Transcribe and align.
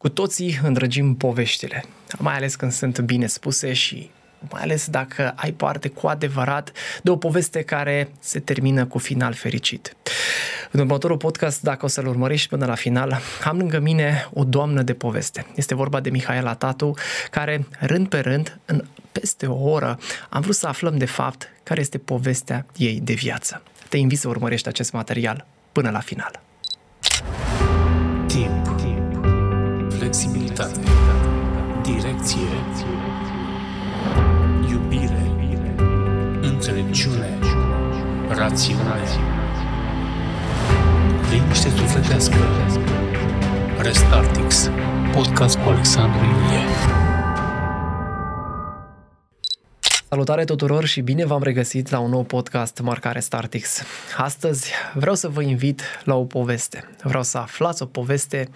Cu 0.00 0.08
toții 0.08 0.60
îndrăgim 0.62 1.14
poveștile, 1.14 1.84
mai 2.18 2.34
ales 2.34 2.54
când 2.54 2.72
sunt 2.72 3.00
bine 3.00 3.26
spuse 3.26 3.72
și 3.72 4.10
mai 4.50 4.62
ales 4.62 4.88
dacă 4.88 5.32
ai 5.36 5.52
parte 5.52 5.88
cu 5.88 6.06
adevărat 6.06 6.72
de 7.02 7.10
o 7.10 7.16
poveste 7.16 7.62
care 7.62 8.10
se 8.18 8.40
termină 8.40 8.86
cu 8.86 8.98
final 8.98 9.32
fericit. 9.32 9.96
În 10.70 10.80
următorul 10.80 11.16
podcast, 11.16 11.62
dacă 11.62 11.84
o 11.84 11.88
să-l 11.88 12.06
urmărești 12.06 12.48
până 12.48 12.66
la 12.66 12.74
final, 12.74 13.20
am 13.44 13.56
lângă 13.58 13.78
mine 13.78 14.28
o 14.32 14.44
doamnă 14.44 14.82
de 14.82 14.94
poveste. 14.94 15.46
Este 15.54 15.74
vorba 15.74 16.00
de 16.00 16.10
Mihaela 16.10 16.54
Tatu, 16.54 16.94
care, 17.30 17.66
rând 17.80 18.08
pe 18.08 18.18
rând, 18.18 18.58
în 18.64 18.84
peste 19.12 19.46
o 19.46 19.70
oră, 19.70 19.98
am 20.28 20.40
vrut 20.40 20.54
să 20.54 20.66
aflăm 20.66 20.98
de 20.98 21.06
fapt 21.06 21.48
care 21.62 21.80
este 21.80 21.98
povestea 21.98 22.66
ei 22.76 23.00
de 23.02 23.12
viață. 23.12 23.62
Te 23.88 23.96
invit 23.96 24.18
să 24.18 24.28
urmărești 24.28 24.68
acest 24.68 24.92
material 24.92 25.46
până 25.72 25.90
la 25.90 26.00
final. 26.00 26.40
Timp. 30.10 30.34
Flexibilitate. 30.34 30.80
Direcție. 31.82 32.48
Iubire. 34.70 35.32
Înțelepciune. 36.40 37.38
Rațiune. 38.28 39.02
Liniște 41.30 41.68
sufletească. 41.68 42.36
Restartix. 43.78 44.70
Podcast 45.12 45.58
cu 45.58 45.68
Alexandru 45.68 46.24
Ilie. 46.24 46.64
Salutare 50.08 50.44
tuturor 50.44 50.84
și 50.84 51.00
bine 51.00 51.24
v-am 51.24 51.42
regăsit 51.42 51.90
la 51.90 51.98
un 51.98 52.10
nou 52.10 52.22
podcast 52.22 52.80
Marcare 52.82 53.20
Startix. 53.20 53.82
Astăzi 54.16 54.70
vreau 54.94 55.14
să 55.14 55.28
vă 55.28 55.42
invit 55.42 55.82
la 56.04 56.14
o 56.14 56.24
poveste. 56.24 56.88
Vreau 57.02 57.22
să 57.22 57.38
aflați 57.38 57.82
o 57.82 57.86
poveste 57.86 58.48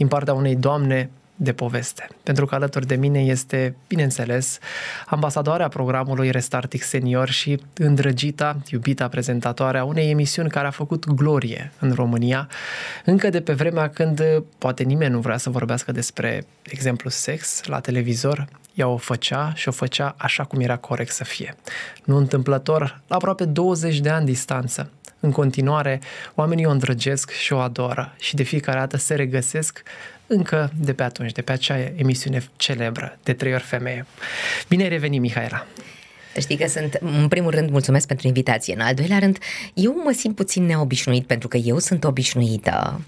din 0.00 0.08
partea 0.08 0.34
unei 0.34 0.56
doamne 0.56 1.10
de 1.36 1.52
poveste. 1.52 2.08
Pentru 2.22 2.46
că 2.46 2.54
alături 2.54 2.86
de 2.86 2.94
mine 2.94 3.20
este, 3.20 3.76
bineînțeles, 3.88 4.58
ambasadoarea 5.06 5.68
programului 5.68 6.30
Restartix 6.30 6.86
Senior 6.86 7.28
și 7.28 7.60
îndrăgita, 7.74 8.56
iubita 8.70 9.08
prezentatoare 9.08 9.78
a 9.78 9.84
unei 9.84 10.10
emisiuni 10.10 10.50
care 10.50 10.66
a 10.66 10.70
făcut 10.70 11.06
glorie 11.06 11.72
în 11.78 11.92
România, 11.92 12.48
încă 13.04 13.28
de 13.30 13.40
pe 13.40 13.52
vremea 13.52 13.88
când 13.88 14.22
poate 14.58 14.82
nimeni 14.82 15.12
nu 15.12 15.20
vrea 15.20 15.36
să 15.36 15.50
vorbească 15.50 15.92
despre, 15.92 16.44
de 16.62 16.70
exemplu, 16.72 17.10
sex 17.10 17.64
la 17.64 17.80
televizor, 17.80 18.48
ea 18.74 18.88
o 18.88 18.96
făcea 18.96 19.52
și 19.54 19.68
o 19.68 19.72
făcea 19.72 20.14
așa 20.18 20.44
cum 20.44 20.60
era 20.60 20.76
corect 20.76 21.12
să 21.12 21.24
fie. 21.24 21.56
Nu 22.04 22.16
întâmplător, 22.16 23.00
la 23.06 23.16
aproape 23.16 23.44
20 23.44 24.00
de 24.00 24.08
ani 24.08 24.26
distanță, 24.26 24.90
în 25.20 25.30
continuare, 25.30 26.00
oamenii 26.34 26.66
o 26.66 26.70
îndrăgesc 26.70 27.30
și 27.30 27.52
o 27.52 27.58
adoră 27.58 28.14
și 28.18 28.34
de 28.34 28.42
fiecare 28.42 28.78
dată 28.78 28.96
se 28.96 29.14
regăsesc 29.14 29.82
încă 30.26 30.72
de 30.76 30.92
pe 30.92 31.02
atunci, 31.02 31.32
de 31.32 31.42
pe 31.42 31.52
acea 31.52 31.78
emisiune 31.96 32.48
celebră 32.56 33.18
de 33.22 33.32
trei 33.32 33.52
ori 33.54 33.62
femeie. 33.62 34.06
Bine 34.68 34.82
ai 34.82 34.88
revenit, 34.88 35.20
Mihaela! 35.20 35.66
Știi 36.40 36.56
că 36.56 36.68
sunt, 36.68 36.98
în 37.00 37.28
primul 37.28 37.50
rând, 37.50 37.70
mulțumesc 37.70 38.06
pentru 38.06 38.26
invitație. 38.26 38.74
În 38.74 38.80
al 38.80 38.94
doilea 38.94 39.18
rând, 39.18 39.38
eu 39.74 40.02
mă 40.04 40.12
simt 40.12 40.34
puțin 40.34 40.64
neobișnuit 40.64 41.26
pentru 41.26 41.48
că 41.48 41.56
eu 41.56 41.78
sunt 41.78 42.04
obișnuită 42.04 43.00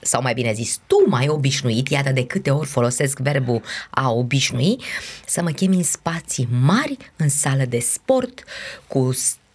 sau 0.00 0.22
mai 0.22 0.34
bine 0.34 0.52
zis, 0.52 0.80
tu 0.86 0.96
mai 1.06 1.28
obișnuit, 1.28 1.88
iată 1.88 2.10
de 2.10 2.26
câte 2.26 2.50
ori 2.50 2.68
folosesc 2.68 3.18
verbul 3.18 3.62
a 3.90 4.10
obișnui, 4.10 4.78
să 5.26 5.42
mă 5.42 5.50
chemi 5.50 5.76
în 5.76 5.82
spații 5.82 6.48
mari, 6.60 6.96
în 7.16 7.28
sală 7.28 7.64
de 7.64 7.78
sport, 7.78 8.44
cu 8.86 9.12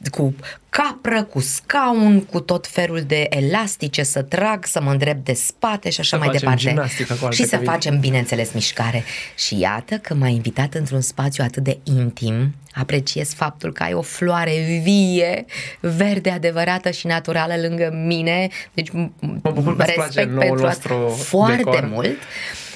cu 0.09 0.35
capră, 0.69 1.23
cu 1.23 1.39
scaun, 1.39 2.23
cu 2.23 2.39
tot 2.39 2.67
felul 2.67 3.01
de 3.01 3.27
elastice 3.29 4.03
să 4.03 4.21
trag, 4.21 4.65
să 4.65 4.81
mă 4.81 4.91
îndrept 4.91 5.25
de 5.25 5.33
spate 5.33 5.89
și 5.89 5.99
așa 5.99 6.17
să 6.17 6.23
mai 6.23 6.37
departe. 6.37 6.89
Și 7.31 7.43
să 7.43 7.57
facem, 7.57 7.99
bineînțeles, 7.99 8.51
mișcare. 8.51 9.03
Și 9.35 9.59
iată 9.59 9.95
că 9.97 10.13
m-ai 10.13 10.33
invitat 10.33 10.73
într-un 10.73 11.01
spațiu 11.01 11.43
atât 11.43 11.63
de 11.63 11.77
intim. 11.83 12.55
Apreciez 12.71 13.33
faptul 13.33 13.73
că 13.73 13.83
ai 13.83 13.93
o 13.93 14.01
floare 14.01 14.81
vie, 14.83 15.45
verde, 15.79 16.29
adevărată 16.29 16.91
și 16.91 17.07
naturală 17.07 17.53
lângă 17.67 17.89
mine. 18.05 18.47
Deci 18.73 18.91
mă 18.91 19.51
bucur 19.51 19.77
respect 19.77 20.37
pentru 20.37 20.65
asta 20.65 20.95
foarte 21.17 21.55
decor. 21.55 21.89
mult. 21.91 22.17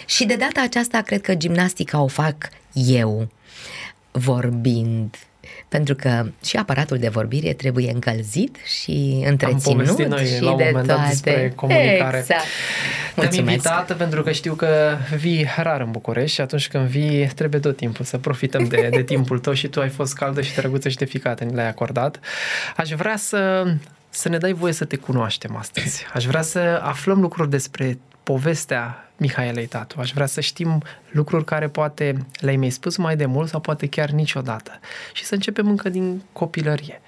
Și 0.06 0.26
de 0.26 0.36
data 0.36 0.62
aceasta 0.62 1.02
cred 1.02 1.22
că 1.22 1.36
gimnastica 1.36 2.02
o 2.02 2.08
fac 2.08 2.50
eu 2.74 3.28
vorbind 4.12 5.16
pentru 5.70 5.96
că 5.96 6.26
și 6.46 6.58
aparatul 6.58 6.98
de 6.98 7.10
vorbire 7.10 7.54
trebuie 7.54 7.92
încălzit 7.92 8.58
și 8.82 9.24
întreținut 9.28 10.00
Am 10.00 10.06
noi 10.06 10.26
și 10.26 10.42
la 10.42 10.52
un 10.52 10.58
de 10.58 10.64
moment 10.64 10.88
dat 10.88 10.96
toate. 10.96 11.10
despre 11.10 11.52
comunicare. 11.56 12.18
Exact. 12.18 12.44
Te-am 13.16 13.32
invitat 13.32 13.98
pentru 13.98 14.24
că 14.24 14.32
știu 14.32 14.54
că 14.54 14.98
vii 15.18 15.48
rar 15.58 15.82
în 15.82 15.92
București 15.92 16.36
și 16.36 16.42
atunci 16.42 16.68
când 16.68 16.88
vii 16.88 17.28
trebuie 17.28 17.60
tot 17.60 17.78
timpul 17.78 18.06
să 18.06 18.18
profităm 18.18 18.64
de, 18.64 18.90
de 18.92 19.04
timpul 19.14 19.40
tău 19.40 19.54
și 19.54 19.68
tu 19.68 19.82
ai 19.82 19.90
fost 19.90 20.14
caldă 20.14 20.42
și 20.42 20.56
drăguță 20.56 20.90
și 20.90 20.98
de 20.98 21.06
ficată, 21.06 21.44
ni 21.44 21.56
l-ai 21.56 21.68
acordat. 21.68 22.20
Aș 22.78 22.90
vrea 22.90 23.18
să, 23.18 23.74
să 24.10 24.30
ne 24.30 24.38
dai 24.38 24.54
voie 24.54 24.74
să 24.74 24.86
te 24.86 24.96
cunoaștem 24.96 25.56
astăzi. 25.56 26.06
Aș 26.14 26.26
vrea 26.26 26.42
să 26.42 26.80
aflăm 26.84 27.20
lucruri 27.20 27.50
despre 27.50 28.00
povestea 28.24 29.09
Mihaelei 29.20 29.66
Tatu. 29.66 30.00
Aș 30.00 30.12
vrea 30.12 30.26
să 30.26 30.42
știm 30.42 30.84
lucruri 31.12 31.46
care 31.46 31.68
poate 31.68 32.26
le-ai 32.40 32.56
mai 32.56 32.70
spus 32.70 32.98
mai 32.98 33.16
de 33.16 33.26
mult 33.26 33.50
sau 33.50 33.60
poate 33.60 33.88
chiar 33.88 34.10
niciodată. 34.10 34.80
Și 35.14 35.26
să 35.26 35.34
începem 35.34 35.68
încă 35.68 35.90
din 35.90 36.22
copilărie. 36.32 37.02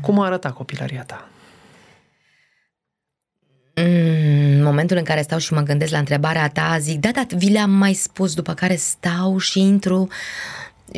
Cum 0.00 0.20
arăta 0.20 0.50
copilăria 0.50 1.02
ta? 1.02 1.28
În 3.74 4.62
momentul 4.62 4.96
în 4.96 5.04
care 5.04 5.22
stau 5.22 5.38
și 5.38 5.52
mă 5.52 5.60
gândesc 5.60 5.92
la 5.92 5.98
întrebarea 5.98 6.48
ta, 6.48 6.78
zic, 6.78 7.00
da, 7.00 7.10
da, 7.10 7.26
vi 7.36 7.50
le-am 7.50 7.70
mai 7.70 7.92
spus, 7.92 8.34
după 8.34 8.54
care 8.54 8.76
stau 8.76 9.38
și 9.38 9.60
intru 9.60 10.08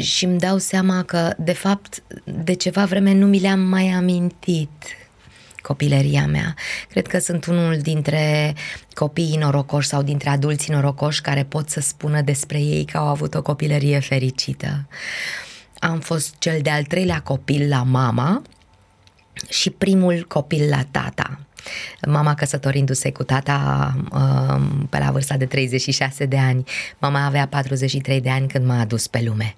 și 0.00 0.24
îmi 0.24 0.38
dau 0.38 0.58
seama 0.58 1.02
că, 1.02 1.34
de 1.38 1.52
fapt, 1.52 2.02
de 2.24 2.52
ceva 2.52 2.84
vreme 2.84 3.12
nu 3.12 3.26
mi 3.26 3.38
le-am 3.38 3.60
mai 3.60 3.88
amintit 3.88 4.70
copilăria 5.62 6.26
mea. 6.26 6.54
Cred 6.88 7.06
că 7.06 7.18
sunt 7.18 7.44
unul 7.46 7.76
dintre 7.76 8.54
copiii 8.94 9.36
norocoși 9.36 9.88
sau 9.88 10.02
dintre 10.02 10.28
adulții 10.28 10.72
norocoși 10.72 11.20
care 11.20 11.44
pot 11.44 11.68
să 11.68 11.80
spună 11.80 12.20
despre 12.20 12.60
ei 12.60 12.84
că 12.84 12.98
au 12.98 13.06
avut 13.06 13.34
o 13.34 13.42
copilărie 13.42 13.98
fericită. 13.98 14.86
Am 15.78 16.00
fost 16.00 16.34
cel 16.38 16.60
de-al 16.62 16.82
treilea 16.82 17.20
copil 17.20 17.68
la 17.68 17.82
mama 17.82 18.42
și 19.48 19.70
primul 19.70 20.24
copil 20.28 20.68
la 20.68 20.84
tata. 20.90 21.38
Mama 22.06 22.34
căsătorindu-se 22.34 23.12
cu 23.12 23.22
tata 23.22 23.94
um, 24.12 24.86
pe 24.90 24.98
la 24.98 25.10
vârsta 25.10 25.36
de 25.36 25.46
36 25.46 26.24
de 26.24 26.38
ani. 26.38 26.64
Mama 26.98 27.24
avea 27.24 27.46
43 27.46 28.20
de 28.20 28.30
ani 28.30 28.48
când 28.48 28.66
m-a 28.66 28.80
adus 28.80 29.06
pe 29.06 29.22
lume. 29.24 29.54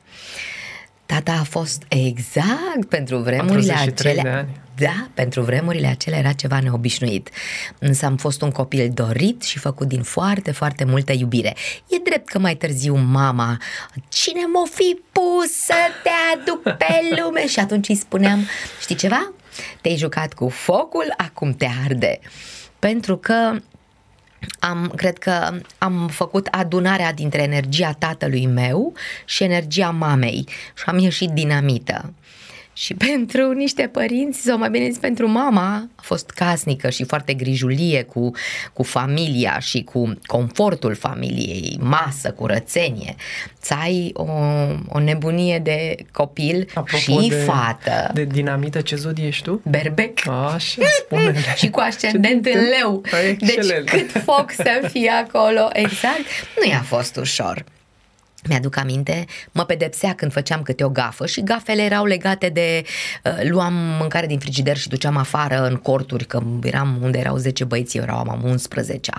Tata 1.06 1.32
a 1.32 1.43
fost 1.43 1.82
exact 1.88 2.84
pentru 2.88 3.19
vremurile 3.19 3.72
acelea. 3.72 4.22
De 4.22 4.28
ani. 4.28 4.60
Da, 4.76 5.08
pentru 5.14 5.42
vremurile 5.42 5.86
acelea 5.86 6.18
era 6.18 6.32
ceva 6.32 6.60
neobișnuit. 6.60 7.30
Însă 7.78 8.06
am 8.06 8.16
fost 8.16 8.42
un 8.42 8.50
copil 8.50 8.90
dorit 8.94 9.42
și 9.42 9.58
făcut 9.58 9.88
din 9.88 10.02
foarte, 10.02 10.52
foarte 10.52 10.84
multă 10.84 11.12
iubire. 11.12 11.54
E 11.88 11.96
drept 12.04 12.28
că 12.28 12.38
mai 12.38 12.54
târziu 12.54 12.96
mama, 12.96 13.56
cine 14.08 14.40
m-o 14.52 14.64
fi 14.64 15.00
pus 15.12 15.52
să 15.64 15.74
te 16.02 16.10
aduc 16.34 16.62
pe 16.62 17.00
lume? 17.20 17.46
Și 17.46 17.58
atunci 17.58 17.88
îi 17.88 17.94
spuneam, 17.94 18.46
știi 18.80 18.94
ceva? 18.94 19.32
Te-ai 19.80 19.96
jucat 19.96 20.32
cu 20.32 20.48
focul, 20.48 21.14
acum 21.16 21.52
te 21.52 21.66
arde. 21.84 22.18
Pentru 22.78 23.16
că 23.16 23.58
am, 24.58 24.92
cred 24.96 25.18
că 25.18 25.58
am 25.78 26.08
făcut 26.08 26.46
adunarea 26.46 27.12
dintre 27.12 27.42
energia 27.42 27.92
tatălui 27.98 28.46
meu 28.46 28.92
și 29.24 29.42
energia 29.42 29.90
mamei 29.90 30.48
și 30.74 30.84
am 30.86 30.98
ieșit 30.98 31.28
dinamită. 31.28 32.12
Și 32.74 32.94
pentru 33.08 33.52
niște 33.52 33.88
părinți, 33.92 34.40
sau 34.40 34.58
mai 34.58 34.70
bine 34.70 34.88
zis 34.88 34.98
pentru 34.98 35.28
mama, 35.28 35.88
a 35.94 36.02
fost 36.02 36.30
casnică 36.30 36.90
și 36.90 37.04
foarte 37.04 37.34
grijulie 37.34 38.02
cu, 38.02 38.30
cu 38.72 38.82
familia 38.82 39.58
și 39.58 39.82
cu 39.82 40.12
confortul 40.26 40.94
familiei, 40.94 41.78
masă, 41.80 42.30
curățenie. 42.30 43.14
Să 43.60 43.75
ai 43.82 44.10
o, 44.14 44.26
o 44.88 44.99
nebunie 44.99 45.58
de 45.58 45.94
copil 46.12 46.66
Apropo 46.75 47.20
și 47.20 47.28
de, 47.28 47.34
fată. 47.34 48.10
De 48.12 48.25
dinamită, 48.25 48.81
ce 48.81 48.96
zodie 48.96 49.26
ești 49.26 49.43
tu? 49.43 49.62
Berbec. 49.64 50.28
Așa, 50.54 50.82
spune 50.99 51.34
și 51.56 51.70
cu 51.70 51.81
ascendent 51.81 52.46
în 52.46 52.60
leu. 52.78 53.02
Excelent. 53.28 53.90
Deci 53.90 54.00
cât 54.00 54.22
foc 54.22 54.52
să 54.52 54.88
fie 54.90 55.10
acolo, 55.10 55.69
exact. 55.72 56.25
Nu 56.62 56.70
i-a 56.70 56.82
fost 56.82 57.16
ușor. 57.16 57.64
Mi-aduc 58.49 58.76
aminte, 58.76 59.25
mă 59.52 59.64
pedepsea 59.64 60.14
când 60.14 60.32
făceam 60.32 60.62
câte 60.62 60.85
o 60.85 60.88
gafă 60.88 61.26
și 61.26 61.43
gafele 61.43 61.82
erau 61.82 62.05
legate 62.05 62.49
de 62.49 62.85
uh, 63.25 63.49
luam 63.49 63.75
mâncare 63.75 64.26
din 64.26 64.38
frigider 64.38 64.76
și 64.76 64.88
duceam 64.88 65.17
afară 65.17 65.67
în 65.67 65.76
corturi, 65.76 66.25
că 66.25 66.43
eram 66.62 66.99
unde 67.02 67.19
erau 67.19 67.37
10 67.37 67.64
băieți, 67.64 67.96
eu 67.96 68.02
eram 68.02 68.31
am 68.31 68.43
11 68.44 69.11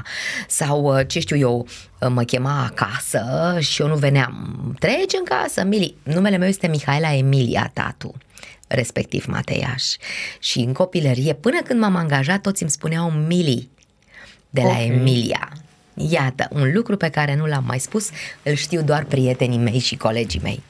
Sau, 0.47 0.97
uh, 0.97 1.07
ce 1.07 1.19
știu 1.19 1.37
eu, 1.37 1.67
uh, 1.99 2.09
mă 2.09 2.23
chema 2.23 2.63
acasă 2.63 3.55
și 3.59 3.81
eu 3.81 3.87
nu 3.87 3.95
veneam. 3.95 4.75
Treci 4.79 5.13
în 5.17 5.23
casă, 5.23 5.63
Mili. 5.63 5.95
Numele 6.03 6.37
meu 6.37 6.47
este 6.47 6.67
Mihaela 6.67 7.13
Emilia 7.13 7.71
Tatu 7.73 8.15
respectiv 8.67 9.25
Mateiaș. 9.25 9.83
Și 10.39 10.59
în 10.59 10.73
copilărie, 10.73 11.33
până 11.33 11.61
când 11.61 11.79
m-am 11.79 11.95
angajat, 11.95 12.41
toți 12.41 12.61
îmi 12.61 12.71
spuneau 12.71 13.09
Mili 13.09 13.69
de 14.49 14.61
la 14.61 14.69
Ok. 14.69 14.85
Emilia. 14.87 15.51
Iată, 15.95 16.47
un 16.51 16.71
lucru 16.73 16.97
pe 16.97 17.09
care 17.09 17.35
nu 17.35 17.45
l-am 17.45 17.63
mai 17.67 17.79
spus, 17.79 18.09
îl 18.43 18.53
știu 18.53 18.81
doar 18.81 19.03
prietenii 19.03 19.57
mei 19.57 19.79
și 19.79 19.95
colegii 19.97 20.39
mei. 20.43 20.63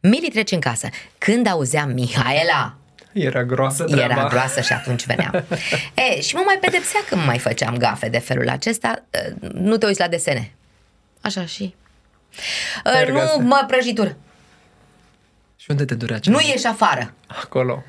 Mili 0.00 0.28
trece 0.30 0.54
în 0.54 0.60
casă. 0.60 0.88
Când 1.18 1.46
auzeam 1.46 1.90
Mihaela, 1.90 2.74
Era 3.12 3.44
groasă 3.44 3.84
treaba. 3.84 4.12
era 4.14 4.28
groasă 4.28 4.60
și 4.60 4.72
atunci 4.72 5.06
venea. 5.06 5.44
E, 6.16 6.20
și 6.20 6.34
mă 6.34 6.42
mai 6.44 6.58
pedepsea 6.60 7.00
când 7.08 7.24
mai 7.24 7.38
făceam 7.38 7.76
gafe 7.76 8.08
de 8.08 8.18
felul 8.18 8.48
acesta. 8.48 9.04
E, 9.10 9.34
Nu 9.52 9.76
te 9.76 9.86
uiți 9.86 10.00
la 10.00 10.08
desene. 10.08 10.52
Așa 11.20 11.46
și... 11.46 11.74
E, 12.84 12.90
Merg 12.90 13.10
Nu, 13.12 13.18
asta. 13.20 13.36
mă, 13.42 13.64
prăjituri. 13.66 14.14
Și 15.56 15.66
unde 15.70 15.84
te 15.84 15.94
durea 15.94 16.18
ce? 16.18 16.30
Nu 16.30 16.40
ieși 16.40 16.66
afară. 16.66 17.12
Acolo. 17.26 17.82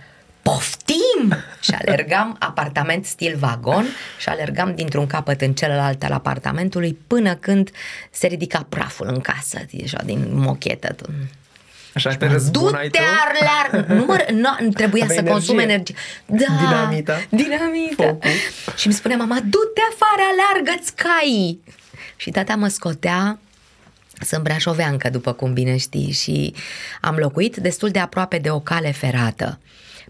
Poftim! 0.51 1.43
Și 1.59 1.71
alergam 1.71 2.35
apartament 2.39 3.05
stil 3.05 3.35
vagon 3.39 3.85
și 4.19 4.29
alergam 4.29 4.75
dintr-un 4.75 5.07
capăt 5.07 5.41
în 5.41 5.53
celălalt 5.53 6.03
al 6.03 6.11
apartamentului 6.11 6.97
până 7.07 7.35
când 7.35 7.69
se 8.11 8.27
ridica 8.27 8.65
praful 8.69 9.07
în 9.07 9.19
casă, 9.21 9.59
deja 9.71 10.01
din 10.05 10.27
mochetă. 10.31 10.95
Așa 11.93 12.15
te 12.15 12.27
răzbunai 12.27 12.83
Du-te 12.89 12.97
tu? 12.97 13.03
arlear! 13.27 13.85
Nu, 13.87 14.05
mă, 14.05 14.25
nu, 14.31 14.69
trebuia 14.69 15.03
Aveai 15.03 15.23
să 15.25 15.31
consum 15.31 15.57
energie. 15.59 15.95
energie. 16.25 16.55
Da, 16.57 16.65
Dinamită. 16.65 17.25
Dinamită. 17.29 18.03
Focul. 18.03 18.29
Și 18.77 18.85
îmi 18.85 18.95
spunea 18.95 19.17
mama, 19.17 19.35
du-te 19.43 19.81
afară, 19.91 20.21
aleargă-ți 20.31 20.93
caii! 20.95 21.63
Și 22.15 22.29
tata 22.29 22.55
mă 22.55 22.67
scotea 22.67 23.39
sunt 24.25 24.43
brașoveancă, 24.43 25.09
după 25.09 25.33
cum 25.33 25.53
bine 25.53 25.77
știi, 25.77 26.11
și 26.11 26.53
am 27.01 27.15
locuit 27.15 27.55
destul 27.55 27.89
de 27.89 27.99
aproape 27.99 28.37
de 28.37 28.49
o 28.49 28.59
cale 28.59 28.91
ferată. 28.91 29.59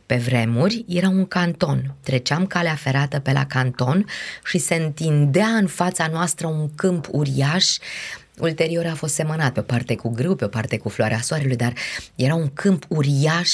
Pe 0.07 0.15
vremuri 0.15 0.85
era 0.87 1.09
un 1.09 1.25
canton. 1.25 1.95
Treceam 2.03 2.45
calea 2.45 2.75
ferată 2.75 3.19
pe 3.19 3.31
la 3.31 3.45
canton 3.45 4.05
și 4.45 4.57
se 4.57 4.75
întindea 4.75 5.47
în 5.47 5.67
fața 5.67 6.07
noastră 6.07 6.47
un 6.47 6.75
câmp 6.75 7.07
uriaș 7.11 7.77
Ulterior 8.39 8.85
a 8.85 8.93
fost 8.93 9.13
semănat 9.13 9.53
pe 9.53 9.59
o 9.59 9.63
parte 9.63 9.95
cu 9.95 10.09
grâu, 10.09 10.35
pe 10.35 10.45
o 10.45 10.47
parte 10.47 10.77
cu 10.77 10.89
floarea 10.89 11.21
soarelui, 11.21 11.55
dar 11.55 11.73
era 12.15 12.35
un 12.35 12.53
câmp 12.53 12.85
uriaș 12.87 13.51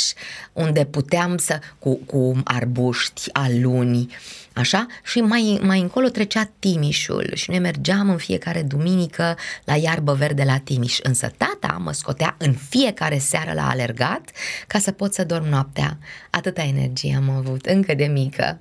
unde 0.53 0.85
puteam 0.85 1.38
să, 1.38 1.59
cu, 1.79 1.95
cu 1.95 2.41
arbuști, 2.44 3.29
aluni, 3.31 4.07
așa, 4.53 4.85
și 5.03 5.19
mai, 5.19 5.59
mai 5.61 5.79
încolo 5.79 6.07
trecea 6.07 6.51
Timișul 6.59 7.31
și 7.33 7.50
noi 7.50 7.59
mergeam 7.59 8.09
în 8.09 8.17
fiecare 8.17 8.61
duminică 8.61 9.38
la 9.63 9.75
iarbă 9.75 10.13
verde 10.13 10.44
la 10.44 10.57
Timiș, 10.57 10.97
însă 11.03 11.33
tata 11.38 11.77
mă 11.79 11.91
scotea 11.91 12.35
în 12.38 12.53
fiecare 12.53 13.17
seară 13.17 13.53
la 13.53 13.69
alergat 13.69 14.31
ca 14.67 14.79
să 14.79 14.91
pot 14.91 15.13
să 15.13 15.23
dorm 15.23 15.45
noaptea. 15.45 15.97
Atâta 16.29 16.61
energie 16.61 17.15
am 17.15 17.29
avut, 17.29 17.65
încă 17.65 17.94
de 17.94 18.05
mică. 18.05 18.59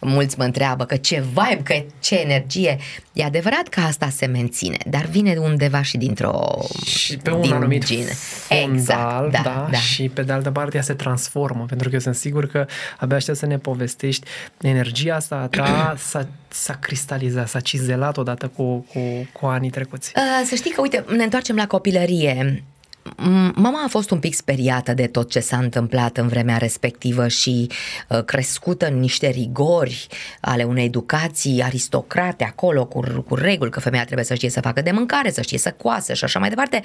Mulți 0.00 0.38
mă 0.38 0.44
întreabă 0.44 0.84
că 0.84 0.96
ce 0.96 1.24
vibe, 1.26 1.60
că 1.62 1.82
ce 2.00 2.14
energie. 2.20 2.78
E 3.12 3.24
adevărat 3.24 3.68
că 3.68 3.80
asta 3.80 4.08
se 4.08 4.26
menține, 4.26 4.76
dar 4.86 5.04
vine 5.04 5.36
undeva 5.36 5.82
și 5.82 5.96
dintr-o... 5.96 6.58
Și 6.84 7.16
pe 7.16 7.30
un 7.30 7.40
din 7.40 7.52
anumit 7.52 7.84
gen. 7.84 8.04
fondal, 8.04 8.74
Exact, 8.74 9.30
da, 9.30 9.40
da, 9.42 9.68
da. 9.70 9.78
și 9.78 10.08
pe 10.08 10.22
de 10.22 10.32
altă 10.32 10.50
parte 10.50 10.76
ea 10.76 10.82
se 10.82 10.94
transformă, 10.94 11.64
pentru 11.68 11.88
că 11.88 11.94
eu 11.94 12.00
sunt 12.00 12.14
sigur 12.14 12.46
că 12.46 12.66
abia 12.98 13.16
aștept 13.16 13.38
să 13.38 13.46
ne 13.46 13.58
povestești 13.58 14.26
energia 14.60 15.14
asta 15.14 15.36
a 15.36 15.46
ta 15.46 15.94
s-a, 16.08 16.28
s-a 16.48 16.74
cristalizat, 16.74 17.48
s-a 17.48 17.60
cizelat 17.60 18.16
odată 18.16 18.48
cu, 18.56 18.86
cu, 18.92 19.28
cu 19.32 19.46
anii 19.46 19.70
trecuți. 19.70 20.12
Uh, 20.16 20.46
Să 20.46 20.54
știi 20.54 20.70
că, 20.70 20.80
uite, 20.80 21.04
ne 21.16 21.22
întoarcem 21.22 21.56
la 21.56 21.66
copilărie. 21.66 22.62
M- 23.02 23.52
Mama 23.54 23.82
a 23.84 23.88
fost 23.88 24.10
un 24.10 24.18
pic 24.18 24.34
speriată 24.34 24.94
de 24.94 25.06
tot 25.06 25.30
ce 25.30 25.40
s-a 25.40 25.56
întâmplat 25.56 26.16
în 26.16 26.28
vremea 26.28 26.56
respectivă 26.56 27.28
și 27.28 27.70
uh, 28.08 28.24
crescută 28.24 28.86
în 28.86 28.98
niște 28.98 29.28
rigori 29.28 30.06
ale 30.40 30.62
unei 30.62 30.84
educații 30.84 31.62
aristocrate 31.62 32.44
acolo, 32.44 32.86
cu, 32.86 33.00
cu 33.28 33.34
reguli, 33.34 33.70
că 33.70 33.80
femeia 33.80 34.04
trebuie 34.04 34.24
să 34.24 34.34
știe 34.34 34.50
să 34.50 34.60
facă 34.60 34.82
de 34.82 34.90
mâncare, 34.90 35.30
să 35.30 35.42
știe 35.42 35.58
să 35.58 35.72
coasă 35.72 36.14
și 36.14 36.24
așa 36.24 36.38
mai 36.38 36.48
departe. 36.48 36.82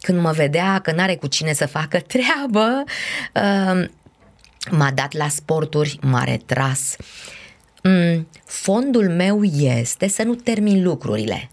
Când 0.00 0.20
mă 0.20 0.30
vedea 0.30 0.78
că 0.78 0.92
n-are 0.92 1.16
cu 1.16 1.26
cine 1.26 1.52
să 1.52 1.66
facă 1.66 2.00
treabă, 2.14 2.84
uh, 3.34 3.88
m-a 4.70 4.90
dat 4.94 5.12
la 5.12 5.28
sporturi, 5.28 5.98
m-a 6.02 6.24
retras. 6.24 6.96
Mm, 7.82 8.28
fondul 8.44 9.08
meu 9.08 9.42
este 9.42 10.08
să 10.08 10.22
nu 10.22 10.34
termin 10.34 10.82
lucrurile. 10.82 11.50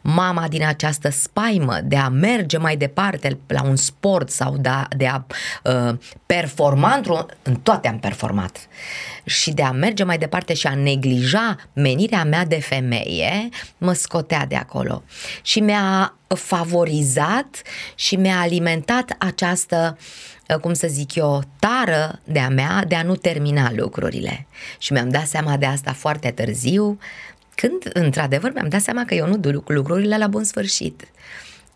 Mama 0.00 0.48
din 0.48 0.64
această 0.64 1.10
spaimă 1.10 1.78
de 1.84 1.96
a 1.96 2.08
merge 2.08 2.58
mai 2.58 2.76
departe 2.76 3.38
la 3.46 3.62
un 3.62 3.76
sport 3.76 4.30
sau 4.30 4.56
de 4.56 4.68
a, 4.68 4.88
de 4.96 5.06
a 5.06 5.24
uh, 5.62 5.98
performa 6.26 6.94
într-un... 6.94 7.26
În 7.42 7.54
toate 7.54 7.88
am 7.88 7.98
performat. 7.98 8.68
Și 9.24 9.50
de 9.52 9.62
a 9.62 9.70
merge 9.70 10.04
mai 10.04 10.18
departe 10.18 10.54
și 10.54 10.66
a 10.66 10.74
neglija 10.74 11.56
menirea 11.72 12.24
mea 12.24 12.44
de 12.44 12.60
femeie, 12.60 13.48
mă 13.78 13.92
scotea 13.92 14.46
de 14.46 14.56
acolo. 14.56 15.02
Și 15.42 15.60
mi-a 15.60 16.14
favorizat 16.34 17.62
și 17.94 18.16
mi-a 18.16 18.40
alimentat 18.40 19.14
această 19.18 19.98
uh, 20.48 20.56
cum 20.56 20.72
să 20.72 20.86
zic 20.86 21.14
eu, 21.14 21.42
tară 21.58 22.20
de-a 22.24 22.48
mea 22.48 22.84
de 22.88 22.94
a 22.94 23.02
nu 23.02 23.16
termina 23.16 23.72
lucrurile. 23.72 24.46
Și 24.78 24.92
mi-am 24.92 25.08
dat 25.08 25.26
seama 25.26 25.56
de 25.56 25.66
asta 25.66 25.92
foarte 25.92 26.30
târziu, 26.30 26.98
când, 27.54 27.90
într-adevăr, 27.92 28.52
mi-am 28.52 28.68
dat 28.68 28.80
seama 28.80 29.04
că 29.04 29.14
eu 29.14 29.26
nu 29.26 29.36
duc 29.36 29.68
lucrurile 29.68 30.18
la 30.18 30.26
bun 30.26 30.44
sfârșit. 30.44 31.08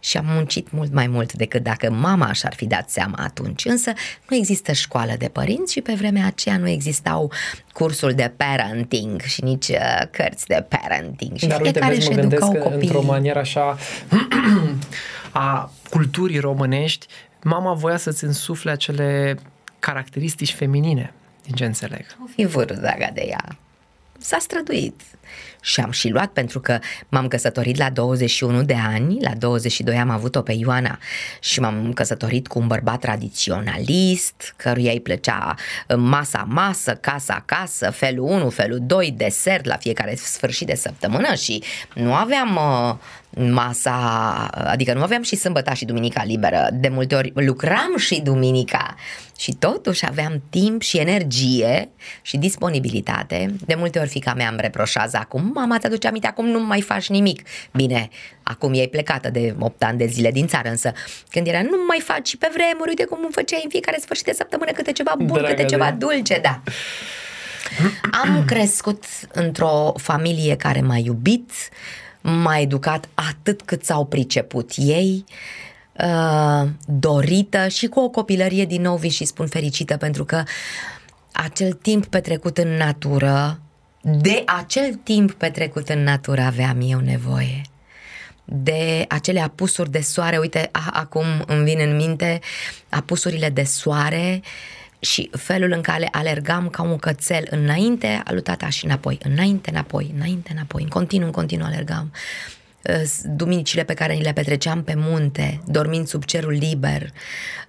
Și 0.00 0.16
am 0.16 0.24
muncit 0.26 0.70
mult 0.70 0.92
mai 0.92 1.06
mult 1.06 1.32
decât 1.32 1.62
dacă 1.62 1.90
mama 1.90 2.32
și-ar 2.32 2.54
fi 2.54 2.66
dat 2.66 2.90
seama 2.90 3.16
atunci. 3.16 3.64
Însă 3.64 3.92
nu 4.28 4.36
există 4.36 4.72
școală 4.72 5.14
de 5.18 5.28
părinți 5.28 5.72
și 5.72 5.80
pe 5.80 5.92
vremea 5.92 6.26
aceea 6.26 6.56
nu 6.56 6.68
existau 6.68 7.32
cursuri 7.72 8.14
de 8.14 8.32
parenting 8.36 9.20
și 9.20 9.44
nici 9.44 9.68
uh, 9.68 10.02
cărți 10.10 10.46
de 10.46 10.66
parenting. 10.68 11.36
Și 11.36 11.46
Dar 11.46 11.60
uite, 11.60 11.70
fiecare 11.70 11.94
vezi, 11.94 12.06
își 12.06 12.16
mă 12.16 12.20
gândesc 12.20 12.42
educau 12.42 12.62
că 12.62 12.68
copiii. 12.68 12.82
într-o 12.82 13.02
manieră 13.02 13.38
așa 13.38 13.78
a 15.32 15.72
culturii 15.90 16.38
românești, 16.38 17.06
mama 17.42 17.72
voia 17.72 17.96
să-ți 17.96 18.24
însufle 18.24 18.70
acele 18.70 19.38
caracteristici 19.78 20.54
feminine, 20.54 21.12
din 21.44 21.54
ce 21.54 21.64
înțeleg. 21.64 22.06
O 22.22 22.26
fi 22.34 22.44
vârdaga 22.44 23.10
de 23.14 23.24
ea. 23.26 23.58
S-a 24.18 24.38
străduit. 24.40 25.00
Și 25.60 25.80
am 25.80 25.90
și 25.90 26.08
luat 26.08 26.32
pentru 26.32 26.60
că 26.60 26.78
m-am 27.08 27.28
căsătorit 27.28 27.76
la 27.76 27.90
21 27.90 28.62
de 28.62 28.76
ani, 28.86 29.20
la 29.20 29.34
22 29.38 29.96
am 29.96 30.10
avut-o 30.10 30.42
pe 30.42 30.52
Ioana. 30.52 30.98
Și 31.40 31.60
m-am 31.60 31.92
căsătorit 31.92 32.46
cu 32.46 32.58
un 32.58 32.66
bărbat 32.66 33.00
tradiționalist, 33.00 34.54
căruia 34.56 34.92
îi 34.92 35.00
plăcea 35.00 35.54
masa 35.96 36.46
masă, 36.48 36.94
casa 36.94 37.42
casă, 37.46 37.90
felul 37.90 38.24
1, 38.24 38.50
felul 38.50 38.78
2, 38.82 39.14
desert 39.16 39.64
la 39.64 39.76
fiecare 39.76 40.14
sfârșit 40.14 40.66
de 40.66 40.74
săptămână 40.74 41.34
și 41.34 41.62
nu 41.94 42.14
aveam 42.14 42.56
uh, 42.56 42.96
masa, 43.38 43.94
adică 44.54 44.94
nu 44.94 45.02
aveam 45.02 45.22
și 45.22 45.36
sâmbăta 45.36 45.74
și 45.74 45.84
duminica 45.84 46.24
liberă, 46.24 46.68
de 46.72 46.88
multe 46.88 47.14
ori 47.14 47.32
lucram 47.34 47.96
și 47.96 48.20
duminica 48.20 48.94
și 49.38 49.52
totuși 49.52 50.06
aveam 50.06 50.42
timp 50.50 50.82
și 50.82 50.98
energie 50.98 51.88
și 52.22 52.36
disponibilitate. 52.36 53.54
De 53.66 53.74
multe 53.74 53.98
ori 53.98 54.08
fica 54.08 54.34
mea 54.34 54.48
îmi 54.48 54.60
reproșează 54.60 55.16
acum, 55.16 55.50
mama 55.54 55.78
ți-aduce 55.78 56.08
aminte, 56.08 56.26
acum 56.26 56.46
nu 56.46 56.60
mai 56.60 56.80
faci 56.80 57.08
nimic. 57.08 57.42
Bine, 57.72 58.08
acum 58.42 58.72
e 58.74 58.86
plecată 58.86 59.30
de 59.30 59.54
8 59.58 59.82
ani 59.82 59.98
de 59.98 60.06
zile 60.06 60.30
din 60.30 60.46
țară, 60.46 60.68
însă 60.68 60.92
când 61.30 61.46
era 61.46 61.62
nu 61.62 61.76
mai 61.88 62.00
faci 62.04 62.28
și 62.28 62.36
pe 62.36 62.50
vremuri, 62.52 62.88
uite 62.88 63.04
cum 63.04 63.18
îmi 63.22 63.32
făceai 63.32 63.60
în 63.64 63.70
fiecare 63.70 63.98
sfârșit 64.00 64.24
de 64.24 64.32
săptămână 64.32 64.70
câte 64.70 64.92
ceva 64.92 65.14
bun, 65.18 65.26
Dragă 65.26 65.46
câte 65.46 65.62
de 65.62 65.68
ceva 65.68 65.84
ea. 65.84 65.92
dulce, 65.92 66.38
da. 66.42 66.60
Am 68.22 68.44
crescut 68.46 69.04
într-o 69.32 69.92
familie 69.96 70.56
care 70.56 70.80
m-a 70.80 70.96
iubit, 70.96 71.50
m-a 72.28 72.58
educat 72.58 73.08
atât 73.14 73.62
cât 73.62 73.84
s-au 73.84 74.04
priceput 74.04 74.72
ei, 74.76 75.24
uh, 75.92 76.68
dorită 76.86 77.68
și 77.68 77.86
cu 77.86 78.00
o 78.00 78.08
copilărie 78.08 78.64
din 78.64 78.82
nou 78.82 78.96
vin 78.96 79.10
și 79.10 79.24
spun 79.24 79.46
fericită 79.46 79.96
pentru 79.96 80.24
că 80.24 80.42
acel 81.32 81.72
timp 81.72 82.06
petrecut 82.06 82.58
în 82.58 82.68
natură, 82.68 83.60
de 84.02 84.42
acel 84.46 84.94
timp 84.94 85.32
petrecut 85.32 85.88
în 85.88 86.02
natură 86.02 86.40
aveam 86.40 86.78
eu 86.82 86.98
nevoie. 86.98 87.62
De 88.44 89.04
acele 89.08 89.40
apusuri 89.40 89.90
de 89.90 90.00
soare, 90.00 90.38
uite, 90.38 90.68
a, 90.72 90.90
acum 90.92 91.24
îmi 91.46 91.64
vin 91.64 91.78
în 91.80 91.96
minte 91.96 92.40
apusurile 92.88 93.48
de 93.50 93.62
soare 93.62 94.40
și 94.98 95.30
felul 95.32 95.72
în 95.72 95.80
care 95.80 96.08
alergam 96.10 96.68
ca 96.68 96.82
un 96.82 96.96
cățel 96.96 97.46
înainte, 97.50 98.22
alu 98.24 98.40
tata 98.40 98.68
și 98.68 98.84
înapoi, 98.84 99.18
înainte, 99.22 99.70
înapoi, 99.70 100.12
înainte, 100.16 100.50
înapoi, 100.52 100.82
în 100.82 100.88
continuu, 100.88 101.26
în 101.26 101.32
continuu 101.32 101.66
alergam. 101.66 102.12
Uh, 102.82 103.02
Duminicile 103.24 103.84
pe 103.84 103.94
care 103.94 104.14
ni 104.14 104.22
le 104.22 104.32
petreceam 104.32 104.82
pe 104.82 104.94
munte, 104.96 105.60
dormind 105.66 106.06
sub 106.06 106.24
cerul 106.24 106.52
liber, 106.52 107.12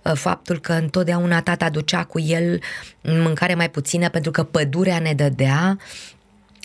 uh, 0.01 0.11
faptul 0.13 0.59
că 0.59 0.73
întotdeauna 0.73 1.41
tata 1.41 1.69
ducea 1.69 2.03
cu 2.03 2.19
el 2.19 2.59
mâncare 3.01 3.55
mai 3.55 3.69
puțină 3.69 4.09
pentru 4.09 4.31
că 4.31 4.43
pădurea 4.43 4.99
ne 4.99 5.13
dădea, 5.13 5.77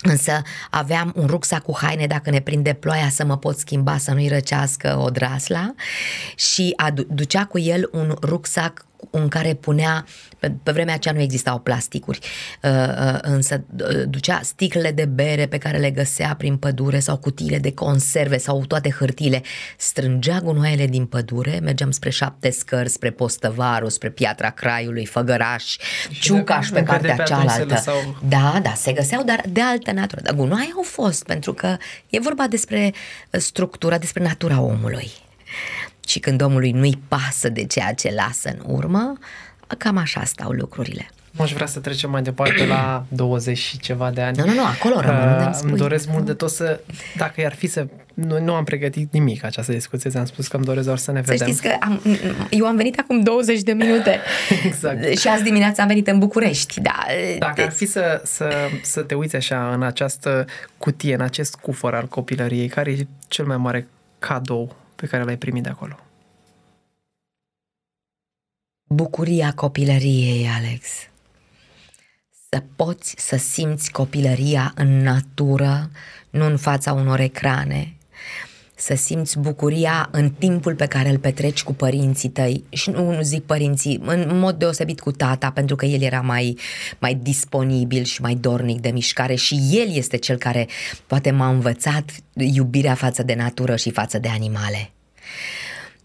Însă 0.06 0.42
aveam 0.70 1.12
un 1.16 1.26
rucsac 1.26 1.62
cu 1.62 1.76
haine 1.80 2.06
dacă 2.06 2.30
ne 2.30 2.40
prinde 2.40 2.72
ploaia 2.72 3.08
să 3.08 3.24
mă 3.24 3.38
pot 3.38 3.58
schimba 3.58 3.98
să 3.98 4.12
nu-i 4.12 4.28
răcească 4.28 4.98
odrasla 5.02 5.74
și 6.36 6.72
adu- 6.76 7.06
ducea 7.10 7.44
cu 7.44 7.58
el 7.58 7.88
un 7.92 8.16
rucsac 8.22 8.86
în 9.10 9.28
care 9.28 9.54
punea, 9.54 10.04
pe, 10.38 10.52
pe 10.62 10.72
vremea 10.72 10.94
aceea 10.94 11.14
nu 11.14 11.20
existau 11.20 11.58
plasticuri, 11.58 12.18
uh, 12.62 12.70
uh, 12.70 13.18
însă 13.22 13.64
uh, 13.80 14.02
ducea 14.08 14.40
sticlele 14.42 14.90
de 14.90 15.04
bere 15.04 15.46
pe 15.46 15.58
care 15.58 15.78
le 15.78 15.90
găsea 15.90 16.34
prin 16.38 16.56
pădure 16.56 16.98
sau 16.98 17.16
cutiile 17.16 17.58
de 17.58 17.72
conserve 17.72 18.38
sau 18.38 18.64
toate 18.66 18.90
hârtile, 18.90 19.42
strângea 19.76 20.40
gunoaiele 20.40 20.86
din 20.86 21.06
pădure, 21.06 21.58
mergeam 21.62 21.90
spre 21.90 22.10
șapte 22.10 22.50
scări, 22.50 22.88
spre 22.88 23.10
Postăvaru, 23.10 23.88
spre 23.88 24.10
Piatra 24.10 24.50
Craiului, 24.50 25.06
Făgăraș, 25.06 25.76
Ciucaș 26.20 26.68
pe 26.68 26.82
partea 26.82 27.14
pe 27.14 27.22
atunci 27.22 27.38
se 27.38 27.44
cealaltă. 27.56 27.74
lăsau- 27.74 28.16
Da, 28.28 28.60
da, 28.62 28.74
se 28.74 28.92
găseau, 28.92 29.22
dar 29.24 29.40
de 29.48 29.60
altă 29.60 29.92
natură. 29.92 30.20
Dar 30.24 30.34
gunoaie 30.34 30.70
au 30.76 30.82
fost, 30.82 31.24
pentru 31.24 31.52
că 31.52 31.76
e 32.08 32.18
vorba 32.20 32.46
despre 32.46 32.92
uh, 33.30 33.40
structura, 33.40 33.98
despre 33.98 34.22
natura 34.22 34.60
omului. 34.60 35.10
Și 36.06 36.18
când 36.18 36.42
omului 36.42 36.70
nu-i 36.70 37.02
pasă 37.08 37.48
de 37.48 37.64
ceea 37.64 37.92
ce 37.92 38.12
lasă 38.14 38.48
în 38.58 38.74
urmă, 38.74 39.18
cam 39.78 39.96
așa 39.96 40.24
stau 40.24 40.50
lucrurile. 40.50 41.08
Nu 41.30 41.44
aș 41.44 41.52
vrea 41.52 41.66
să 41.66 41.80
trecem 41.80 42.10
mai 42.10 42.22
departe 42.22 42.66
la 42.66 43.04
20 43.08 43.58
și 43.58 43.78
ceva 43.78 44.10
de 44.10 44.20
ani. 44.20 44.36
Nu, 44.38 44.44
nu, 44.44 44.52
nu, 44.54 44.64
acolo 44.64 45.00
rămân, 45.00 45.28
unde 45.28 45.34
îmi 45.42 45.46
Uh, 45.46 45.54
spui. 45.54 45.68
îmi 45.70 45.78
doresc 45.78 46.08
mult 46.08 46.24
de 46.26 46.32
tot 46.34 46.50
să, 46.50 46.80
dacă 47.16 47.40
i-ar 47.40 47.54
fi 47.54 47.66
să, 47.66 47.86
nu, 48.14 48.40
nu 48.40 48.54
am 48.54 48.64
pregătit 48.64 49.12
nimic 49.12 49.44
această 49.44 49.72
discuție, 49.72 50.10
ți-am 50.10 50.24
spus 50.24 50.48
că 50.48 50.56
îmi 50.56 50.64
doresc 50.64 50.86
doar 50.86 50.98
să 50.98 51.12
ne 51.12 51.22
Să 51.24 51.30
vedem. 51.30 51.46
știți 51.46 51.62
că 51.62 51.76
am, 51.80 52.00
eu 52.50 52.66
am 52.66 52.76
venit 52.76 52.98
acum 52.98 53.20
20 53.20 53.60
de 53.60 53.72
minute 53.72 54.20
Exact. 54.66 55.18
și 55.18 55.28
azi 55.28 55.42
dimineața 55.42 55.82
am 55.82 55.88
venit 55.88 56.06
în 56.06 56.18
București. 56.18 56.80
Da, 56.80 57.04
Dacă 57.38 57.62
ar 57.62 57.70
fi 57.70 57.86
să, 57.86 58.20
să, 58.24 58.50
să 58.82 59.00
te 59.02 59.14
uiți 59.14 59.36
așa 59.36 59.72
în 59.74 59.82
această 59.82 60.44
cutie, 60.78 61.14
în 61.14 61.20
acest 61.20 61.54
cufăr 61.54 61.94
al 61.94 62.06
copilăriei, 62.06 62.68
care 62.68 62.90
e 62.90 63.06
cel 63.28 63.44
mai 63.46 63.56
mare 63.56 63.88
cadou 64.18 64.76
pe 65.04 65.10
care 65.10 65.24
l-ai 65.24 65.38
primit 65.38 65.62
de 65.62 65.68
acolo? 65.68 65.96
bucuria 68.94 69.52
copilăriei, 69.52 70.48
Alex. 70.56 70.86
Să 72.50 72.62
poți 72.76 73.14
să 73.18 73.36
simți 73.36 73.90
copilăria 73.92 74.72
în 74.76 75.02
natură, 75.02 75.90
nu 76.30 76.44
în 76.44 76.56
fața 76.56 76.92
unor 76.92 77.20
ecrane. 77.20 77.96
Să 78.74 78.94
simți 78.94 79.38
bucuria 79.38 80.08
în 80.12 80.30
timpul 80.30 80.74
pe 80.74 80.86
care 80.86 81.08
îl 81.08 81.18
petreci 81.18 81.62
cu 81.62 81.74
părinții 81.74 82.28
tăi 82.28 82.64
și 82.68 82.90
nu, 82.90 83.14
nu 83.14 83.22
zic 83.22 83.44
părinții, 83.44 84.00
în 84.04 84.38
mod 84.38 84.58
deosebit 84.58 85.00
cu 85.00 85.10
tata, 85.10 85.50
pentru 85.50 85.76
că 85.76 85.86
el 85.86 86.02
era 86.02 86.20
mai, 86.20 86.58
mai 86.98 87.14
disponibil 87.14 88.02
și 88.02 88.20
mai 88.20 88.34
dornic 88.34 88.80
de 88.80 88.90
mișcare 88.90 89.34
și 89.34 89.60
el 89.72 89.96
este 89.96 90.16
cel 90.16 90.36
care 90.36 90.68
poate 91.06 91.30
m-a 91.30 91.48
învățat 91.48 92.10
iubirea 92.32 92.94
față 92.94 93.22
de 93.22 93.34
natură 93.34 93.76
și 93.76 93.90
față 93.90 94.18
de 94.18 94.28
animale. 94.28 94.93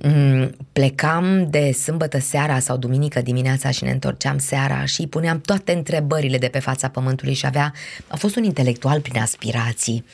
Mm, 0.02 0.52
plecam 0.72 1.50
de 1.50 1.72
sâmbătă 1.72 2.20
seara 2.20 2.60
sau 2.60 2.78
duminică 2.78 3.22
dimineața 3.22 3.72
și 3.72 3.84
ne 3.84 3.92
întorceam 3.92 4.38
seara 4.38 4.86
și 4.86 5.02
îi 5.02 5.08
puneam 5.08 5.42
toate 5.42 5.72
întrebările 5.72 6.38
de 6.38 6.48
pe 6.48 6.60
fața 6.60 6.88
pământului 6.88 7.34
și 7.34 7.46
avea, 7.46 7.74
a 8.08 8.16
fost 8.16 8.36
un 8.36 8.44
intelectual 8.44 9.02
prin 9.02 9.22
aspirații, 9.22 10.06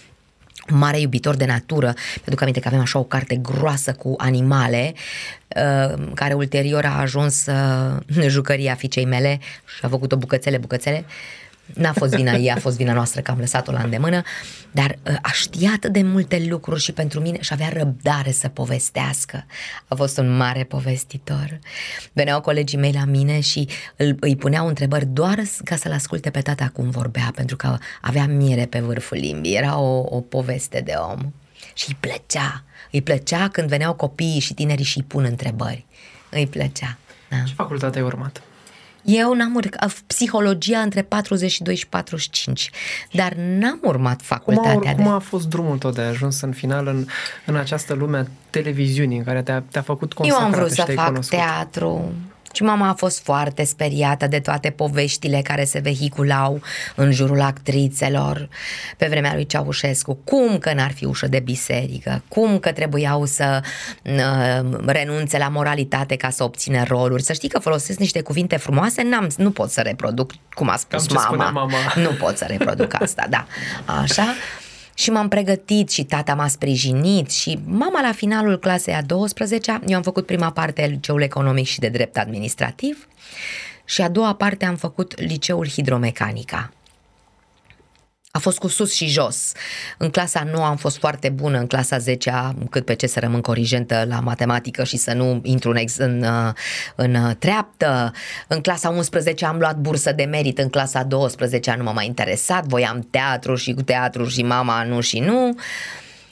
un 0.71 0.77
mare 0.77 0.99
iubitor 0.99 1.35
de 1.35 1.45
natură, 1.45 1.93
pentru 2.13 2.35
că 2.35 2.41
aminte 2.41 2.59
că 2.59 2.67
avem 2.67 2.79
așa 2.79 2.99
o 2.99 3.03
carte 3.03 3.35
groasă 3.35 3.93
cu 3.93 4.13
animale, 4.17 4.93
uh, 5.47 6.07
care 6.13 6.33
ulterior 6.33 6.85
a 6.85 6.99
ajuns 6.99 7.45
uh, 7.45 7.97
în 8.15 8.29
jucăria 8.37 8.75
fiicei 8.75 9.05
mele 9.05 9.39
și 9.65 9.85
a 9.85 9.87
făcut-o 9.87 10.17
bucățele, 10.17 10.57
bucățele. 10.57 11.05
N-a 11.73 11.93
fost 11.93 12.15
vina 12.15 12.33
ei, 12.33 12.51
a 12.51 12.55
fost 12.55 12.77
vina 12.77 12.93
noastră 12.93 13.21
că 13.21 13.31
am 13.31 13.39
lăsat-o 13.39 13.71
la 13.71 13.81
îndemână, 13.81 14.21
dar 14.71 14.97
uh, 15.09 15.15
a 15.21 15.31
ști 15.31 15.65
atât 15.65 15.91
de 15.91 16.01
multe 16.01 16.45
lucruri 16.49 16.81
și 16.81 16.91
pentru 16.91 17.19
mine 17.19 17.41
și 17.41 17.53
avea 17.53 17.69
răbdare 17.73 18.31
să 18.31 18.47
povestească. 18.47 19.45
A 19.87 19.95
fost 19.95 20.17
un 20.17 20.35
mare 20.35 20.63
povestitor. 20.63 21.59
Veneau 22.13 22.41
colegii 22.41 22.77
mei 22.77 22.91
la 22.91 23.05
mine 23.05 23.39
și 23.39 23.67
îl, 23.95 24.17
îi 24.19 24.35
puneau 24.35 24.67
întrebări 24.67 25.05
doar 25.05 25.41
ca 25.63 25.75
să-l 25.75 25.91
asculte 25.91 26.29
pe 26.29 26.41
tata 26.41 26.69
cum 26.73 26.89
vorbea, 26.89 27.31
pentru 27.35 27.55
că 27.55 27.77
avea 28.01 28.25
miere 28.25 28.65
pe 28.65 28.79
vârful 28.79 29.17
limbii. 29.17 29.55
Era 29.55 29.77
o, 29.79 30.03
o 30.15 30.21
poveste 30.21 30.81
de 30.81 30.93
om. 31.11 31.33
Și 31.73 31.85
îi 31.87 31.97
plăcea. 31.99 32.63
Îi 32.91 33.01
plăcea 33.01 33.47
când 33.47 33.67
veneau 33.67 33.93
copiii 33.93 34.39
și 34.39 34.53
tinerii 34.53 34.85
și 34.85 34.97
îi 34.97 35.03
pun 35.03 35.23
întrebări. 35.23 35.85
Îi 36.29 36.47
plăcea. 36.47 36.97
Da. 37.29 37.37
Ce 37.45 37.53
facultate 37.53 37.97
ai 37.97 38.03
urmat? 38.03 38.41
Eu 39.05 39.33
n-am 39.33 39.55
urmat 39.55 40.03
psihologia 40.07 40.79
între 40.79 41.01
42 41.01 41.75
și 41.75 41.87
45, 41.87 42.69
dar 43.11 43.33
n-am 43.33 43.79
urmat 43.83 44.15
Cum 44.15 44.25
a, 44.29 44.35
facultatea 44.35 44.95
cum 44.95 45.03
de... 45.03 45.09
a 45.09 45.19
fost 45.19 45.47
drumul 45.47 45.77
tău 45.77 45.91
de 45.91 46.01
ajuns 46.01 46.41
în 46.41 46.51
final 46.51 46.87
în, 46.87 47.05
în 47.45 47.55
această 47.55 47.93
lume 47.93 48.17
a 48.17 48.25
televiziunii 48.49 49.17
în 49.17 49.23
care 49.23 49.41
te-a, 49.41 49.63
te-a 49.71 49.81
făcut 49.81 50.11
Eu 50.11 50.17
consacrată 50.17 50.45
am 50.45 50.59
vrut 50.59 50.69
și 50.69 50.75
să 50.75 50.83
te-ai 50.83 50.95
fac 50.95 51.07
cunoscut? 51.07 51.37
teatru 51.37 52.13
și 52.55 52.63
mama 52.63 52.89
a 52.89 52.93
fost 52.93 53.23
foarte 53.23 53.63
speriată 53.63 54.27
de 54.27 54.39
toate 54.39 54.69
poveștile 54.69 55.41
care 55.43 55.63
se 55.63 55.79
vehiculau 55.79 56.61
în 56.95 57.11
jurul 57.11 57.41
actrițelor 57.41 58.49
pe 58.97 59.07
vremea 59.09 59.33
lui 59.33 59.45
Ceaușescu. 59.45 60.19
Cum 60.23 60.57
că 60.57 60.73
n-ar 60.73 60.91
fi 60.91 61.05
ușă 61.05 61.27
de 61.27 61.39
biserică? 61.39 62.23
Cum 62.27 62.59
că 62.59 62.71
trebuiau 62.71 63.25
să 63.25 63.61
uh, 64.03 64.79
renunțe 64.85 65.37
la 65.37 65.47
moralitate 65.47 66.15
ca 66.15 66.29
să 66.29 66.43
obțină 66.43 66.83
roluri? 66.83 67.23
Să 67.23 67.33
știi 67.33 67.49
că 67.49 67.59
folosesc 67.59 67.99
niște 67.99 68.21
cuvinte 68.21 68.57
frumoase, 68.57 69.01
n-am, 69.03 69.27
nu 69.37 69.51
pot 69.51 69.69
să 69.71 69.81
reproduc 69.81 70.31
cum 70.53 70.69
a 70.69 70.75
spus 70.75 71.05
Cam 71.05 71.17
ce 71.17 71.23
spunea 71.23 71.49
mama. 71.49 71.59
mama. 71.59 72.09
Nu 72.09 72.15
pot 72.15 72.37
să 72.37 72.45
reproduc 72.47 73.01
asta, 73.01 73.25
da. 73.29 73.47
Așa. 74.01 74.25
Și 74.97 75.09
m-am 75.09 75.27
pregătit 75.27 75.89
și 75.89 76.03
tata 76.03 76.33
m-a 76.33 76.47
sprijinit 76.47 77.31
și 77.31 77.59
mama 77.65 78.01
la 78.01 78.11
finalul 78.11 78.59
clasei 78.59 78.93
a 78.93 79.01
12 79.01 79.79
eu 79.87 79.95
am 79.95 80.01
făcut 80.01 80.25
prima 80.25 80.51
parte 80.51 80.83
a 80.83 80.85
liceul 80.85 81.21
economic 81.21 81.65
și 81.65 81.79
de 81.79 81.87
drept 81.87 82.17
administrativ 82.17 83.07
și 83.85 84.01
a 84.01 84.09
doua 84.09 84.35
parte 84.35 84.65
am 84.65 84.75
făcut 84.75 85.19
liceul 85.19 85.67
hidromecanica. 85.67 86.71
A 88.35 88.39
fost 88.39 88.57
cu 88.57 88.67
sus 88.67 88.93
și 88.93 89.07
jos. 89.07 89.51
În 89.97 90.09
clasa 90.09 90.47
9 90.51 90.65
am 90.65 90.75
fost 90.75 90.97
foarte 90.97 91.29
bună, 91.29 91.57
în 91.57 91.67
clasa 91.67 91.97
10 91.97 92.55
cât 92.69 92.85
pe 92.85 92.93
ce 92.93 93.07
să 93.07 93.19
rămân 93.19 93.41
corigentă 93.41 94.05
la 94.07 94.19
matematică 94.19 94.83
și 94.83 94.97
să 94.97 95.13
nu 95.13 95.39
intru 95.43 95.69
în, 95.69 95.75
ex, 95.75 95.97
în, 95.97 96.23
uh, 96.23 96.53
în 96.95 97.15
uh, 97.15 97.35
treaptă. 97.39 98.11
În 98.47 98.61
clasa 98.61 98.89
11 98.89 99.45
am 99.45 99.57
luat 99.57 99.77
bursă 99.77 100.11
de 100.11 100.23
merit, 100.23 100.57
în 100.57 100.69
clasa 100.69 101.03
12 101.03 101.75
nu 101.77 101.83
m-a 101.83 101.91
mai 101.91 102.05
interesat, 102.05 102.65
voiam 102.65 103.07
teatru 103.11 103.55
și 103.55 103.73
cu 103.73 103.81
teatru 103.81 104.27
și 104.27 104.43
mama 104.43 104.83
nu 104.83 105.01
și 105.01 105.19
nu. 105.19 105.55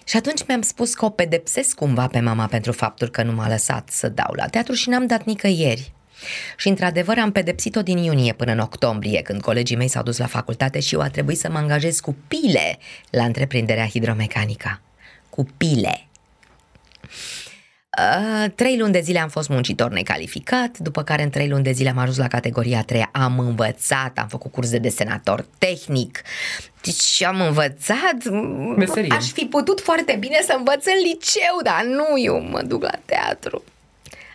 Și 0.05 0.17
atunci 0.17 0.45
mi-am 0.47 0.61
spus 0.61 0.93
că 0.93 1.05
o 1.05 1.09
pedepsesc 1.09 1.75
cumva 1.75 2.07
pe 2.07 2.19
mama 2.19 2.45
pentru 2.45 2.71
faptul 2.71 3.09
că 3.09 3.23
nu 3.23 3.31
m-a 3.31 3.47
lăsat 3.47 3.89
să 3.89 4.09
dau 4.09 4.33
la 4.35 4.45
teatru 4.45 4.73
și 4.73 4.89
n-am 4.89 5.05
dat 5.05 5.23
nicăieri. 5.23 5.93
Și 6.57 6.67
într-adevăr 6.67 7.17
am 7.17 7.31
pedepsit-o 7.31 7.81
din 7.81 7.97
iunie 7.97 8.33
până 8.33 8.51
în 8.51 8.59
octombrie, 8.59 9.21
când 9.21 9.41
colegii 9.41 9.75
mei 9.75 9.87
s-au 9.87 10.03
dus 10.03 10.17
la 10.17 10.25
facultate 10.25 10.79
și 10.79 10.93
eu 10.93 11.01
a 11.01 11.09
trebuit 11.09 11.37
să 11.37 11.49
mă 11.49 11.57
angajez 11.57 11.99
cu 11.99 12.15
pile 12.27 12.77
la 13.09 13.23
întreprinderea 13.23 13.87
hidromecanica. 13.87 14.81
Cu 15.29 15.47
pile. 15.57 16.07
Uh, 17.99 18.51
trei 18.55 18.77
luni 18.77 18.91
de 18.91 18.99
zile 18.99 19.19
am 19.19 19.29
fost 19.29 19.49
muncitor 19.49 19.91
necalificat, 19.91 20.77
după 20.77 21.03
care 21.03 21.23
în 21.23 21.29
trei 21.29 21.49
luni 21.49 21.63
de 21.63 21.71
zile 21.71 21.89
am 21.89 21.97
ajuns 21.97 22.17
la 22.17 22.27
categoria 22.27 22.83
3, 22.83 23.09
am 23.11 23.39
învățat, 23.39 24.17
am 24.17 24.27
făcut 24.27 24.51
curs 24.51 24.69
de 24.69 24.77
desenator 24.77 25.45
tehnic, 25.57 26.21
deci 26.81 27.23
am 27.23 27.41
învățat, 27.41 28.23
Meserie. 28.77 29.15
aș 29.15 29.25
fi 29.25 29.45
putut 29.45 29.81
foarte 29.81 30.15
bine 30.19 30.39
să 30.45 30.55
învăț 30.57 30.85
în 30.85 31.01
liceu, 31.03 31.59
dar 31.63 31.83
nu, 31.83 32.21
eu 32.23 32.41
mă 32.41 32.61
duc 32.61 32.81
la 32.81 32.99
teatru. 33.05 33.63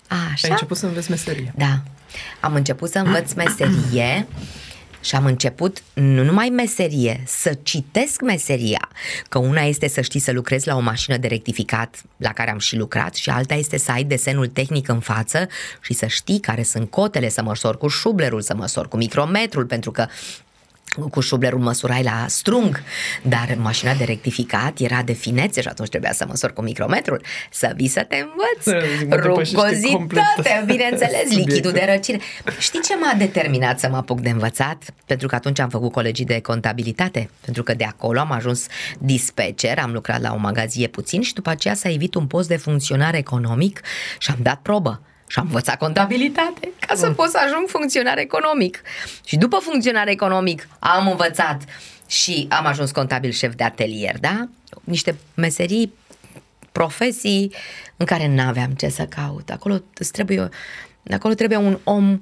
Așa? 0.09 0.47
Ai 0.47 0.51
început 0.51 0.77
să 0.77 0.87
înveți 0.87 1.11
meserie. 1.11 1.53
Da. 1.57 1.83
Am 2.41 2.55
început 2.55 2.91
să 2.91 2.99
învăț 2.99 3.33
meserie 3.33 4.27
și 5.01 5.15
am 5.15 5.25
început 5.25 5.83
nu 5.95 6.23
numai 6.23 6.49
meserie, 6.49 7.23
să 7.27 7.59
citesc 7.63 8.21
meseria. 8.23 8.89
Că 9.29 9.39
una 9.39 9.61
este 9.61 9.89
să 9.89 10.01
știi 10.01 10.21
să 10.21 10.33
lucrezi 10.33 10.67
la 10.67 10.77
o 10.77 10.81
mașină 10.81 11.17
de 11.17 11.27
rectificat 11.27 12.03
la 12.17 12.33
care 12.33 12.51
am 12.51 12.59
și 12.59 12.77
lucrat 12.77 13.15
și 13.15 13.31
alta 13.31 13.55
este 13.55 13.79
să 13.79 13.91
ai 13.91 14.05
desenul 14.05 14.47
tehnic 14.47 14.89
în 14.89 15.01
față 15.01 15.47
și 15.81 15.93
să 15.93 16.07
știi 16.07 16.41
care 16.41 16.63
sunt 16.63 16.91
cotele, 16.91 17.29
să 17.29 17.43
măsori 17.43 17.79
cu 17.79 17.89
șublerul, 17.89 18.41
să 18.41 18.55
măsori 18.55 18.89
cu 18.89 18.97
micrometrul, 18.97 19.65
pentru 19.65 19.91
că 19.91 20.07
cu 21.11 21.21
șublerul 21.21 21.61
măsurai 21.61 22.03
la 22.03 22.25
strung, 22.29 22.83
dar 23.23 23.57
mașina 23.61 23.95
de 23.95 24.05
rectificat 24.05 24.79
era 24.79 25.03
de 25.03 25.13
finețe 25.13 25.61
și 25.61 25.69
atunci 25.69 25.89
trebuia 25.89 26.13
să 26.13 26.25
măsori 26.29 26.53
cu 26.53 26.63
micrometrul. 26.63 27.23
Să 27.51 27.73
vii 27.77 27.89
să 27.89 28.07
te 28.09 28.17
învăț. 28.17 28.83
Mă 29.09 29.17
depășește 29.17 29.91
complet 29.93 30.23
Rugositate, 30.37 30.65
bineînțeles, 30.73 31.21
subiectul. 31.21 31.47
lichidul 31.47 31.73
de 31.73 31.87
răcire. 31.91 32.21
Știi 32.59 32.81
ce 32.81 32.97
m-a 32.97 33.15
determinat 33.19 33.79
să 33.79 33.89
mă 33.89 33.97
apuc 33.97 34.21
de 34.21 34.31
învățat? 34.31 34.83
Pentru 35.07 35.27
că 35.29 35.35
atunci 35.35 35.59
am 35.59 35.69
făcut 35.69 35.93
colegii 35.93 36.25
de 36.25 36.41
contabilitate, 36.41 37.31
pentru 37.41 37.63
că 37.63 37.75
de 37.75 37.85
acolo 37.85 38.21
am 38.21 38.33
ajuns 38.33 38.67
dispecer, 38.99 39.79
am 39.79 39.93
lucrat 39.93 40.21
la 40.21 40.33
o 40.33 40.37
magazie 40.37 40.87
puțin 40.87 41.23
și 41.23 41.35
după 41.35 41.51
aceea 41.51 41.75
s-a 41.75 41.89
evit 41.91 42.15
un 42.15 42.27
post 42.27 42.49
de 42.49 42.57
funcționar 42.57 43.15
economic 43.15 43.81
și 44.19 44.31
am 44.31 44.39
dat 44.43 44.59
probă. 44.63 45.01
Și 45.29 45.39
am 45.39 45.45
învățat 45.45 45.79
contabilitate 45.79 46.69
ca 46.87 46.95
să 46.95 47.11
pot 47.11 47.29
să 47.29 47.39
ajung 47.47 47.69
funcționar 47.69 48.19
economic. 48.19 48.83
Și 49.25 49.37
după 49.37 49.57
funcționar 49.57 50.09
economic 50.09 50.69
am 50.79 51.09
învățat 51.09 51.63
și 52.07 52.47
am 52.51 52.67
ajuns 52.67 52.91
contabil 52.91 53.31
șef 53.31 53.55
de 53.55 53.65
atelier, 53.65 54.19
da? 54.21 54.49
Niște 54.85 55.17
meserii 55.35 55.93
profesii 56.73 57.55
în 57.97 58.07
care 58.07 58.29
n-aveam 58.29 58.71
ce 58.71 58.89
să 58.89 59.05
caut. 59.05 59.51
Acolo 59.51 59.83
îți 59.95 60.13
trebuie, 60.13 60.49
acolo 61.11 61.35
trebuie 61.35 61.59
un 61.59 61.79
om 61.85 62.21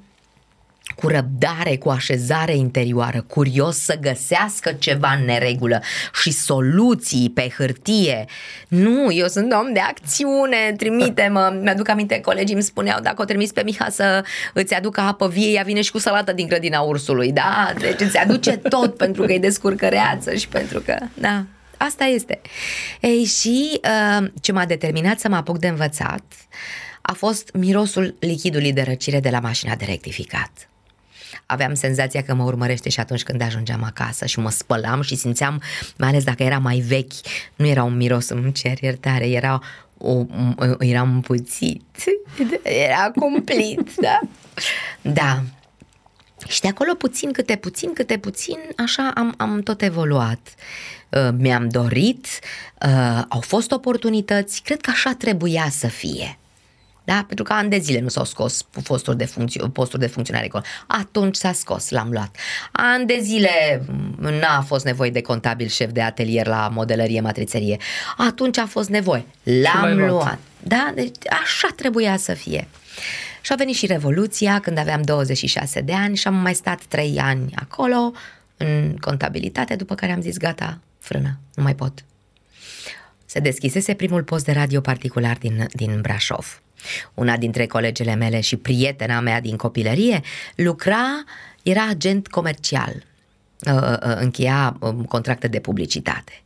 cu 0.95 1.07
răbdare, 1.07 1.75
cu 1.75 1.89
așezare 1.89 2.55
interioară, 2.55 3.21
curios 3.27 3.77
să 3.77 3.97
găsească 4.01 4.71
ceva 4.79 5.15
în 5.19 5.25
neregulă 5.25 5.81
și 6.21 6.31
soluții 6.31 7.29
pe 7.29 7.49
hârtie. 7.57 8.25
Nu, 8.67 9.11
eu 9.11 9.27
sunt 9.27 9.53
om 9.53 9.73
de 9.73 9.79
acțiune, 9.79 10.73
trimite-mă. 10.77 11.59
Mi-aduc 11.61 11.89
aminte, 11.89 12.19
colegii 12.19 12.53
îmi 12.53 12.63
spuneau, 12.63 12.99
dacă 13.01 13.21
o 13.21 13.25
trimis 13.25 13.51
pe 13.51 13.61
Miha 13.63 13.89
să 13.89 14.23
îți 14.53 14.73
aducă 14.73 15.01
apă 15.01 15.27
vie, 15.27 15.51
ea 15.51 15.63
vine 15.63 15.81
și 15.81 15.91
cu 15.91 15.97
salată 15.97 16.33
din 16.33 16.47
grădina 16.47 16.79
ursului, 16.79 17.31
da? 17.31 17.73
Deci 17.79 17.99
îți 17.99 18.17
aduce 18.17 18.57
tot 18.57 18.97
pentru 19.03 19.23
că 19.23 19.31
e 19.31 19.39
descurcăreață 19.39 20.35
și 20.35 20.47
pentru 20.47 20.79
că, 20.79 20.95
da, 21.13 21.43
asta 21.77 22.03
este. 22.03 22.41
Ei, 23.01 23.23
și 23.23 23.79
uh, 23.83 24.27
ce 24.41 24.51
m-a 24.51 24.65
determinat 24.65 25.19
să 25.19 25.29
mă 25.29 25.35
apuc 25.35 25.57
de 25.57 25.67
învățat 25.67 26.23
a 27.01 27.13
fost 27.13 27.49
mirosul 27.53 28.15
lichidului 28.19 28.73
de 28.73 28.81
răcire 28.81 29.19
de 29.19 29.29
la 29.29 29.39
mașina 29.39 29.75
de 29.75 29.85
rectificat 29.85 30.69
aveam 31.47 31.73
senzația 31.73 32.21
că 32.21 32.33
mă 32.33 32.43
urmărește 32.43 32.89
și 32.89 32.99
atunci 32.99 33.23
când 33.23 33.41
ajungeam 33.41 33.83
acasă 33.83 34.25
și 34.25 34.39
mă 34.39 34.49
spălam 34.49 35.01
și 35.01 35.15
simțeam, 35.15 35.61
mai 35.97 36.09
ales 36.09 36.23
dacă 36.23 36.43
era 36.43 36.57
mai 36.57 36.77
vechi, 36.77 37.13
nu 37.55 37.67
era 37.67 37.83
un 37.83 37.95
miros, 37.95 38.29
îmi 38.29 38.51
cer 38.51 38.81
iertare, 38.81 39.29
era 39.29 39.61
o, 39.97 40.25
era 40.79 41.01
împuțit, 41.01 42.03
era 42.63 43.11
cumplit, 43.15 43.95
da? 43.95 44.19
Da. 45.01 45.41
Și 46.47 46.61
de 46.61 46.67
acolo 46.67 46.93
puțin 46.93 47.31
câte 47.31 47.55
puțin, 47.55 47.93
câte 47.93 48.17
puțin, 48.17 48.57
așa 48.77 49.11
am, 49.15 49.33
am 49.37 49.61
tot 49.61 49.81
evoluat. 49.81 50.39
Uh, 51.09 51.29
mi-am 51.37 51.69
dorit, 51.69 52.27
uh, 52.85 53.23
au 53.27 53.39
fost 53.39 53.71
oportunități, 53.71 54.61
cred 54.61 54.81
că 54.81 54.89
așa 54.89 55.13
trebuia 55.13 55.67
să 55.69 55.87
fie. 55.87 56.37
Da? 57.07 57.23
Pentru 57.27 57.45
că 57.45 57.53
ani 57.53 57.69
de 57.69 57.77
zile 57.77 57.99
nu 57.99 58.07
s-au 58.07 58.25
scos 58.25 58.61
posturi 58.83 59.17
de, 59.17 59.25
funcțio- 59.25 59.67
posturi 59.73 60.01
de 60.01 60.07
funcționare 60.07 60.45
acolo. 60.45 60.63
Atunci 60.87 61.35
s-a 61.35 61.51
scos, 61.51 61.89
l-am 61.89 62.09
luat. 62.11 62.35
Ani 62.71 63.05
de 63.05 63.19
zile 63.21 63.85
n-a 64.19 64.61
fost 64.61 64.85
nevoie 64.85 65.09
de 65.09 65.21
contabil 65.21 65.67
șef 65.67 65.91
de 65.91 66.01
atelier 66.01 66.47
la 66.47 66.69
modelărie, 66.73 67.21
matrițerie. 67.21 67.77
Atunci 68.17 68.57
a 68.57 68.65
fost 68.65 68.89
nevoie. 68.89 69.25
L-am 69.43 69.97
luat. 69.97 70.09
luat. 70.09 70.39
Da? 70.63 70.91
Deci 70.95 71.15
așa 71.29 71.67
trebuia 71.75 72.17
să 72.17 72.33
fie. 72.33 72.67
Și 73.41 73.51
a 73.51 73.55
venit 73.55 73.75
și 73.75 73.85
Revoluția 73.85 74.59
când 74.59 74.77
aveam 74.77 75.01
26 75.01 75.81
de 75.81 75.93
ani 75.93 76.15
și 76.15 76.27
am 76.27 76.35
mai 76.35 76.55
stat 76.55 76.81
3 76.83 77.17
ani 77.19 77.53
acolo 77.55 78.11
în 78.57 78.97
contabilitate, 78.99 79.75
după 79.75 79.95
care 79.95 80.11
am 80.11 80.21
zis 80.21 80.37
gata, 80.37 80.79
frână, 80.99 81.39
nu 81.53 81.63
mai 81.63 81.75
pot. 81.75 82.03
Se 83.25 83.39
deschisese 83.39 83.93
primul 83.93 84.23
post 84.23 84.45
de 84.45 84.51
radio 84.51 84.81
particular 84.81 85.37
din, 85.37 85.67
din 85.73 86.01
Brașov. 86.01 86.61
Una 87.13 87.37
dintre 87.37 87.65
colegele 87.65 88.15
mele 88.15 88.39
și 88.39 88.55
prietena 88.55 89.19
mea 89.19 89.41
din 89.41 89.55
copilărie 89.55 90.21
lucra, 90.55 91.23
era 91.63 91.87
agent 91.89 92.27
comercial, 92.27 93.03
uh, 93.67 93.73
uh, 93.73 94.15
încheia 94.15 94.77
um, 94.79 95.03
contracte 95.03 95.47
de 95.47 95.59
publicitate. 95.59 96.41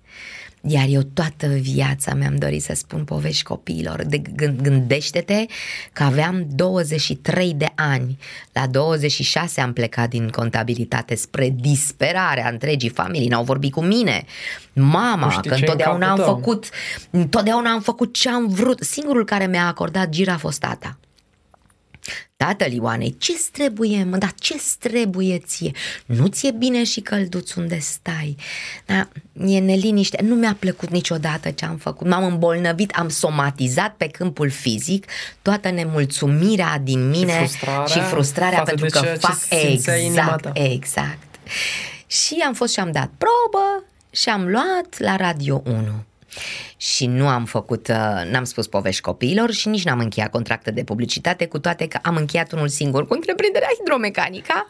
Iar 0.68 0.86
eu 0.90 1.02
toată 1.02 1.48
viața 1.48 2.14
mi-am 2.14 2.36
dorit 2.36 2.64
să 2.64 2.74
spun 2.76 3.04
povești 3.04 3.44
copiilor. 3.44 4.04
De, 4.06 4.22
gândește-te 4.62 5.46
că 5.94 6.04
aveam 6.04 6.48
23 6.50 7.54
de 7.54 7.72
ani. 7.76 8.18
La 8.54 8.68
26 8.68 9.62
am 9.62 9.74
plecat 9.74 10.10
din 10.10 10.30
contabilitate 10.30 11.16
spre 11.16 11.54
disperarea 11.60 12.50
întregii 12.50 12.90
familii. 12.90 13.28
N-au 13.28 13.44
vorbit 13.44 13.72
cu 13.72 13.82
mine. 13.82 14.26
Mama, 14.74 15.40
că 15.40 15.54
întotdeauna 15.54 16.10
am 16.10 16.18
făcut, 16.18 16.70
întotdeauna 17.10 17.72
am 17.72 17.82
făcut 17.82 18.14
ce 18.14 18.30
am 18.30 18.48
vrut. 18.48 18.82
Singurul 18.82 19.26
care 19.26 19.48
mi-a 19.48 19.68
acordat 19.68 20.10
gira 20.10 20.34
a 20.34 20.38
fost 20.38 20.60
tata. 20.60 20.98
Tatăl 22.38 22.72
Ioanei, 22.72 23.16
ce 23.18 23.34
trebuie, 23.52 24.04
mă, 24.04 24.18
dar 24.18 24.34
ce 24.40 24.62
trebuie 24.80 25.38
ție? 25.38 25.72
Nu 26.06 26.28
ți-e 26.28 26.52
bine 26.52 26.84
și 26.84 27.02
călduț 27.02 27.54
unde 27.54 27.80
stai? 27.80 28.36
Da, 28.86 29.08
e 29.46 29.60
neliniște, 29.60 30.22
nu 30.24 30.36
mi-a 30.36 30.56
plăcut 30.60 30.90
niciodată 30.90 31.50
ce 31.50 31.66
am 31.66 31.78
făcut, 31.78 32.08
m-am 32.08 32.24
îmbolnăvit, 32.24 32.92
am 32.92 33.10
somatizat 33.10 33.96
pe 33.96 34.08
câmpul 34.08 34.50
fizic 34.50 35.06
toată 35.42 35.70
nemulțumirea 35.70 36.80
din 36.84 37.10
mine 37.10 37.32
și 37.32 37.38
frustrarea, 37.38 37.86
și 37.86 38.00
frustrarea 38.00 38.62
pentru 38.62 38.86
că 38.86 39.00
fac 39.20 39.38
exact, 39.50 40.50
exact. 40.54 41.36
Și 42.08 42.44
am 42.46 42.54
fost 42.54 42.74
și 42.74 42.80
am 42.80 42.92
dat 42.92 43.10
probă 43.18 43.84
și 44.12 44.30
am 44.30 44.48
luat 44.48 44.96
la 44.98 45.16
Radio 45.16 45.62
1 45.66 46.04
și 46.82 47.06
nu 47.06 47.28
am 47.28 47.46
făcut, 47.46 47.88
uh, 47.88 48.30
n-am 48.32 48.44
spus 48.44 48.68
povești 48.68 49.02
copiilor 49.02 49.52
și 49.52 49.68
nici 49.68 49.84
n-am 49.84 50.00
încheiat 50.00 50.30
contracte 50.30 50.72
de 50.72 50.84
publicitate, 50.84 51.46
cu 51.46 51.60
toate 51.60 51.88
că 51.88 52.00
am 52.02 52.16
încheiat 52.16 52.52
unul 52.52 52.68
singur 52.68 53.08
cu 53.08 53.14
întreprinderea 53.14 53.68
hidromecanica 53.78 54.68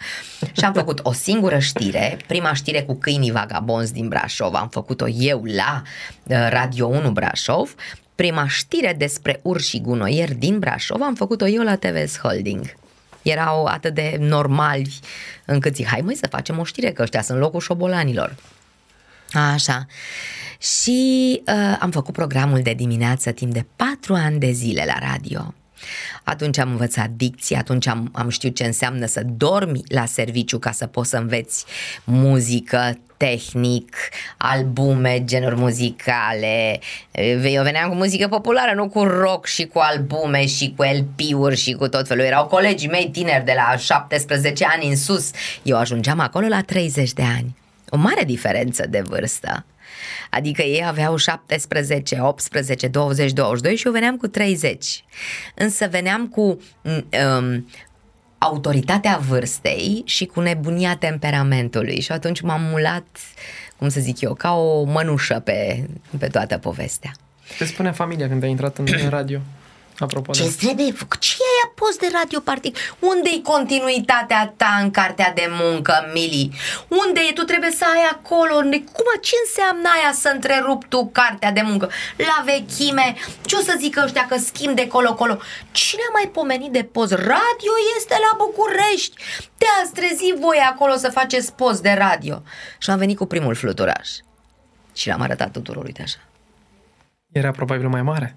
și 0.51 0.65
am 0.65 0.73
făcut 0.73 0.99
o 1.03 1.11
singură 1.11 1.59
știre, 1.59 2.17
prima 2.27 2.53
știre 2.53 2.81
cu 2.81 2.95
câinii 2.95 3.31
vagabonzi 3.31 3.93
din 3.93 4.07
Brașov, 4.07 4.53
am 4.53 4.69
făcut-o 4.69 5.07
eu 5.07 5.43
la 5.43 5.81
uh, 6.23 6.47
Radio 6.49 6.87
1 6.87 7.11
Brașov, 7.11 7.75
prima 8.15 8.47
știre 8.47 8.95
despre 8.97 9.39
urși 9.43 9.69
și 9.69 9.81
gunoieri 9.81 10.33
din 10.33 10.59
Brașov 10.59 11.01
am 11.01 11.15
făcut-o 11.15 11.47
eu 11.47 11.63
la 11.63 11.75
TVS 11.75 12.19
Holding. 12.19 12.75
Erau 13.21 13.65
atât 13.65 13.93
de 13.93 14.15
normali 14.19 14.99
încât 15.45 15.75
zic, 15.75 15.87
hai 15.87 16.01
măi 16.01 16.15
să 16.15 16.27
facem 16.29 16.59
o 16.59 16.63
știre, 16.63 16.91
că 16.91 17.01
ăștia 17.01 17.21
sunt 17.21 17.39
locul 17.39 17.59
șobolanilor. 17.59 18.35
Așa. 19.33 19.85
Și 20.57 21.41
uh, 21.47 21.77
am 21.79 21.91
făcut 21.91 22.13
programul 22.13 22.61
de 22.61 22.73
dimineață 22.73 23.31
timp 23.31 23.53
de 23.53 23.65
patru 23.75 24.13
ani 24.13 24.39
de 24.39 24.51
zile 24.51 24.83
la 24.85 25.07
radio. 25.11 25.53
Atunci 26.23 26.57
am 26.57 26.69
învățat 26.69 27.09
dicție, 27.09 27.57
atunci 27.57 27.87
am, 27.87 28.09
am 28.11 28.29
știut 28.29 28.55
ce 28.55 28.63
înseamnă 28.63 29.05
să 29.05 29.21
dormi 29.25 29.81
la 29.87 30.05
serviciu 30.05 30.59
ca 30.59 30.71
să 30.71 30.85
poți 30.85 31.09
să 31.09 31.17
înveți 31.17 31.65
muzică, 32.03 32.97
tehnic, 33.17 33.95
albume, 34.37 35.23
genuri 35.23 35.55
muzicale. 35.55 36.79
Eu 37.43 37.63
veneam 37.63 37.89
cu 37.89 37.95
muzică 37.95 38.27
populară, 38.27 38.73
nu 38.75 38.89
cu 38.89 39.03
rock 39.03 39.45
și 39.45 39.65
cu 39.65 39.79
albume 39.79 40.45
și 40.45 40.73
cu 40.75 40.83
LP-uri 40.83 41.55
și 41.55 41.73
cu 41.73 41.87
tot 41.87 42.07
felul. 42.07 42.23
Erau 42.23 42.45
colegii 42.45 42.89
mei 42.89 43.09
tineri 43.09 43.45
de 43.45 43.53
la 43.55 43.77
17 43.77 44.65
ani 44.65 44.89
în 44.89 44.95
sus. 44.95 45.31
Eu 45.63 45.77
ajungeam 45.77 46.19
acolo 46.19 46.47
la 46.47 46.61
30 46.61 47.13
de 47.13 47.23
ani. 47.37 47.55
O 47.93 47.97
mare 47.97 48.23
diferență 48.23 48.85
de 48.89 49.01
vârstă. 49.01 49.65
Adică 50.29 50.61
ei 50.61 50.83
aveau 50.85 51.15
17, 51.15 52.19
18, 52.21 52.87
20, 52.87 53.31
22 53.31 53.75
și 53.75 53.85
eu 53.85 53.91
veneam 53.91 54.17
cu 54.17 54.27
30. 54.27 55.03
Însă 55.55 55.87
veneam 55.87 56.27
cu 56.27 56.41
um, 56.81 57.67
autoritatea 58.37 59.17
vârstei 59.27 60.01
și 60.05 60.25
cu 60.25 60.39
nebunia 60.39 60.95
temperamentului 60.95 61.99
și 61.99 62.11
atunci 62.11 62.41
m-am 62.41 62.61
mulat, 62.61 63.05
cum 63.77 63.89
să 63.89 63.99
zic 63.99 64.21
eu, 64.21 64.33
ca 64.33 64.53
o 64.53 64.83
mănușă 64.83 65.39
pe, 65.39 65.85
pe 66.17 66.27
toată 66.27 66.57
povestea. 66.57 67.11
Ce 67.57 67.65
spune 67.65 67.91
familia 67.91 68.27
când 68.27 68.43
ai 68.43 68.49
intrat 68.49 68.77
în 68.77 68.85
radio? 69.09 69.39
Apropo 70.01 70.31
ce 70.31 70.43
de... 70.43 70.55
trebuie 70.59 70.91
făcut? 70.91 71.19
Ce 71.19 71.35
ai 71.39 71.71
post 71.75 71.99
de 71.99 72.09
radio 72.13 72.39
partic? 72.39 72.77
Unde-i 72.99 73.41
continuitatea 73.41 74.53
ta 74.57 74.79
în 74.81 74.91
cartea 74.91 75.31
de 75.33 75.47
muncă, 75.61 75.93
Mili? 76.13 76.51
Unde 76.87 77.19
e? 77.29 77.33
Tu 77.33 77.43
trebuie 77.43 77.71
să 77.71 77.85
ai 77.93 78.03
acolo. 78.11 78.55
Cum, 78.95 79.07
ce 79.21 79.35
înseamnă 79.45 79.87
aia 79.95 80.11
să 80.13 80.31
întrerup 80.33 80.85
tu 80.85 81.09
cartea 81.11 81.51
de 81.51 81.61
muncă? 81.61 81.89
La 82.17 82.43
vechime, 82.45 83.15
ce 83.41 83.55
o 83.55 83.61
să 83.61 83.75
zică 83.79 84.01
ăștia 84.05 84.25
că 84.27 84.37
schimb 84.37 84.75
de 84.75 84.87
colo-colo? 84.87 85.37
Cine 85.71 86.01
a 86.09 86.11
mai 86.11 86.29
pomenit 86.33 86.71
de 86.71 86.83
post? 86.83 87.11
Radio 87.11 87.73
este 87.97 88.15
la 88.25 88.37
București. 88.37 89.15
Te-ați 89.57 89.93
trezit 89.93 90.35
voi 90.39 90.57
acolo 90.71 90.95
să 90.95 91.09
faceți 91.09 91.53
post 91.53 91.81
de 91.81 91.95
radio. 91.97 92.41
Și 92.77 92.89
am 92.89 92.97
venit 92.97 93.17
cu 93.17 93.25
primul 93.25 93.55
fluturaș. 93.55 94.09
Și 94.93 95.07
l-am 95.07 95.21
arătat 95.21 95.51
tuturor, 95.51 95.83
uite 95.83 96.01
așa. 96.01 96.19
Era 97.31 97.51
probabil 97.51 97.87
mai 97.87 98.01
mare 98.01 98.35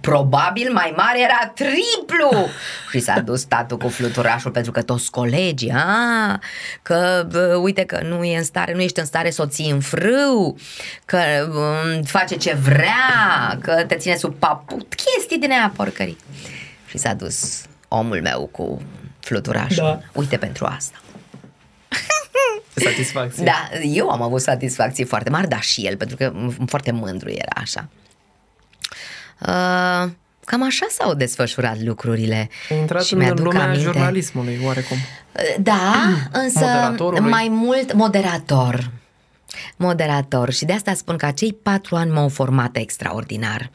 probabil 0.00 0.72
mai 0.72 0.92
mare 0.96 1.20
era 1.22 1.52
triplu 1.54 2.48
și 2.90 3.00
s-a 3.00 3.20
dus 3.20 3.44
tatu 3.44 3.76
cu 3.76 3.88
fluturașul 3.88 4.50
pentru 4.50 4.72
că 4.72 4.82
toți 4.82 5.10
colegii, 5.10 5.72
a, 5.74 6.40
că 6.82 7.26
uite 7.62 7.84
că 7.84 8.00
nu 8.02 8.24
e 8.24 8.36
în 8.36 8.44
stare, 8.44 8.74
nu 8.74 8.80
ești 8.80 8.98
în 8.98 9.04
stare 9.04 9.30
să 9.30 9.42
o 9.42 9.46
ții 9.46 9.70
în 9.70 9.80
frâu, 9.80 10.58
că 11.04 11.18
um, 11.48 12.02
face 12.02 12.36
ce 12.36 12.54
vrea, 12.54 13.58
că 13.60 13.84
te 13.86 13.94
ține 13.94 14.16
sub 14.16 14.34
paput, 14.34 14.94
chestii 14.94 15.38
din 15.38 15.50
aia 15.50 15.72
porcării. 15.76 16.18
Și 16.86 16.98
s-a 16.98 17.14
dus 17.14 17.62
omul 17.88 18.20
meu 18.22 18.46
cu 18.52 18.82
fluturașul. 19.20 19.84
Da. 19.84 20.00
Uite 20.12 20.36
pentru 20.36 20.64
asta. 20.64 21.00
Satisfacție. 22.74 23.44
Da, 23.44 23.78
eu 23.82 24.08
am 24.08 24.22
avut 24.22 24.40
satisfacție 24.40 25.04
foarte 25.04 25.30
mare, 25.30 25.46
dar 25.46 25.62
și 25.62 25.86
el, 25.86 25.96
pentru 25.96 26.16
că 26.16 26.32
foarte 26.66 26.90
mândru 26.90 27.30
era 27.30 27.60
așa. 27.60 27.88
Uh, 29.46 30.10
cam 30.44 30.62
așa 30.62 30.86
s-au 30.90 31.14
desfășurat 31.14 31.80
lucrurile. 31.80 32.48
Ai 32.70 32.78
intrat 32.78 33.04
și 33.04 33.14
în 33.14 33.34
lumea 33.36 33.62
aminte. 33.64 33.82
jurnalismului, 33.82 34.60
oarecum. 34.64 34.96
Uh, 34.96 35.62
da, 35.62 35.92
însă 36.32 36.94
mai 37.20 37.48
mult 37.50 37.92
moderator. 37.92 38.90
Moderator 39.76 40.52
și 40.52 40.64
de 40.64 40.72
asta 40.72 40.94
spun 40.94 41.16
că 41.16 41.26
acei 41.26 41.52
patru 41.52 41.96
ani 41.96 42.10
m-au 42.10 42.28
format 42.28 42.76
extraordinar. 42.76 43.70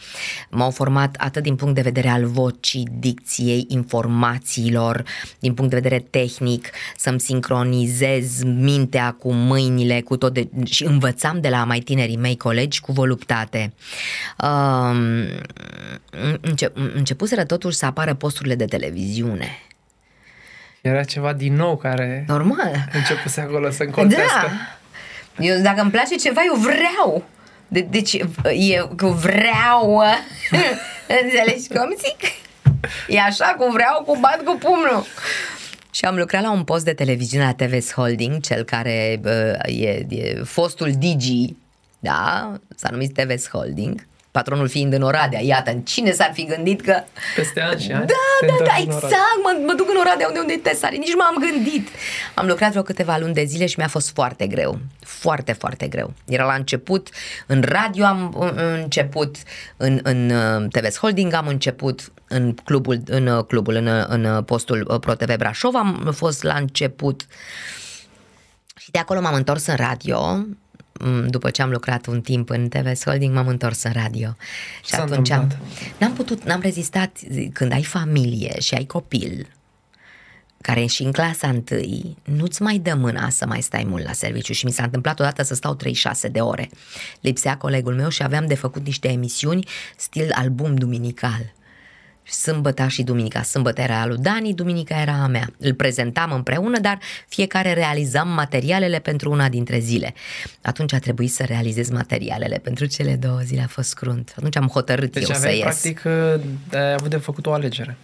M-au 0.49 0.71
format 0.71 1.15
atât 1.19 1.43
din 1.43 1.55
punct 1.55 1.75
de 1.75 1.81
vedere 1.81 2.07
al 2.07 2.25
vocii, 2.25 2.87
dicției, 2.99 3.65
informațiilor, 3.69 5.03
din 5.39 5.53
punct 5.53 5.69
de 5.71 5.79
vedere 5.79 5.99
tehnic, 6.09 6.69
să-mi 6.95 7.19
sincronizez 7.19 8.43
mintea 8.43 9.11
cu 9.11 9.33
mâinile, 9.33 10.01
cu 10.01 10.17
tot 10.17 10.33
de, 10.33 10.49
și 10.63 10.83
învățam 10.83 11.41
de 11.41 11.49
la 11.49 11.63
mai 11.63 11.79
tinerii 11.79 12.17
mei 12.17 12.37
colegi 12.37 12.79
cu 12.79 12.91
voluptate. 12.91 13.73
Um, 14.43 14.97
înce, 16.41 16.71
începuseră 16.93 17.43
totuși 17.43 17.77
să 17.77 17.85
apară 17.85 18.13
posturile 18.13 18.55
de 18.55 18.65
televiziune. 18.65 19.47
Era 20.81 21.03
ceva 21.03 21.33
din 21.33 21.55
nou 21.55 21.77
care 21.77 22.23
Normal. 22.27 22.89
începuse 22.93 23.41
acolo 23.41 23.69
să 23.69 23.83
încolțească. 23.83 24.47
Da. 24.47 24.77
Eu, 25.39 25.61
dacă 25.61 25.81
îmi 25.81 25.91
place 25.91 26.15
ceva, 26.15 26.41
eu 26.45 26.55
vreau. 26.55 27.23
De, 27.67 27.79
deci, 27.79 28.17
eu 28.53 28.93
că 28.95 29.07
vreau. 29.07 30.03
Înțelegi 31.23 31.67
cum 31.67 31.95
zic? 31.97 32.31
E 33.07 33.21
așa 33.21 33.55
cu 33.57 33.71
vreau, 33.71 34.03
cu 34.03 34.17
bat 34.19 34.41
cu 34.43 34.57
pumnul. 34.57 35.05
Și 35.91 36.05
am 36.05 36.15
lucrat 36.15 36.41
la 36.41 36.51
un 36.51 36.63
post 36.63 36.85
de 36.85 36.93
televiziune 36.93 37.43
la 37.45 37.65
TVS 37.65 37.93
Holding, 37.93 38.41
cel 38.41 38.63
care 38.63 39.19
uh, 39.25 39.79
e, 39.81 40.05
e 40.09 40.41
fostul 40.43 40.91
Digi, 40.97 41.55
da? 41.99 42.51
S-a 42.75 42.89
numit 42.91 43.13
TVS 43.13 43.49
Holding 43.49 44.05
patronul 44.35 44.67
fiind 44.67 44.93
în 44.93 45.01
Oradea. 45.01 45.41
Iată, 45.43 45.81
cine 45.83 46.11
s-ar 46.11 46.31
fi 46.33 46.45
gândit 46.45 46.81
că... 46.81 47.03
Peste 47.35 47.61
ani 47.61 47.81
și 47.81 47.91
ani. 47.91 48.05
Da, 48.05 48.47
da, 48.47 48.65
da, 48.65 48.75
exact, 48.79 49.39
mă, 49.43 49.61
mă 49.65 49.73
duc 49.77 49.89
în 49.89 49.95
Oradea 49.99 50.27
unde, 50.27 50.39
unde 50.39 50.53
e 50.53 50.57
Tesare, 50.57 50.95
nici 50.95 51.15
m-am 51.17 51.35
gândit. 51.39 51.87
Am 52.33 52.47
lucrat 52.47 52.69
vreo 52.69 52.81
câteva 52.81 53.17
luni 53.17 53.33
de 53.33 53.43
zile 53.43 53.65
și 53.65 53.75
mi-a 53.77 53.87
fost 53.87 54.13
foarte 54.13 54.47
greu, 54.47 54.79
foarte, 54.99 55.51
foarte 55.51 55.87
greu. 55.87 56.13
Era 56.25 56.45
la 56.45 56.53
început, 56.53 57.09
în 57.45 57.63
radio 57.67 58.05
am 58.05 58.53
început, 58.55 59.35
în, 59.77 59.99
în 60.03 60.29
uh, 60.29 60.65
TVS 60.71 60.97
Holding 60.97 61.33
am 61.33 61.47
început, 61.47 62.11
în 62.27 62.53
clubul, 62.63 63.01
în 63.05 63.27
uh, 63.27 63.45
clubul, 63.45 63.75
în, 63.75 63.87
uh, 63.87 64.05
în 64.07 64.43
postul 64.43 64.97
ProTV 64.99 65.35
Brașov 65.35 65.75
am 65.75 66.11
fost 66.15 66.43
la 66.43 66.53
început 66.53 67.25
și 68.77 68.91
de 68.91 68.99
acolo 68.99 69.21
m-am 69.21 69.33
întors 69.33 69.65
în 69.65 69.75
radio, 69.75 70.19
Mm, 70.19 70.57
după 71.27 71.49
ce 71.49 71.61
am 71.61 71.69
lucrat 71.69 72.05
un 72.05 72.21
timp 72.21 72.49
în 72.49 72.67
TV 72.67 73.03
Holding, 73.03 73.33
m-am 73.33 73.47
întors 73.47 73.83
în 73.83 73.91
radio. 73.91 74.35
Și 74.83 74.89
S-a 74.89 75.01
atunci 75.01 75.29
am, 75.29 75.41
întâmplat? 75.41 75.67
n-am 75.97 76.13
putut, 76.13 76.43
n-am 76.43 76.61
rezistat 76.61 77.17
când 77.53 77.71
ai 77.71 77.83
familie 77.83 78.59
și 78.59 78.73
ai 78.73 78.85
copil 78.85 79.47
care 80.65 80.81
e 80.81 80.85
și 80.85 81.03
în 81.03 81.11
clasa 81.11 81.47
întâi, 81.47 82.17
nu-ți 82.23 82.61
mai 82.61 82.77
dă 82.77 82.93
mâna 82.93 83.29
să 83.29 83.45
mai 83.45 83.61
stai 83.61 83.83
mult 83.83 84.03
la 84.03 84.11
serviciu 84.11 84.53
și 84.53 84.65
mi 84.65 84.71
s-a 84.71 84.83
întâmplat 84.83 85.19
odată 85.19 85.43
să 85.43 85.55
stau 85.55 85.75
36 85.75 86.27
de 86.27 86.39
ore. 86.39 86.69
Lipsea 87.19 87.57
colegul 87.57 87.95
meu 87.95 88.09
și 88.09 88.23
aveam 88.23 88.45
de 88.45 88.55
făcut 88.55 88.85
niște 88.85 89.07
emisiuni 89.07 89.67
stil 89.95 90.31
album 90.33 90.75
duminical 90.75 91.53
sâmbătă 92.27 92.87
și 92.87 93.03
duminica. 93.03 93.41
Sâmbătă 93.41 93.81
era 93.81 94.01
a 94.01 94.05
lui 94.05 94.17
Dani, 94.17 94.53
duminica 94.53 95.01
era 95.01 95.13
a 95.23 95.27
mea. 95.27 95.49
Îl 95.57 95.73
prezentam 95.73 96.31
împreună, 96.31 96.79
dar 96.79 96.99
fiecare 97.27 97.73
realizam 97.73 98.29
materialele 98.29 98.99
pentru 98.99 99.31
una 99.31 99.49
dintre 99.49 99.79
zile. 99.79 100.13
Atunci 100.61 100.93
a 100.93 100.99
trebuit 100.99 101.31
să 101.31 101.43
realizez 101.43 101.89
materialele 101.89 102.57
pentru 102.57 102.85
cele 102.85 103.15
două 103.15 103.39
zile, 103.43 103.61
a 103.61 103.67
fost 103.67 103.93
crunt. 103.93 104.33
Atunci 104.37 104.55
am 104.55 104.67
hotărât 104.67 105.11
deci 105.11 105.23
eu 105.23 105.35
să 105.35 105.35
aveai, 105.35 105.55
ies. 105.55 105.63
practic, 105.63 106.05
ai 106.73 106.93
avut 106.93 107.09
de 107.09 107.17
făcut 107.17 107.45
o 107.45 107.53
alegere. 107.53 107.97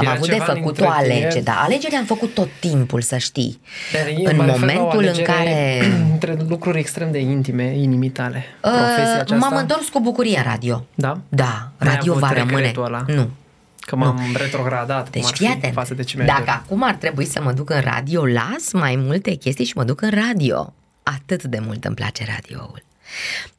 Am 0.00 0.06
Era 0.06 0.14
avut 0.14 0.26
de 0.26 0.32
ceva 0.32 0.46
în 0.52 0.54
făcut 0.58 0.80
o 0.80 0.84
întreținere. 0.84 1.20
alegere, 1.22 1.40
dar 1.44 1.56
alegerea 1.58 1.98
am 1.98 2.04
făcut 2.04 2.34
tot 2.34 2.48
timpul, 2.60 3.00
să 3.02 3.16
știi. 3.16 3.60
Dar 3.92 4.06
e- 4.06 4.30
în 4.30 4.36
mă 4.36 4.44
refer 4.44 4.46
la 4.46 4.52
o 4.54 4.58
momentul 4.58 4.98
în 5.02 5.08
alegere 5.08 5.22
care 5.22 5.82
Între 6.12 6.36
lucruri 6.48 6.78
extrem 6.78 7.10
de 7.10 7.18
intime, 7.18 7.76
inimii 7.76 8.10
tale. 8.10 8.44
Profesia 8.60 9.02
uh, 9.14 9.20
aceasta. 9.20 9.34
m-am 9.36 9.56
întors 9.56 9.88
cu 9.88 10.00
bucurie 10.00 10.36
în 10.36 10.44
radio. 10.44 10.84
Da? 10.94 11.20
Da, 11.28 11.70
N-ai 11.78 11.94
radio 11.94 12.12
avut 12.12 12.22
va 12.24 12.32
rămâne. 12.32 12.56
regretul 12.56 12.84
ăla? 12.84 13.04
Nu, 13.06 13.30
Că 13.80 13.96
m-am 13.96 14.20
retrogradat, 14.36 15.10
Deci 15.10 15.20
cum 15.22 15.30
ar 15.30 15.36
fii 15.36 15.46
fi, 15.46 15.52
atent, 15.52 15.72
față 15.72 15.94
de 15.94 16.02
ce 16.02 16.16
mi-ai 16.16 16.28
dacă 16.28 16.42
dorit. 16.44 16.60
acum 16.64 16.82
ar 16.82 16.94
trebui 16.94 17.24
să 17.26 17.40
mă 17.42 17.52
duc 17.52 17.70
în 17.70 17.80
radio, 17.80 18.26
las 18.26 18.72
mai 18.72 18.96
multe 18.96 19.34
chestii 19.34 19.64
și 19.64 19.72
mă 19.76 19.84
duc 19.84 20.00
în 20.00 20.10
radio. 20.28 20.72
Atât 21.02 21.42
de 21.42 21.58
mult 21.66 21.84
îmi 21.84 21.94
place 21.94 22.24
radioul. 22.34 22.82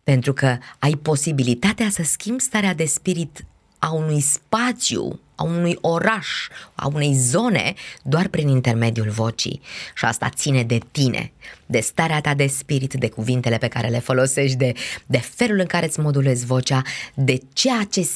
Pentru 0.03 0.33
că 0.33 0.57
ai 0.79 0.91
posibilitatea 1.01 1.87
să 1.89 2.03
schimbi 2.03 2.41
starea 2.41 2.73
de 2.73 2.85
spirit 2.85 3.45
a 3.79 3.91
unui 3.91 4.21
spațiu, 4.21 5.19
a 5.41 5.43
unui 5.43 5.77
oraș, 5.81 6.27
a 6.75 6.87
unei 6.93 7.13
zone, 7.13 7.73
doar 8.03 8.27
prin 8.27 8.47
intermediul 8.47 9.09
vocii. 9.09 9.61
Și 9.95 10.05
asta 10.05 10.29
ține 10.29 10.63
de 10.63 10.79
tine, 10.91 11.31
de 11.65 11.79
starea 11.79 12.21
ta 12.21 12.33
de 12.33 12.47
spirit, 12.47 12.93
de 12.93 13.09
cuvintele 13.09 13.57
pe 13.57 13.67
care 13.67 13.87
le 13.87 13.99
folosești, 13.99 14.57
de, 14.57 14.73
de 15.05 15.17
felul 15.17 15.59
în 15.59 15.65
care 15.65 15.85
îți 15.85 15.99
modulezi 15.99 16.45
vocea, 16.45 16.81
de 17.13 17.41
ceea 17.53 17.87
ce 17.89 18.09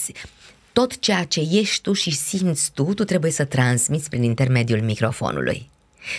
tot 0.74 1.00
ceea 1.00 1.24
ce 1.24 1.40
ești 1.52 1.82
tu 1.82 1.94
și 1.94 2.12
simți 2.12 2.72
tu, 2.74 2.84
tu 2.84 3.04
trebuie 3.04 3.32
să 3.32 3.44
transmiți 3.44 4.10
prin 4.10 4.24
intermediul 4.24 4.82
microfonului. 4.82 5.70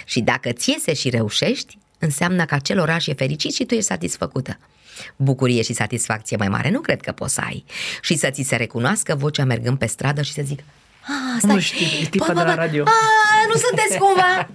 Și 0.04 0.20
dacă 0.20 0.52
ți 0.52 0.70
iese 0.70 0.94
și 0.94 1.10
reușești, 1.10 1.78
înseamnă 1.98 2.44
că 2.44 2.54
acel 2.54 2.78
oraș 2.78 3.06
e 3.06 3.14
fericit 3.14 3.54
și 3.54 3.64
tu 3.64 3.74
ești 3.74 3.86
satisfăcută. 3.86 4.58
Bucurie 5.16 5.62
și 5.62 5.72
satisfacție 5.72 6.36
mai 6.36 6.48
mare 6.48 6.70
nu 6.70 6.80
cred 6.80 7.00
că 7.00 7.12
poți 7.12 7.34
să 7.34 7.40
ai. 7.40 7.64
Și 8.02 8.16
să 8.16 8.30
ți 8.30 8.42
se 8.42 8.56
recunoască 8.56 9.14
vocea 9.14 9.44
mergând 9.44 9.78
pe 9.78 9.86
stradă 9.86 10.22
și 10.22 10.32
să 10.32 10.42
zic 10.44 10.62
Ah, 11.06 11.38
stai. 11.38 11.54
Nu 11.54 11.60
știu, 11.60 11.86
e 12.02 12.04
tipa 12.04 12.32
de 12.32 12.42
la 12.42 12.54
radio." 12.54 12.82
Ah, 12.82 13.46
nu 13.48 13.54
sunteți 13.54 13.98
cumva? 13.98 14.48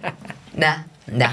Da, 0.55 0.83
da. 1.17 1.29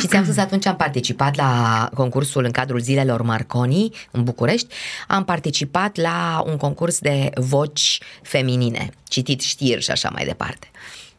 Și 0.00 0.06
ți-am 0.06 0.24
spus 0.24 0.36
atunci 0.36 0.66
am 0.66 0.76
participat 0.76 1.36
la 1.36 1.88
concursul 1.94 2.44
în 2.44 2.50
cadrul 2.50 2.80
zilelor 2.80 3.22
Marconi 3.22 3.90
în 4.10 4.24
București. 4.24 4.74
Am 5.08 5.24
participat 5.24 5.96
la 5.96 6.42
un 6.46 6.56
concurs 6.56 6.98
de 6.98 7.30
voci 7.34 7.98
feminine, 8.22 8.90
citit 9.08 9.40
știri 9.40 9.82
și 9.82 9.90
așa 9.90 10.08
mai 10.12 10.24
departe. 10.24 10.70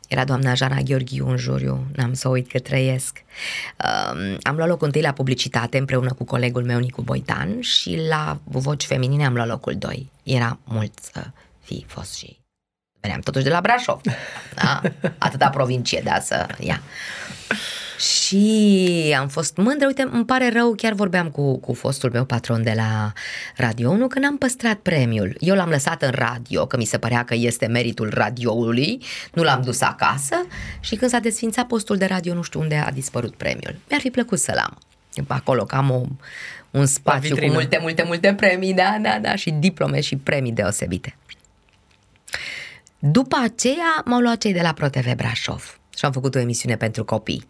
Era 0.07 0.23
doamna 0.23 0.53
Jana 0.53 0.81
Gheorghiu 0.81 1.29
în 1.29 1.37
juriu, 1.37 1.85
n-am 1.95 2.13
să 2.13 2.27
o 2.27 2.31
uit 2.31 2.51
că 2.51 2.59
trăiesc. 2.59 3.23
Um, 3.83 4.37
am 4.41 4.55
luat 4.55 4.67
locul 4.67 4.85
întâi 4.85 5.01
la 5.01 5.11
publicitate 5.11 5.77
împreună 5.77 6.13
cu 6.13 6.23
colegul 6.23 6.63
meu 6.63 6.79
Nicu 6.79 7.01
Boitan 7.01 7.61
și 7.61 7.99
la 8.09 8.39
voci 8.43 8.85
feminine 8.85 9.25
am 9.25 9.33
luat 9.33 9.47
locul 9.47 9.75
2. 9.77 10.11
Era 10.23 10.59
mult 10.63 10.93
să 11.13 11.23
fi 11.61 11.85
fost 11.87 12.15
și 12.15 12.42
veneam 13.03 13.21
totuși 13.21 13.43
de 13.43 13.49
la 13.49 13.61
Brașov. 13.61 14.01
Da? 14.55 14.81
Atâta 15.17 15.49
provincie, 15.49 16.01
da, 16.03 16.19
să 16.19 16.47
ia. 16.59 16.81
Și 17.97 19.15
am 19.19 19.27
fost 19.27 19.57
mândră, 19.57 19.87
uite, 19.87 20.07
îmi 20.11 20.25
pare 20.25 20.49
rău, 20.49 20.73
chiar 20.75 20.93
vorbeam 20.93 21.29
cu, 21.29 21.59
cu 21.59 21.73
fostul 21.73 22.09
meu 22.13 22.25
patron 22.25 22.63
de 22.63 22.73
la 22.75 23.11
Radio 23.55 23.89
1 23.89 24.07
că 24.07 24.19
n-am 24.19 24.37
păstrat 24.37 24.75
premiul. 24.75 25.35
Eu 25.39 25.55
l-am 25.55 25.69
lăsat 25.69 26.01
în 26.01 26.11
radio, 26.11 26.65
că 26.65 26.77
mi 26.77 26.85
se 26.85 26.97
părea 26.97 27.23
că 27.23 27.35
este 27.37 27.65
meritul 27.65 28.09
radioului, 28.13 29.03
nu 29.33 29.43
l-am 29.43 29.61
dus 29.61 29.81
acasă 29.81 30.35
și 30.79 30.95
când 30.95 31.11
s-a 31.11 31.19
desfințat 31.19 31.67
postul 31.67 31.97
de 31.97 32.05
radio, 32.05 32.33
nu 32.33 32.41
știu 32.41 32.59
unde 32.59 32.75
a 32.75 32.91
dispărut 32.91 33.35
premiul. 33.35 33.75
Mi-ar 33.89 34.01
fi 34.01 34.09
plăcut 34.09 34.39
să-l 34.39 34.57
am. 34.57 34.77
Acolo, 35.27 35.63
că 35.63 35.75
am 35.75 35.91
o, 35.91 36.01
un 36.71 36.85
spațiu 36.85 37.29
cu 37.29 37.33
vitrină. 37.33 37.53
multe, 37.53 37.77
multe, 37.81 38.03
multe 38.03 38.33
premii, 38.33 38.73
da, 38.73 38.97
da, 39.01 39.19
da, 39.21 39.35
și 39.35 39.51
diplome 39.51 40.01
și 40.01 40.15
premii 40.15 40.51
deosebite. 40.51 41.15
După 43.05 43.35
aceea 43.43 44.01
m-au 44.05 44.19
luat 44.19 44.37
cei 44.37 44.53
de 44.53 44.61
la 44.61 44.73
ProTV 44.73 45.13
Brașov 45.13 45.79
și 45.97 46.05
am 46.05 46.11
făcut 46.11 46.35
o 46.35 46.39
emisiune 46.39 46.77
pentru 46.77 47.05
copii. 47.05 47.47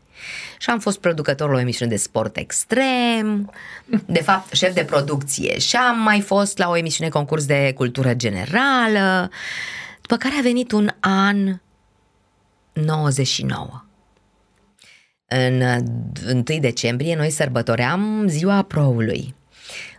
Și 0.58 0.70
am 0.70 0.80
fost 0.80 1.00
producător 1.00 1.50
la 1.50 1.56
o 1.56 1.60
emisiune 1.60 1.92
de 1.92 1.98
sport 1.98 2.38
extrem, 2.38 3.54
de 4.06 4.22
fapt 4.22 4.54
șef 4.54 4.74
de 4.74 4.84
producție 4.84 5.60
și 5.60 5.76
am 5.76 6.00
mai 6.00 6.22
fost 6.22 6.58
la 6.58 6.70
o 6.70 6.78
emisiune 6.78 7.10
concurs 7.10 7.46
de 7.46 7.74
cultură 7.76 8.14
generală, 8.14 9.30
după 10.02 10.16
care 10.16 10.36
a 10.38 10.42
venit 10.42 10.72
un 10.72 10.90
an 11.00 11.60
99. 12.74 13.84
În 15.26 15.62
1 16.50 16.60
decembrie 16.60 17.16
noi 17.16 17.30
sărbătoream 17.30 18.26
ziua 18.28 18.62
proului. 18.62 19.36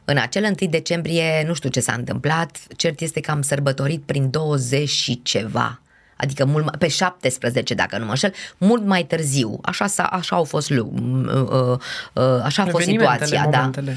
În 0.05 0.17
acel 0.17 0.43
1 0.61 0.71
decembrie 0.71 1.45
nu 1.47 1.55
știu 1.55 1.69
ce 1.69 1.81
s-a 1.81 1.93
întâmplat, 1.93 2.59
cert 2.77 3.01
este 3.01 3.21
că 3.21 3.31
am 3.31 3.43
sărbătorit 3.43 4.03
prin 4.03 4.31
20 4.31 4.89
și 4.89 5.21
ceva, 5.23 5.81
adică 6.17 6.45
mult, 6.45 6.65
mai- 6.65 6.75
pe 6.79 6.89
17 6.89 7.75
dacă 7.75 7.99
nu 7.99 8.05
mă 8.05 8.11
înșel, 8.11 8.33
mult 8.59 8.85
mai 8.85 9.05
târziu. 9.05 9.59
Așa, 9.63 9.87
s-a, 9.87 10.03
așa 10.03 10.37
au 10.37 10.45
fost, 10.45 10.71
lu- 10.71 10.93
m- 10.97 11.27
uh, 11.27 11.79
uh, 12.13 12.43
așa 12.43 12.63
a 12.63 12.67
fost 12.67 12.83
Evenimentele, 12.83 13.25
situația, 13.25 13.51
da. 13.51 13.59
momentele. 13.59 13.97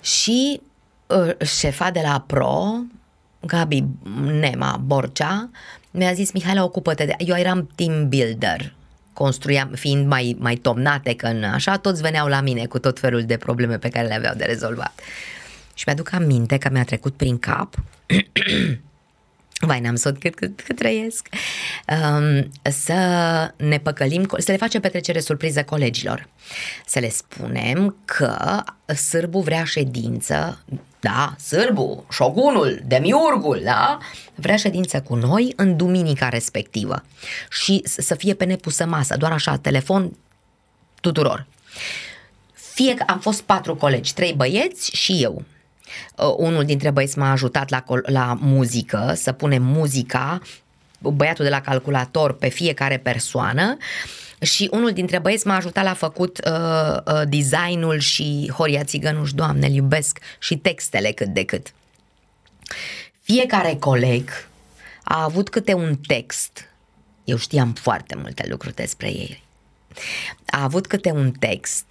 Și 0.00 0.60
uh, 1.06 1.46
șefa 1.46 1.90
de 1.90 2.00
la 2.04 2.24
Pro, 2.26 2.64
Gabi 3.40 3.84
Nema 4.40 4.80
Borcea, 4.84 5.50
mi-a 5.90 6.12
zis, 6.12 6.32
Mihaela, 6.32 6.64
ocupă-te 6.64 7.04
de... 7.04 7.14
Eu 7.18 7.36
eram 7.36 7.70
team 7.74 8.08
builder, 8.08 8.72
construiam, 9.14 9.70
fiind 9.74 10.06
mai, 10.06 10.36
mai 10.38 10.54
tomnate 10.54 11.14
că 11.14 11.26
în 11.26 11.44
așa, 11.44 11.76
toți 11.76 12.02
veneau 12.02 12.28
la 12.28 12.40
mine 12.40 12.66
cu 12.66 12.78
tot 12.78 12.98
felul 12.98 13.22
de 13.22 13.36
probleme 13.36 13.78
pe 13.78 13.88
care 13.88 14.06
le 14.06 14.14
aveau 14.14 14.34
de 14.34 14.44
rezolvat. 14.44 15.00
Și 15.74 15.84
mi-aduc 15.86 16.12
aminte 16.12 16.58
că 16.58 16.68
mi-a 16.72 16.84
trecut 16.84 17.16
prin 17.16 17.38
cap 17.38 17.74
Vai, 19.60 19.80
n-am 19.80 19.94
sot 19.94 20.18
cât, 20.18 20.34
cât, 20.34 20.60
cât 20.60 20.76
trăiesc. 20.76 21.28
Um, 21.88 22.50
să 22.62 22.94
ne 23.56 23.78
păcălim, 23.78 24.28
să 24.38 24.50
le 24.50 24.56
facem 24.56 24.80
petrecere 24.80 25.20
surpriză 25.20 25.62
colegilor. 25.62 26.28
Să 26.86 26.98
le 26.98 27.08
spunem 27.08 27.96
că 28.04 28.62
sârbu 28.94 29.40
vrea 29.40 29.64
ședință, 29.64 30.64
da, 31.00 31.34
sârbu, 31.38 32.06
șogunul, 32.10 32.80
demiurgul, 32.86 33.60
da, 33.64 33.98
vrea 34.34 34.56
ședință 34.56 35.00
cu 35.00 35.14
noi 35.14 35.52
în 35.56 35.76
duminica 35.76 36.28
respectivă 36.28 37.02
și 37.50 37.82
să 37.84 38.14
fie 38.14 38.34
pe 38.34 38.44
nepusă 38.44 38.86
masă, 38.86 39.16
doar 39.16 39.32
așa, 39.32 39.56
telefon 39.56 40.16
tuturor. 41.00 41.46
Fie 42.52 42.94
că 42.94 43.04
am 43.06 43.18
fost 43.18 43.42
patru 43.42 43.76
colegi, 43.76 44.14
trei 44.14 44.32
băieți 44.32 44.96
și 44.96 45.22
eu. 45.22 45.42
Uh, 46.16 46.34
unul 46.36 46.64
dintre 46.64 46.90
băieți 46.90 47.18
m-a 47.18 47.30
ajutat 47.30 47.70
la, 47.70 47.84
la 48.02 48.38
muzică, 48.40 49.12
să 49.16 49.32
punem 49.32 49.62
muzica, 49.62 50.40
băiatul 50.98 51.44
de 51.44 51.50
la 51.50 51.60
calculator 51.60 52.32
pe 52.32 52.48
fiecare 52.48 52.98
persoană. 52.98 53.76
Și 54.40 54.68
unul 54.72 54.92
dintre 54.92 55.18
băieți 55.18 55.46
m-a 55.46 55.56
ajutat 55.56 55.84
la 55.84 55.94
făcut 55.94 56.40
uh, 56.46 56.96
uh, 57.06 57.22
designul 57.28 57.98
și 57.98 58.52
Horia 58.56 58.84
Țigănuș, 58.84 59.32
Doamne, 59.32 59.70
iubesc 59.70 60.18
și 60.38 60.56
textele 60.56 61.10
cât 61.10 61.28
de 61.28 61.44
cât. 61.44 61.74
Fiecare 63.20 63.76
coleg 63.78 64.30
a 65.04 65.22
avut 65.22 65.48
câte 65.48 65.74
un 65.74 65.96
text, 66.06 66.68
eu 67.24 67.36
știam 67.36 67.72
foarte 67.72 68.14
multe 68.14 68.46
lucruri 68.48 68.74
despre 68.74 69.06
ei, 69.06 69.42
a 70.46 70.62
avut 70.62 70.86
câte 70.86 71.10
un 71.10 71.30
text 71.30 71.84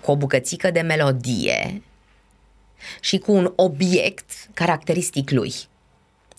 cu 0.00 0.10
o 0.10 0.16
bucățică 0.16 0.70
de 0.70 0.80
melodie 0.80 1.82
și 3.00 3.18
cu 3.18 3.32
un 3.32 3.52
obiect 3.56 4.30
caracteristic 4.54 5.30
lui. 5.30 5.52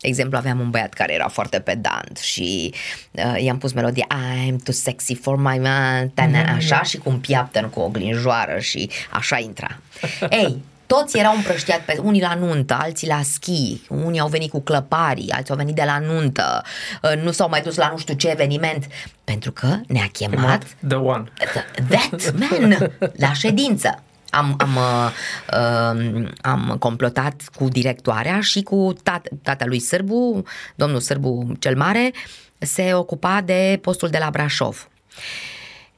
De 0.04 0.10
exemplu, 0.10 0.38
aveam 0.38 0.60
un 0.60 0.70
băiat 0.70 0.94
care 0.94 1.14
era 1.14 1.28
foarte 1.28 1.60
pedant 1.60 2.18
și 2.18 2.74
uh, 3.12 3.42
i-am 3.42 3.58
pus 3.58 3.74
melodia 3.74 4.08
I'm 4.10 4.56
too 4.64 4.74
sexy 4.74 5.16
for 5.16 5.38
my 5.38 5.58
man, 5.58 6.10
mm-hmm. 6.10 6.56
așa 6.56 6.84
și 6.84 6.98
cu 6.98 7.10
un 7.10 7.20
piaptăn 7.20 7.70
cu 7.70 7.80
o 7.80 7.90
glinjoară 7.90 8.60
și 8.60 8.90
așa 9.12 9.38
intra. 9.38 9.80
Ei, 10.30 10.62
toți 10.86 11.18
erau 11.18 11.36
împrăștiat 11.36 11.80
pe 11.80 12.00
unii 12.04 12.22
la 12.22 12.34
nuntă, 12.34 12.78
alții 12.80 13.08
la 13.08 13.22
schi, 13.24 13.82
unii 13.90 14.20
au 14.20 14.28
venit 14.28 14.50
cu 14.50 14.62
clăparii, 14.62 15.32
alții 15.32 15.52
au 15.52 15.58
venit 15.58 15.76
de 15.76 15.84
la 15.86 16.00
nuntă, 16.00 16.64
uh, 17.02 17.22
nu 17.22 17.32
s-au 17.32 17.50
mai 17.50 17.62
dus 17.62 17.76
la 17.76 17.90
nu 17.92 17.98
știu 17.98 18.14
ce 18.14 18.30
eveniment, 18.30 18.88
pentru 19.24 19.52
că 19.52 19.78
ne-a 19.88 20.10
chemat 20.12 20.64
The 20.88 20.98
One. 20.98 21.24
That 21.90 22.34
man 22.34 22.92
la 23.16 23.34
ședință 23.34 24.02
am, 24.34 24.56
am, 24.58 24.76
uh, 24.76 25.12
uh, 25.54 26.28
am 26.42 26.76
complotat 26.80 27.42
cu 27.56 27.68
directoarea 27.68 28.42
și 28.42 28.62
cu 28.62 28.94
tat, 29.04 29.28
tata 29.42 29.66
lui 29.66 29.80
Sârbu, 29.80 30.44
domnul 30.76 31.00
Sârbu 31.00 31.54
cel 31.60 31.76
Mare, 31.76 32.12
se 32.58 32.94
ocupa 32.94 33.42
de 33.42 33.80
postul 33.82 34.10
de 34.10 34.18
la 34.18 34.30
Brașov. 34.30 34.90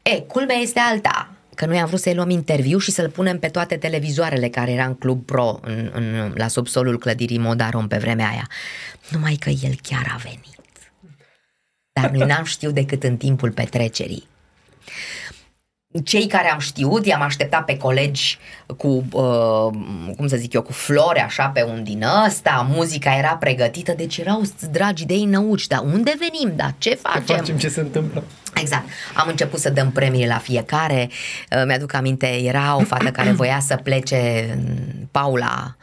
E, 0.02 0.22
culmea 0.22 0.56
este 0.56 0.80
alta 0.80 1.30
că 1.56 1.66
noi 1.66 1.80
am 1.80 1.88
vrut 1.88 2.00
să-i 2.00 2.16
luăm 2.16 2.30
interviu 2.30 2.78
și 2.78 2.92
să-l 2.92 3.10
punem 3.10 3.40
pe 3.40 3.48
toate 3.48 3.78
televizoarele 3.78 4.50
care 4.50 4.72
era 4.72 4.86
în 4.86 4.96
Club 4.96 5.26
Pro 5.26 5.60
în, 5.62 5.90
în, 5.94 6.34
la 6.36 6.48
subsolul 6.48 7.00
clădirii 7.00 7.38
Modarom 7.38 7.88
pe 7.88 7.98
vremea 7.98 8.30
aia. 8.30 8.50
Numai 9.10 9.36
că 9.36 9.50
el 9.50 9.76
chiar 9.82 10.12
a 10.14 10.20
venit. 10.24 10.60
Dar 11.92 12.10
noi 12.10 12.28
n-am 12.28 12.44
știut 12.44 12.74
decât 12.74 13.04
în 13.04 13.18
timpul 13.18 13.52
petrecerii 13.52 14.28
cei 16.04 16.28
care 16.28 16.52
am 16.52 16.60
știut, 16.60 17.06
i-am 17.06 17.22
așteptat 17.22 17.66
pe 17.66 17.78
colegi 17.78 18.38
cu, 18.78 18.88
uh, 19.12 19.74
cum 20.18 20.28
să 20.28 20.36
zic 20.36 20.54
eu, 20.54 20.62
cu 20.62 20.72
flori 20.72 21.20
așa 21.20 21.48
pe 21.48 21.64
un 21.64 21.84
din 21.84 22.04
ăsta, 22.26 22.68
muzica 22.70 23.16
era 23.18 23.36
pregătită, 23.36 23.94
deci 23.98 24.18
erau 24.18 24.42
dragi 24.72 25.06
de 25.06 25.14
ei 25.14 25.26
năuci, 25.26 25.68
dar 25.68 25.80
unde 25.80 26.16
venim, 26.20 26.56
dar 26.56 26.74
ce 26.78 26.96
facem? 26.96 27.24
Ce 27.26 27.34
facem, 27.34 27.58
ce 27.58 27.70
se 27.70 27.80
întâmplă? 27.80 28.24
Exact. 28.56 28.84
Am 29.14 29.28
început 29.28 29.60
să 29.60 29.70
dăm 29.70 29.92
premii 29.92 30.28
la 30.28 30.38
fiecare. 30.38 31.10
Uh, 31.52 31.64
mi-aduc 31.66 31.94
aminte, 31.94 32.28
era 32.28 32.76
o 32.76 32.80
fată 32.84 33.12
care 33.12 33.32
voia 33.32 33.60
să 33.60 33.80
plece, 33.84 34.50
Paula, 35.12 35.76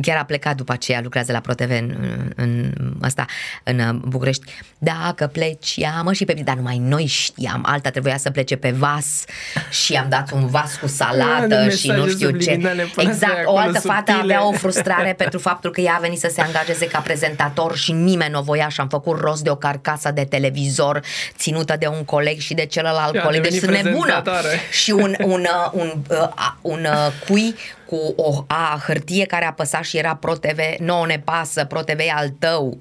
chiar 0.00 0.16
a 0.16 0.24
plecat 0.24 0.56
după 0.56 0.72
aceea, 0.72 1.00
lucrează 1.02 1.32
la 1.32 1.40
ProTV 1.40 1.70
în, 1.70 1.96
în, 2.36 2.72
asta, 3.00 3.26
în 3.62 4.00
București. 4.04 4.44
Dacă 4.78 5.26
pleci, 5.26 5.76
ia 5.76 6.00
mă 6.04 6.12
și 6.12 6.24
pe 6.24 6.32
dar 6.44 6.56
numai 6.56 6.78
noi 6.78 7.06
știam, 7.06 7.62
alta 7.66 7.90
trebuia 7.90 8.16
să 8.16 8.30
plece 8.30 8.56
pe 8.56 8.70
vas 8.70 9.24
și 9.70 9.94
am 9.94 10.06
dat 10.08 10.30
un 10.30 10.46
vas 10.46 10.76
cu 10.76 10.86
salată 10.86 11.68
și 11.68 11.90
nu 11.90 12.08
știu 12.08 12.30
ce. 12.30 12.50
Exact, 12.96 13.44
o 13.44 13.56
altă 13.56 13.80
subtile. 13.80 13.94
fată 13.94 14.12
avea 14.22 14.46
o 14.46 14.52
frustrare 14.52 15.12
pentru 15.22 15.38
faptul 15.38 15.70
că 15.70 15.80
ea 15.80 15.94
a 15.96 16.00
venit 16.00 16.18
să 16.18 16.30
se 16.32 16.40
angajeze 16.40 16.86
ca 16.86 16.98
prezentator 16.98 17.76
și 17.76 17.92
nimeni 17.92 18.30
nu 18.30 18.38
o 18.38 18.42
voia 18.42 18.68
și 18.68 18.80
am 18.80 18.88
făcut 18.88 19.20
rost 19.20 19.42
de 19.42 19.50
o 19.50 19.56
carcasă 19.56 20.10
de 20.10 20.24
televizor 20.24 21.00
ținută 21.36 21.76
de 21.78 21.86
un 21.86 22.04
coleg 22.04 22.38
și 22.38 22.54
de 22.54 22.66
celălalt 22.66 23.14
Ia, 23.14 23.22
coleg, 23.22 23.42
deci 23.42 23.58
sunt 23.58 23.82
nebună. 23.82 24.22
Și 24.70 24.90
un, 24.90 25.14
un, 25.24 25.30
un, 25.30 25.46
un, 25.72 26.02
un, 26.62 26.86
un 26.86 26.86
cui 27.28 27.54
cu 27.92 28.14
o 28.16 28.44
a 28.46 28.82
hârtie 28.86 29.24
care 29.24 29.44
apăsa 29.52 29.82
și 29.82 29.96
era 29.96 30.14
ProTV, 30.14 30.58
nouă 30.78 31.06
ne 31.06 31.20
pasă, 31.24 31.64
ProTV 31.64 31.98
e 31.98 32.12
al 32.14 32.28
tău 32.28 32.78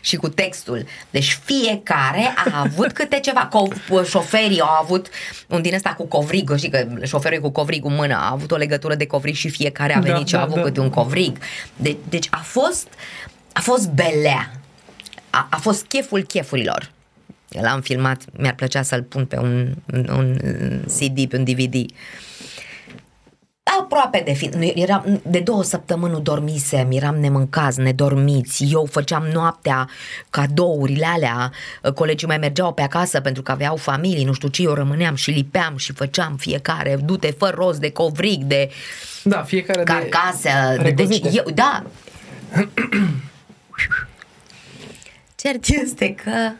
și 0.00 0.16
cu 0.16 0.28
textul. 0.28 0.84
Deci 1.10 1.38
fiecare 1.44 2.34
a 2.44 2.60
avut 2.60 2.92
câte 2.98 3.20
ceva. 3.20 3.48
Co- 3.48 4.08
șoferii 4.08 4.60
au 4.60 4.82
avut 4.82 5.08
un 5.48 5.62
din 5.62 5.74
ăsta 5.74 5.94
cu 5.94 6.06
covrig, 6.06 6.56
și 6.56 6.68
că 6.68 6.86
șoferul 7.02 7.36
e 7.36 7.40
cu 7.40 7.50
covrig 7.50 7.84
în 7.84 7.94
mână, 7.94 8.14
a 8.14 8.30
avut 8.30 8.50
o 8.50 8.56
legătură 8.56 8.94
de 8.94 9.06
covrig 9.06 9.34
și 9.34 9.48
fiecare 9.48 9.92
a 9.92 10.00
da, 10.00 10.00
venit 10.00 10.20
da, 10.20 10.26
și 10.26 10.34
a 10.34 10.40
avut 10.40 10.56
da. 10.56 10.62
câte 10.62 10.80
un 10.80 10.90
covrig. 10.90 11.38
De- 11.76 11.96
deci 12.08 12.26
a 12.30 12.40
fost, 12.44 12.88
a 13.52 13.60
fost 13.60 13.90
belea. 13.90 14.50
A, 15.30 15.46
a 15.50 15.56
fost 15.56 15.84
cheful 15.84 16.22
chefurilor. 16.22 16.90
L-am 17.48 17.80
filmat, 17.80 18.22
mi-ar 18.32 18.54
plăcea 18.54 18.82
să-l 18.82 19.02
pun 19.02 19.26
pe 19.26 19.38
un, 19.38 19.74
un 20.08 20.36
CD, 20.86 21.28
pe 21.28 21.36
un 21.36 21.44
DVD 21.44 21.90
aproape 23.80 24.22
de 24.24 24.32
fin. 24.32 24.72
Eram, 24.74 25.20
de 25.26 25.38
două 25.38 25.62
săptămâni 25.62 26.12
nu 26.12 26.20
dormisem, 26.20 26.88
eram 26.90 27.16
nemâncați, 27.16 27.80
nedormiți. 27.80 28.64
Eu 28.70 28.88
făceam 28.90 29.26
noaptea 29.32 29.88
cadourile 30.30 31.06
alea, 31.06 31.52
colegii 31.94 32.26
mai 32.26 32.38
mergeau 32.38 32.72
pe 32.72 32.82
acasă 32.82 33.20
pentru 33.20 33.42
că 33.42 33.52
aveau 33.52 33.76
familii, 33.76 34.24
nu 34.24 34.32
știu 34.32 34.48
ce, 34.48 34.62
eu 34.62 34.72
rămâneam 34.72 35.14
și 35.14 35.30
lipeam 35.30 35.76
și 35.76 35.92
făceam 35.92 36.36
fiecare, 36.36 36.96
du-te 37.04 37.30
fă 37.30 37.52
rost 37.54 37.80
de 37.80 37.90
covrig, 37.90 38.42
de 38.42 38.70
da, 39.24 39.42
fiecare 39.42 39.82
carcasă. 39.82 40.48
De, 40.82 40.90
deci, 40.90 41.20
eu, 41.32 41.44
da. 41.54 41.82
Cert 45.34 45.66
este 45.66 46.14
că 46.14 46.52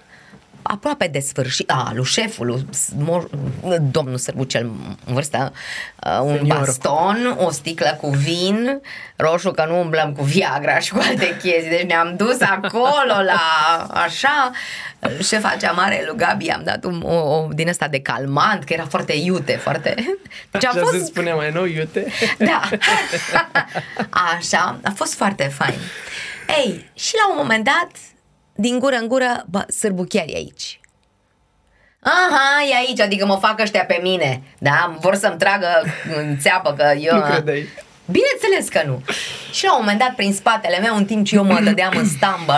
aproape 0.63 1.07
de 1.07 1.19
sfârșit, 1.19 1.71
a, 1.71 1.93
lui 1.95 2.05
șeful, 2.05 2.65
lui 3.63 3.79
domnul 3.91 4.17
Sărbucel 4.17 4.71
în 5.07 5.15
vârstă, 5.15 5.53
un 6.23 6.37
Senior. 6.37 6.59
baston, 6.59 7.37
o 7.39 7.51
sticlă 7.51 7.99
cu 8.01 8.09
vin, 8.09 8.81
roșu 9.17 9.51
că 9.51 9.65
nu 9.69 9.81
umblăm 9.81 10.13
cu 10.13 10.23
Viagra 10.23 10.79
și 10.79 10.93
cu 10.93 10.99
alte 11.09 11.37
chestii, 11.43 11.69
deci 11.69 11.87
ne-am 11.87 12.15
dus 12.17 12.41
acolo 12.41 13.23
la 13.25 13.41
așa, 13.91 14.51
șefa 15.23 15.57
cea 15.61 15.73
mare 15.73 16.03
lui 16.07 16.17
Gabi 16.17 16.49
am 16.49 16.63
dat 16.65 16.85
un, 16.85 17.03
o, 17.05 17.15
o, 17.15 17.49
din 17.53 17.69
asta 17.69 17.89
de 17.89 18.01
calmant, 18.01 18.65
că 18.65 18.73
era 18.73 18.87
foarte 18.87 19.13
iute, 19.13 19.53
foarte... 19.53 19.95
Deci 20.51 20.65
a 20.65 20.69
așa 20.69 20.81
fost... 20.81 20.93
se 20.93 21.05
spune 21.05 21.33
mai 21.33 21.51
nou, 21.51 21.65
iute? 21.65 22.07
Da. 22.39 22.69
Așa, 24.37 24.79
a 24.85 24.93
fost 24.95 25.15
foarte 25.15 25.45
fain. 25.55 25.79
Ei, 26.65 26.91
și 26.95 27.15
la 27.15 27.31
un 27.31 27.37
moment 27.37 27.65
dat 27.65 27.91
din 28.55 28.79
gură 28.79 28.97
în 28.97 29.09
gură, 29.09 29.45
bă, 29.51 29.65
sârbu 29.69 30.05
chiar 30.09 30.25
e 30.29 30.35
aici. 30.35 30.81
Aha, 32.01 32.63
e 32.71 32.75
aici, 32.75 33.01
adică 33.01 33.27
mă 33.27 33.37
fac 33.37 33.61
ăștia 33.61 33.85
pe 33.85 33.99
mine, 34.03 34.43
da? 34.59 34.97
Vor 35.01 35.15
să-mi 35.15 35.39
tragă 35.39 35.69
în 36.17 36.39
țeapă 36.39 36.73
că 36.73 36.95
eu... 36.99 37.17
Nu 37.17 37.23
credeai. 37.23 37.69
Bineînțeles 38.11 38.69
că 38.69 38.89
nu. 38.89 39.03
Și 39.53 39.65
la 39.65 39.73
un 39.73 39.81
moment 39.81 39.99
dat, 39.99 40.15
prin 40.15 40.33
spatele 40.33 40.79
meu, 40.79 40.97
în 40.97 41.05
timp 41.05 41.27
ce 41.27 41.35
eu 41.35 41.45
mă 41.45 41.61
dădeam 41.61 41.93
în 41.97 42.09
stambă, 42.09 42.55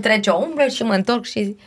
trece 0.00 0.30
o 0.30 0.36
umbră 0.36 0.66
și 0.66 0.82
mă 0.82 0.94
întorc 0.94 1.24
și 1.24 1.44
zic, 1.44 1.60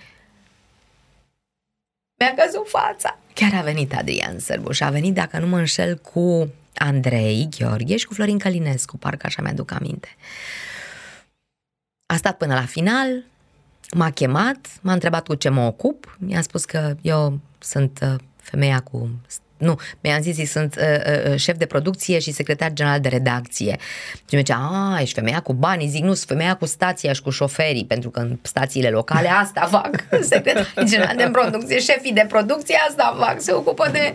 mi-a 2.20 2.34
căzut 2.34 2.70
fața. 2.70 3.18
Chiar 3.34 3.52
a 3.54 3.62
venit 3.62 3.94
Adrian 3.96 4.40
Sârbu 4.40 4.72
și 4.72 4.84
a 4.84 4.90
venit, 4.90 5.14
dacă 5.14 5.38
nu 5.38 5.48
mă 5.48 5.58
înșel, 5.58 5.98
cu 5.98 6.50
Andrei 6.76 7.50
Gheorghe 7.58 7.98
și 7.98 8.06
cu 8.06 8.14
Florin 8.14 8.38
Călinescu, 8.38 8.98
parcă 8.98 9.26
așa 9.26 9.42
mi-aduc 9.42 9.72
aminte. 9.72 10.16
A 12.14 12.16
stat 12.16 12.38
până 12.38 12.54
la 12.54 12.66
final, 12.66 13.24
m-a 13.92 14.10
chemat, 14.10 14.68
m-a 14.82 14.94
întrebat 14.94 15.28
cu 15.28 15.36
ce 15.36 15.50
mă 15.50 15.62
ocup, 15.62 16.18
mi-a 16.20 16.42
spus 16.42 16.66
că 16.66 16.96
eu 17.02 17.40
sunt 17.60 18.00
uh, 18.02 18.16
femeia 18.42 18.80
cu 18.80 19.10
nu, 19.58 19.80
mi-am 20.00 20.22
zis, 20.22 20.52
sunt 20.52 20.76
uh, 20.76 21.32
uh, 21.32 21.40
șef 21.40 21.58
de 21.58 21.66
producție 21.66 22.20
și 22.20 22.32
secretar 22.32 22.74
general 22.74 23.00
de 23.00 23.10
redacție. 23.10 23.78
Și 24.14 24.36
mi 24.36 24.40
zicea, 24.40 24.56
a, 24.56 25.02
ești 25.02 25.14
femeia 25.14 25.40
cu 25.40 25.54
bani, 25.54 25.88
zic, 25.88 26.04
nu, 26.04 26.14
sunt 26.14 26.28
femeia 26.28 26.56
cu 26.56 26.66
stația 26.66 27.14
și 27.14 27.22
cu 27.22 27.30
șoferii, 27.30 27.86
pentru 27.86 28.10
că 28.10 28.20
în 28.20 28.38
stațiile 28.42 28.90
locale 28.90 29.30
asta 29.30 29.68
fac, 29.72 30.04
secretar 30.30 30.74
general 30.84 31.16
de 31.16 31.30
producție, 31.32 31.80
șefii 31.80 32.14
de 32.14 32.26
producție 32.30 32.78
asta 32.90 33.18
fac, 33.20 33.42
se 33.42 33.52
ocupă 33.52 33.90
de 33.92 34.12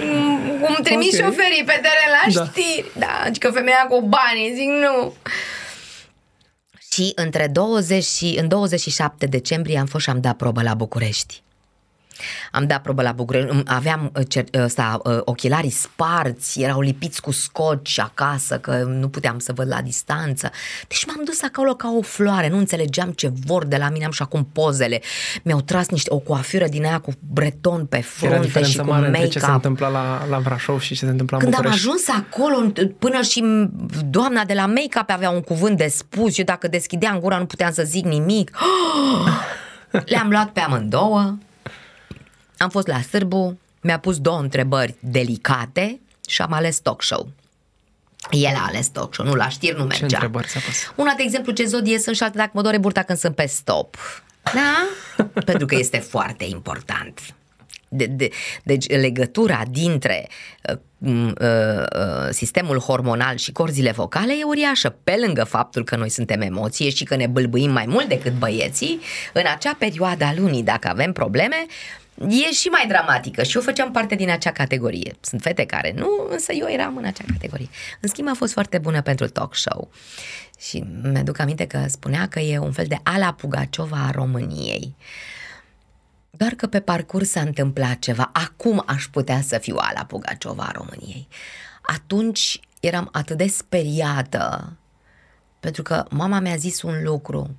mm, 0.00 0.58
cum 0.60 0.76
trimis 0.82 1.14
okay. 1.14 1.26
șoferii 1.26 1.64
pe 1.64 1.80
teren 1.82 2.10
la 2.10 2.32
da. 2.32 2.44
știri. 2.44 2.90
Da, 2.98 3.22
adică 3.24 3.50
femeia 3.50 3.86
cu 3.88 4.00
bani, 4.00 4.52
zic, 4.54 4.68
nu. 4.68 5.14
Și 6.92 7.12
între 7.14 7.46
20 7.46 8.04
și, 8.04 8.36
în 8.40 8.48
27 8.48 9.26
decembrie 9.26 9.78
am 9.78 9.86
fost 9.86 10.04
și 10.04 10.10
am 10.10 10.20
dat 10.20 10.36
probă 10.36 10.62
la 10.62 10.74
București. 10.74 11.42
Am 12.50 12.66
dat 12.66 12.82
probă 12.82 13.02
la 13.02 13.12
București, 13.12 13.62
aveam 13.64 14.10
uh, 14.16 14.22
cer, 14.28 14.44
ăsta, 14.54 15.00
uh, 15.04 15.18
ochelarii 15.24 15.70
sparți, 15.70 16.60
erau 16.60 16.80
lipiți 16.80 17.20
cu 17.20 17.30
scoci 17.30 17.98
acasă, 17.98 18.58
că 18.58 18.76
nu 18.86 19.08
puteam 19.08 19.38
să 19.38 19.52
văd 19.52 19.68
la 19.68 19.80
distanță. 19.80 20.50
Deci 20.88 21.06
m-am 21.06 21.24
dus 21.24 21.42
acolo 21.42 21.74
ca 21.74 21.94
o 21.98 22.02
floare, 22.02 22.48
nu 22.48 22.56
înțelegeam 22.56 23.10
ce 23.10 23.32
vor 23.46 23.64
de 23.64 23.76
la 23.76 23.88
mine, 23.88 24.04
am 24.04 24.10
și 24.10 24.22
acum 24.22 24.48
pozele. 24.52 25.00
Mi-au 25.42 25.60
tras 25.60 25.88
niște, 25.88 26.12
o 26.12 26.18
coafură 26.18 26.66
din 26.68 26.84
aia 26.84 26.98
cu 26.98 27.12
breton 27.32 27.86
pe 27.86 28.00
frunte 28.00 28.62
și 28.62 28.78
cu 28.78 28.86
mare 28.86 29.08
make-up. 29.08 29.30
ce 29.30 29.38
se 29.38 29.50
întâmpla 29.50 29.88
la, 29.88 30.26
la 30.30 30.38
Brașov 30.38 30.80
și 30.80 30.94
ce 30.94 31.04
se 31.04 31.10
întâmpla 31.10 31.36
în 31.36 31.42
Când 31.42 31.54
am 31.54 31.60
București. 31.62 31.88
ajuns 31.88 32.08
acolo, 32.08 32.72
până 32.98 33.22
și 33.22 33.44
doamna 34.10 34.44
de 34.44 34.54
la 34.54 34.66
make-up 34.66 35.10
avea 35.10 35.30
un 35.30 35.40
cuvânt 35.40 35.76
de 35.76 35.86
spus, 35.86 36.38
eu 36.38 36.44
dacă 36.44 36.68
deschideam 36.68 37.18
gura 37.18 37.38
nu 37.38 37.46
puteam 37.46 37.72
să 37.72 37.82
zic 37.82 38.04
nimic. 38.04 38.50
Le-am 40.12 40.28
luat 40.30 40.48
pe 40.50 40.60
amândouă, 40.60 41.36
am 42.62 42.68
fost 42.68 42.86
la 42.86 43.00
Sârbu, 43.00 43.58
mi-a 43.80 43.98
pus 43.98 44.18
două 44.18 44.38
întrebări 44.38 44.94
delicate 45.00 46.00
și 46.28 46.42
am 46.42 46.52
ales 46.52 46.78
talk 46.78 47.02
show. 47.02 47.28
El 48.30 48.54
a 48.54 48.64
ales 48.66 48.88
talk 48.88 49.14
show, 49.14 49.26
nu 49.26 49.34
la 49.34 49.48
știri 49.48 49.76
nu 49.76 49.80
Ce 49.80 49.86
mergea. 49.86 50.04
întrebări 50.04 50.46
ți-a 50.46 50.60
pus? 50.60 50.92
Una, 50.96 51.12
de 51.16 51.22
exemplu, 51.22 51.52
ce 51.52 51.64
zodie 51.64 51.98
sunt 51.98 52.16
și 52.16 52.22
alta 52.22 52.36
dacă 52.36 52.50
mă 52.54 52.62
doare 52.62 52.78
burta 52.78 53.02
când 53.02 53.18
sunt 53.18 53.34
pe 53.34 53.46
stop. 53.46 53.96
Da? 54.42 54.86
Pentru 55.44 55.66
că 55.66 55.74
este 55.74 55.98
foarte 55.98 56.44
important. 56.44 57.20
De, 57.88 58.06
de, 58.06 58.30
deci 58.62 58.88
legătura 58.88 59.62
dintre 59.70 60.28
uh, 60.70 60.76
uh, 60.98 61.32
uh, 61.40 62.28
sistemul 62.30 62.78
hormonal 62.78 63.36
și 63.36 63.52
corzile 63.52 63.90
vocale 63.90 64.32
e 64.32 64.44
uriașă. 64.44 64.96
Pe 65.04 65.16
lângă 65.24 65.44
faptul 65.44 65.84
că 65.84 65.96
noi 65.96 66.08
suntem 66.08 66.40
emoție 66.40 66.90
și 66.90 67.04
că 67.04 67.16
ne 67.16 67.26
bâlbâim 67.26 67.70
mai 67.70 67.86
mult 67.86 68.08
decât 68.08 68.32
băieții, 68.32 69.00
în 69.32 69.42
acea 69.54 69.74
perioadă 69.78 70.24
a 70.24 70.34
lunii, 70.36 70.62
dacă 70.62 70.88
avem 70.88 71.12
probleme, 71.12 71.66
e 72.28 72.52
și 72.52 72.68
mai 72.68 72.86
dramatică 72.88 73.42
și 73.42 73.56
eu 73.56 73.62
făceam 73.62 73.90
parte 73.90 74.14
din 74.14 74.30
acea 74.30 74.52
categorie. 74.52 75.16
Sunt 75.20 75.42
fete 75.42 75.64
care 75.64 75.92
nu, 75.96 76.26
însă 76.30 76.52
eu 76.52 76.68
eram 76.68 76.96
în 76.96 77.04
acea 77.04 77.24
categorie. 77.32 77.68
În 78.00 78.08
schimb, 78.08 78.28
a 78.28 78.34
fost 78.34 78.52
foarte 78.52 78.78
bună 78.78 79.02
pentru 79.02 79.28
talk 79.28 79.54
show. 79.54 79.90
Și 80.58 80.84
mi-aduc 81.02 81.38
aminte 81.38 81.66
că 81.66 81.84
spunea 81.88 82.28
că 82.28 82.40
e 82.40 82.58
un 82.58 82.72
fel 82.72 82.86
de 82.86 82.98
Ala 83.02 83.32
Pugaciova 83.32 84.04
a 84.06 84.10
României. 84.10 84.94
Doar 86.30 86.52
că 86.52 86.66
pe 86.66 86.80
parcurs 86.80 87.30
s-a 87.30 87.40
întâmplat 87.40 87.98
ceva. 87.98 88.30
Acum 88.32 88.82
aș 88.86 89.04
putea 89.04 89.40
să 89.40 89.58
fiu 89.58 89.76
Ala 89.76 90.04
Pugaciova 90.04 90.62
a 90.62 90.70
României. 90.70 91.28
Atunci 91.82 92.60
eram 92.80 93.08
atât 93.12 93.36
de 93.36 93.46
speriată 93.46 94.76
pentru 95.62 95.82
că 95.82 96.04
mama 96.10 96.38
mi-a 96.38 96.56
zis 96.56 96.82
un 96.82 97.02
lucru. 97.02 97.56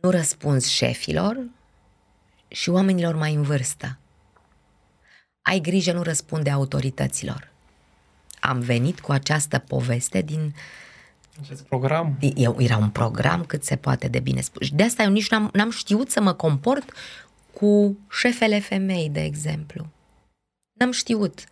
Nu 0.00 0.10
răspunzi 0.10 0.72
șefilor 0.72 1.36
și 2.48 2.70
oamenilor 2.70 3.14
mai 3.14 3.34
în 3.34 3.42
vârstă. 3.42 3.98
Ai 5.42 5.60
grijă, 5.60 5.92
nu 5.92 6.02
răspunde 6.02 6.50
autorităților. 6.50 7.50
Am 8.40 8.60
venit 8.60 9.00
cu 9.00 9.12
această 9.12 9.58
poveste 9.58 10.22
din 10.22 10.54
Acest 11.42 11.62
program? 11.62 12.18
eu, 12.34 12.56
era 12.58 12.76
un 12.76 12.90
program 12.90 13.44
cât 13.44 13.64
se 13.64 13.76
poate 13.76 14.08
de 14.08 14.20
bine 14.20 14.40
spus. 14.40 14.66
Și 14.66 14.74
de 14.74 14.82
asta 14.82 15.02
eu 15.02 15.10
nici 15.10 15.30
n-am, 15.30 15.50
n-am 15.52 15.70
știut 15.70 16.10
să 16.10 16.20
mă 16.20 16.32
comport 16.32 16.92
cu 17.52 17.98
șefele 18.10 18.58
femei, 18.58 19.08
de 19.12 19.22
exemplu. 19.22 19.86
N-am 20.72 20.90
știut. 20.90 21.44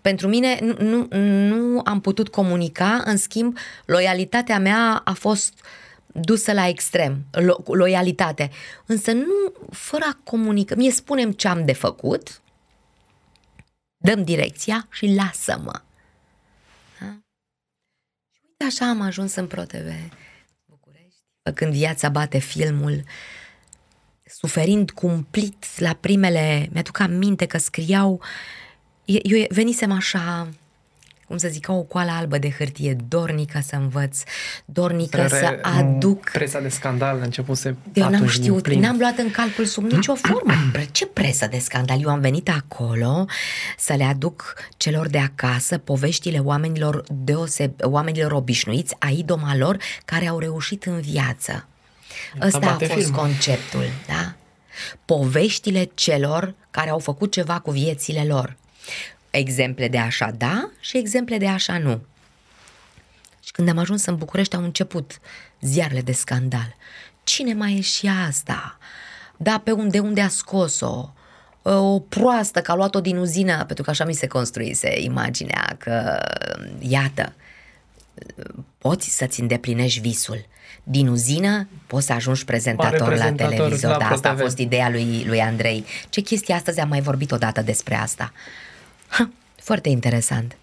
Pentru 0.00 0.28
mine 0.28 0.58
nu, 0.62 0.74
nu, 0.78 1.18
nu 1.48 1.80
am 1.84 2.00
putut 2.00 2.28
comunica, 2.28 3.02
în 3.04 3.16
schimb, 3.16 3.56
loialitatea 3.84 4.58
mea 4.58 5.02
a 5.04 5.12
fost 5.12 5.64
dusă 6.12 6.52
la 6.52 6.68
extrem, 6.68 7.24
lo- 7.32 7.64
loialitate. 7.64 8.50
Însă 8.86 9.12
nu 9.12 9.52
fără 9.70 10.04
a 10.04 10.18
comunica. 10.24 10.74
Mie 10.74 10.90
spunem 10.90 11.32
ce 11.32 11.48
am 11.48 11.64
de 11.64 11.72
făcut, 11.72 12.40
dăm 13.96 14.24
direcția 14.24 14.86
și 14.90 15.06
lasă-mă. 15.06 15.80
Da? 17.00 17.18
Și 18.30 18.40
uite 18.48 18.64
așa 18.66 18.88
am 18.88 19.00
ajuns 19.00 19.34
în 19.34 19.46
ProTV 19.46 19.92
București, 20.64 21.22
când 21.54 21.72
viața 21.72 22.08
bate 22.08 22.38
filmul, 22.38 23.04
suferind 24.24 24.90
cumplit 24.90 25.78
la 25.78 25.94
primele, 25.94 26.68
mi-aduc 26.72 26.98
aminte 26.98 27.46
că 27.46 27.58
scriau, 27.58 28.22
eu 29.04 29.46
venisem 29.48 29.92
așa, 29.92 30.48
cum 31.30 31.38
să 31.38 31.48
zic, 31.48 31.64
ca 31.64 31.72
o 31.72 31.82
coală 31.82 32.10
albă 32.10 32.38
de 32.38 32.50
hârtie, 32.50 32.96
dornică 33.08 33.60
să 33.66 33.76
învăț, 33.76 34.22
dornică 34.64 35.26
să 35.28 35.58
aduc... 35.62 36.30
Presa 36.30 36.60
de 36.60 36.68
scandal 36.68 37.20
a 37.20 37.24
început 37.24 37.56
să 37.56 37.74
Eu 37.92 38.08
n-am 38.08 38.26
știut, 38.26 38.68
n-am 38.68 38.96
luat 38.98 39.18
în 39.18 39.30
calcul 39.30 39.64
sub 39.64 39.84
nicio 39.84 40.14
formă. 40.14 40.52
Ce 40.90 41.06
presă 41.06 41.46
de 41.46 41.58
scandal? 41.58 42.02
Eu 42.02 42.08
am 42.08 42.20
venit 42.20 42.48
acolo 42.48 43.26
să 43.78 43.94
le 43.94 44.04
aduc 44.04 44.54
celor 44.76 45.08
de 45.08 45.18
acasă 45.18 45.78
poveștile 45.78 46.38
oamenilor, 46.38 47.02
deoseb, 47.08 47.72
oamenilor 47.80 48.32
obișnuiți, 48.32 48.96
a 48.98 49.08
idoma 49.08 49.56
lor, 49.56 49.76
care 50.04 50.26
au 50.26 50.38
reușit 50.38 50.84
în 50.84 51.00
viață. 51.00 51.66
Ăsta 52.40 52.66
a 52.66 52.86
fost 52.86 53.02
film. 53.02 53.14
conceptul, 53.14 53.84
da? 54.06 54.34
Poveștile 55.04 55.90
celor 55.94 56.54
care 56.70 56.90
au 56.90 56.98
făcut 56.98 57.32
ceva 57.32 57.58
cu 57.58 57.70
viețile 57.70 58.24
lor. 58.24 58.56
Exemple 59.30 59.88
de 59.88 59.98
așa 59.98 60.30
da 60.36 60.70
și 60.80 60.98
exemple 60.98 61.38
de 61.38 61.46
așa 61.46 61.78
nu. 61.78 62.00
Și 63.44 63.52
când 63.52 63.68
am 63.68 63.78
ajuns 63.78 64.04
în 64.04 64.16
București 64.16 64.56
au 64.56 64.62
început 64.62 65.20
ziarele 65.60 66.00
de 66.00 66.12
scandal. 66.12 66.76
Cine 67.24 67.54
mai 67.54 67.76
e 67.76 67.80
și 67.80 68.10
asta? 68.28 68.78
Da, 69.36 69.60
pe 69.64 69.70
unde, 69.70 69.98
unde 69.98 70.20
a 70.20 70.28
scos-o? 70.28 71.12
O 71.62 71.98
proastă 72.00 72.60
că 72.60 72.70
a 72.70 72.74
luat-o 72.74 73.00
din 73.00 73.16
uzină, 73.16 73.64
pentru 73.64 73.84
că 73.84 73.90
așa 73.90 74.04
mi 74.04 74.14
se 74.14 74.26
construise 74.26 75.00
imaginea, 75.00 75.76
că, 75.78 76.22
iată, 76.78 77.32
poți 78.78 79.16
să-ți 79.16 79.40
îndeplinești 79.40 80.00
visul. 80.00 80.46
Din 80.82 81.08
uzină 81.08 81.68
poți 81.86 82.06
să 82.06 82.12
ajungi 82.12 82.44
prezentator, 82.44 83.06
prezentator 83.06 83.50
la 83.50 83.56
televizor. 83.56 83.90
La 83.90 83.96
da, 83.96 84.08
asta 84.08 84.28
a 84.28 84.36
fost 84.36 84.58
ideea 84.58 84.90
lui, 84.90 85.24
lui 85.26 85.40
Andrei. 85.40 85.84
Ce 86.08 86.20
chestie 86.20 86.54
astăzi 86.54 86.80
am 86.80 86.88
mai 86.88 87.00
vorbit 87.00 87.32
odată 87.32 87.62
despre 87.62 87.94
asta. 87.94 88.32
Ha, 89.10 89.30
foarte 89.68 89.88
interesant. 89.88 90.54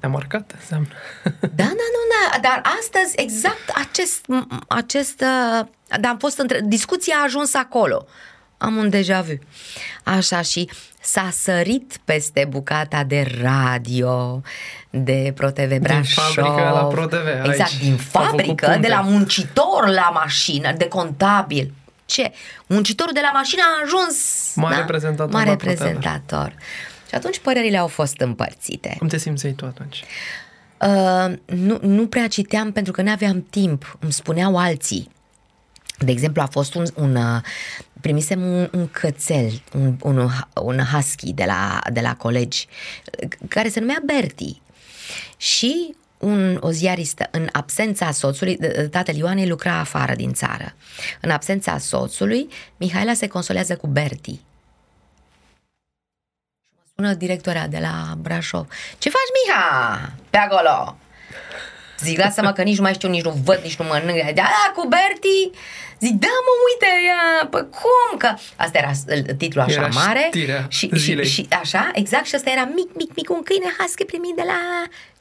Te-a 0.00 0.08
marcat, 0.08 0.54
înseamnă. 0.60 0.88
Da, 1.40 1.64
da, 1.64 1.86
nu, 1.94 2.02
da, 2.12 2.38
dar 2.40 2.62
astăzi 2.80 3.14
exact 3.16 3.72
acest, 3.74 4.26
acest 4.68 5.24
da, 6.00 6.08
am 6.08 6.18
fost 6.18 6.38
între, 6.38 6.60
discuția 6.64 7.14
a 7.16 7.22
ajuns 7.24 7.54
acolo. 7.54 8.06
Am 8.58 8.76
un 8.76 8.90
deja 8.90 9.20
vu. 9.20 9.38
Așa 10.04 10.42
și 10.42 10.70
s-a 11.00 11.28
sărit 11.32 12.00
peste 12.04 12.46
bucata 12.48 13.04
de 13.04 13.26
radio 13.40 14.40
de 14.90 15.32
ProTV 15.34 15.78
Brașov. 15.78 16.34
Din 16.34 16.44
fabrică 16.44 16.70
la 16.74 16.84
ProTV. 16.84 17.26
Exact, 17.44 17.70
aici. 17.70 17.80
din 17.80 17.96
fabrică, 17.96 18.78
de 18.80 18.88
la 18.88 19.00
muncitor 19.00 19.88
la 19.88 20.10
mașină, 20.14 20.72
de 20.72 20.88
contabil. 20.88 21.72
Ce? 22.04 22.32
Muncitorul 22.66 23.12
de 23.12 23.20
la 23.22 23.30
mașină 23.32 23.62
a 23.62 23.82
ajuns 23.84 24.16
mare 24.54 24.74
da? 24.74 24.82
prezentator. 24.82 25.32
Mare 25.32 25.56
prezentator. 25.56 26.54
Și 27.12 27.18
atunci 27.18 27.38
părerile 27.38 27.76
au 27.76 27.86
fost 27.86 28.20
împărțite. 28.20 28.94
Cum 28.98 29.08
te 29.08 29.18
simțeai 29.18 29.52
tu 29.52 29.64
atunci? 29.64 30.04
Uh, 30.80 31.34
nu, 31.46 31.78
nu 31.82 32.06
prea 32.06 32.28
citeam 32.28 32.72
pentru 32.72 32.92
că 32.92 33.02
nu 33.02 33.10
aveam 33.10 33.46
timp. 33.50 33.98
Îmi 34.00 34.12
spuneau 34.12 34.56
alții. 34.56 35.10
De 35.98 36.10
exemplu, 36.10 36.42
a 36.42 36.46
fost 36.46 36.74
un, 36.74 36.84
un 36.94 37.18
primisem 38.00 38.42
un, 38.42 38.68
un 38.72 38.88
cățel, 38.88 39.62
un, 39.74 39.96
un, 40.02 40.28
un 40.62 40.78
husky 40.78 41.32
de 41.32 41.44
la, 41.44 41.80
de 41.92 42.00
la 42.00 42.16
colegi, 42.16 42.66
care 43.48 43.68
se 43.68 43.80
numea 43.80 44.02
Bertie. 44.04 44.56
Și 45.36 45.94
un, 46.18 46.58
o 46.60 46.70
ziaristă, 46.70 47.28
în 47.30 47.48
absența 47.52 48.10
soțului, 48.10 48.58
tatăl 48.90 49.16
Ioanei 49.16 49.48
lucra 49.48 49.78
afară 49.78 50.14
din 50.14 50.32
țară. 50.32 50.74
În 51.20 51.30
absența 51.30 51.78
soțului, 51.78 52.48
Mihaela 52.76 53.14
se 53.14 53.26
consolează 53.26 53.76
cu 53.76 53.86
Bertie. 53.86 54.38
Sună 57.02 57.14
directoarea 57.14 57.68
de 57.68 57.78
la 57.80 58.14
Brașov. 58.18 58.66
Ce 58.98 59.10
faci, 59.10 59.30
Miha? 59.36 60.12
Pe 60.30 60.38
acolo! 60.38 60.96
Zic, 61.98 62.18
lasă-mă 62.18 62.52
că 62.52 62.62
nici 62.62 62.76
nu 62.76 62.82
mai 62.82 62.92
știu, 62.92 63.08
nici 63.08 63.24
nu 63.24 63.40
văd, 63.44 63.60
nici 63.62 63.76
nu 63.76 63.84
mănânc. 63.84 64.24
Da, 64.24 64.32
da, 64.32 64.72
cu 64.74 64.88
Bertie. 64.88 65.50
Zic, 66.00 66.14
da, 66.24 66.34
mă, 66.46 66.52
uite, 66.68 66.90
ea, 67.06 67.46
pă, 67.50 67.62
cum? 67.62 68.18
Că 68.18 68.34
asta 68.56 68.78
era 68.78 68.90
titlul 69.36 69.64
așa 69.64 69.80
era 69.80 69.88
mare. 69.92 70.30
Și, 70.68 70.88
și, 70.88 70.98
și, 70.98 71.22
și, 71.22 71.46
așa, 71.60 71.90
exact, 71.94 72.26
și 72.26 72.34
asta 72.34 72.50
era 72.50 72.64
mic, 72.64 72.88
mic, 72.94 73.14
mic, 73.14 73.30
un 73.30 73.42
câine 73.42 73.74
husky 73.78 74.04
primit 74.04 74.34
de 74.36 74.42
la 74.46 74.60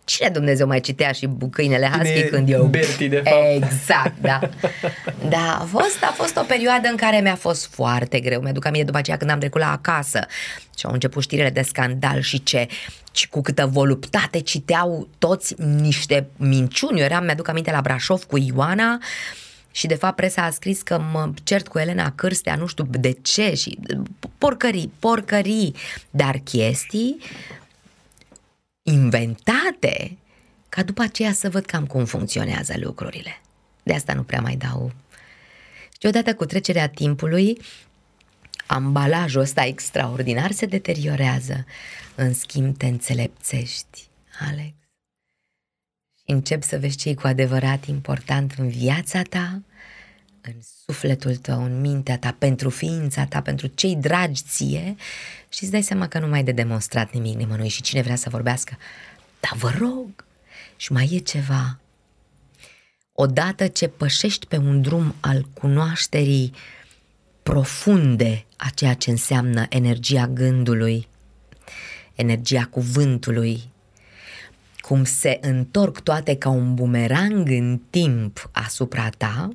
Cine 0.03 0.29
Dumnezeu 0.29 0.67
mai 0.67 0.79
citea 0.79 1.11
și 1.11 1.29
câinele 1.51 1.87
husky 1.87 2.13
Cine 2.13 2.21
când 2.21 2.49
eu... 2.49 2.63
Bertie, 2.65 3.07
de 3.07 3.23
fapt. 3.25 3.35
Exact, 3.55 4.21
da. 4.21 4.39
Da, 5.29 5.57
a 5.61 5.65
fost, 5.65 6.03
a 6.03 6.13
fost 6.15 6.37
o 6.37 6.43
perioadă 6.47 6.87
în 6.87 6.95
care 6.95 7.19
mi-a 7.19 7.35
fost 7.35 7.73
foarte 7.73 8.19
greu. 8.19 8.41
Mi-aduc 8.41 8.65
aminte 8.65 8.85
după 8.85 8.97
aceea 8.97 9.17
când 9.17 9.29
am 9.29 9.39
trecut 9.39 9.61
la 9.61 9.71
acasă 9.71 10.25
și 10.77 10.85
au 10.85 10.91
început 10.93 11.23
știrile 11.23 11.49
de 11.49 11.61
scandal 11.61 12.21
și 12.21 12.43
ce 12.43 12.67
și 13.11 13.29
cu 13.29 13.41
câtă 13.41 13.65
voluptate 13.65 14.39
citeau 14.39 15.07
toți 15.17 15.55
niște 15.57 16.27
minciuni. 16.37 16.99
Eu 16.99 17.05
eram, 17.05 17.23
mi-aduc 17.23 17.47
aminte, 17.47 17.71
la 17.71 17.81
Brașov 17.81 18.23
cu 18.23 18.37
Ioana 18.37 18.97
și 19.71 19.87
de 19.87 19.95
fapt 19.95 20.15
presa 20.15 20.41
a 20.41 20.49
scris 20.49 20.81
că 20.81 21.01
mă 21.11 21.29
cert 21.43 21.67
cu 21.67 21.79
Elena 21.79 22.11
Cârstea, 22.15 22.55
nu 22.55 22.65
știu 22.65 22.87
de 22.89 23.17
ce 23.21 23.53
și 23.55 23.77
porcării, 24.37 24.91
porcării, 24.99 25.75
dar 26.09 26.41
chestii 26.43 27.17
inventate 28.83 30.17
ca 30.69 30.83
după 30.83 31.01
aceea 31.01 31.33
să 31.33 31.49
văd 31.49 31.65
cam 31.65 31.85
cum 31.85 32.05
funcționează 32.05 32.73
lucrurile. 32.77 33.41
De 33.83 33.93
asta 33.93 34.13
nu 34.13 34.23
prea 34.23 34.41
mai 34.41 34.55
dau. 34.55 34.91
Și 35.99 36.07
odată 36.07 36.35
cu 36.35 36.45
trecerea 36.45 36.89
timpului, 36.89 37.57
ambalajul 38.65 39.41
ăsta 39.41 39.65
extraordinar 39.65 40.51
se 40.51 40.65
deteriorează. 40.65 41.65
În 42.15 42.33
schimb, 42.33 42.77
te 42.77 42.85
înțelepțești, 42.85 44.09
Alex. 44.39 44.73
Și 46.17 46.31
începi 46.31 46.65
să 46.65 46.79
vezi 46.79 46.97
ce 46.97 47.09
e 47.09 47.13
cu 47.13 47.27
adevărat 47.27 47.85
important 47.85 48.53
în 48.57 48.69
viața 48.69 49.21
ta, 49.21 49.61
în 50.41 50.53
sufletul 50.85 51.35
tău, 51.35 51.63
în 51.63 51.81
mintea 51.81 52.17
ta, 52.17 52.35
pentru 52.37 52.69
ființa 52.69 53.25
ta, 53.25 53.41
pentru 53.41 53.67
cei 53.67 53.95
dragi 53.95 54.41
ție 54.41 54.95
și 55.49 55.63
îți 55.63 55.71
dai 55.71 55.81
seama 55.81 56.07
că 56.07 56.19
nu 56.19 56.27
mai 56.27 56.39
e 56.39 56.43
de 56.43 56.51
demonstrat 56.51 57.13
nimic 57.13 57.35
nimănui 57.37 57.67
și 57.67 57.81
cine 57.81 58.01
vrea 58.01 58.15
să 58.15 58.29
vorbească. 58.29 58.77
Dar 59.39 59.57
vă 59.57 59.73
rog, 59.77 60.25
și 60.75 60.91
mai 60.91 61.09
e 61.11 61.17
ceva. 61.17 61.79
Odată 63.13 63.67
ce 63.67 63.87
pășești 63.87 64.45
pe 64.45 64.57
un 64.57 64.81
drum 64.81 65.15
al 65.19 65.47
cunoașterii 65.53 66.53
profunde 67.43 68.45
a 68.55 68.69
ceea 68.75 68.93
ce 68.93 69.09
înseamnă 69.09 69.65
energia 69.69 70.27
gândului, 70.27 71.07
energia 72.13 72.65
cuvântului, 72.65 73.61
cum 74.79 75.03
se 75.03 75.37
întorc 75.41 75.99
toate 75.99 76.35
ca 76.35 76.49
un 76.49 76.73
bumerang 76.75 77.49
în 77.49 77.81
timp 77.89 78.49
asupra 78.51 79.09
ta, 79.09 79.49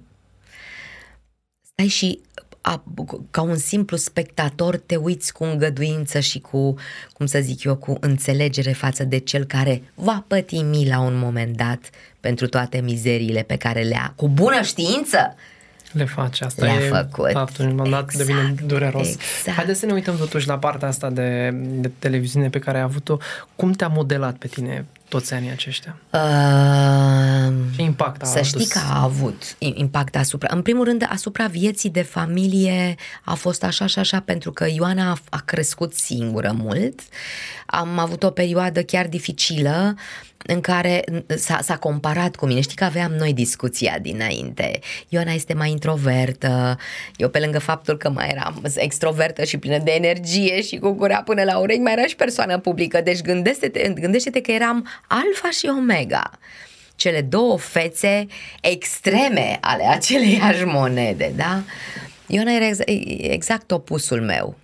stai 1.77 1.89
și 1.89 2.21
a, 2.61 2.83
ca 3.31 3.41
un 3.43 3.57
simplu 3.57 3.97
spectator 3.97 4.77
te 4.77 4.97
uiți 4.97 5.33
cu 5.33 5.45
îngăduință 5.45 6.21
și 6.21 6.39
cu, 6.41 6.75
cum 7.13 7.27
să 7.27 7.39
zic 7.41 7.65
eu, 7.65 7.77
cu 7.77 7.97
înțelegere 8.01 8.73
față 8.73 9.05
de 9.05 9.19
cel 9.19 9.45
care 9.45 9.83
va 9.95 10.25
pătimi 10.27 10.89
la 10.89 11.01
un 11.01 11.15
moment 11.19 11.57
dat 11.57 11.91
pentru 12.21 12.47
toate 12.47 12.81
mizeriile 12.81 13.43
pe 13.43 13.57
care 13.57 13.83
le-a, 13.83 14.13
cu 14.17 14.29
bună 14.29 14.63
știință, 14.63 15.35
le 15.93 16.05
face. 16.05 16.45
Asta 16.45 16.65
Le-a 16.65 16.75
e 16.75 16.89
făcut. 16.89 17.31
faptul, 17.31 17.65
un 17.67 17.77
dat 17.91 18.03
Exact, 18.03 18.17
devine 18.17 18.55
dureros. 18.67 19.09
exact. 19.09 19.57
Haideți 19.57 19.79
să 19.81 19.87
ne 19.87 19.93
uităm 19.93 20.17
totuși 20.17 20.47
la 20.47 20.59
partea 20.59 20.89
asta 20.89 21.11
de, 21.11 21.51
de 21.65 21.91
televiziune 21.99 22.49
pe 22.51 22.59
care 22.59 22.77
ai 22.77 22.83
avut-o. 22.83 23.17
Cum 23.57 23.73
te-a 23.73 23.89
modelat 23.89 24.37
pe 24.37 24.47
tine 24.47 24.85
toți 25.09 25.35
anii 25.35 25.51
aceștia? 25.51 25.97
Uh, 26.13 27.53
Ce 27.77 27.83
impact 27.83 28.23
a 28.23 28.25
să 28.25 28.43
știi 28.43 28.57
adus? 28.57 28.73
că 28.73 28.79
a 28.79 29.03
avut 29.03 29.57
impact 29.59 30.17
asupra, 30.17 30.49
în 30.53 30.63
primul 30.63 30.85
rând 30.85 31.07
asupra 31.11 31.47
vieții 31.47 31.91
de 31.91 32.03
familie 32.03 32.95
a 33.25 33.35
fost 33.35 33.65
așa 33.65 33.87
și 33.87 33.99
așa 33.99 34.21
pentru 34.21 34.53
că 34.53 34.67
Ioana 34.69 35.11
a, 35.11 35.19
a 35.31 35.43
crescut 35.45 35.95
singură 35.95 36.55
mult. 36.59 37.01
Am 37.67 37.99
avut 37.99 38.23
o 38.23 38.31
perioadă 38.31 38.83
chiar 38.83 39.07
dificilă 39.07 39.95
în 40.47 40.61
care 40.61 41.05
s-a, 41.27 41.59
s-a 41.63 41.77
comparat 41.77 42.37
cu 42.37 42.47
mine. 42.47 42.61
Știi 42.61 42.77
că 42.77 42.85
aveam 42.85 43.13
noi 43.13 43.33
discuția 43.33 43.99
dinainte. 44.03 44.79
Ioana 45.09 45.33
este 45.33 45.55
mai 45.55 45.71
introvertă, 45.71 46.79
eu 47.17 47.29
pe 47.29 47.39
lângă 47.39 47.59
faptul 47.59 47.97
că 47.97 48.11
mai 48.11 48.29
eram 48.29 48.63
extrovertă 48.75 49.45
și 49.45 49.59
plină 49.59 49.79
de 49.79 49.91
energie 49.91 50.63
și 50.63 50.77
cu 50.77 50.91
gura 50.91 51.23
până 51.23 51.43
la 51.43 51.59
urechi, 51.59 51.81
mai 51.81 51.93
era 51.93 52.07
și 52.07 52.17
persoană 52.17 52.59
publică. 52.59 53.01
Deci 53.01 53.21
gândește-te, 53.21 53.89
gândește-te 53.89 54.41
că 54.41 54.53
eram 54.53 54.89
alfa 55.07 55.51
și 55.51 55.67
omega 55.79 56.31
cele 56.97 57.21
două 57.21 57.59
fețe 57.59 58.27
extreme 58.61 59.59
ale 59.61 59.85
aceleiași 59.85 60.65
monede, 60.65 61.33
da? 61.37 61.63
Ioana 62.27 62.53
era 62.53 62.67
ex- 62.67 62.79
exact 63.19 63.71
opusul 63.71 64.21
meu 64.21 64.57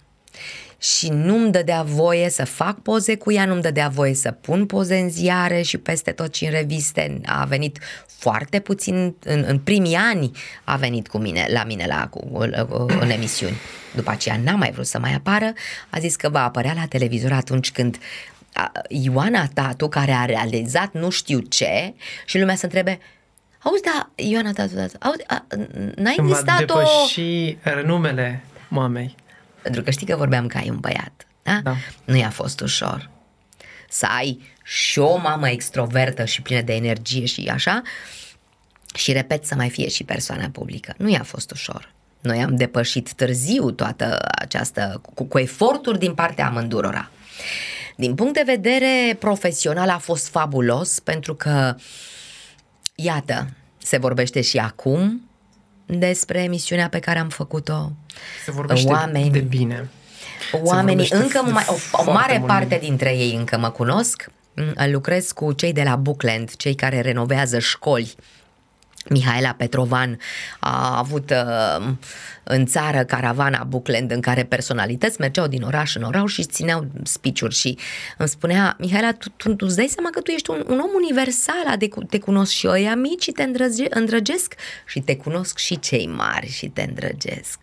și 0.82 1.08
nu-mi 1.08 1.52
dădea 1.52 1.82
voie 1.82 2.30
să 2.30 2.44
fac 2.44 2.80
poze 2.80 3.16
cu 3.16 3.32
ea, 3.32 3.44
nu-mi 3.44 3.62
dădea 3.62 3.88
voie 3.88 4.14
să 4.14 4.30
pun 4.30 4.66
poze 4.66 4.96
în 4.96 5.10
ziare 5.10 5.62
și 5.62 5.78
peste 5.78 6.10
tot 6.10 6.34
și 6.34 6.44
în 6.44 6.50
reviste. 6.50 7.20
A 7.26 7.44
venit 7.44 7.78
foarte 8.06 8.60
puțin, 8.60 9.14
în, 9.24 9.44
în 9.46 9.58
primii 9.58 9.94
ani 9.94 10.30
a 10.64 10.76
venit 10.76 11.08
cu 11.08 11.18
mine, 11.18 11.46
la 11.52 11.64
mine 11.64 11.86
la, 11.86 12.06
cu, 12.06 12.38
în 13.00 13.10
emisiuni. 13.10 13.56
După 13.94 14.10
aceea 14.10 14.40
n-a 14.44 14.54
mai 14.54 14.70
vrut 14.70 14.86
să 14.86 14.98
mai 14.98 15.14
apară, 15.14 15.52
a 15.90 15.98
zis 15.98 16.16
că 16.16 16.28
va 16.28 16.44
apărea 16.44 16.72
la 16.76 16.86
televizor 16.86 17.32
atunci 17.32 17.72
când 17.72 17.98
a, 18.52 18.72
Ioana 18.88 19.46
Tatu, 19.54 19.88
care 19.88 20.12
a 20.12 20.24
realizat 20.24 20.92
nu 20.92 21.10
știu 21.10 21.38
ce 21.38 21.94
și 22.24 22.38
lumea 22.38 22.54
să 22.54 22.64
întrebe 22.64 22.98
Auzi, 23.58 23.82
da, 23.82 24.10
Ioana 24.14 24.52
Tatu, 24.52 24.74
Tatu 24.74 24.96
auzi, 25.00 25.24
a, 25.26 25.44
n-a 25.96 26.10
Când 26.10 26.28
va 26.28 26.38
existat 26.38 26.60
o... 26.60 26.64
depăși 26.64 27.56
renumele 27.62 28.44
mamei. 28.68 29.14
Pentru 29.62 29.82
că 29.82 29.90
știi 29.90 30.06
că 30.06 30.16
vorbeam 30.16 30.46
că 30.46 30.56
ai 30.56 30.70
un 30.70 30.78
băiat. 30.80 31.26
Da? 31.42 31.60
Da. 31.62 31.76
Nu 32.04 32.16
i-a 32.16 32.30
fost 32.30 32.60
ușor. 32.60 33.10
Să 33.88 34.06
ai 34.06 34.40
și 34.64 34.98
o 34.98 35.16
mamă 35.16 35.48
extrovertă 35.48 36.24
și 36.24 36.42
plină 36.42 36.60
de 36.60 36.74
energie 36.74 37.24
și 37.24 37.48
așa 37.52 37.82
și 38.94 39.12
repet 39.12 39.44
să 39.44 39.54
mai 39.54 39.70
fie 39.70 39.88
și 39.88 40.04
persoana 40.04 40.48
publică. 40.52 40.94
Nu 40.96 41.08
i-a 41.08 41.22
fost 41.22 41.50
ușor. 41.50 41.92
Noi 42.20 42.42
am 42.42 42.56
depășit 42.56 43.12
târziu 43.12 43.70
toată 43.70 44.18
această, 44.38 45.00
cu, 45.14 45.24
cu 45.24 45.38
eforturi 45.38 45.98
din 45.98 46.14
partea 46.14 46.46
amândurora. 46.46 47.10
Din 47.96 48.14
punct 48.14 48.34
de 48.34 48.42
vedere 48.46 49.16
profesional 49.18 49.88
a 49.88 49.98
fost 49.98 50.28
fabulos 50.28 50.98
pentru 50.98 51.34
că, 51.34 51.76
iată, 52.94 53.48
se 53.78 53.96
vorbește 53.96 54.40
și 54.40 54.58
acum 54.58 55.30
despre 55.98 56.42
emisiunea 56.42 56.88
pe 56.88 56.98
care 56.98 57.18
am 57.18 57.28
făcut-o. 57.28 57.92
Se 58.44 58.50
vorbește 58.50 58.88
Oameni. 58.90 59.30
de 59.30 59.38
bine. 59.38 59.88
Oamenii 60.62 61.06
vorbește 61.06 61.16
încă, 61.16 61.42
de 61.44 61.50
mai, 61.50 61.64
o, 61.68 61.72
o 61.72 61.76
foarte 61.76 62.10
mare 62.10 62.36
mult 62.36 62.46
parte 62.50 62.64
bine. 62.64 62.80
dintre 62.80 63.16
ei 63.16 63.34
încă 63.34 63.58
mă 63.58 63.70
cunosc. 63.70 64.30
Mm, 64.54 64.90
Lucrez 64.92 65.32
cu 65.32 65.52
cei 65.52 65.72
de 65.72 65.82
la 65.82 65.96
Bookland, 65.96 66.56
cei 66.56 66.74
care 66.74 67.00
renovează 67.00 67.58
școli. 67.58 68.14
Mihaela 69.08 69.52
Petrovan 69.52 70.18
a 70.60 70.98
avut 70.98 71.30
uh, 71.30 71.88
în 72.42 72.66
țară 72.66 73.04
caravana 73.04 73.64
Bookland 73.64 74.10
în 74.10 74.20
care 74.20 74.44
personalități 74.44 75.20
mergeau 75.20 75.46
din 75.46 75.62
oraș 75.62 75.94
în 75.94 76.02
oraș 76.02 76.32
și 76.32 76.44
țineau 76.44 76.86
speech 77.02 77.50
și 77.50 77.78
îmi 78.18 78.28
spunea 78.28 78.76
Mihaela, 78.78 79.12
tu, 79.12 79.28
tu, 79.28 79.54
tu 79.54 79.66
îți 79.66 79.76
dai 79.76 79.90
seama 79.94 80.10
că 80.10 80.20
tu 80.20 80.30
ești 80.30 80.50
un, 80.50 80.64
un 80.68 80.78
om 80.78 80.90
universal, 80.94 81.66
adică 81.66 82.00
te 82.08 82.18
cunosc 82.18 82.52
și 82.52 82.66
ăia 82.68 82.94
mici 82.94 83.22
și 83.22 83.30
te 83.30 83.42
îndrăge, 83.42 83.86
îndrăgesc 83.90 84.54
și 84.86 85.00
te 85.00 85.16
cunosc 85.16 85.58
și 85.58 85.78
cei 85.78 86.06
mari 86.06 86.48
și 86.48 86.66
te 86.66 86.82
îndrăgesc 86.82 87.58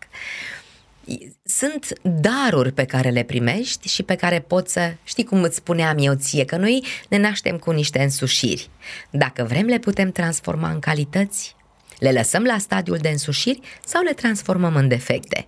sunt 1.56 1.98
daruri 2.02 2.72
pe 2.72 2.84
care 2.84 3.10
le 3.10 3.22
primești 3.22 3.88
și 3.88 4.02
pe 4.02 4.14
care 4.14 4.40
poți 4.40 4.72
să, 4.72 4.94
știi 5.04 5.24
cum 5.24 5.42
îți 5.42 5.56
spuneam 5.56 5.96
eu 5.98 6.14
ție, 6.14 6.44
că 6.44 6.56
noi 6.56 6.84
ne 7.08 7.18
naștem 7.18 7.58
cu 7.58 7.70
niște 7.70 8.02
însușiri. 8.02 8.70
Dacă 9.10 9.44
vrem, 9.44 9.66
le 9.66 9.78
putem 9.78 10.10
transforma 10.10 10.70
în 10.70 10.78
calități, 10.78 11.56
le 11.98 12.12
lăsăm 12.12 12.42
la 12.42 12.58
stadiul 12.58 12.96
de 12.96 13.08
însușiri 13.08 13.60
sau 13.84 14.02
le 14.02 14.12
transformăm 14.12 14.76
în 14.76 14.88
defecte. 14.88 15.46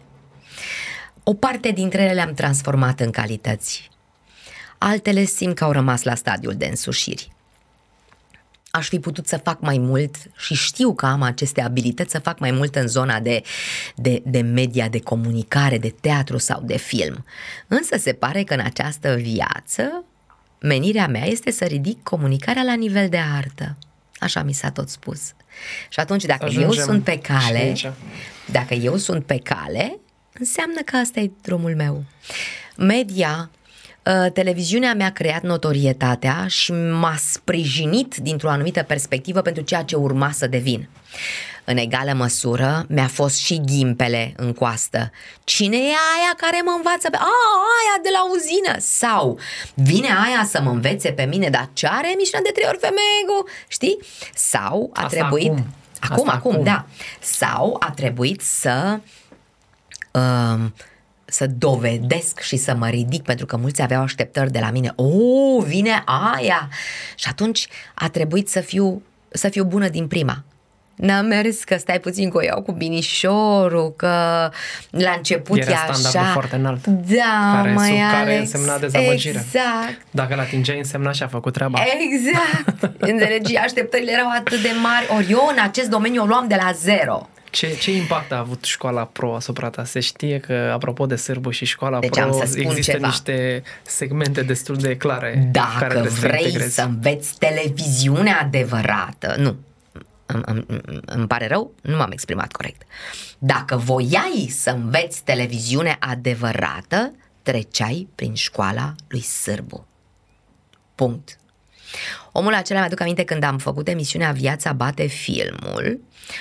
O 1.22 1.34
parte 1.34 1.70
dintre 1.70 2.02
ele 2.02 2.12
le-am 2.12 2.34
transformat 2.34 3.00
în 3.00 3.10
calități. 3.10 3.90
Altele 4.78 5.24
simt 5.24 5.54
că 5.54 5.64
au 5.64 5.72
rămas 5.72 6.02
la 6.02 6.14
stadiul 6.14 6.54
de 6.54 6.66
însușiri 6.66 7.32
aș 8.74 8.88
fi 8.88 8.98
putut 8.98 9.26
să 9.26 9.36
fac 9.36 9.60
mai 9.60 9.78
mult 9.78 10.16
și 10.36 10.54
știu 10.54 10.94
că 10.94 11.06
am 11.06 11.22
aceste 11.22 11.60
abilități 11.60 12.10
să 12.10 12.18
fac 12.18 12.38
mai 12.38 12.50
mult 12.50 12.74
în 12.74 12.88
zona 12.88 13.20
de, 13.20 13.42
de, 13.96 14.22
de 14.24 14.40
media, 14.40 14.88
de 14.88 15.00
comunicare, 15.00 15.78
de 15.78 15.94
teatru 16.00 16.38
sau 16.38 16.62
de 16.64 16.76
film. 16.76 17.24
Însă 17.66 17.96
se 17.98 18.12
pare 18.12 18.42
că 18.42 18.54
în 18.54 18.60
această 18.60 19.14
viață 19.14 20.04
menirea 20.60 21.06
mea 21.06 21.26
este 21.26 21.50
să 21.50 21.64
ridic 21.64 22.02
comunicarea 22.02 22.62
la 22.62 22.74
nivel 22.74 23.08
de 23.08 23.18
artă. 23.36 23.76
Așa 24.18 24.42
mi 24.42 24.52
s-a 24.52 24.70
tot 24.70 24.88
spus. 24.88 25.20
Și 25.88 26.00
atunci 26.00 26.24
dacă 26.24 26.44
eu 26.44 26.50
Ajungem 26.50 26.84
sunt 26.84 27.04
pe 27.04 27.12
și 27.12 27.18
cale, 27.18 27.58
aici. 27.58 27.90
dacă 28.50 28.74
eu 28.74 28.96
sunt 28.96 29.24
pe 29.24 29.38
cale, 29.38 29.98
înseamnă 30.32 30.80
că 30.84 30.96
asta 30.96 31.20
e 31.20 31.30
drumul 31.42 31.74
meu. 31.76 32.04
Media 32.76 33.50
uh, 33.52 33.61
televiziunea 34.32 34.94
mi-a 34.94 35.10
creat 35.10 35.42
notorietatea 35.42 36.46
și 36.48 36.72
m-a 36.72 37.14
sprijinit 37.18 38.16
dintr-o 38.16 38.48
anumită 38.50 38.82
perspectivă 38.82 39.40
pentru 39.40 39.62
ceea 39.62 39.82
ce 39.82 39.96
urma 39.96 40.30
să 40.30 40.46
devin. 40.46 40.88
În 41.64 41.76
egală 41.76 42.12
măsură 42.12 42.84
mi-a 42.88 43.06
fost 43.06 43.36
și 43.38 43.60
ghimpele 43.66 44.32
în 44.36 44.52
coastă. 44.52 45.10
Cine 45.44 45.76
e 45.76 45.80
aia 45.80 46.34
care 46.36 46.60
mă 46.64 46.72
învață 46.76 47.10
pe... 47.10 47.16
A, 47.16 47.20
aia 47.78 48.02
de 48.02 48.08
la 48.12 48.30
uzină! 48.30 48.78
Sau 48.78 49.38
vine 49.74 50.08
aia 50.08 50.44
să 50.48 50.60
mă 50.60 50.70
învețe 50.70 51.10
pe 51.12 51.24
mine, 51.24 51.48
dar 51.48 51.68
ce 51.72 51.86
are 51.86 52.12
emisiunea 52.12 52.50
de 52.50 52.52
trei 52.54 52.68
ori 52.68 52.78
femeie? 52.80 53.44
Știi? 53.68 53.98
Sau 54.34 54.90
a 54.92 55.02
Asta 55.04 55.18
trebuit... 55.18 55.50
acum. 55.50 55.66
Acum, 56.00 56.16
Asta 56.16 56.32
acum, 56.32 56.52
acum. 56.52 56.64
da. 56.64 56.86
Sau 57.20 57.76
a 57.80 57.90
trebuit 57.90 58.40
să 58.40 58.98
um, 60.10 60.74
să 61.32 61.46
dovedesc 61.46 62.40
și 62.40 62.56
să 62.56 62.74
mă 62.74 62.88
ridic 62.88 63.22
pentru 63.22 63.46
că 63.46 63.56
mulți 63.56 63.82
aveau 63.82 64.02
așteptări 64.02 64.50
de 64.52 64.58
la 64.58 64.70
mine. 64.70 64.92
O, 64.96 65.62
vine 65.62 66.02
aia! 66.04 66.68
Și 67.16 67.28
atunci 67.30 67.68
a 67.94 68.08
trebuit 68.08 68.48
să 68.48 68.60
fiu, 68.60 69.02
să 69.30 69.48
fiu 69.48 69.64
bună 69.64 69.88
din 69.88 70.06
prima. 70.06 70.42
N-a 70.94 71.20
mers 71.20 71.64
că 71.64 71.76
stai 71.76 72.00
puțin 72.00 72.30
că 72.30 72.36
o 72.36 72.42
iau 72.42 72.62
cu 72.62 72.72
binișorul, 72.72 73.92
că 73.96 74.08
la 74.90 75.10
început 75.16 75.58
Era 75.58 75.70
e 75.70 75.74
standardul 75.74 76.20
așa. 76.20 76.32
foarte 76.32 76.56
înalt, 76.56 76.86
Da, 76.86 77.52
care- 77.56 77.72
mai 77.72 77.88
sub 77.88 77.96
care 77.98 78.32
Alex, 78.34 78.52
însemna 78.52 78.78
dezamăgire. 78.78 79.38
Exact. 79.38 80.00
Dacă 80.10 80.34
l-atingeai, 80.34 80.78
însemna 80.78 81.12
și 81.12 81.22
a 81.22 81.26
făcut 81.26 81.52
treaba. 81.52 81.82
Exact. 82.10 83.00
Înțelegi? 83.02 83.56
Așteptările 83.56 84.12
erau 84.12 84.30
atât 84.38 84.62
de 84.62 84.70
mari. 84.82 85.06
Ori 85.16 85.30
eu 85.30 85.48
în 85.56 85.62
acest 85.62 85.88
domeniu 85.88 86.22
o 86.22 86.24
luam 86.26 86.48
de 86.48 86.58
la 86.62 86.72
zero. 86.72 87.28
Ce, 87.52 87.76
ce 87.76 87.90
impact 87.96 88.32
a 88.32 88.38
avut 88.38 88.64
școala 88.64 89.04
pro 89.04 89.34
asupra 89.34 89.70
ta? 89.70 89.84
Se 89.84 90.00
știe 90.00 90.38
că, 90.38 90.52
apropo 90.52 91.06
de 91.06 91.16
sârbu 91.16 91.50
și 91.50 91.64
școala 91.64 91.98
Deci 91.98 92.10
pro, 92.10 92.22
am 92.22 92.32
să 92.32 92.46
spun 92.46 92.64
există 92.64 92.92
ceva. 92.92 93.06
niște 93.06 93.62
segmente 93.82 94.42
destul 94.42 94.76
de 94.76 94.96
clare 94.96 95.32
care 95.32 95.48
Dacă 95.52 95.84
trebuie 95.86 96.10
să 96.10 96.26
vrei 96.26 96.44
integrezi. 96.44 96.74
să 96.74 96.82
înveți 96.82 97.38
televiziune 97.38 98.30
adevărată, 98.30 99.34
nu, 99.38 99.56
îmi, 100.26 100.42
îmi, 100.46 100.66
îmi 101.06 101.26
pare 101.26 101.46
rău, 101.46 101.72
nu 101.82 101.96
m-am 101.96 102.10
exprimat 102.10 102.52
corect. 102.52 102.82
Dacă 103.38 103.76
voiai 103.76 104.48
să 104.50 104.70
înveți 104.70 105.22
televiziune 105.24 105.96
adevărată, 106.00 107.12
treceai 107.42 108.08
prin 108.14 108.34
școala 108.34 108.94
lui 109.08 109.20
Sârbu. 109.20 109.86
Punct. 110.94 111.38
Omul 112.32 112.54
acela 112.54 112.78
mi-aduc 112.78 113.00
aminte 113.00 113.24
când 113.24 113.42
am 113.42 113.58
făcut 113.58 113.88
emisiunea 113.88 114.32
Viața 114.32 114.72
bate 114.72 115.06
filmul, 115.06 116.00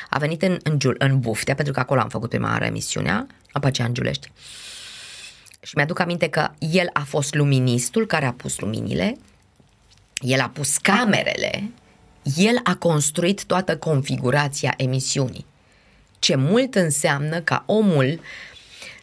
a 0.09 0.17
venit 0.17 0.41
în, 0.41 0.57
în, 0.63 0.79
Giul, 0.79 0.95
în 0.99 1.19
Buftea, 1.19 1.55
pentru 1.55 1.73
că 1.73 1.79
acolo 1.79 1.99
am 1.99 2.09
făcut 2.09 2.29
prima 2.29 2.49
oară 2.49 2.65
emisiunea, 2.65 3.27
apă 3.51 3.67
aceea 3.67 3.87
în 3.87 3.93
Giulești. 3.93 4.31
Și 5.61 5.73
mi-aduc 5.75 5.99
aminte 5.99 6.27
că 6.27 6.49
el 6.59 6.89
a 6.93 7.03
fost 7.03 7.33
luministul 7.33 8.05
care 8.05 8.25
a 8.25 8.33
pus 8.33 8.59
luminile, 8.59 9.17
el 10.19 10.39
a 10.39 10.49
pus 10.49 10.77
camerele, 10.77 11.71
el 12.35 12.59
a 12.63 12.75
construit 12.75 13.45
toată 13.45 13.77
configurația 13.77 14.73
emisiunii. 14.77 15.45
Ce 16.19 16.35
mult 16.35 16.75
înseamnă 16.75 17.41
ca 17.41 17.63
omul 17.65 18.19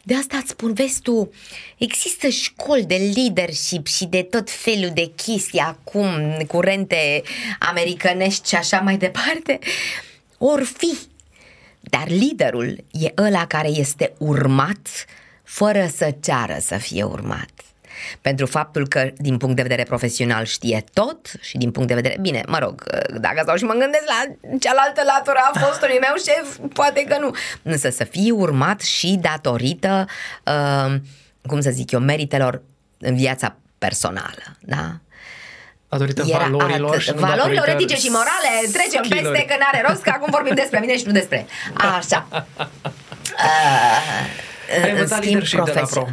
de 0.08 0.14
asta 0.14 0.36
îți 0.36 0.48
spun, 0.48 0.72
vezi 0.72 1.00
tu, 1.00 1.30
există 1.78 2.28
școli 2.28 2.84
de 2.84 3.12
leadership 3.14 3.86
și 3.86 4.04
de 4.06 4.22
tot 4.22 4.50
felul 4.50 4.90
de 4.94 5.12
chestii 5.16 5.58
acum, 5.58 6.44
curente 6.46 7.22
americanești 7.58 8.48
și 8.48 8.54
așa 8.54 8.80
mai 8.80 8.96
departe. 8.96 9.58
Or 10.38 10.62
fi. 10.62 10.98
Dar 11.80 12.08
liderul 12.08 12.84
e 12.90 13.12
ăla 13.16 13.46
care 13.46 13.68
este 13.68 14.12
urmat 14.18 14.88
fără 15.42 15.90
să 15.96 16.14
ceară 16.20 16.56
să 16.60 16.76
fie 16.76 17.02
urmat. 17.02 17.50
Pentru 18.20 18.46
faptul 18.46 18.88
că, 18.88 19.10
din 19.16 19.36
punct 19.36 19.56
de 19.56 19.62
vedere 19.62 19.82
profesional, 19.82 20.44
știe 20.44 20.84
tot 20.92 21.32
și 21.40 21.56
din 21.56 21.70
punct 21.70 21.88
de 21.88 21.94
vedere... 21.94 22.16
Bine, 22.20 22.42
mă 22.46 22.58
rog, 22.58 22.82
dacă 23.20 23.40
stau 23.42 23.56
și 23.56 23.64
mă 23.64 23.72
gândesc 23.72 24.04
la 24.06 24.34
cealaltă 24.60 25.02
latură 25.04 25.38
a 25.52 25.58
fostului 25.58 25.98
meu 26.00 26.14
șef, 26.16 26.56
poate 26.72 27.04
că 27.08 27.16
nu. 27.20 27.30
Însă 27.62 27.90
să 27.90 28.04
fii 28.04 28.30
urmat 28.30 28.80
și 28.80 29.18
datorită, 29.20 30.06
uh, 30.44 30.94
cum 31.46 31.60
să 31.60 31.70
zic 31.70 31.90
eu, 31.90 32.00
meritelor 32.00 32.62
în 32.98 33.16
viața 33.16 33.56
personală, 33.78 34.56
da? 34.60 34.96
Datorită 35.88 36.22
valorilor 36.22 36.96
atât- 36.96 37.00
și 37.00 37.10
nu 37.14 37.20
Valorilor 37.20 37.54
datorită 37.54 37.82
etice 37.82 37.96
și 37.96 38.08
morale 38.08 38.72
Trecem 38.72 39.04
skill-uri. 39.04 39.32
peste 39.32 39.44
că 39.48 39.54
n-are 39.58 39.84
rost 39.88 40.02
Că 40.02 40.10
acum 40.10 40.28
vorbim 40.30 40.54
despre 40.54 40.78
mine 40.78 40.96
și 40.96 41.06
nu 41.06 41.12
despre 41.12 41.46
Așa 41.74 42.26
uh, 42.32 42.42
Ai 44.70 44.90
în 44.90 44.96
învățat 44.96 45.22
schimb, 45.22 45.24
leadership 45.32 45.64
de 45.64 45.72
la 45.72 45.80
profesio- 45.80 45.90
pro. 45.90 46.08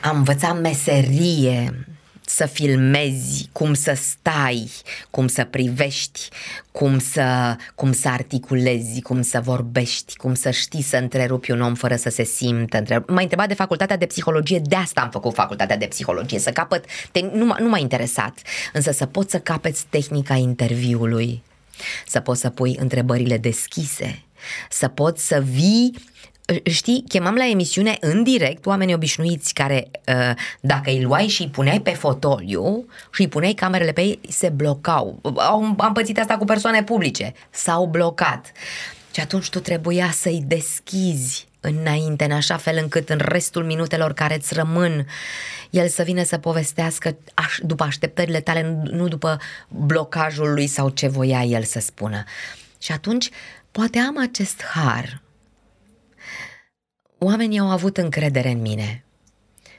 Am 0.10 0.16
învățat 0.16 0.60
meserie 0.60 1.84
să 2.26 2.46
filmezi, 2.46 3.48
cum 3.52 3.74
să 3.74 3.98
stai, 4.00 4.70
cum 5.10 5.28
să 5.28 5.44
privești, 5.44 6.28
cum 6.72 6.98
să, 6.98 7.56
cum 7.74 7.92
să 7.92 8.08
articulezi, 8.08 9.00
cum 9.02 9.22
să 9.22 9.40
vorbești, 9.40 10.16
cum 10.16 10.34
să 10.34 10.50
știi 10.50 10.82
să 10.82 10.96
întrerupi 10.96 11.50
un 11.50 11.60
om 11.60 11.74
fără 11.74 11.96
să 11.96 12.08
se 12.10 12.24
simtă. 12.24 12.76
Întrerup. 12.76 13.08
M-a 13.08 13.20
întrebat 13.20 13.48
de 13.48 13.54
facultatea 13.54 13.96
de 13.96 14.06
psihologie, 14.06 14.58
de 14.64 14.76
asta 14.76 15.00
am 15.00 15.10
făcut 15.10 15.34
facultatea 15.34 15.76
de 15.76 15.86
psihologie, 15.86 16.38
să 16.38 16.50
capăt, 16.50 16.84
te, 17.12 17.20
nu, 17.32 17.44
m-a- 17.44 17.56
nu 17.60 17.68
m-a 17.68 17.78
interesat, 17.78 18.38
însă 18.72 18.90
să 18.90 19.06
poți 19.06 19.30
să 19.30 19.38
capeți 19.38 19.84
tehnica 19.90 20.34
interviului, 20.34 21.42
să 22.06 22.20
poți 22.20 22.40
să 22.40 22.48
pui 22.50 22.76
întrebările 22.80 23.38
deschise, 23.38 24.22
să 24.70 24.88
poți 24.88 25.26
să 25.26 25.42
vii 25.50 25.94
Știi, 26.64 27.04
chemam 27.08 27.34
la 27.34 27.46
emisiune 27.46 27.96
în 28.00 28.22
direct 28.22 28.66
oameni 28.66 28.94
obișnuiți 28.94 29.54
care, 29.54 29.90
uh, 30.08 30.36
dacă 30.60 30.90
îi 30.90 31.02
luai 31.02 31.26
și 31.26 31.42
îi 31.42 31.48
puneai 31.48 31.80
pe 31.80 31.90
fotoliu 31.90 32.86
și 33.12 33.20
îi 33.20 33.28
puneai 33.28 33.52
camerele 33.52 33.92
pe 33.92 34.00
ei, 34.00 34.20
se 34.28 34.48
blocau. 34.48 35.20
Am, 35.36 35.74
am 35.78 35.92
pățit 35.92 36.18
asta 36.18 36.36
cu 36.36 36.44
persoane 36.44 36.82
publice. 36.82 37.32
S-au 37.50 37.86
blocat. 37.86 38.52
Și 39.12 39.20
atunci 39.20 39.48
tu 39.48 39.60
trebuia 39.60 40.10
să-i 40.10 40.44
deschizi 40.46 41.46
înainte, 41.60 42.24
în 42.24 42.30
așa 42.30 42.56
fel 42.56 42.78
încât 42.82 43.08
în 43.08 43.20
restul 43.22 43.64
minutelor 43.64 44.12
care 44.12 44.34
îți 44.34 44.54
rămân, 44.54 45.06
el 45.70 45.88
să 45.88 46.02
vină 46.02 46.22
să 46.22 46.38
povestească 46.38 47.16
aș, 47.34 47.58
după 47.62 47.84
așteptările 47.84 48.40
tale, 48.40 48.62
nu, 48.62 48.96
nu 48.96 49.08
după 49.08 49.40
blocajul 49.68 50.52
lui 50.52 50.66
sau 50.66 50.88
ce 50.88 51.08
voia 51.08 51.42
el 51.42 51.62
să 51.62 51.80
spună. 51.80 52.24
Și 52.78 52.92
atunci, 52.92 53.30
poate 53.70 53.98
am 53.98 54.18
acest 54.18 54.62
har 54.62 55.22
oamenii 57.18 57.58
au 57.58 57.70
avut 57.70 57.96
încredere 57.96 58.50
în 58.50 58.60
mine. 58.60 59.04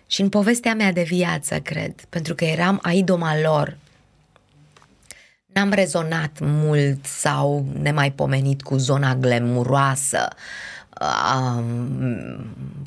Și 0.08 0.22
în 0.22 0.30
povestea 0.30 0.76
mea 0.76 0.92
de 0.92 1.04
viață, 1.04 1.60
cred, 1.60 1.94
pentru 2.10 2.36
că 2.36 2.46
eram 2.46 2.80
aidoma 2.82 3.40
lor. 3.40 3.78
N-am 5.46 5.72
rezonat 5.72 6.38
mult 6.42 7.06
sau 7.06 7.66
nemaipomenit 7.82 8.62
cu 8.62 8.78
zona 8.78 9.16
glemuroasă 9.16 10.28
a 11.00 11.64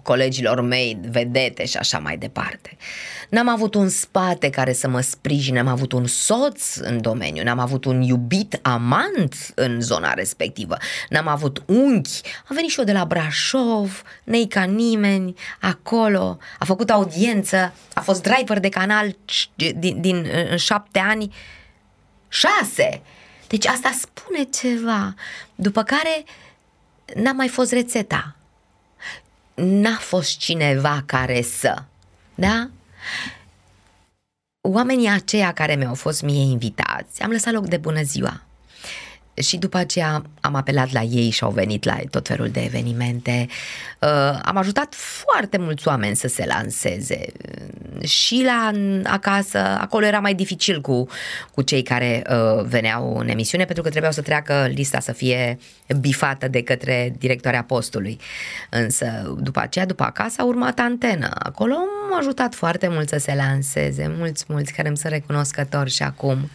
colegilor 0.02 0.60
mei, 0.60 0.98
vedete 1.10 1.64
și 1.64 1.76
așa 1.76 1.98
mai 1.98 2.16
departe. 2.16 2.76
N-am 3.30 3.48
avut 3.48 3.74
un 3.74 3.88
spate 3.88 4.50
care 4.50 4.72
să 4.72 4.88
mă 4.88 5.00
sprijine, 5.00 5.58
am 5.58 5.66
avut 5.66 5.92
un 5.92 6.06
soț 6.06 6.76
în 6.76 7.00
domeniu, 7.00 7.42
n-am 7.42 7.58
avut 7.58 7.84
un 7.84 8.02
iubit 8.02 8.58
amant 8.62 9.34
în 9.54 9.80
zona 9.80 10.12
respectivă, 10.12 10.76
n-am 11.08 11.28
avut 11.28 11.62
unchi, 11.66 12.20
am 12.48 12.54
venit 12.54 12.70
și 12.70 12.78
eu 12.78 12.84
de 12.84 12.92
la 12.92 13.04
Brașov, 13.04 14.02
nei 14.24 14.46
ca 14.46 14.62
nimeni, 14.62 15.34
acolo, 15.60 16.38
a 16.58 16.64
făcut 16.64 16.90
audiență, 16.90 17.72
a 17.94 18.00
fost 18.00 18.22
driver 18.22 18.58
de 18.58 18.68
canal 18.68 19.16
din, 19.76 20.00
din 20.00 20.26
în 20.50 20.56
șapte 20.56 20.98
ani, 20.98 21.34
șase. 22.28 23.02
Deci 23.46 23.66
asta 23.66 23.90
spune 24.00 24.42
ceva. 24.42 25.14
După 25.54 25.82
care 25.82 26.24
n-a 27.14 27.32
mai 27.32 27.48
fost 27.48 27.72
rețeta. 27.72 28.36
N-a 29.54 29.96
fost 29.96 30.38
cineva 30.38 31.02
care 31.06 31.42
să, 31.42 31.82
da? 32.34 32.70
Oamenii 34.68 35.08
aceia 35.08 35.52
care 35.52 35.74
mi-au 35.74 35.94
fost 35.94 36.22
mie 36.22 36.40
invitați, 36.40 37.22
am 37.22 37.30
lăsat 37.30 37.52
loc 37.52 37.66
de 37.66 37.76
bună 37.76 38.02
ziua. 38.02 38.42
Și 39.40 39.56
după 39.56 39.76
aceea 39.76 40.22
am 40.40 40.54
apelat 40.54 40.92
la 40.92 41.02
ei 41.02 41.30
și 41.30 41.44
au 41.44 41.50
venit 41.50 41.84
la 41.84 41.96
tot 42.10 42.26
felul 42.26 42.48
de 42.48 42.60
evenimente. 42.60 43.46
Uh, 44.00 44.38
am 44.42 44.56
ajutat 44.56 44.94
foarte 44.94 45.58
mulți 45.58 45.88
oameni 45.88 46.16
să 46.16 46.28
se 46.28 46.44
lanseze. 46.46 47.24
Și 48.02 48.42
la 48.44 48.70
acasă, 49.10 49.58
acolo 49.58 50.06
era 50.06 50.18
mai 50.18 50.34
dificil 50.34 50.80
cu, 50.80 51.08
cu 51.54 51.62
cei 51.62 51.82
care 51.82 52.22
uh, 52.30 52.64
veneau 52.64 53.16
în 53.16 53.28
emisiune 53.28 53.64
pentru 53.64 53.82
că 53.82 53.88
trebuiau 53.88 54.14
să 54.14 54.22
treacă 54.22 54.70
lista 54.74 55.00
să 55.00 55.12
fie 55.12 55.58
bifată 56.00 56.48
de 56.48 56.62
către 56.62 57.14
directoarea 57.18 57.62
postului. 57.62 58.20
Însă 58.70 59.36
după 59.40 59.60
aceea, 59.60 59.86
după 59.86 60.02
acasă, 60.02 60.36
a 60.38 60.44
urmat 60.44 60.78
antenă. 60.78 61.30
Acolo 61.38 61.74
am 61.74 62.18
ajutat 62.18 62.54
foarte 62.54 62.88
mult 62.88 63.08
să 63.08 63.18
se 63.18 63.34
lanseze, 63.34 64.14
mulți, 64.18 64.44
mulți 64.48 64.72
care 64.72 64.88
îmi 64.88 64.96
sunt 64.96 65.12
recunoscători 65.12 65.90
și 65.90 66.02
acum. 66.02 66.50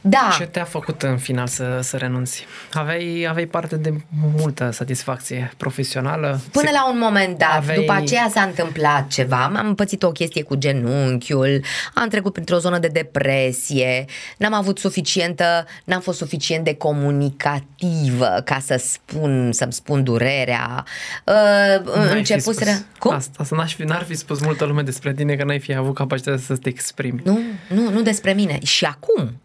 Da. 0.00 0.34
Ce 0.38 0.44
te-a 0.44 0.64
făcut 0.64 1.02
în 1.02 1.18
final 1.18 1.46
să, 1.46 1.78
să 1.82 1.96
renunți? 1.96 2.46
Aveai, 2.72 3.26
aveai 3.28 3.46
parte 3.46 3.76
de 3.76 3.92
multă 4.36 4.70
satisfacție 4.70 5.52
profesională? 5.56 6.40
Până 6.52 6.66
Se- 6.66 6.72
la 6.72 6.88
un 6.90 6.98
moment 6.98 7.38
dat, 7.38 7.56
aveai- 7.56 7.76
după 7.78 7.92
aceea 7.92 8.28
s-a 8.34 8.42
întâmplat 8.42 9.08
ceva, 9.08 9.44
am 9.56 9.66
împățit 9.66 10.02
o 10.02 10.10
chestie 10.10 10.42
cu 10.42 10.54
genunchiul, 10.54 11.60
am 11.94 12.08
trecut 12.08 12.32
printr-o 12.32 12.58
zonă 12.58 12.78
de 12.78 12.86
depresie, 12.88 14.04
n-am 14.36 14.54
avut 14.54 14.78
suficientă, 14.78 15.64
n-am 15.84 16.00
fost 16.00 16.18
suficient 16.18 16.64
de 16.64 16.74
comunicativă 16.74 18.40
ca 18.44 18.58
să 18.64 18.76
spun, 18.84 19.52
să-mi 19.52 19.72
spun 19.72 20.04
durerea. 20.04 20.84
Uh, 21.26 21.94
N-ai 21.96 22.08
fi 22.10 22.16
începuseră... 22.16 22.70
spus 22.70 22.84
Cum? 22.98 23.14
Asta, 23.14 23.44
să 23.44 23.54
n-aș 23.54 23.74
fi, 23.74 23.82
n-ar 23.82 24.02
fi 24.02 24.14
spus 24.14 24.40
multă 24.40 24.64
lume 24.64 24.82
despre 24.82 25.12
tine 25.14 25.34
că 25.36 25.44
n-ai 25.44 25.58
fi 25.60 25.74
avut 25.74 25.94
capacitatea 25.94 26.40
să 26.46 26.56
te 26.56 26.68
exprimi. 26.68 27.20
Nu, 27.24 27.38
nu, 27.68 27.90
nu 27.90 28.02
despre 28.02 28.32
mine. 28.32 28.58
Și 28.62 28.84
acum, 28.84 29.40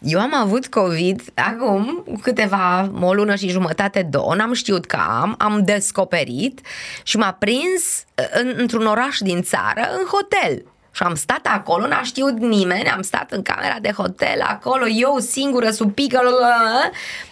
eu 0.00 0.20
am 0.20 0.34
avut 0.34 0.66
COVID 0.66 1.22
acum 1.34 2.04
câteva, 2.22 2.90
o 3.00 3.14
lună 3.14 3.34
și 3.34 3.48
jumătate, 3.48 4.02
două, 4.10 4.34
n-am 4.34 4.52
știut 4.52 4.86
că 4.86 4.96
am, 4.96 5.34
am 5.38 5.64
descoperit 5.64 6.60
și 7.02 7.16
m-a 7.16 7.32
prins 7.32 8.04
în, 8.32 8.54
într-un 8.56 8.86
oraș 8.86 9.18
din 9.18 9.42
țară, 9.42 9.80
în 9.98 10.04
hotel. 10.06 10.64
Și 10.92 11.02
am 11.02 11.14
stat 11.14 11.46
acolo, 11.46 11.86
n-a 11.86 12.02
știut 12.02 12.38
nimeni, 12.38 12.88
am 12.88 13.02
stat 13.02 13.32
în 13.32 13.42
camera 13.42 13.76
de 13.80 13.90
hotel 13.90 14.40
acolo, 14.40 14.86
eu 14.88 15.18
singură, 15.18 15.70
sub 15.70 15.94
pică, 15.94 16.20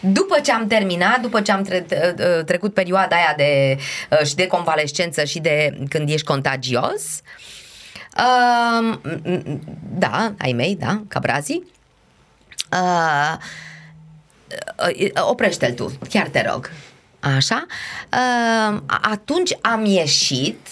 după 0.01 0.41
ce 0.41 0.53
am 0.53 0.67
terminat, 0.67 1.21
după 1.21 1.41
ce 1.41 1.53
am 1.53 1.63
tre- 1.63 1.87
trecut 2.47 2.75
perioada 2.75 3.17
aia 3.17 3.35
de, 3.37 3.77
și 4.25 4.35
de 4.35 4.47
convalescență 4.47 5.25
și 5.25 5.41
de 5.41 5.79
când 5.89 6.09
ești 6.09 6.27
contagios, 6.27 7.21
Uh, 8.19 8.99
da, 9.99 10.35
ai 10.39 10.53
mei, 10.53 10.77
da, 10.77 11.03
ca 11.09 11.19
brazii. 11.19 11.65
Uh, 12.73 13.37
uh, 14.99 15.23
oprește-l 15.29 15.73
tu, 15.73 15.99
chiar 16.09 16.29
te 16.29 16.49
rog. 16.51 16.71
Așa? 17.21 17.67
Uh, 18.13 18.81
atunci 18.87 19.57
am 19.61 19.85
ieșit 19.85 20.69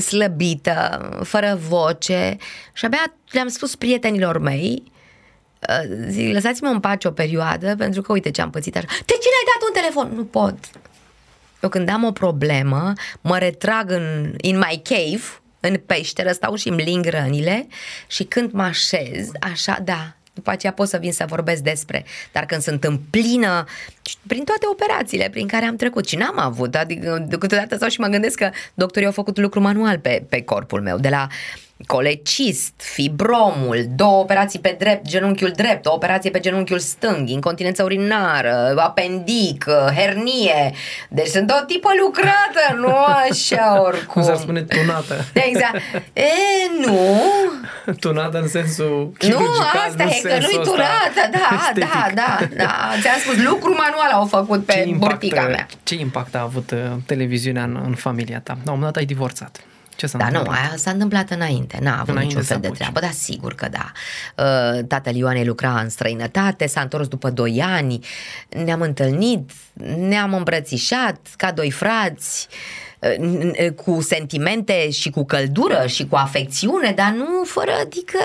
slăbită, 0.00 1.08
fără 1.24 1.58
voce 1.68 2.36
și 2.72 2.84
abia 2.84 3.14
le-am 3.30 3.48
spus 3.48 3.76
prietenilor 3.76 4.38
mei 4.38 4.82
uh, 5.68 6.06
zic, 6.08 6.32
lăsați-mă 6.32 6.68
în 6.68 6.80
pace 6.80 7.08
o 7.08 7.10
perioadă 7.10 7.76
pentru 7.76 8.02
că 8.02 8.12
uite 8.12 8.30
ce 8.30 8.40
am 8.40 8.50
pățit 8.50 8.76
așa. 8.76 8.86
De 8.86 9.12
ce 9.12 9.28
n-ai 9.28 9.52
dat 9.52 9.68
un 9.68 9.74
telefon? 9.80 10.16
Nu 10.16 10.24
pot. 10.24 10.54
Eu 11.62 11.68
când 11.68 11.88
am 11.88 12.04
o 12.04 12.12
problemă, 12.12 12.92
mă 13.20 13.38
retrag 13.38 13.90
în 13.90 14.34
in 14.40 14.56
my 14.56 14.80
cave, 14.82 15.22
în 15.60 15.76
peșteră, 15.86 16.32
stau 16.32 16.54
și 16.54 16.68
îmi 16.68 16.82
ling 16.82 17.06
rănile 17.06 17.66
și 18.06 18.24
când 18.24 18.52
mă 18.52 18.62
așez, 18.62 19.30
așa, 19.40 19.78
da, 19.84 20.16
după 20.38 20.50
aceea 20.50 20.72
pot 20.72 20.88
să 20.88 20.96
vin 20.96 21.12
să 21.12 21.24
vorbesc 21.28 21.62
despre. 21.62 22.04
Dar 22.32 22.46
când 22.46 22.62
sunt 22.62 22.84
în 22.84 22.98
plină, 23.10 23.64
prin 24.26 24.44
toate 24.44 24.66
operațiile 24.70 25.28
prin 25.30 25.46
care 25.46 25.64
am 25.64 25.76
trecut 25.76 26.08
și 26.08 26.16
n-am 26.16 26.38
avut, 26.38 26.74
adică 26.74 27.26
câteodată 27.38 27.76
stau 27.76 27.88
și 27.88 28.00
mă 28.00 28.06
gândesc 28.06 28.38
că 28.38 28.50
doctorii 28.74 29.06
au 29.06 29.12
făcut 29.12 29.38
lucru 29.38 29.60
manual 29.60 29.98
pe, 29.98 30.24
pe 30.28 30.42
corpul 30.42 30.80
meu, 30.80 30.98
de 30.98 31.08
la 31.08 31.26
colecist, 31.86 32.72
fibromul, 32.76 33.86
două 33.96 34.18
operații 34.18 34.58
pe 34.58 34.76
drept, 34.78 35.06
genunchiul 35.06 35.52
drept, 35.56 35.86
o 35.86 35.92
operație 35.92 36.30
pe 36.30 36.40
genunchiul 36.40 36.78
stâng, 36.78 37.28
incontinență 37.28 37.82
urinară, 37.82 38.74
apendic, 38.76 39.64
hernie. 39.96 40.72
Deci 41.08 41.26
sunt 41.26 41.46
tot 41.46 41.66
tipă 41.66 41.88
lucrată, 42.04 42.74
nu 42.82 42.94
așa 43.30 43.82
oricum. 43.82 44.06
Cum 44.06 44.22
s-ar 44.22 44.36
spune 44.36 44.62
tunată. 44.62 45.24
Exact. 45.32 45.76
E, 46.12 46.22
nu. 46.86 46.98
tunată 48.00 48.38
în 48.38 48.48
sensul 48.48 48.86
Nu, 48.88 49.12
chirurgical, 49.18 49.88
asta 49.88 50.04
nu 50.04 50.10
e 50.10 50.20
că 50.22 50.28
sensul 50.28 50.50
nu-i 50.52 50.60
ăsta 50.60 50.70
turată, 50.72 51.30
da, 51.30 51.56
estetic. 51.56 51.84
da, 51.84 52.10
da, 52.14 52.38
da. 52.56 52.90
Ți-am 53.00 53.18
spus, 53.18 53.44
lucru 53.44 53.70
manual 53.70 54.10
au 54.12 54.26
făcut 54.26 54.64
pe 54.64 54.72
Ce 54.72 54.82
impact, 54.88 55.12
burtica 55.18 55.46
mea. 55.46 55.66
ce 55.82 55.94
impact 55.94 56.34
a 56.34 56.40
avut 56.40 56.70
uh, 56.70 56.78
televiziunea 57.06 57.62
în, 57.62 57.82
în 57.86 57.94
familia 57.94 58.40
ta? 58.40 58.52
La 58.52 58.70
un 58.72 58.78
moment 58.78 58.92
dat 58.92 58.96
ai 58.96 59.04
divorțat. 59.04 59.60
Ce 59.98 60.06
s-a 60.06 60.18
Da, 60.18 60.24
nu, 60.28 60.38
întâmplat? 60.38 60.58
aia 60.68 60.76
s-a 60.76 60.90
întâmplat 60.90 61.30
înainte, 61.30 61.78
n-a 61.80 61.92
avut 61.94 62.08
Înainte 62.08 62.26
niciun 62.26 62.42
să 62.42 62.52
fel 62.52 62.60
de 62.60 62.66
apuci. 62.66 62.78
treabă, 62.78 63.00
dar 63.00 63.10
sigur 63.10 63.54
că 63.54 63.68
da. 63.70 63.92
Uh, 64.44 64.84
Tatăl 64.88 65.14
Ioanei 65.14 65.44
lucra 65.44 65.80
în 65.80 65.88
străinătate, 65.88 66.66
s-a 66.66 66.80
întors 66.80 67.08
după 67.08 67.30
2 67.30 67.62
ani, 67.64 67.98
ne-am 68.48 68.80
întâlnit, 68.80 69.50
ne-am 69.96 70.34
îmbrățișat 70.34 71.18
ca 71.36 71.52
doi 71.52 71.70
frați, 71.70 72.48
uh, 72.98 73.14
n- 73.14 73.50
n- 73.52 73.74
cu 73.74 74.00
sentimente 74.00 74.90
și 74.90 75.10
cu 75.10 75.24
căldură 75.24 75.84
și 75.86 76.06
cu 76.06 76.16
afecțiune, 76.16 76.92
dar 76.92 77.10
nu 77.16 77.44
fără, 77.44 77.70
adică 77.80 78.18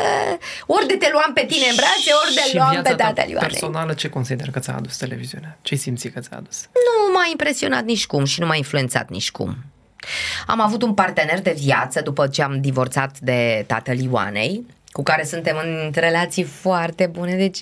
ori 0.66 0.88
de 0.88 0.94
te 0.96 1.10
luam 1.12 1.32
pe 1.34 1.46
tine 1.48 1.66
în 1.70 1.76
brațe, 1.76 2.12
ori 2.26 2.34
de 2.36 2.42
Și 2.50 2.56
luam 2.56 2.70
viața 2.70 2.90
pe 2.90 2.96
ta 2.96 3.04
tatăl 3.04 3.30
Ioanei. 3.30 3.50
personală, 3.50 3.94
ce 3.94 4.10
consider 4.10 4.50
că 4.52 4.60
ți-a 4.60 4.76
adus 4.76 4.98
televiziunea? 4.98 5.58
Ce 5.62 5.76
simți 5.76 6.08
că 6.08 6.20
ți-a 6.20 6.38
adus? 6.38 6.62
Nu 6.74 7.14
m-a 7.14 7.28
impresionat 7.32 7.84
nici 7.84 8.06
cum 8.06 8.26
și 8.26 8.40
nu 8.40 8.46
m-a 8.46 8.56
influențat 8.56 9.10
nici 9.10 9.32
cum. 9.32 9.58
Am 10.48 10.62
avut 10.62 10.82
un 10.82 10.94
partener 10.94 11.42
de 11.42 11.56
viață 11.58 12.02
după 12.02 12.28
ce 12.28 12.44
am 12.44 12.62
divorțat 12.62 13.20
de 13.20 13.64
tatăl 13.68 14.00
Ioanei, 14.00 14.66
cu 14.92 15.04
care 15.04 15.24
suntem 15.24 15.62
în 15.64 15.92
relații 15.94 16.44
foarte 16.44 17.06
bune, 17.06 17.36
deci 17.36 17.62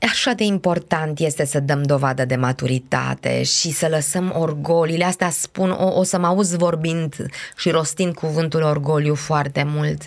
așa 0.00 0.32
de 0.32 0.44
important 0.44 1.18
este 1.18 1.44
să 1.44 1.60
dăm 1.60 1.82
dovadă 1.82 2.24
de 2.24 2.36
maturitate 2.36 3.42
și 3.42 3.70
să 3.70 3.88
lăsăm 3.88 4.34
orgolile. 4.36 5.04
Astea 5.04 5.30
spun, 5.30 5.70
o, 5.70 5.98
o 5.98 6.02
să 6.02 6.18
mă 6.18 6.26
auzi 6.26 6.56
vorbind 6.56 7.14
și 7.56 7.70
rostind 7.70 8.14
cuvântul 8.14 8.62
orgoliu 8.62 9.14
foarte 9.14 9.62
mult. 9.66 10.02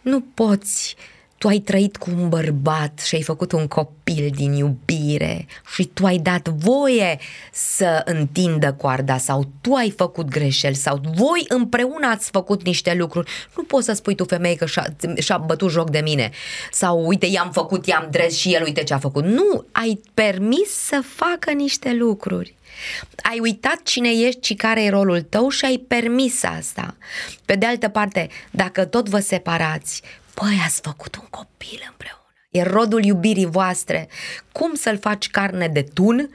Nu 0.00 0.20
poți 0.34 0.96
tu 1.38 1.48
ai 1.48 1.58
trăit 1.58 1.96
cu 1.96 2.10
un 2.10 2.28
bărbat 2.28 3.02
și 3.06 3.14
ai 3.14 3.22
făcut 3.22 3.52
un 3.52 3.66
copil 3.66 4.30
din 4.34 4.52
iubire 4.52 5.46
și 5.74 5.84
tu 5.84 6.06
ai 6.06 6.18
dat 6.18 6.48
voie 6.48 7.18
să 7.52 8.02
întindă 8.04 8.72
coarda 8.72 9.16
sau 9.16 9.48
tu 9.60 9.72
ai 9.72 9.90
făcut 9.90 10.28
greșeli 10.28 10.74
sau 10.74 11.00
voi 11.14 11.44
împreună 11.48 12.06
ați 12.06 12.30
făcut 12.30 12.64
niște 12.64 12.94
lucruri. 12.94 13.30
Nu 13.56 13.62
poți 13.62 13.84
să 13.84 13.92
spui 13.92 14.14
tu 14.14 14.24
femeie 14.24 14.54
că 14.54 14.66
și-a, 14.66 14.86
și-a 15.18 15.38
bătut 15.38 15.70
joc 15.70 15.90
de 15.90 16.00
mine 16.00 16.30
sau 16.72 17.06
uite 17.06 17.26
i-am 17.26 17.50
făcut, 17.50 17.86
i-am 17.86 18.08
dres 18.10 18.36
și 18.36 18.54
el 18.54 18.62
uite 18.62 18.82
ce 18.82 18.94
a 18.94 18.98
făcut. 18.98 19.24
Nu, 19.24 19.64
ai 19.72 20.00
permis 20.14 20.70
să 20.70 21.02
facă 21.14 21.52
niște 21.52 21.92
lucruri. 21.92 22.54
Ai 23.30 23.38
uitat 23.40 23.82
cine 23.82 24.10
ești 24.10 24.46
și 24.46 24.54
care 24.54 24.84
e 24.84 24.90
rolul 24.90 25.22
tău 25.22 25.48
și 25.48 25.64
ai 25.64 25.84
permis 25.88 26.42
asta. 26.42 26.96
Pe 27.44 27.54
de 27.54 27.66
altă 27.66 27.88
parte, 27.88 28.28
dacă 28.50 28.84
tot 28.84 29.08
vă 29.08 29.18
separați, 29.18 30.02
Păi, 30.40 30.60
ați 30.64 30.80
făcut 30.80 31.16
un 31.16 31.26
copil 31.30 31.80
împreună. 31.90 32.20
E 32.50 32.62
rodul 32.62 33.04
iubirii 33.04 33.46
voastre. 33.46 34.08
Cum 34.52 34.74
să-l 34.74 34.98
faci 34.98 35.28
carne 35.28 35.68
de 35.68 35.82
tun? 35.82 36.30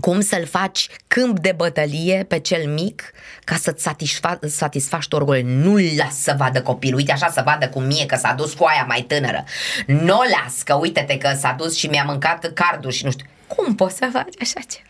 Cum 0.00 0.20
să-l 0.20 0.46
faci 0.46 0.88
câmp 1.06 1.38
de 1.38 1.52
bătălie 1.56 2.24
pe 2.28 2.38
cel 2.38 2.68
mic 2.72 3.12
ca 3.44 3.56
să-ți 3.56 3.88
satisfa- 3.88 4.38
satisfaci 4.46 5.08
tu 5.08 5.16
orgoliu? 5.16 5.46
Nu-l 5.46 5.82
las 5.96 6.14
să 6.16 6.34
vadă 6.38 6.62
copilul, 6.62 6.98
uite 6.98 7.12
așa 7.12 7.28
să 7.30 7.42
vadă 7.44 7.68
cum 7.68 7.82
mie 7.84 8.06
că 8.06 8.16
s-a 8.16 8.32
dus 8.32 8.52
cu 8.54 8.64
aia 8.64 8.84
mai 8.88 9.00
tânără. 9.08 9.44
Nu 9.86 10.16
o 10.18 10.22
las 10.42 10.62
că 10.62 10.74
uite-te 10.74 11.18
că 11.18 11.34
s-a 11.38 11.54
dus 11.58 11.76
și 11.76 11.86
mi-a 11.86 12.04
mâncat 12.04 12.52
cardul 12.52 12.90
și 12.90 13.04
nu 13.04 13.10
știu. 13.10 13.26
Cum 13.46 13.74
poți 13.74 13.96
să 13.96 14.08
faci 14.12 14.34
așa 14.40 14.60
ceva? 14.68 14.86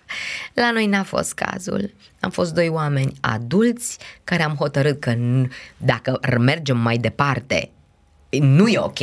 La 0.54 0.70
noi 0.70 0.86
n-a 0.86 1.02
fost 1.02 1.34
cazul. 1.34 1.94
Am 2.20 2.30
fost 2.30 2.54
doi 2.54 2.68
oameni 2.68 3.12
adulți 3.20 3.98
care 4.24 4.42
am 4.42 4.54
hotărât 4.54 5.00
că 5.00 5.14
n- 5.14 5.48
dacă 5.76 6.20
mergem 6.38 6.76
mai 6.76 6.96
departe 6.96 7.70
nu 8.40 8.68
e 8.68 8.78
ok, 8.78 8.98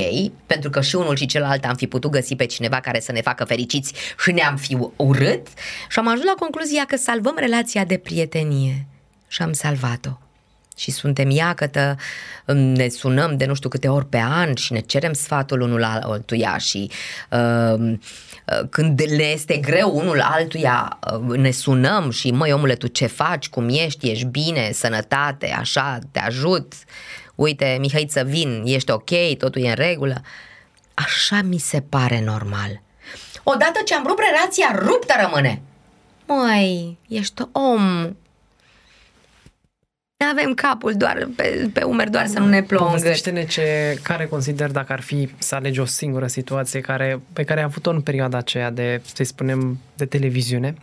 pentru 0.45 0.69
că 0.69 0.81
și 0.81 0.95
unul 0.95 1.15
și 1.15 1.25
celălalt 1.25 1.65
am 1.65 1.75
fi 1.75 1.87
putut 1.87 2.11
găsi 2.11 2.35
pe 2.35 2.45
cineva 2.45 2.79
care 2.79 2.99
să 2.99 3.11
ne 3.11 3.21
facă 3.21 3.43
fericiți 3.43 3.93
și 4.23 4.31
ne-am 4.31 4.55
fi 4.55 4.77
urât. 4.95 5.47
Și 5.89 5.99
am 5.99 6.07
ajuns 6.07 6.25
la 6.25 6.35
concluzia 6.39 6.85
că 6.87 6.95
salvăm 6.95 7.35
relația 7.37 7.85
de 7.85 7.97
prietenie. 7.97 8.85
Și 9.27 9.41
am 9.41 9.53
salvat-o. 9.53 10.17
Și 10.77 10.91
suntem 10.91 11.29
iacătă, 11.29 11.95
ne 12.53 12.89
sunăm 12.89 13.37
de 13.37 13.45
nu 13.45 13.53
știu 13.53 13.69
câte 13.69 13.87
ori 13.87 14.05
pe 14.05 14.17
an 14.17 14.55
și 14.55 14.73
ne 14.73 14.79
cerem 14.79 15.13
sfatul 15.13 15.61
unul 15.61 15.83
altuia 15.83 16.57
și 16.57 16.91
uh, 17.29 17.97
când 18.69 19.01
ne 19.01 19.23
este 19.23 19.57
greu 19.57 19.95
unul 19.95 20.21
altuia 20.21 20.99
uh, 21.13 21.37
ne 21.37 21.51
sunăm 21.51 22.09
și 22.09 22.31
măi 22.31 22.51
omule 22.51 22.75
tu 22.75 22.87
ce 22.87 23.05
faci, 23.05 23.49
cum 23.49 23.69
ești, 23.69 24.09
ești 24.09 24.25
bine, 24.25 24.71
sănătate, 24.71 25.55
așa, 25.59 25.99
te 26.11 26.19
ajut 26.19 26.73
uite, 27.39 27.77
Mihaiță, 27.79 28.23
vin, 28.23 28.63
ești 28.65 28.91
ok, 28.91 29.09
totul 29.37 29.63
e 29.63 29.69
în 29.69 29.75
regulă. 29.75 30.21
Așa 30.93 31.41
mi 31.41 31.57
se 31.57 31.81
pare 31.81 32.21
normal. 32.23 32.81
Odată 33.43 33.79
ce 33.85 33.95
am 33.95 34.05
rupt 34.07 34.21
relația, 34.31 34.79
ruptă 34.85 35.13
rămâne. 35.21 35.61
Măi, 36.25 36.97
ești 37.07 37.41
om. 37.51 38.15
Avem 40.31 40.53
capul 40.53 40.93
doar 40.93 41.29
pe, 41.35 41.69
pe 41.73 41.83
umeri, 41.83 42.11
doar 42.11 42.27
să 42.27 42.39
nu 42.39 42.47
ne 42.47 42.63
plongă. 42.63 42.85
Povestește-ne 42.85 43.45
ce, 43.45 43.97
care 44.03 44.25
consider 44.25 44.71
dacă 44.71 44.93
ar 44.93 45.01
fi 45.01 45.29
să 45.37 45.55
alegi 45.55 45.79
o 45.79 45.85
singură 45.85 46.27
situație 46.27 46.81
care, 46.81 47.21
pe 47.33 47.43
care 47.43 47.59
ai 47.59 47.65
avut-o 47.65 47.89
în 47.89 48.01
perioada 48.01 48.37
aceea 48.37 48.69
de, 48.69 49.01
să 49.13 49.23
spunem, 49.23 49.79
de 49.95 50.05
televiziune, 50.05 50.75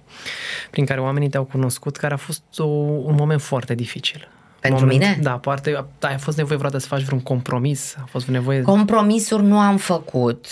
prin 0.71 0.87
care 0.87 1.01
oamenii 1.01 1.29
te-au 1.29 1.45
cunoscut, 1.45 1.97
care 1.97 2.15
a 2.15 2.17
fost 2.17 2.43
o, 2.57 2.65
un 2.65 3.15
moment 3.15 3.41
foarte 3.41 3.75
dificil. 3.75 4.29
Pentru 4.69 4.85
moment, 4.85 5.01
mine? 5.03 5.19
Da, 5.23 5.31
poate 5.31 5.85
da, 5.99 6.09
a 6.09 6.19
fost 6.19 6.37
nevoie 6.37 6.57
vreodată 6.57 6.83
să 6.83 6.89
faci 6.89 7.03
vreun 7.03 7.21
compromis? 7.21 7.95
A 8.03 8.07
fost 8.11 8.27
nevoie... 8.27 8.63
Compromisuri 8.63 9.43
nu 9.43 9.59
am 9.59 9.77
făcut. 9.77 10.47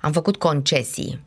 Am 0.00 0.12
făcut 0.12 0.36
concesii. 0.36 1.20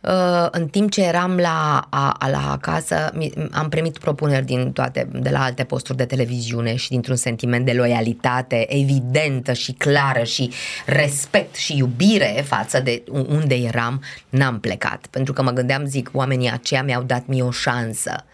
Uh, 0.00 0.46
În 0.50 0.66
timp 0.66 0.90
ce 0.90 1.02
eram 1.02 1.36
la, 1.36 1.86
a, 1.90 2.16
la 2.30 2.50
acasă, 2.52 3.12
mi- 3.14 3.32
am 3.52 3.68
primit 3.68 3.98
propuneri 3.98 4.44
din 4.44 4.72
toate, 4.72 5.08
de 5.12 5.30
la 5.30 5.42
alte 5.42 5.64
posturi 5.64 5.98
de 5.98 6.04
televiziune 6.04 6.76
și 6.76 6.88
dintr-un 6.88 7.16
sentiment 7.16 7.64
de 7.64 7.72
loialitate 7.72 8.74
evidentă 8.80 9.52
și 9.52 9.72
clară 9.72 10.22
și 10.22 10.50
respect 10.86 11.54
și 11.54 11.76
iubire 11.76 12.44
față 12.46 12.80
de 12.80 13.02
unde 13.28 13.54
eram, 13.54 14.02
n-am 14.28 14.60
plecat. 14.60 15.06
Pentru 15.10 15.32
că 15.32 15.42
mă 15.42 15.50
gândeam, 15.50 15.84
zic, 15.84 16.10
oamenii 16.12 16.50
aceia 16.50 16.82
mi-au 16.82 17.02
dat 17.02 17.26
mie 17.26 17.42
o 17.42 17.50
șansă 17.50 18.24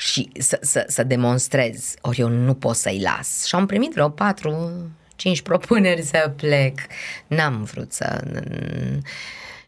și 0.00 0.30
să, 0.38 0.58
să, 0.60 0.84
să 0.88 1.02
demonstrez, 1.02 1.94
ori 2.00 2.20
eu 2.20 2.28
nu 2.28 2.54
pot 2.54 2.76
să-i 2.76 3.00
las. 3.00 3.44
Și 3.44 3.54
am 3.54 3.66
primit 3.66 3.92
vreo 3.92 4.08
patru, 4.08 4.70
cinci 5.16 5.42
propuneri 5.42 6.02
să 6.02 6.32
plec. 6.36 6.78
N-am 7.26 7.62
vrut 7.62 7.92
să... 7.92 8.20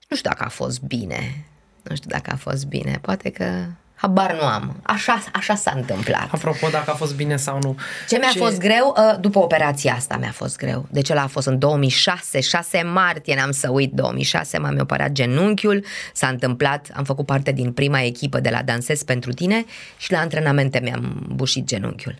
Nu 0.08 0.16
știu 0.16 0.30
dacă 0.30 0.44
a 0.44 0.48
fost 0.48 0.82
bine. 0.82 1.44
Nu 1.82 1.94
știu 1.94 2.10
dacă 2.10 2.30
a 2.30 2.36
fost 2.36 2.66
bine. 2.66 2.98
Poate 3.02 3.30
că... 3.30 3.66
Habar 4.02 4.34
nu 4.40 4.46
am. 4.46 4.76
Așa, 4.82 5.22
așa 5.32 5.54
s-a 5.54 5.72
întâmplat. 5.76 6.28
Apropo, 6.30 6.68
dacă 6.68 6.90
a 6.90 6.94
fost 6.94 7.14
bine 7.14 7.36
sau 7.36 7.58
nu. 7.62 7.76
Ce 8.08 8.18
mi-a 8.18 8.32
fost 8.36 8.58
greu? 8.58 8.96
Uh, 8.96 9.20
După 9.20 9.38
operația 9.38 9.94
asta 9.94 10.16
mi-a 10.16 10.32
fost 10.32 10.56
greu. 10.56 10.86
Deci 10.90 11.10
ăla 11.10 11.22
a 11.22 11.26
fost 11.26 11.46
în 11.46 11.58
2006, 11.58 12.40
6 12.40 12.82
martie, 12.82 13.34
n-am 13.34 13.50
să 13.50 13.70
uit, 13.70 13.92
2006 13.92 14.58
m-am 14.58 14.78
operat 14.80 15.12
genunchiul, 15.12 15.84
s-a 16.12 16.26
întâmplat, 16.26 16.90
am 16.94 17.04
făcut 17.04 17.26
parte 17.26 17.52
din 17.52 17.72
prima 17.72 18.00
echipă 18.00 18.40
de 18.40 18.50
la 18.50 18.62
Dansez 18.62 19.02
pentru 19.02 19.32
tine 19.32 19.64
și 19.96 20.12
la 20.12 20.18
antrenamente 20.18 20.80
mi-am 20.82 21.26
bușit 21.34 21.64
genunchiul. 21.64 22.14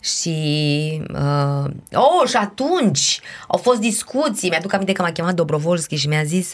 Și, 0.00 1.02
uh, 1.14 1.70
oh, 1.92 2.28
și 2.28 2.36
atunci 2.36 3.20
au 3.48 3.58
fost 3.58 3.80
discuții, 3.80 4.48
mi-aduc 4.48 4.72
aminte 4.72 4.92
că 4.92 5.02
m-a 5.02 5.12
chemat 5.12 5.34
Dobrovolski 5.34 5.94
și 5.94 6.08
mi-a 6.08 6.24
zis 6.24 6.52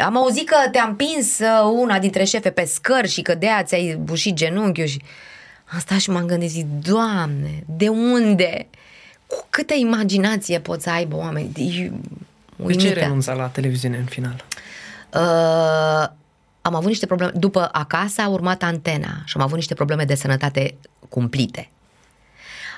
am 0.00 0.16
auzit 0.16 0.48
că 0.48 0.56
te-a 0.72 0.84
împins 0.84 1.38
uh, 1.38 1.72
una 1.80 1.98
dintre 1.98 2.24
șefe 2.24 2.50
pe 2.50 2.64
scări 2.64 3.08
și 3.08 3.22
că 3.22 3.34
de 3.34 3.46
aia 3.46 3.62
ți-ai 3.62 3.96
bușit 4.02 4.34
genunchiul 4.34 4.86
și 4.86 5.02
am 5.72 5.78
stat 5.78 5.98
și 5.98 6.10
m-am 6.10 6.26
gândit, 6.26 6.50
zic, 6.50 6.66
Doamne, 6.82 7.64
de 7.66 7.88
unde? 7.88 8.66
Cu 9.26 9.46
câtă 9.50 9.74
imaginație 9.76 10.58
pot 10.60 10.80
să 10.80 10.90
aibă 10.90 11.16
oameni? 11.16 11.46
E 11.46 11.52
De 11.52 11.62
ce 11.70 11.92
uimită. 12.56 12.86
ai 12.86 12.94
renunțat 12.94 13.36
la 13.36 13.46
televiziune 13.46 13.96
în 13.96 14.04
final? 14.04 14.44
Uh, 15.14 16.08
am 16.62 16.74
avut 16.74 16.88
niște 16.88 17.06
probleme. 17.06 17.32
După 17.34 17.68
acasă 17.72 18.20
a 18.22 18.28
urmat 18.28 18.62
antena 18.62 19.22
și 19.24 19.36
am 19.36 19.42
avut 19.42 19.56
niște 19.56 19.74
probleme 19.74 20.04
de 20.04 20.14
sănătate 20.14 20.74
cumplite. 21.08 21.68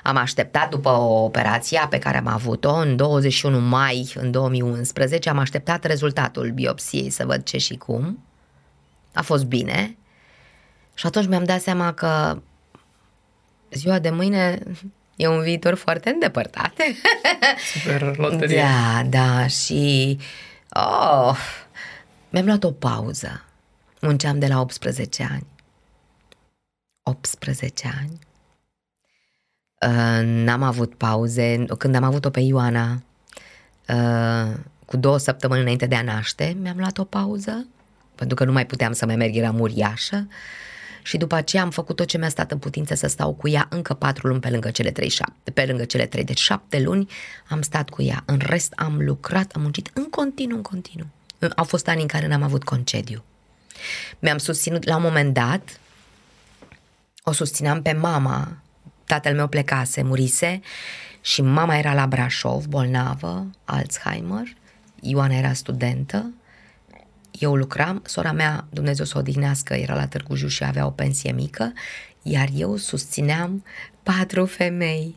Am 0.07 0.15
așteptat 0.17 0.69
după 0.69 0.89
o 0.89 1.23
operație 1.23 1.87
pe 1.89 1.99
care 1.99 2.17
am 2.17 2.27
avut-o 2.27 2.73
în 2.73 2.95
21 2.95 3.59
mai 3.59 4.11
în 4.15 4.31
2011, 4.31 5.29
am 5.29 5.37
așteptat 5.37 5.83
rezultatul 5.83 6.51
biopsiei 6.51 7.09
să 7.09 7.25
văd 7.25 7.43
ce 7.43 7.57
și 7.57 7.75
cum. 7.75 8.23
A 9.13 9.21
fost 9.21 9.45
bine. 9.45 9.97
Și 10.93 11.05
atunci 11.05 11.27
mi-am 11.27 11.43
dat 11.43 11.61
seama 11.61 11.93
că 11.93 12.41
ziua 13.71 13.99
de 13.99 14.09
mâine 14.09 14.59
e 15.15 15.27
un 15.27 15.41
viitor 15.41 15.75
foarte 15.75 16.09
îndepărtat. 16.09 16.73
Super 17.73 18.17
loterie. 18.17 18.61
Da, 18.61 19.03
da, 19.03 19.47
și 19.47 20.17
oh, 20.69 21.37
mi-am 22.29 22.45
luat 22.45 22.63
o 22.63 22.71
pauză. 22.71 23.43
Munceam 24.01 24.39
de 24.39 24.47
la 24.47 24.59
18 24.59 25.27
ani. 25.31 25.47
18 27.03 27.93
ani. 27.99 28.26
Uh, 29.85 30.21
n-am 30.23 30.63
avut 30.63 30.93
pauze. 30.95 31.65
Când 31.77 31.95
am 31.95 32.03
avut-o 32.03 32.29
pe 32.29 32.39
Ioana, 32.39 33.01
uh, 33.87 34.53
cu 34.85 34.97
două 34.97 35.17
săptămâni 35.17 35.61
înainte 35.61 35.85
de 35.85 35.95
a 35.95 36.01
naște, 36.01 36.57
mi-am 36.61 36.77
luat 36.77 36.97
o 36.97 37.03
pauză, 37.03 37.67
pentru 38.15 38.35
că 38.35 38.43
nu 38.43 38.51
mai 38.51 38.65
puteam 38.65 38.91
să 38.93 39.05
mai 39.05 39.15
merg, 39.15 39.35
eram 39.35 39.59
uriașă. 39.59 40.27
Și 41.03 41.17
după 41.17 41.35
aceea 41.35 41.63
am 41.63 41.69
făcut 41.69 41.95
tot 41.95 42.07
ce 42.07 42.17
mi-a 42.17 42.29
stat 42.29 42.51
în 42.51 42.57
putință 42.57 42.95
să 42.95 43.07
stau 43.07 43.33
cu 43.33 43.47
ea 43.47 43.67
încă 43.69 43.93
patru 43.93 44.27
luni 44.27 44.39
pe 44.39 44.49
lângă 44.49 44.71
cele 44.71 44.91
trei 44.91 45.09
șapte, 45.09 45.51
pe 45.51 45.65
lângă 45.65 45.85
cele 45.85 46.05
trei. 46.05 46.23
Deci 46.23 46.39
șapte 46.39 46.79
luni 46.79 47.07
am 47.47 47.61
stat 47.61 47.89
cu 47.89 48.01
ea. 48.01 48.23
În 48.25 48.39
rest 48.45 48.73
am 48.75 48.97
lucrat, 49.01 49.51
am 49.51 49.61
muncit 49.61 49.89
în 49.93 50.03
continuu, 50.03 50.55
în 50.55 50.63
continuu. 50.63 51.07
Au 51.55 51.63
fost 51.63 51.87
ani 51.87 52.01
în 52.01 52.07
care 52.07 52.27
n-am 52.27 52.43
avut 52.43 52.63
concediu. 52.63 53.23
Mi-am 54.19 54.37
susținut, 54.37 54.83
la 54.83 54.95
un 54.95 55.01
moment 55.01 55.33
dat, 55.33 55.79
o 57.23 57.31
susțineam 57.31 57.81
pe 57.81 57.91
mama, 57.91 58.57
tatăl 59.07 59.35
meu 59.35 59.47
plecase, 59.47 60.03
murise 60.03 60.59
și 61.21 61.41
mama 61.41 61.77
era 61.77 61.93
la 61.93 62.07
Brașov, 62.07 62.65
bolnavă, 62.65 63.49
Alzheimer, 63.65 64.55
Ioana 65.01 65.35
era 65.35 65.53
studentă, 65.53 66.33
eu 67.39 67.55
lucram, 67.55 68.01
sora 68.05 68.31
mea, 68.31 68.67
Dumnezeu 68.69 69.05
să 69.05 69.13
o 69.15 69.19
odihnească, 69.19 69.73
era 69.73 69.95
la 69.95 70.07
Târgu 70.07 70.35
Jiu 70.35 70.47
și 70.47 70.63
avea 70.63 70.85
o 70.85 70.89
pensie 70.89 71.31
mică, 71.31 71.73
iar 72.21 72.47
eu 72.55 72.75
susțineam 72.75 73.63
patru 74.03 74.45
femei. 74.45 75.15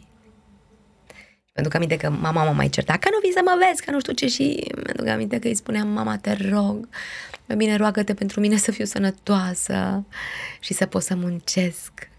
Pentru 1.52 1.70
că 1.70 1.76
aminte 1.76 1.96
că 1.96 2.10
mama 2.10 2.44
mă 2.44 2.50
mai 2.50 2.68
certa, 2.68 2.96
că 2.96 3.08
nu 3.12 3.18
vii 3.22 3.32
să 3.32 3.40
mă 3.44 3.58
vezi, 3.68 3.84
că 3.84 3.90
nu 3.90 4.00
știu 4.00 4.12
ce 4.12 4.26
și 4.26 4.66
mi-aduc 4.84 5.06
aminte 5.06 5.38
că 5.38 5.48
îi 5.48 5.54
spuneam, 5.54 5.88
mama, 5.88 6.16
te 6.16 6.32
rog, 6.50 6.88
mai 7.46 7.56
bine 7.56 7.76
roagă-te 7.76 8.14
pentru 8.14 8.40
mine 8.40 8.56
să 8.56 8.70
fiu 8.70 8.84
sănătoasă 8.84 10.04
și 10.60 10.74
să 10.74 10.86
pot 10.86 11.02
să 11.02 11.14
muncesc, 11.14 12.09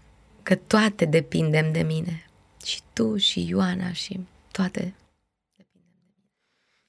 că 0.42 0.54
toate 0.54 1.04
depindem 1.04 1.72
de 1.72 1.82
mine. 1.82 2.26
Și 2.64 2.80
tu 2.92 3.16
și 3.16 3.46
Ioana 3.48 3.92
și 3.92 4.20
toate. 4.52 4.94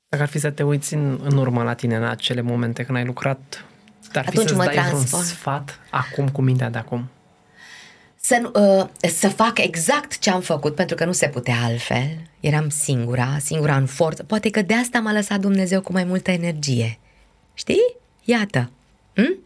Dacă 0.07 0.23
ar 0.23 0.29
fi 0.29 0.39
să 0.39 0.49
te 0.51 0.63
uiți 0.63 0.93
în, 0.93 1.19
în 1.23 1.37
urmă 1.37 1.63
la 1.63 1.73
tine 1.73 1.95
în 1.95 2.03
acele 2.03 2.41
momente 2.41 2.83
când 2.83 2.97
ai 2.97 3.05
lucrat, 3.05 3.65
dar 4.11 4.23
fi 4.23 4.29
Atunci 4.29 4.47
să-ți 4.47 4.57
mă 4.57 4.63
dai 4.65 4.73
vreun 4.73 4.87
transform. 4.89 5.23
sfat 5.23 5.79
acum 5.89 6.29
cu 6.29 6.41
mintea 6.41 6.69
de 6.69 6.77
acum. 6.77 7.09
Să, 8.15 8.37
nu- 8.41 8.79
uh, 8.79 9.09
să 9.11 9.29
fac 9.29 9.57
exact 9.59 10.17
ce 10.19 10.29
am 10.29 10.41
făcut, 10.41 10.75
pentru 10.75 10.95
că 10.95 11.05
nu 11.05 11.11
se 11.11 11.27
putea 11.29 11.55
altfel. 11.63 12.07
Eram 12.39 12.69
singura, 12.69 13.37
singura 13.39 13.75
în 13.75 13.85
forță. 13.85 14.23
Poate 14.23 14.49
că 14.49 14.61
de 14.61 14.73
asta 14.73 14.99
m-a 14.99 15.11
lăsat 15.11 15.39
Dumnezeu 15.39 15.81
cu 15.81 15.91
mai 15.91 16.03
multă 16.03 16.31
energie. 16.31 16.99
Știi? 17.53 17.95
Iată. 18.23 18.71
Hm? 19.15 19.39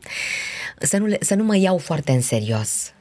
Să, 0.79 0.97
nu 0.97 1.05
le, 1.05 1.17
să 1.21 1.35
nu 1.35 1.43
mă 1.43 1.55
iau 1.55 1.77
foarte 1.77 2.11
în 2.11 2.21
serios. 2.21 2.91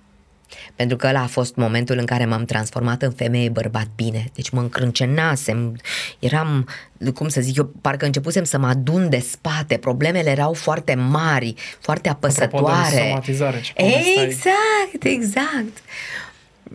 Pentru 0.74 0.96
că 0.96 1.06
ăla 1.06 1.20
a 1.20 1.26
fost 1.26 1.54
momentul 1.54 1.98
în 1.98 2.04
care 2.04 2.24
m-am 2.24 2.44
transformat 2.44 3.02
în 3.02 3.10
femeie 3.10 3.48
bărbat 3.48 3.86
bine. 3.96 4.30
Deci 4.34 4.50
mă 4.50 4.60
încrâncenasem, 4.60 5.76
eram, 6.18 6.68
cum 7.14 7.28
să 7.28 7.40
zic 7.40 7.56
eu, 7.56 7.72
parcă 7.80 8.04
începusem 8.04 8.44
să 8.44 8.58
mă 8.58 8.66
adun 8.66 9.08
de 9.08 9.18
spate. 9.18 9.76
Problemele 9.76 10.30
erau 10.30 10.52
foarte 10.52 10.94
mari, 10.94 11.54
foarte 11.80 12.08
apăsătoare. 12.08 12.90
de 12.90 13.08
somatizare, 13.08 13.60
ce 13.60 13.72
povesteai. 13.72 14.24
Exact, 14.24 15.04
exact. 15.04 15.78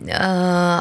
Uh, 0.06 0.14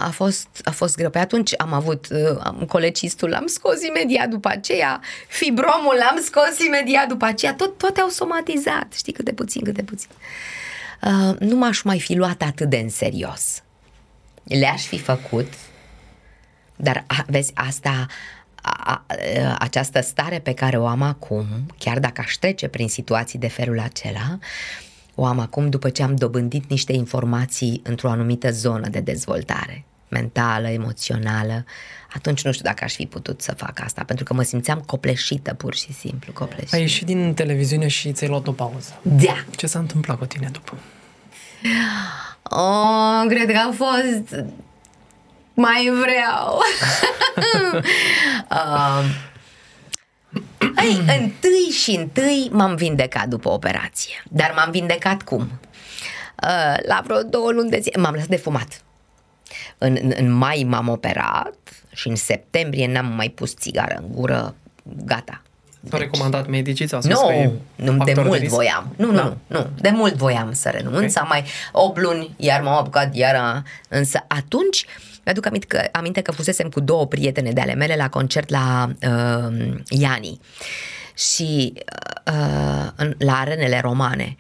a 0.06 0.10
fost, 0.14 0.48
a 0.64 0.72
fost 0.72 0.96
greu. 0.96 1.10
Pe 1.10 1.20
atunci 1.20 1.54
am 1.58 1.74
avut 1.74 2.08
uh, 2.12 2.38
am 2.44 2.66
colecistul, 2.68 3.30
l-am 3.30 3.46
scos 3.48 3.84
imediat 3.84 4.28
după 4.28 4.48
aceea, 4.48 5.02
fibromul 5.28 5.96
l-am 6.00 6.20
scos 6.24 6.66
imediat 6.66 7.08
după 7.08 7.26
aceea, 7.26 7.54
tot, 7.54 7.78
toate 7.78 8.02
au 8.02 8.10
somatizat, 8.10 8.94
știi, 8.96 9.14
cât 9.14 9.26
de 9.26 9.34
puțin, 9.34 9.64
cât 9.64 9.74
de 9.74 9.84
puțin. 9.84 10.10
Uh, 10.10 10.62
nu 11.40 11.56
m-aș 11.56 11.82
mai 11.82 12.00
fi 12.00 12.16
luat 12.16 12.42
atât 12.42 12.70
de 12.70 12.78
în 12.78 12.90
serios. 12.90 13.64
Le-aș 14.44 14.86
fi 14.86 15.00
făcut, 15.00 15.54
dar 16.76 17.04
a, 17.08 17.26
vezi, 17.28 17.52
asta, 17.56 18.06
a, 18.62 18.82
a, 18.84 19.06
a, 19.08 19.56
această 19.60 20.02
stare 20.02 20.40
pe 20.40 20.54
care 20.54 20.78
o 20.78 20.88
am 20.88 21.02
acum, 21.02 21.46
chiar 21.78 22.00
dacă 22.00 22.22
aș 22.26 22.34
trece 22.34 22.68
prin 22.68 22.88
situații 22.88 23.40
de 23.40 23.48
felul 23.48 23.80
acela, 23.80 24.40
o 25.16 25.26
am 25.26 25.40
acum 25.40 25.70
după 25.70 25.90
ce 25.90 26.04
am 26.04 26.16
dobândit 26.16 26.70
niște 26.70 26.94
informații 26.94 27.82
într-o 27.84 28.10
anumită 28.10 28.52
zonă 28.52 28.88
de 28.88 29.00
dezvoltare 29.00 29.86
mentală, 30.12 30.68
emoțională, 30.68 31.66
atunci 32.14 32.44
nu 32.44 32.52
știu 32.52 32.64
dacă 32.66 32.84
aș 32.84 32.94
fi 32.94 33.06
putut 33.06 33.42
să 33.42 33.54
fac 33.58 33.82
asta, 33.84 34.04
pentru 34.04 34.26
că 34.26 34.34
mă 34.34 34.42
simțeam 34.42 34.80
copleșită, 34.80 35.54
pur 35.54 35.76
și 35.76 35.94
simplu, 35.94 36.32
copleșită. 36.34 36.76
Ai 36.76 36.82
ieșit 36.82 37.06
din 37.06 37.34
televiziune 37.34 37.88
și 37.88 38.12
ți-ai 38.12 38.30
luat 38.30 38.48
o 38.48 38.52
pauză. 38.52 39.00
Da. 39.02 39.46
Ce 39.56 39.68
s-a 39.68 39.80
întâmplat 39.80 40.18
cu 40.18 40.26
tine 40.26 40.50
după? 40.52 40.78
Oh, 42.44 43.24
cred 43.28 43.52
că 43.52 43.58
a 43.58 43.72
fost... 43.74 44.46
Mai 45.54 45.92
vreau. 46.02 46.62
uh, 48.50 49.06
ei, 50.84 51.20
întâi 51.20 51.72
și 51.72 51.92
întâi 51.92 52.50
m-am 52.52 52.76
vindecat 52.76 53.28
după 53.28 53.50
operație. 53.50 54.24
Dar 54.30 54.54
m-am 54.56 54.72
vindecat 54.72 55.22
cum? 55.22 55.42
Uh, 56.44 56.76
la 56.88 57.02
vreo 57.04 57.24
două 57.24 57.52
luni 57.52 57.70
de 57.70 57.80
zi 57.80 57.92
m-am 57.98 58.14
lăsat 58.14 58.28
de 58.28 58.36
fumat. 58.36 58.82
În, 59.78 59.98
în, 60.02 60.14
în 60.18 60.32
mai 60.32 60.66
m-am 60.68 60.88
operat 60.88 61.54
și 61.94 62.08
în 62.08 62.16
septembrie 62.16 62.88
n-am 62.88 63.06
mai 63.06 63.30
pus 63.30 63.54
țigară 63.56 63.96
în 63.98 64.06
gură. 64.12 64.56
Gata. 65.06 65.42
S-au 65.90 66.00
recomandat 66.00 66.48
medicii? 66.48 66.88
Ți-au 66.88 67.02
spus 67.02 67.20
Nu, 67.22 67.28
că 67.28 67.34
e 67.34 67.52
nu, 67.76 67.92
de 67.92 67.98
factor 67.98 68.26
mult 68.26 68.40
risc? 68.40 68.54
voiam. 68.54 68.94
Nu, 68.98 69.06
nu, 69.06 69.14
Da. 69.14 69.24
nu, 69.24 69.58
nu, 69.60 69.70
de 69.82 69.90
mult 69.90 70.14
voiam 70.14 70.54
să 70.54 70.70
renunț, 70.70 71.16
Ok. 71.16 71.22
am 71.22 71.28
mai 71.30 71.44
8 71.72 72.00
luni, 72.02 72.34
iar 72.38 72.62
m-am 72.62 72.74
apucat 72.78 73.16
iar, 73.16 73.64
însă 73.90 74.26
atunci 74.28 74.86
Mi-aduc 75.26 75.46
aminte 75.46 75.66
că, 75.68 75.82
aminte 75.92 76.22
că 76.22 76.32
fusesem 76.32 76.70
cu 76.70 76.80
două 76.80 77.08
prietene 77.08 77.52
de 77.52 77.62
ale 77.62 77.74
mele 77.74 77.96
la 77.96 78.10
concert 78.10 78.50
la 78.50 78.90
uh, 79.08 79.74
Iani 79.90 80.40
și 81.16 81.74
uh, 82.28 82.88
în, 82.96 83.14
la 83.18 83.34
arenele 83.40 83.80
romane. 83.80 84.36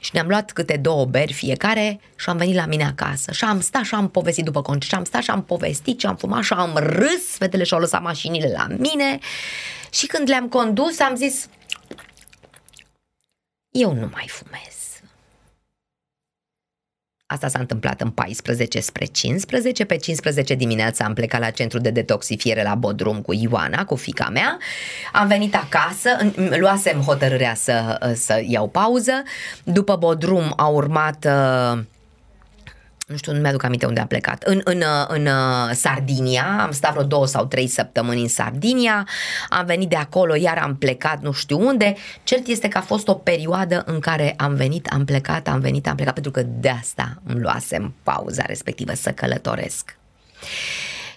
Și 0.00 0.10
ne-am 0.12 0.28
luat 0.28 0.52
câte 0.52 0.76
două 0.76 1.04
beri 1.04 1.32
fiecare 1.32 2.00
și 2.16 2.28
am 2.28 2.36
venit 2.36 2.54
la 2.54 2.66
mine 2.66 2.84
acasă. 2.84 3.32
Și 3.32 3.44
am 3.44 3.60
stat 3.60 3.84
și 3.84 3.94
am 3.94 4.08
povestit 4.08 4.44
după 4.44 4.62
concert. 4.62 4.92
Și 4.92 4.94
am 4.94 5.04
stat 5.04 5.22
și 5.22 5.30
am 5.30 5.42
povestit 5.42 6.00
și 6.00 6.06
am 6.06 6.16
fumat 6.16 6.42
și 6.42 6.52
am 6.52 6.72
râs. 6.76 7.36
Fetele 7.38 7.64
și-au 7.64 7.80
lăsat 7.80 8.02
mașinile 8.02 8.52
la 8.56 8.66
mine. 8.78 9.18
Și 9.90 10.06
când 10.06 10.28
le-am 10.28 10.48
condus 10.48 11.00
am 11.00 11.14
zis 11.14 11.48
eu 13.70 13.92
nu 13.92 14.08
mai 14.12 14.28
fumez. 14.28 14.89
Asta 17.32 17.48
s-a 17.48 17.58
întâmplat 17.58 18.00
în 18.00 18.10
14 18.10 18.80
spre 18.80 19.04
15. 19.04 19.84
Pe 19.84 19.96
15 19.96 20.54
dimineața 20.54 21.04
am 21.04 21.14
plecat 21.14 21.40
la 21.40 21.50
centru 21.50 21.78
de 21.78 21.90
detoxifiere 21.90 22.62
la 22.62 22.74
Bodrum 22.74 23.20
cu 23.20 23.32
Ioana, 23.32 23.84
cu 23.84 23.94
fica 23.94 24.28
mea. 24.32 24.58
Am 25.12 25.26
venit 25.26 25.54
acasă, 25.54 26.32
luasem 26.58 27.00
hotărârea 27.00 27.54
să, 27.54 27.98
să 28.14 28.42
iau 28.46 28.68
pauză. 28.68 29.22
După 29.64 29.96
Bodrum 29.96 30.52
a 30.56 30.66
urmat 30.66 31.26
uh, 31.28 31.82
nu 33.10 33.16
știu, 33.16 33.32
nu 33.32 33.40
mi-aduc 33.40 33.62
aminte 33.62 33.86
unde 33.86 34.00
am 34.00 34.06
plecat, 34.06 34.42
în, 34.42 34.60
în, 34.64 34.82
în 35.08 35.26
uh, 35.26 35.70
Sardinia, 35.72 36.58
am 36.60 36.70
stat 36.70 36.92
vreo 36.92 37.04
două 37.04 37.26
sau 37.26 37.44
trei 37.44 37.66
săptămâni 37.66 38.20
în 38.20 38.28
Sardinia, 38.28 39.08
am 39.48 39.64
venit 39.66 39.88
de 39.88 39.96
acolo, 39.96 40.34
iar 40.34 40.58
am 40.58 40.76
plecat 40.76 41.22
nu 41.22 41.32
știu 41.32 41.66
unde, 41.66 41.94
cert 42.22 42.46
este 42.46 42.68
că 42.68 42.78
a 42.78 42.80
fost 42.80 43.08
o 43.08 43.14
perioadă 43.14 43.82
în 43.86 44.00
care 44.00 44.34
am 44.36 44.54
venit, 44.54 44.86
am 44.86 45.04
plecat, 45.04 45.48
am 45.48 45.60
venit, 45.60 45.88
am 45.88 45.94
plecat, 45.94 46.12
pentru 46.14 46.32
că 46.32 46.42
de 46.42 46.68
asta 46.68 47.22
îmi 47.24 47.40
luasem 47.40 47.94
pauza 48.02 48.42
respectivă 48.46 48.94
să 48.94 49.10
călătoresc. 49.10 49.96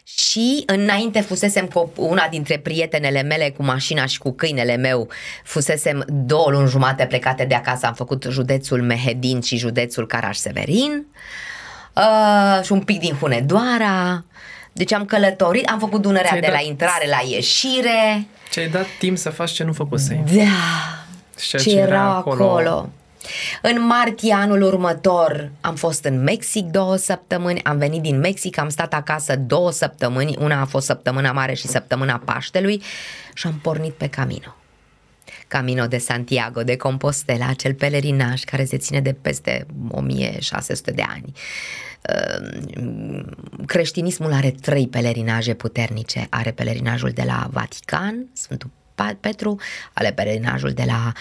Și 0.03 0.63
înainte 0.65 1.21
fusesem 1.21 1.65
cu 1.65 1.91
una 1.95 2.27
dintre 2.29 2.57
prietenele 2.57 3.21
mele 3.21 3.49
cu 3.49 3.63
mașina 3.63 4.05
și 4.05 4.17
cu 4.17 4.31
câinele 4.31 4.75
meu, 4.75 5.09
fusesem 5.43 6.05
două 6.07 6.49
luni 6.49 6.69
jumate 6.69 7.05
plecate 7.05 7.45
de 7.45 7.55
acasă, 7.55 7.85
am 7.85 7.93
făcut 7.93 8.25
județul 8.29 8.81
Mehedin 8.81 9.41
și 9.41 9.57
județul 9.57 10.07
Caraș-Severin. 10.07 10.91
Uh, 10.91 11.51
uh, 11.93 12.63
și 12.63 12.71
un 12.71 12.81
pic 12.81 12.99
din 12.99 13.15
Hunedoara. 13.19 14.23
Deci 14.71 14.93
am 14.93 15.05
călătorit, 15.05 15.69
am 15.69 15.79
făcut 15.79 16.01
Dunărea 16.01 16.33
de 16.33 16.39
dat... 16.39 16.51
la 16.51 16.61
intrare 16.61 17.07
la 17.09 17.19
ieșire. 17.29 18.27
Ce 18.51 18.59
ai 18.59 18.67
dat 18.67 18.85
timp 18.99 19.17
să 19.17 19.29
faci 19.29 19.51
ce 19.51 19.63
nu 19.63 19.73
făcusei. 19.73 20.23
Da, 20.33 20.43
ce, 21.47 21.57
ce 21.57 21.77
era 21.77 22.01
acolo. 22.01 22.43
acolo. 22.43 22.89
În 23.61 23.85
martie 23.85 24.33
anul 24.33 24.61
următor 24.61 25.51
am 25.61 25.75
fost 25.75 26.03
în 26.03 26.23
Mexic 26.23 26.65
două 26.65 26.95
săptămâni, 26.95 27.63
am 27.63 27.77
venit 27.77 28.01
din 28.01 28.19
Mexic, 28.19 28.57
am 28.57 28.69
stat 28.69 28.93
acasă 28.93 29.35
două 29.35 29.71
săptămâni, 29.71 30.35
una 30.39 30.61
a 30.61 30.65
fost 30.65 30.85
săptămâna 30.85 31.31
mare 31.31 31.53
și 31.53 31.67
săptămâna 31.67 32.21
Paștelui 32.25 32.81
și 33.33 33.47
am 33.47 33.59
pornit 33.61 33.93
pe 33.93 34.07
Camino. 34.07 34.55
Camino 35.53 35.87
de 35.87 35.97
Santiago 35.97 36.63
de 36.63 36.75
Compostela, 36.75 37.47
acel 37.47 37.73
pelerinaj 37.73 38.43
care 38.43 38.65
se 38.65 38.77
ține 38.77 39.01
de 39.01 39.13
peste 39.13 39.65
1600 39.89 40.91
de 40.91 41.01
ani. 41.01 41.31
Ehm, 42.01 43.65
creștinismul 43.65 44.33
are 44.33 44.51
trei 44.51 44.87
pelerinaje 44.87 45.53
puternice. 45.53 46.27
Are 46.29 46.51
pelerinajul 46.51 47.09
de 47.09 47.23
la 47.25 47.47
Vatican, 47.51 48.29
Sfântul 48.33 48.69
Petru, 49.19 49.59
are 49.93 50.13
pelerinajul 50.13 50.71
de 50.71 50.85
la 50.85 51.11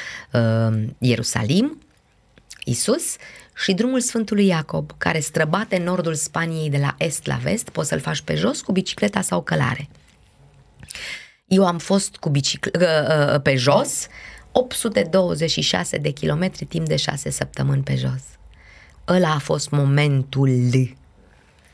uh, 0.41 0.83
Ierusalim, 0.99 1.79
Isus, 2.65 3.17
și 3.55 3.73
drumul 3.73 4.01
Sfântului 4.01 4.47
Iacob, 4.47 4.91
care 4.99 5.21
străbate 5.21 5.79
nordul 5.79 6.15
Spaniei 6.15 6.71
de 6.71 6.79
la 6.79 6.95
est 6.99 7.27
la 7.27 7.37
vest, 7.37 7.69
poți 7.69 7.89
să-l 7.89 8.01
faci 8.01 8.21
pe 8.21 8.35
jos 8.35 8.61
cu 8.61 8.73
bicicleta 8.73 9.21
sau 9.21 9.43
călare. 9.43 9.89
Eu 11.53 11.67
am 11.67 11.79
fost 11.79 12.17
cu 12.17 12.31
bicic- 12.31 12.81
uh, 12.81 13.35
uh, 13.35 13.41
pe 13.43 13.57
jos 13.57 14.07
826 14.53 15.97
de 15.97 16.11
kilometri 16.11 16.65
timp 16.65 16.87
de 16.87 16.97
6 16.97 17.31
săptămâni 17.31 17.83
pe 17.83 17.97
jos. 17.97 18.23
Ăla 19.09 19.31
a 19.35 19.39
fost 19.39 19.71
momentul 19.71 20.49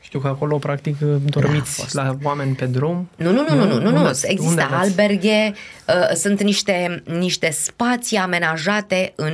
știu 0.09 0.21
că 0.21 0.27
acolo, 0.27 0.57
practic, 0.57 0.97
dormiți 1.25 1.95
la 1.95 2.17
oameni 2.23 2.55
pe 2.55 2.65
drum. 2.65 3.09
Nu, 3.15 3.31
nu, 3.31 3.45
nu, 3.49 3.55
nu, 3.55 3.65
nu, 3.65 3.79
nu, 3.79 4.01
nu. 4.01 4.09
există 4.23 4.67
alberghe, 4.71 5.53
uh, 5.87 6.15
sunt 6.15 6.43
niște, 6.43 7.03
niște 7.05 7.49
spații 7.51 8.17
amenajate 8.17 9.13
în, 9.15 9.33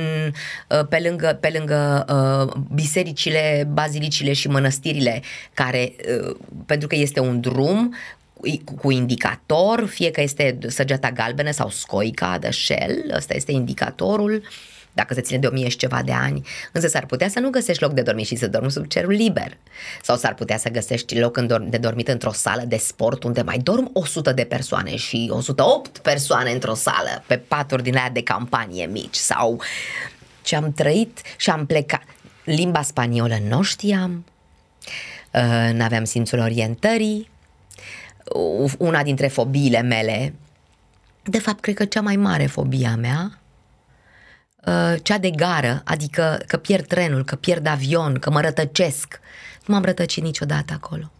uh, 0.68 0.86
pe 0.88 0.98
lângă, 1.08 1.38
pe 1.40 1.54
lângă 1.58 2.04
uh, 2.08 2.62
bisericile, 2.74 3.68
bazilicile 3.72 4.32
și 4.32 4.48
mănăstirile, 4.48 5.22
care, 5.54 5.92
uh, 6.24 6.36
pentru 6.66 6.88
că 6.88 6.94
este 6.94 7.20
un 7.20 7.40
drum, 7.40 7.94
cu 8.76 8.90
indicator, 8.90 9.86
fie 9.86 10.10
că 10.10 10.20
este 10.20 10.58
săgeata 10.66 11.10
galbenă 11.10 11.50
sau 11.50 11.70
scoica 11.70 12.38
de 12.38 12.50
shell, 12.50 13.12
ăsta 13.16 13.34
este 13.34 13.52
indicatorul, 13.52 14.42
dacă 14.96 15.14
se 15.14 15.20
ține 15.20 15.38
de 15.38 15.46
o 15.46 15.50
mie 15.50 15.68
și 15.68 15.76
ceva 15.76 16.02
de 16.02 16.12
ani, 16.12 16.46
însă 16.72 16.88
s-ar 16.88 17.06
putea 17.06 17.28
să 17.28 17.40
nu 17.40 17.50
găsești 17.50 17.82
loc 17.82 17.92
de 17.92 18.02
dormit 18.02 18.26
și 18.26 18.36
să 18.36 18.46
dormi 18.46 18.70
sub 18.70 18.86
cerul 18.86 19.12
liber. 19.12 19.56
Sau 20.02 20.16
s-ar 20.16 20.34
putea 20.34 20.58
să 20.58 20.68
găsești 20.68 21.18
loc 21.18 21.38
de 21.68 21.76
dormit 21.76 22.08
într-o 22.08 22.32
sală 22.32 22.62
de 22.66 22.76
sport 22.76 23.22
unde 23.22 23.42
mai 23.42 23.58
dorm 23.58 23.90
100 23.92 24.32
de 24.32 24.44
persoane 24.44 24.96
și 24.96 25.28
108 25.32 25.98
persoane 25.98 26.50
într-o 26.50 26.74
sală 26.74 27.24
pe 27.26 27.36
paturi 27.36 27.82
din 27.82 27.96
aia 27.96 28.10
de 28.12 28.22
campanie 28.22 28.86
mici 28.86 29.16
sau 29.16 29.60
ce 30.42 30.56
am 30.56 30.72
trăit 30.72 31.20
și 31.36 31.50
am 31.50 31.66
plecat. 31.66 32.04
Limba 32.44 32.82
spaniolă 32.82 33.38
nu 33.48 33.62
știam, 33.62 34.24
uh, 35.32 35.70
n-aveam 35.72 36.04
simțul 36.04 36.38
orientării, 36.38 37.30
una 38.78 39.02
dintre 39.02 39.26
fobiile 39.26 39.80
mele, 39.80 40.34
de 41.22 41.38
fapt, 41.38 41.60
cred 41.60 41.74
că 41.74 41.84
cea 41.84 42.00
mai 42.00 42.16
mare 42.16 42.46
fobia 42.46 42.96
mea, 42.96 43.38
uh, 44.66 44.94
cea 45.02 45.18
de 45.18 45.30
gară, 45.30 45.82
adică 45.84 46.42
că 46.46 46.56
pierd 46.56 46.86
trenul, 46.86 47.24
că 47.24 47.36
pierd 47.36 47.66
avion, 47.66 48.18
că 48.18 48.30
mă 48.30 48.40
rătăcesc. 48.40 49.20
Nu 49.66 49.74
m-am 49.74 49.84
rătăcit 49.84 50.22
niciodată 50.22 50.72
acolo. 50.72 51.10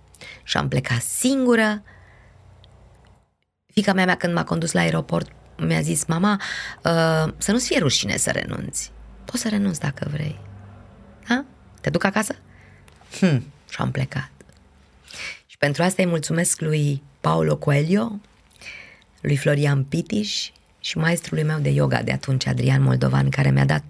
Și 0.42 0.56
am 0.56 0.68
plecat 0.68 1.02
singură. 1.02 1.82
Fica 3.72 3.92
mea, 3.92 4.04
mea 4.04 4.16
când 4.16 4.34
m-a 4.34 4.44
condus 4.44 4.72
la 4.72 4.80
aeroport, 4.80 5.30
mi-a 5.58 5.80
zis, 5.80 6.04
mama, 6.04 6.40
uh, 6.84 7.32
să 7.36 7.52
nu-ți 7.52 7.66
fie 7.66 7.78
rușine 7.78 8.16
să 8.16 8.30
renunți. 8.30 8.92
Poți 9.24 9.42
să 9.42 9.48
renunți 9.48 9.80
dacă 9.80 10.08
vrei. 10.12 10.40
Ha? 11.24 11.44
Te 11.80 11.90
duc 11.90 12.04
acasă? 12.04 12.34
Hm, 13.18 13.52
și 13.68 13.80
am 13.80 13.90
plecat. 13.90 14.30
Și 15.56 15.62
pentru 15.62 15.82
asta 15.82 16.02
îi 16.02 16.08
mulțumesc 16.08 16.60
lui 16.60 17.02
Paulo 17.20 17.56
Coelho, 17.56 18.12
lui 19.20 19.36
Florian 19.36 19.84
Pitiș 19.84 20.50
și 20.80 20.98
maestrului 20.98 21.44
meu 21.44 21.58
de 21.58 21.68
yoga 21.68 22.02
de 22.02 22.12
atunci, 22.12 22.46
Adrian 22.46 22.82
Moldovan, 22.82 23.28
care 23.28 23.50
mi-a 23.50 23.64
dat 23.64 23.82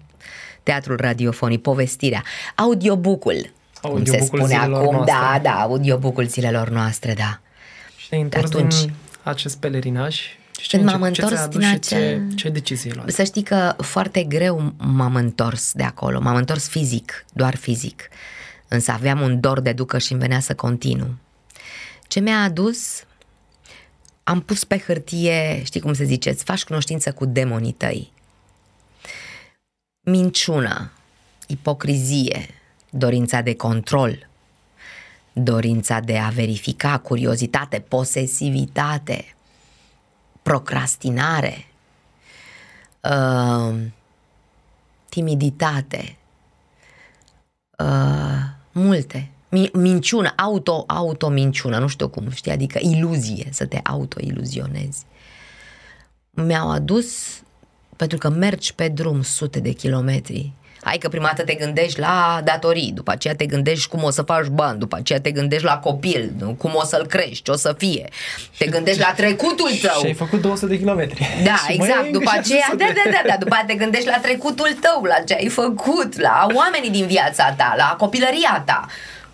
teatrul 0.63 0.97
radiofonic, 0.97 1.61
povestirea, 1.61 2.23
audiobook-ul, 2.55 3.51
cum 3.81 4.05
se 4.05 4.19
spune 4.19 4.55
acum, 4.55 4.95
noastre. 4.95 5.13
da, 5.13 5.39
da, 5.43 5.61
audiobook-ul 5.61 6.25
zilelor 6.25 6.69
noastre, 6.69 7.13
da. 7.13 7.39
Și 7.97 8.09
te-ai 8.09 8.21
întors 8.21 8.53
atunci, 8.53 8.79
din 8.79 8.93
acest 9.23 9.57
pelerinaj 9.57 10.19
ce, 10.51 10.77
Când 10.77 10.89
m-am 10.89 11.01
întors 11.01 11.41
ce 11.41 11.47
din 11.47 11.65
acel... 11.65 12.29
Ce, 12.29 12.35
ce 12.35 12.49
decizii 12.49 12.93
luat? 12.93 13.09
Să 13.09 13.23
știi 13.23 13.43
că 13.43 13.75
foarte 13.77 14.23
greu 14.23 14.73
m-am 14.77 15.15
întors 15.15 15.71
de 15.73 15.83
acolo. 15.83 16.19
M-am 16.19 16.35
întors 16.35 16.67
fizic, 16.67 17.25
doar 17.33 17.55
fizic. 17.55 18.09
Însă 18.67 18.91
aveam 18.91 19.21
un 19.21 19.39
dor 19.39 19.59
de 19.59 19.71
ducă 19.71 19.97
și 19.97 20.11
îmi 20.11 20.21
venea 20.21 20.39
să 20.39 20.55
continu. 20.55 21.17
Ce 22.07 22.19
mi-a 22.19 22.43
adus? 22.43 23.05
Am 24.23 24.41
pus 24.41 24.63
pe 24.63 24.79
hârtie, 24.79 25.63
știi 25.63 25.81
cum 25.81 25.93
se 25.93 26.03
zice, 26.03 26.29
îți 26.29 26.43
faci 26.43 26.63
cunoștință 26.63 27.13
cu 27.13 27.25
demonii 27.25 27.71
tăi. 27.71 28.11
Minciună, 30.01 30.91
ipocrizie, 31.47 32.47
dorința 32.89 33.41
de 33.41 33.55
control, 33.55 34.29
dorința 35.33 35.99
de 35.99 36.17
a 36.17 36.29
verifica, 36.29 36.97
curiozitate, 36.97 37.79
posesivitate, 37.79 39.35
procrastinare, 40.41 41.65
uh, 43.01 43.75
timiditate, 45.09 46.17
uh, 47.77 48.43
multe 48.71 49.31
minciună, 49.73 50.33
auto, 50.35 50.83
auto-minciună, 50.87 51.77
nu 51.77 51.87
știu 51.87 52.07
cum, 52.09 52.29
știi, 52.29 52.51
adică 52.51 52.79
iluzie, 52.81 53.49
să 53.51 53.65
te 53.65 53.79
auto-iluzionezi. 53.83 55.05
Mi-au 56.29 56.71
adus, 56.71 57.41
pentru 57.95 58.17
că 58.17 58.29
mergi 58.29 58.73
pe 58.73 58.87
drum 58.87 59.21
sute 59.21 59.59
de 59.59 59.71
kilometri, 59.71 60.53
Hai 60.87 60.97
că 60.97 61.07
prima 61.09 61.25
dată 61.25 61.43
te 61.43 61.53
gândești 61.53 61.99
la 61.99 62.41
datorii, 62.43 62.91
după 62.95 63.11
aceea 63.11 63.35
te 63.35 63.45
gândești 63.45 63.87
cum 63.87 64.03
o 64.03 64.09
să 64.09 64.21
faci 64.21 64.45
bani, 64.45 64.79
după 64.79 64.95
aceea 64.95 65.19
te 65.19 65.31
gândești 65.31 65.65
la 65.65 65.77
copil, 65.77 66.55
cum 66.57 66.71
o 66.73 66.83
să-l 66.83 67.05
crești, 67.05 67.43
ce 67.43 67.51
o 67.51 67.55
să 67.55 67.75
fie. 67.77 68.09
Te 68.57 68.65
gândești 68.65 68.99
la 68.99 69.13
trecutul 69.15 69.69
tău. 69.81 69.99
Și 69.99 70.05
ai 70.05 70.13
făcut 70.13 70.41
200 70.41 70.71
de 70.71 70.77
kilometri. 70.77 71.27
Da, 71.43 71.55
și 71.67 71.73
exact. 71.73 72.11
După 72.11 72.31
aceea, 72.33 72.67
da, 72.77 72.85
da, 72.85 73.09
da, 73.11 73.21
da, 73.27 73.35
după 73.39 73.55
aceea 73.55 73.77
te 73.77 73.83
gândești 73.83 74.07
la 74.07 74.19
trecutul 74.19 74.77
tău, 74.81 75.03
la 75.03 75.15
ce 75.25 75.33
ai 75.33 75.47
făcut, 75.47 76.19
la 76.19 76.47
oamenii 76.53 76.89
din 76.89 77.05
viața 77.05 77.53
ta, 77.57 77.73
la 77.77 77.95
copilăria 77.97 78.63
ta. 78.65 78.85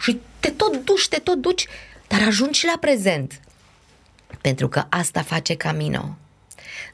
Și 0.04 0.20
te 0.40 0.50
tot 0.50 0.86
duci, 0.86 1.08
te 1.08 1.18
tot 1.20 1.42
duci 1.42 1.68
dar 2.14 2.28
ajungi 2.28 2.60
și 2.60 2.66
la 2.66 2.78
prezent. 2.80 3.40
Pentru 4.42 4.68
că 4.68 4.86
asta 4.90 5.22
face 5.22 5.56
Camino. 5.56 6.18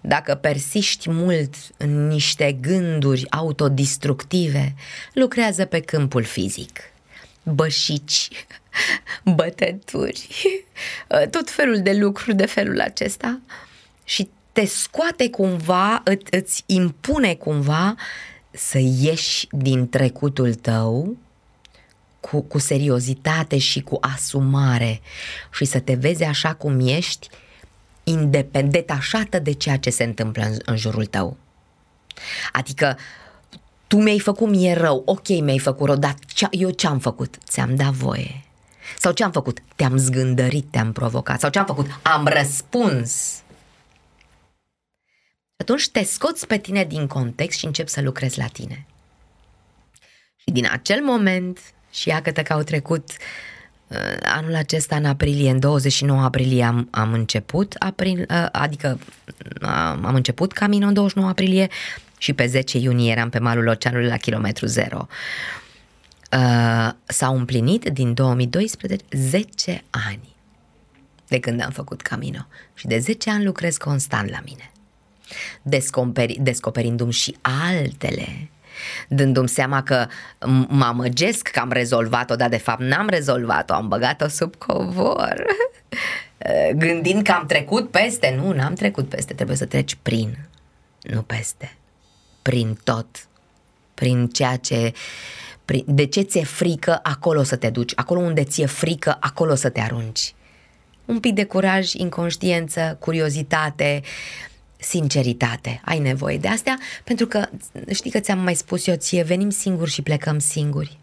Dacă 0.01 0.36
persiști 0.36 1.10
mult 1.10 1.55
în 1.78 2.07
niște 2.07 2.51
gânduri 2.51 3.32
autodistructive, 3.32 4.76
lucrează 5.14 5.66
pe 5.66 5.80
câmpul 5.80 6.24
fizic. 6.24 6.80
Bășici, 7.43 8.28
bătături, 9.36 10.28
tot 11.32 11.49
felul 11.49 11.82
de 11.82 11.93
lucruri 11.93 12.36
de 12.36 12.45
felul 12.45 12.82
acesta 12.82 13.39
și 14.03 14.30
te 14.51 14.66
scoate 14.66 15.30
cumva, 15.30 16.03
îți 16.32 16.64
impune 16.66 17.36
cumva 17.36 17.95
să 18.51 18.78
ieși 18.82 19.47
din 19.51 19.89
trecutul 19.89 20.53
tău 20.53 21.18
cu, 22.20 22.41
cu 22.41 22.57
seriozitate 22.57 23.57
și 23.57 23.82
cu 23.82 23.97
asumare 24.01 25.01
și 25.51 25.65
să 25.65 25.80
te 25.80 25.93
vezi 25.93 26.24
așa 26.24 26.53
cum 26.53 26.80
ești, 26.88 27.28
independent, 28.03 28.72
detașată 28.72 29.39
de 29.39 29.51
ceea 29.51 29.78
ce 29.78 29.89
se 29.89 30.03
întâmplă 30.03 30.43
în, 30.43 30.57
în 30.65 30.78
jurul 30.78 31.05
tău. 31.05 31.38
Adică 32.51 32.97
tu 33.88 33.97
mi-ai 33.97 34.20
făcut 34.20 34.49
mie 34.49 34.74
rău, 34.74 35.01
ok, 35.05 35.28
mi-ai 35.28 35.59
făcut 35.59 35.88
rău, 35.88 35.95
dar 35.95 36.15
ce, 36.34 36.47
eu 36.51 36.70
ce-am 36.70 36.99
făcut? 36.99 37.38
Ți-am 37.47 37.76
dat 37.76 37.91
voie. 37.91 38.43
Sau 38.97 39.11
ce-am 39.11 39.32
făcut? 39.32 39.59
Te-am 39.76 39.97
zgândărit, 39.97 40.72
te-am 40.72 40.91
provocat. 40.91 41.39
Sau 41.39 41.49
ce-am 41.49 41.65
făcut? 41.65 41.99
Am 42.01 42.28
răspuns. 42.28 43.41
Atunci 45.57 45.89
te 45.89 46.03
scoți 46.03 46.47
pe 46.47 46.57
tine 46.57 46.84
din 46.84 47.07
context 47.07 47.59
și 47.59 47.65
începi 47.65 47.89
să 47.89 48.01
lucrezi 48.01 48.38
la 48.38 48.47
tine. 48.47 48.86
Și 50.36 50.51
din 50.51 50.67
acel 50.72 51.03
moment, 51.03 51.59
și 51.91 52.09
iată 52.09 52.41
că 52.41 52.53
au 52.53 52.61
trecut 52.61 53.09
uh, 53.87 53.97
anul 54.21 54.55
acesta 54.55 54.95
în 54.95 55.05
aprilie, 55.05 55.49
în 55.49 55.59
29 55.59 56.21
aprilie 56.21 56.63
am, 56.63 56.87
am 56.91 57.13
început, 57.13 57.75
april, 57.79 58.25
uh, 58.29 58.45
adică 58.51 58.99
am, 59.61 60.05
am 60.05 60.15
început 60.15 60.51
Camino 60.51 60.87
în 60.87 60.93
29 60.93 61.29
aprilie 61.29 61.67
și 62.17 62.33
pe 62.33 62.45
10 62.45 62.77
iunie 62.77 63.11
eram 63.11 63.29
pe 63.29 63.39
malul 63.39 63.67
oceanului 63.67 64.07
la 64.07 64.17
kilometru 64.17 64.65
zero. 64.65 65.07
Uh, 66.31 66.89
s-au 67.05 67.37
împlinit 67.37 67.89
din 67.89 68.13
2012 68.13 69.05
10 69.11 69.83
ani 69.89 70.35
de 71.27 71.39
când 71.39 71.61
am 71.61 71.71
făcut 71.71 72.01
Camino 72.01 72.47
și 72.73 72.87
de 72.87 72.99
10 72.99 73.29
ani 73.29 73.45
lucrez 73.45 73.77
constant 73.77 74.29
la 74.29 74.39
mine. 74.45 74.71
Descoperi, 75.61 76.37
descoperindu-mi 76.41 77.11
și 77.11 77.37
altele 77.41 78.49
dându-mi 79.07 79.49
seama 79.49 79.84
că 79.84 80.05
mă 80.67 80.86
amăgesc 80.86 81.47
că 81.47 81.59
am 81.59 81.71
rezolvat-o, 81.71 82.36
dar 82.36 82.49
de 82.49 82.57
fapt 82.57 82.82
n-am 82.82 83.09
rezolvat-o, 83.09 83.73
am 83.73 83.88
băgat-o 83.88 84.27
sub 84.27 84.55
covor. 84.55 85.45
Gândind 86.73 87.23
că 87.23 87.32
am 87.32 87.45
trecut 87.45 87.91
peste, 87.91 88.36
nu, 88.41 88.53
n-am 88.53 88.73
trecut 88.73 89.09
peste, 89.09 89.34
trebuie 89.34 89.57
să 89.57 89.65
treci 89.65 89.97
prin, 90.01 90.38
nu 91.01 91.21
peste, 91.21 91.75
prin 92.41 92.80
tot, 92.84 93.07
prin 93.93 94.27
ceea 94.27 94.55
ce 94.55 94.93
prin, 95.69 95.84
de 95.88 96.05
ce 96.05 96.21
ți-e 96.21 96.43
frică, 96.43 96.99
acolo 97.03 97.43
să 97.43 97.55
te 97.55 97.69
duci, 97.69 97.91
acolo 97.95 98.19
unde 98.19 98.43
ți-e 98.43 98.65
frică, 98.65 99.17
acolo 99.19 99.55
să 99.55 99.69
te 99.69 99.80
arunci. 99.80 100.34
Un 101.05 101.19
pic 101.19 101.34
de 101.34 101.43
curaj, 101.43 101.93
inconștiență, 101.93 102.97
curiozitate, 102.99 104.01
sinceritate. 104.80 105.82
Ai 105.86 105.99
nevoie 105.99 106.38
de 106.38 106.47
astea 106.47 106.80
pentru 107.03 107.27
că 107.27 107.49
știi 107.93 108.11
că 108.11 108.19
ți-am 108.19 108.39
mai 108.39 108.55
spus 108.55 108.88
eu 108.88 108.95
ție, 108.95 109.23
venim 109.23 109.49
singuri 109.49 109.91
și 109.91 110.01
plecăm 110.01 110.39
singuri. 110.39 110.97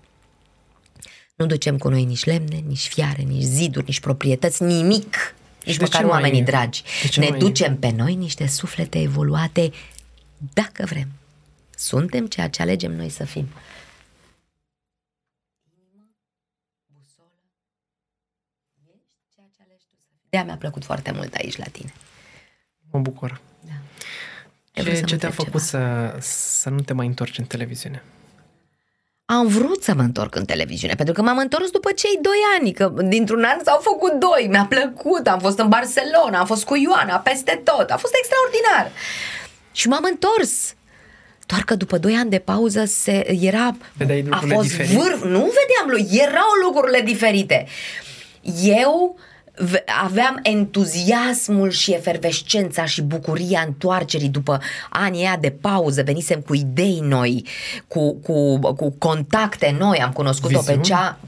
Nu 1.34 1.46
ducem 1.46 1.78
cu 1.78 1.88
noi 1.88 2.04
nici 2.04 2.24
lemne, 2.24 2.56
nici 2.56 2.88
fiare, 2.88 3.22
nici 3.22 3.42
ziduri, 3.42 3.84
nici 3.86 4.00
proprietăți, 4.00 4.62
nimic. 4.62 5.34
Nici 5.64 5.78
măcar 5.78 6.04
oamenii 6.04 6.42
mai, 6.42 6.50
dragi. 6.50 6.82
Ne 7.16 7.30
ducem 7.30 7.72
e? 7.72 7.76
pe 7.76 7.90
noi 7.90 8.14
niște 8.14 8.46
suflete 8.46 9.00
evoluate 9.00 9.70
dacă 10.52 10.84
vrem. 10.84 11.08
Suntem 11.76 12.26
ceea 12.26 12.48
ce 12.48 12.62
alegem 12.62 12.92
noi 12.92 13.08
să 13.08 13.24
fim. 13.24 13.48
De-aia 20.28 20.44
mi-a 20.44 20.56
plăcut 20.56 20.84
foarte 20.84 21.10
mult 21.10 21.34
aici 21.34 21.56
la 21.56 21.64
tine. 21.64 21.92
Mă 22.90 22.98
bucur. 22.98 23.40
Da. 24.82 24.82
Ce, 24.82 25.00
ce 25.00 25.16
te-a 25.16 25.30
făcut 25.30 25.60
să, 25.60 25.80
să 26.20 26.68
nu 26.68 26.80
te 26.80 26.92
mai 26.92 27.06
întorci 27.06 27.38
în 27.38 27.44
televiziune? 27.44 28.02
Am 29.24 29.46
vrut 29.46 29.82
să 29.82 29.94
mă 29.94 30.02
întorc 30.02 30.34
în 30.34 30.44
televiziune, 30.44 30.94
pentru 30.94 31.14
că 31.14 31.22
m-am 31.22 31.38
întors 31.38 31.70
după 31.70 31.92
cei 31.92 32.18
doi 32.22 32.38
ani, 32.58 32.72
că 32.72 32.92
dintr-un 33.04 33.44
an 33.44 33.58
s-au 33.64 33.78
făcut 33.82 34.12
doi, 34.12 34.46
mi-a 34.50 34.66
plăcut, 34.68 35.26
am 35.26 35.38
fost 35.38 35.58
în 35.58 35.68
Barcelona, 35.68 36.38
am 36.38 36.46
fost 36.46 36.64
cu 36.64 36.76
Ioana, 36.76 37.16
peste 37.18 37.60
tot, 37.64 37.90
a 37.90 37.96
fost 37.96 38.14
extraordinar. 38.18 38.90
Și 39.72 39.88
m-am 39.88 40.06
întors. 40.10 40.74
Doar 41.46 41.62
că 41.62 41.74
după 41.74 41.98
doi 41.98 42.14
ani 42.14 42.30
de 42.30 42.38
pauză 42.38 42.84
se, 42.84 43.32
era, 43.40 43.76
a 44.30 44.42
fost 44.48 44.68
diferit. 44.68 44.90
vârf, 44.90 45.22
nu 45.22 45.52
vedeam 45.58 45.86
lui, 45.86 46.08
erau 46.10 46.50
lucrurile 46.62 47.00
diferite. 47.00 47.66
Eu 48.62 49.18
aveam 50.04 50.38
entuziasmul 50.42 51.70
și 51.70 51.92
efervescența 51.92 52.84
și 52.84 53.02
bucuria 53.02 53.62
întoarcerii 53.66 54.28
după 54.28 54.60
anii 54.90 55.20
aia 55.20 55.38
de 55.40 55.50
pauză, 55.50 56.02
venisem 56.02 56.40
cu 56.40 56.54
idei 56.54 57.00
noi, 57.02 57.46
cu, 57.88 58.14
cu, 58.14 58.58
cu 58.58 58.94
contacte 58.98 59.76
noi, 59.78 59.98
am 59.98 60.12
cunoscut-o 60.12 60.58
Viziune? 60.58 60.80
pe 60.80 60.86
cea 60.88 61.18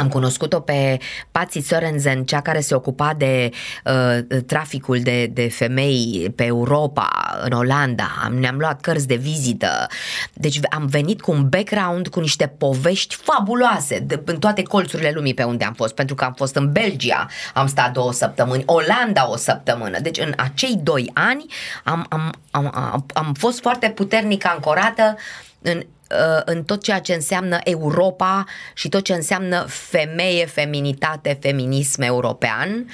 am 0.00 0.08
cunoscut-o 0.08 0.60
pe 0.60 0.98
Patsy 1.30 1.60
Sorensen, 1.60 2.24
cea 2.24 2.40
care 2.40 2.60
se 2.60 2.74
ocupa 2.74 3.14
de 3.16 3.50
uh, 3.84 4.38
traficul 4.46 5.00
de, 5.00 5.26
de 5.26 5.48
femei 5.48 6.32
pe 6.36 6.44
Europa, 6.44 7.38
în 7.44 7.52
Olanda. 7.52 8.30
Ne-am 8.38 8.56
luat 8.58 8.80
cărți 8.80 9.06
de 9.06 9.14
vizită. 9.14 9.86
Deci 10.32 10.60
am 10.70 10.86
venit 10.86 11.20
cu 11.20 11.30
un 11.30 11.48
background, 11.48 12.08
cu 12.08 12.20
niște 12.20 12.46
povești 12.46 13.14
fabuloase 13.14 13.98
de, 13.98 14.22
în 14.24 14.38
toate 14.38 14.62
colțurile 14.62 15.10
lumii 15.14 15.34
pe 15.34 15.42
unde 15.42 15.64
am 15.64 15.74
fost. 15.74 15.94
Pentru 15.94 16.14
că 16.14 16.24
am 16.24 16.32
fost 16.32 16.54
în 16.56 16.72
Belgia, 16.72 17.26
am 17.54 17.66
stat 17.66 17.92
două 17.92 18.12
săptămâni, 18.12 18.62
Olanda 18.66 19.30
o 19.30 19.36
săptămână. 19.36 19.98
Deci 20.00 20.18
în 20.18 20.32
acei 20.36 20.80
doi 20.82 21.10
ani 21.14 21.46
am, 21.84 22.06
am, 22.08 22.32
am, 22.50 22.70
am, 22.74 23.06
am 23.14 23.34
fost 23.34 23.60
foarte 23.60 23.88
puternic 23.88 24.46
ancorată 24.46 25.16
în 25.62 25.82
Uh, 25.82 25.99
în 26.44 26.64
tot 26.64 26.82
ceea 26.82 26.98
ce 27.00 27.14
înseamnă 27.14 27.58
Europa 27.64 28.44
și 28.74 28.88
tot 28.88 29.04
ce 29.04 29.12
înseamnă 29.12 29.64
femeie, 29.68 30.46
feminitate, 30.46 31.38
feminism 31.40 32.02
european, 32.02 32.90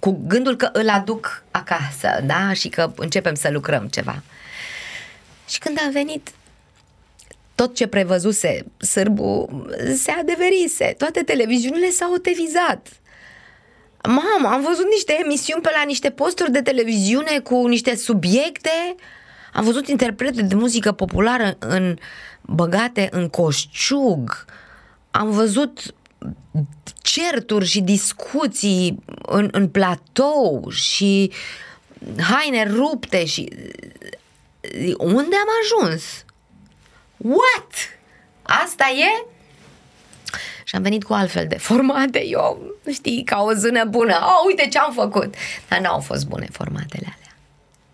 cu 0.00 0.22
gândul 0.26 0.56
că 0.56 0.68
îl 0.72 0.88
aduc 0.88 1.44
acasă, 1.50 2.08
da? 2.24 2.52
Și 2.52 2.68
că 2.68 2.92
începem 2.96 3.34
să 3.34 3.50
lucrăm 3.50 3.86
ceva. 3.86 4.22
Și 5.48 5.58
când 5.58 5.78
a 5.86 5.90
venit 5.92 6.30
tot 7.54 7.74
ce 7.74 7.86
prevăzuse 7.86 8.64
sârbu 8.78 9.62
se 9.96 10.10
adeverise. 10.10 10.94
Toate 10.98 11.22
televiziunile 11.22 11.90
s-au 11.90 12.12
utilizat. 12.12 12.88
Mamă, 14.02 14.54
am 14.54 14.62
văzut 14.62 14.86
niște 14.90 15.18
emisiuni 15.24 15.62
pe 15.62 15.70
la 15.74 15.82
niște 15.86 16.10
posturi 16.10 16.52
de 16.52 16.62
televiziune 16.62 17.38
cu 17.38 17.66
niște 17.66 17.96
subiecte. 17.96 18.94
Am 19.52 19.64
văzut 19.64 19.88
interprete 19.88 20.42
de 20.42 20.54
muzică 20.54 20.92
populară 20.92 21.56
în 21.58 21.96
băgate 22.46 23.08
în 23.10 23.28
coșciug. 23.28 24.44
Am 25.10 25.30
văzut 25.30 25.94
certuri 27.02 27.66
și 27.66 27.80
discuții 27.80 28.98
în, 29.26 29.48
în 29.52 29.68
platou 29.68 30.70
și 30.70 31.32
haine 32.20 32.70
rupte 32.70 33.24
și 33.24 33.52
unde 34.98 35.36
am 35.36 35.48
ajuns? 35.62 36.24
What? 37.16 37.72
Asta 38.42 38.84
e? 38.84 39.26
Și 40.64 40.76
am 40.76 40.82
venit 40.82 41.04
cu 41.04 41.12
altfel 41.12 41.46
de 41.46 41.58
formate, 41.58 42.26
eu, 42.26 42.76
știi, 42.92 43.24
ca 43.24 43.42
o 43.42 43.52
zână 43.52 43.84
bună. 43.84 44.18
Oh, 44.22 44.46
uite 44.46 44.68
ce 44.68 44.78
am 44.78 44.92
făcut! 44.92 45.34
Dar 45.68 45.80
n-au 45.80 46.00
fost 46.00 46.26
bune 46.26 46.46
formatele 46.52 47.06
alea. 47.06 47.23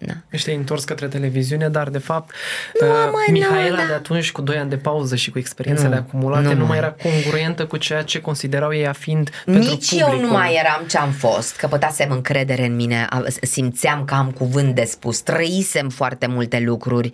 Da. 0.02 0.12
Și 0.36 0.44
te-ai 0.44 0.56
întors 0.56 0.84
către 0.84 1.06
televiziune, 1.06 1.68
dar 1.68 1.88
de 1.88 1.98
fapt 1.98 2.34
nu, 2.80 2.86
uh, 2.86 2.94
mai, 3.12 3.26
Mihaela 3.30 3.68
nu, 3.68 3.76
da. 3.76 3.86
de 3.86 3.92
atunci 3.92 4.32
cu 4.32 4.40
2 4.40 4.56
ani 4.56 4.70
de 4.70 4.76
pauză 4.76 5.16
și 5.16 5.30
cu 5.30 5.38
experiențele 5.38 5.88
nu, 5.88 5.94
acumulate 5.94 6.46
nu, 6.46 6.54
nu 6.54 6.66
mai 6.66 6.78
era 6.78 6.90
congruentă 7.02 7.66
cu 7.66 7.76
ceea 7.76 8.02
ce 8.02 8.20
considerau 8.20 8.74
ei 8.74 8.86
a 8.86 8.92
fiind 8.92 9.30
Nici 9.44 9.56
pentru 9.56 9.76
publicul. 9.76 10.14
eu 10.14 10.20
nu 10.20 10.32
mai 10.32 10.54
eram 10.54 10.84
ce 10.88 10.98
am 10.98 11.10
fost, 11.10 11.56
căpătasem 11.56 12.10
încredere 12.10 12.66
în 12.66 12.74
mine, 12.74 13.08
simțeam 13.42 14.04
că 14.04 14.14
am 14.14 14.30
cuvânt 14.30 14.74
de 14.74 14.84
spus, 14.84 15.20
trăisem 15.20 15.88
foarte 15.88 16.26
multe 16.26 16.58
lucruri. 16.58 17.10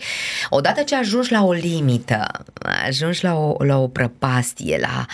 Odată 0.50 0.82
ce 0.82 0.96
ajungi 0.96 1.32
la 1.32 1.44
o 1.44 1.52
limită, 1.52 2.26
ajungi 2.86 3.24
la 3.24 3.34
o, 3.34 3.64
la 3.64 3.78
o 3.78 3.88
prăpastie, 3.88 4.78
la 4.80 5.06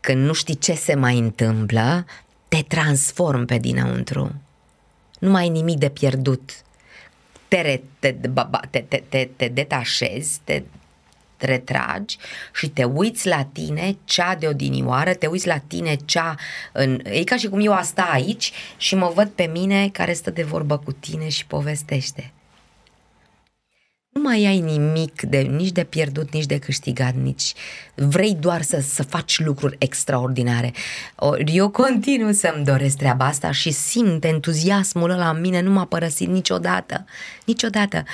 când 0.00 0.26
nu 0.26 0.32
știi 0.32 0.56
ce 0.56 0.74
se 0.74 0.94
mai 0.94 1.18
întâmplă, 1.18 2.04
te 2.48 2.64
transform 2.68 3.44
pe 3.44 3.58
dinăuntru. 3.58 4.32
Nu 5.18 5.30
mai 5.30 5.42
ai 5.42 5.48
nimic 5.48 5.78
de 5.78 5.88
pierdut 5.88 6.50
te, 7.52 7.80
te, 7.98 8.12
te, 8.70 8.84
te, 8.88 9.02
te, 9.08 9.28
te 9.36 9.48
detașezi, 9.48 10.40
te, 10.44 10.62
retragi 11.44 12.16
și 12.54 12.68
te 12.68 12.84
uiți 12.84 13.28
la 13.28 13.44
tine, 13.52 13.96
cea 14.04 14.34
de 14.34 14.46
odinioară, 14.46 15.14
te 15.14 15.26
uiți 15.26 15.46
la 15.46 15.58
tine, 15.58 15.96
cea 16.04 16.34
în... 16.72 17.00
E 17.04 17.24
ca 17.24 17.36
și 17.36 17.48
cum 17.48 17.60
eu 17.60 17.72
asta 17.72 18.08
aici 18.12 18.52
și 18.76 18.94
mă 18.94 19.12
văd 19.14 19.28
pe 19.28 19.50
mine 19.52 19.88
care 19.88 20.12
stă 20.12 20.30
de 20.30 20.42
vorbă 20.42 20.78
cu 20.78 20.92
tine 20.92 21.28
și 21.28 21.46
povestește 21.46 22.32
nu 24.12 24.20
mai 24.20 24.46
ai 24.46 24.60
nimic 24.60 25.22
de, 25.22 25.38
nici 25.38 25.72
de 25.72 25.84
pierdut, 25.84 26.32
nici 26.32 26.46
de 26.46 26.58
câștigat, 26.58 27.14
nici 27.14 27.52
vrei 27.94 28.34
doar 28.40 28.62
să, 28.62 28.80
să 28.80 29.02
faci 29.02 29.38
lucruri 29.38 29.76
extraordinare. 29.78 30.72
Ori 31.14 31.56
eu 31.56 31.68
continuu 31.70 32.32
să-mi 32.32 32.64
doresc 32.64 32.96
treaba 32.96 33.24
asta 33.24 33.52
și 33.52 33.70
simt 33.70 34.24
entuziasmul 34.24 35.10
ăla 35.10 35.30
în 35.30 35.40
mine, 35.40 35.60
nu 35.60 35.70
m-a 35.70 35.84
părăsit 35.84 36.28
niciodată, 36.28 37.04
niciodată. 37.44 38.04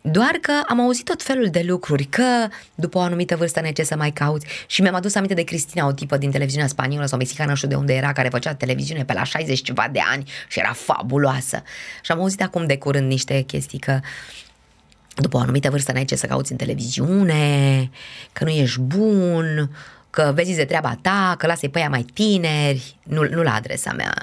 Doar 0.00 0.38
că 0.40 0.52
am 0.68 0.80
auzit 0.80 1.04
tot 1.04 1.22
felul 1.22 1.46
de 1.46 1.62
lucruri, 1.66 2.04
că 2.04 2.48
după 2.74 2.98
o 2.98 3.00
anumită 3.00 3.36
vârstă 3.36 3.60
ne 3.60 3.72
ce 3.72 3.82
să 3.82 3.96
mai 3.96 4.10
cauți 4.10 4.46
și 4.66 4.82
mi-am 4.82 4.94
adus 4.94 5.14
aminte 5.14 5.34
de 5.34 5.42
Cristina, 5.42 5.86
o 5.86 5.92
tipă 5.92 6.16
din 6.16 6.30
televiziunea 6.30 6.68
spaniolă 6.68 7.06
sau 7.06 7.18
mexicană, 7.18 7.50
nu 7.50 7.56
știu 7.56 7.68
de 7.68 7.74
unde 7.74 7.94
era, 7.94 8.12
care 8.12 8.28
făcea 8.28 8.54
televiziune 8.54 9.04
pe 9.04 9.12
la 9.12 9.24
60 9.24 9.62
ceva 9.62 9.88
de 9.92 10.00
ani 10.10 10.30
și 10.48 10.58
era 10.58 10.72
fabuloasă. 10.72 11.62
Și 12.02 12.12
am 12.12 12.20
auzit 12.20 12.42
acum 12.42 12.66
de 12.66 12.78
curând 12.78 13.06
niște 13.06 13.40
chestii 13.40 13.78
că 13.78 14.00
după 15.16 15.36
o 15.36 15.40
anumită 15.40 15.70
vârstă 15.70 15.92
n-ai 15.92 16.04
ce 16.04 16.14
să 16.16 16.26
cauți 16.26 16.52
în 16.52 16.58
televiziune, 16.58 17.90
că 18.32 18.44
nu 18.44 18.50
ești 18.50 18.80
bun, 18.80 19.70
că 20.10 20.32
vezi 20.34 20.54
de 20.54 20.64
treaba 20.64 20.98
ta, 21.02 21.34
că 21.38 21.46
lasă-i 21.46 21.68
pe 21.68 21.78
aia 21.78 21.88
mai 21.88 22.02
tineri, 22.02 22.96
nu, 23.02 23.28
nu 23.28 23.42
la 23.42 23.54
adresa 23.54 23.92
mea. 23.92 24.14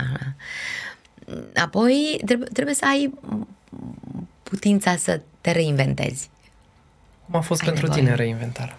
Apoi 1.55 2.21
trebuie, 2.25 2.47
trebuie 2.53 2.75
să 2.75 2.85
ai 2.85 3.13
putința 4.43 4.95
să 4.95 5.21
te 5.41 5.51
reinventezi. 5.51 6.29
Cum 7.25 7.35
a 7.35 7.41
fost 7.41 7.61
Ai 7.61 7.67
pentru 7.67 7.85
nevoie. 7.85 8.03
tine 8.03 8.15
reinventarea? 8.15 8.77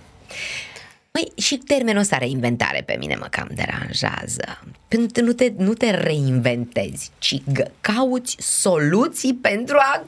Păi 1.11 1.33
și 1.37 1.57
termenul 1.57 2.01
ăsta 2.01 2.19
reinventare 2.19 2.83
pe 2.87 2.97
mine 2.99 3.15
mă 3.15 3.27
cam 3.31 3.49
deranjează. 3.55 4.59
Pentru 4.89 5.09
că 5.13 5.21
nu 5.21 5.33
te, 5.33 5.53
nu 5.57 5.73
te 5.75 5.91
reinventezi, 5.91 7.11
ci 7.19 7.35
gă- 7.53 7.71
cauți 7.81 8.37
soluții 8.39 9.35
pentru 9.35 9.77
a 9.79 10.05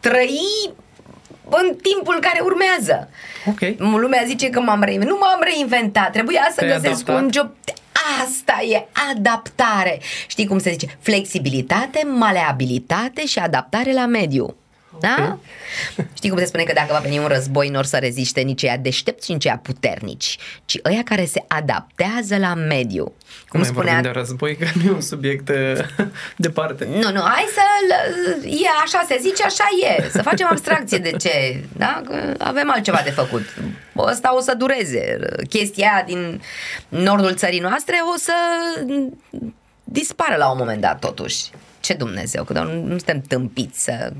trăi 0.00 0.72
în 1.50 1.76
timpul 1.82 2.18
care 2.20 2.40
urmează. 2.42 3.08
Ok. 3.46 3.60
Lumea 4.00 4.22
zice 4.26 4.50
că 4.50 4.60
m-am 4.60 4.82
reinventat. 4.82 5.14
Nu 5.14 5.18
m-am 5.20 5.40
reinventat, 5.42 6.12
trebuia 6.12 6.48
să 6.54 6.60
Te-ai 6.64 6.80
găsesc 6.80 7.08
adaptat? 7.08 7.22
un 7.22 7.28
job. 7.32 7.50
Asta 8.24 8.62
e 8.70 8.86
adaptare. 9.10 10.00
Știi 10.26 10.46
cum 10.46 10.58
se 10.58 10.70
zice? 10.70 10.96
Flexibilitate, 11.00 12.02
maleabilitate 12.18 13.26
și 13.26 13.38
adaptare 13.38 13.92
la 13.92 14.06
mediu. 14.06 14.54
Da? 15.00 15.38
Știi 16.14 16.28
cum 16.30 16.38
se 16.38 16.44
spune 16.44 16.62
că 16.62 16.72
dacă 16.72 16.88
va 16.92 16.98
veni 16.98 17.18
un 17.18 17.26
război, 17.26 17.68
nu 17.68 17.78
or 17.78 17.84
să 17.84 17.96
reziste 17.96 18.40
nici 18.40 18.62
ăia 18.62 18.76
deștepți, 18.76 19.32
nici 19.32 19.44
ăia 19.44 19.60
puternici, 19.62 20.36
ci 20.64 20.78
ăia 20.84 21.02
care 21.04 21.24
se 21.24 21.44
adaptează 21.48 22.36
la 22.36 22.54
mediu. 22.54 23.12
Cum 23.48 23.60
Cum 23.60 23.68
spunea 23.68 23.92
vorbim 23.92 24.12
de 24.12 24.18
război, 24.18 24.56
că 24.56 24.66
nu 24.74 24.90
e 24.90 24.94
un 24.94 25.00
subiect 25.00 25.48
uh, 25.48 26.06
departe. 26.36 26.84
nu, 26.84 27.12
nu, 27.12 27.20
hai 27.20 27.46
să... 27.52 27.60
E 28.44 28.66
așa 28.84 29.04
se 29.08 29.18
zice, 29.20 29.42
așa 29.42 29.64
e. 29.98 30.08
Să 30.10 30.22
facem 30.22 30.46
abstracție 30.50 30.98
de 30.98 31.10
ce, 31.10 31.64
da? 31.76 32.02
Că 32.06 32.34
avem 32.38 32.70
altceva 32.70 33.00
de 33.04 33.10
făcut. 33.10 33.42
Ăsta 33.96 34.34
o 34.36 34.40
să 34.40 34.54
dureze. 34.54 35.18
Chestia 35.48 35.92
aia 35.92 36.04
din 36.06 36.42
nordul 36.88 37.34
țării 37.34 37.60
noastre 37.60 37.96
o 38.14 38.18
să 38.18 38.32
dispară 39.84 40.36
la 40.36 40.50
un 40.50 40.56
moment 40.58 40.80
dat, 40.80 40.98
totuși. 40.98 41.50
Ce 41.80 41.94
Dumnezeu, 41.94 42.44
că 42.44 42.52
nu 42.52 42.82
nu 42.82 42.88
suntem 42.88 43.20
tâmpiți 43.20 43.82
să 43.82 44.12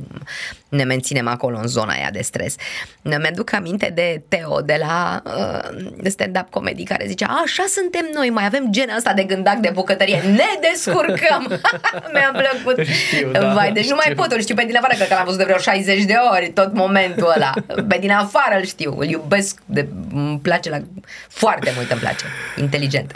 ne 0.68 0.84
menținem 0.84 1.28
acolo 1.28 1.58
în 1.58 1.66
zona 1.66 1.92
aia 1.92 2.10
de 2.10 2.20
stres. 2.22 2.54
Mi-aduc 3.02 3.52
aminte 3.52 3.90
de 3.94 4.22
Teo 4.28 4.60
de 4.60 4.76
la 4.78 5.22
uh, 5.24 6.10
stand-up 6.10 6.50
comedy 6.50 6.82
care 6.82 7.04
zicea 7.06 7.26
așa 7.44 7.64
suntem 7.68 8.08
noi, 8.14 8.30
mai 8.30 8.44
avem 8.44 8.66
genul 8.70 8.96
ăsta 8.96 9.12
de 9.12 9.22
gândac 9.22 9.56
de 9.56 9.70
bucătărie, 9.74 10.20
ne 10.20 10.68
descurcăm. 10.70 11.60
Mi-a 12.12 12.32
plăcut. 12.32 12.86
Știu, 12.86 13.30
da, 13.30 13.52
Vai, 13.52 13.72
deci 13.72 13.88
nu 13.88 13.94
mai 13.94 14.04
știu. 14.08 14.16
pot, 14.16 14.32
îl 14.32 14.40
știu 14.40 14.54
pe 14.54 14.64
din 14.64 14.76
afară, 14.76 14.94
cred 14.94 15.08
că 15.08 15.14
l-am 15.14 15.24
văzut 15.24 15.38
de 15.38 15.44
vreo 15.44 15.58
60 15.58 16.04
de 16.04 16.16
ori 16.32 16.50
tot 16.50 16.74
momentul 16.74 17.32
ăla. 17.36 17.52
Pe 17.88 17.96
din 18.00 18.10
afară 18.10 18.56
îl 18.58 18.64
știu, 18.64 18.94
îl 18.98 19.08
iubesc, 19.08 19.60
de, 19.66 19.88
îmi 20.12 20.38
place 20.38 20.70
la, 20.70 20.78
foarte 21.28 21.72
mult 21.74 21.90
îmi 21.90 22.00
place, 22.00 22.24
inteligent. 22.56 23.12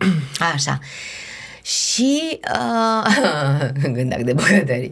Așa. 0.54 0.78
Și 1.64 2.40
uh, 2.54 3.68
gândac 3.94 4.20
de 4.20 4.32
bucătărie. 4.32 4.90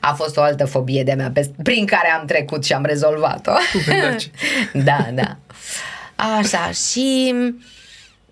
A 0.00 0.12
fost 0.12 0.36
o 0.36 0.40
altă 0.40 0.64
fobie 0.64 1.02
de 1.02 1.12
mea 1.12 1.30
pe, 1.30 1.50
prin 1.62 1.86
care 1.86 2.10
am 2.10 2.26
trecut 2.26 2.64
și 2.64 2.72
am 2.72 2.84
rezolvat-o. 2.84 3.52
gândaci. 3.86 4.30
da, 4.88 5.08
da. 5.14 5.36
Așa, 6.16 6.70
și 6.70 7.34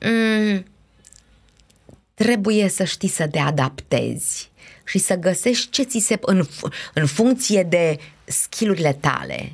mm, 0.00 0.64
trebuie 2.14 2.68
să 2.68 2.84
știi 2.84 3.08
să 3.08 3.26
te 3.26 3.38
adaptezi 3.38 4.50
și 4.84 4.98
să 4.98 5.14
găsești 5.14 5.70
ce 5.70 5.82
ți 5.82 5.98
se 5.98 6.18
în, 6.20 6.44
în 6.94 7.06
funcție 7.06 7.62
de 7.62 7.98
skillurile 8.24 8.92
tale, 8.92 9.52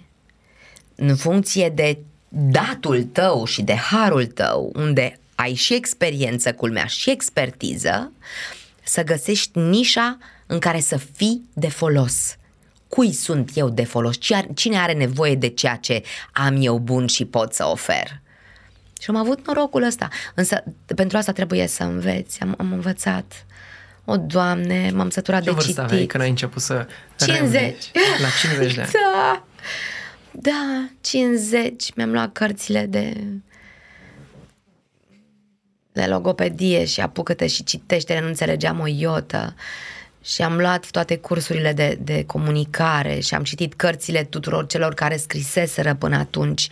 în 0.95 1.17
funcție 1.17 1.69
de 1.69 1.99
datul 2.29 3.03
tău 3.03 3.45
și 3.45 3.63
de 3.63 3.75
harul 3.75 4.27
tău, 4.27 4.73
unde 4.75 5.19
ai 5.41 5.55
și 5.55 5.75
experiență, 5.75 6.53
culmea, 6.53 6.85
și 6.87 7.11
expertiză, 7.11 8.13
să 8.85 9.03
găsești 9.05 9.59
nișa 9.59 10.19
în 10.47 10.59
care 10.59 10.81
să 10.81 10.97
fii 11.15 11.43
de 11.55 11.69
folos. 11.69 12.37
Cui 12.89 13.13
sunt 13.13 13.51
eu 13.55 13.69
de 13.69 13.85
folos? 13.85 14.17
Ci- 14.19 14.55
Cine 14.55 14.79
are 14.79 14.93
nevoie 14.93 15.35
de 15.35 15.49
ceea 15.49 15.77
ce 15.77 16.03
am 16.33 16.57
eu 16.61 16.79
bun 16.79 17.07
și 17.07 17.25
pot 17.25 17.55
să 17.55 17.67
ofer? 17.67 18.21
Și 19.01 19.11
am 19.11 19.17
avut 19.17 19.47
norocul 19.47 19.83
ăsta. 19.83 20.09
Însă 20.35 20.63
pentru 20.95 21.17
asta 21.17 21.33
trebuie 21.33 21.67
să 21.67 21.83
înveți. 21.83 22.41
Am, 22.41 22.55
am 22.59 22.73
învățat. 22.73 23.47
O, 24.05 24.17
Doamne, 24.17 24.91
m-am 24.95 25.11
săturat 25.11 25.43
Ce 25.43 25.49
de 25.49 25.55
vârstă 25.55 25.81
aveai 25.81 25.97
citit. 25.97 26.11
când 26.11 26.23
ai 26.23 26.29
început 26.29 26.63
să 26.63 26.87
50. 27.19 27.39
reînveți? 27.51 27.91
La 28.21 28.29
50 28.41 28.75
de 28.75 28.81
ani. 28.81 28.91
Da. 29.15 29.43
Da, 30.33 30.89
50. 31.01 31.95
Mi-am 31.95 32.11
luat 32.13 32.33
cărțile 32.33 32.87
de 32.87 33.17
de 36.01 36.07
logopedie 36.07 36.85
și 36.85 37.01
apucă-te 37.01 37.47
și 37.47 37.65
citește, 37.65 38.19
nu 38.21 38.27
înțelegeam 38.27 38.81
o 38.81 38.87
iotă. 38.87 39.55
Și 40.23 40.43
am 40.43 40.57
luat 40.57 40.91
toate 40.91 41.17
cursurile 41.17 41.73
de, 41.73 41.99
de 42.01 42.25
comunicare 42.27 43.21
și 43.21 43.35
am 43.35 43.43
citit 43.43 43.75
cărțile 43.75 44.23
tuturor 44.23 44.67
celor 44.67 44.95
care 44.95 45.17
scriseseră 45.17 45.95
până 45.95 46.17
atunci 46.17 46.69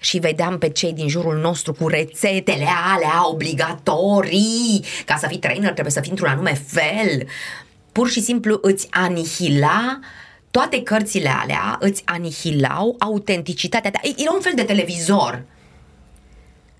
și 0.00 0.18
vedeam 0.18 0.58
pe 0.58 0.68
cei 0.68 0.92
din 0.92 1.08
jurul 1.08 1.38
nostru 1.38 1.72
cu 1.72 1.88
rețetele 1.88 2.66
alea 2.94 3.28
obligatorii. 3.28 4.84
Ca 5.04 5.16
să 5.16 5.26
fii 5.26 5.38
trainer 5.38 5.72
trebuie 5.72 5.92
să 5.92 6.00
fii 6.00 6.10
într-un 6.10 6.28
anume 6.28 6.62
fel. 6.66 7.26
Pur 7.92 8.08
și 8.08 8.20
simplu 8.20 8.58
îți 8.62 8.86
anihila 8.90 9.98
toate 10.50 10.82
cărțile 10.82 11.28
alea 11.28 11.76
îți 11.80 12.02
anihilau 12.04 12.96
autenticitatea 12.98 13.90
ta. 13.90 14.00
Era 14.16 14.32
un 14.32 14.40
fel 14.40 14.52
de 14.54 14.62
televizor. 14.62 15.42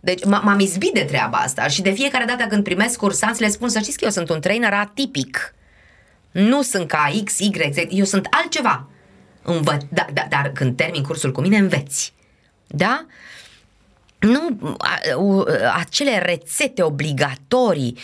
Deci 0.00 0.20
m- 0.20 0.42
m-am 0.42 0.58
izbit 0.60 0.92
de 0.92 1.04
treaba 1.04 1.38
asta 1.38 1.68
și 1.68 1.82
de 1.82 1.90
fiecare 1.90 2.24
dată 2.24 2.44
când 2.48 2.64
primesc 2.64 2.98
cursanți 2.98 3.40
le 3.40 3.48
spun 3.48 3.68
să 3.68 3.78
știți 3.78 3.98
că 3.98 4.04
eu 4.04 4.10
sunt 4.10 4.28
un 4.30 4.40
trainer 4.40 4.72
atipic. 4.72 5.54
Nu 6.30 6.62
sunt 6.62 6.88
ca 6.88 7.10
X, 7.24 7.38
Y, 7.38 7.50
Z, 7.72 7.76
eu 7.88 8.04
sunt 8.04 8.26
altceva. 8.30 8.88
Învă- 9.42 9.86
da, 9.88 10.06
da, 10.12 10.26
dar 10.28 10.50
când 10.54 10.76
termin 10.76 11.02
cursul 11.02 11.32
cu 11.32 11.40
mine 11.40 11.56
înveți. 11.58 12.12
Da? 12.66 13.06
Nu 14.18 14.76
a, 14.78 15.16
u- 15.16 15.44
acele 15.74 16.18
rețete 16.18 16.82
obligatorii. 16.82 17.98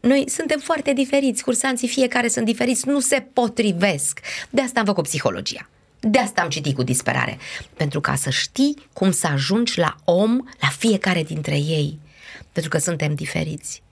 Noi 0.00 0.24
suntem 0.28 0.58
foarte 0.58 0.92
diferiți, 0.92 1.42
cursanții 1.42 1.88
fiecare 1.88 2.28
sunt 2.28 2.44
diferiți, 2.44 2.88
nu 2.88 3.00
se 3.00 3.26
potrivesc. 3.32 4.20
De 4.50 4.60
asta 4.62 4.80
am 4.80 4.86
făcut 4.86 5.04
psihologia. 5.04 5.68
De 6.06 6.18
asta 6.18 6.42
am 6.42 6.48
citit 6.48 6.74
cu 6.74 6.82
disperare. 6.82 7.38
Pentru 7.76 8.00
ca 8.00 8.14
să 8.14 8.30
știi 8.30 8.88
cum 8.92 9.10
să 9.10 9.26
ajungi 9.26 9.78
la 9.78 9.96
om, 10.04 10.40
la 10.60 10.68
fiecare 10.68 11.22
dintre 11.22 11.54
ei. 11.54 11.98
Pentru 12.52 12.70
că 12.70 12.78
suntem 12.78 13.14
diferiți. 13.14 13.82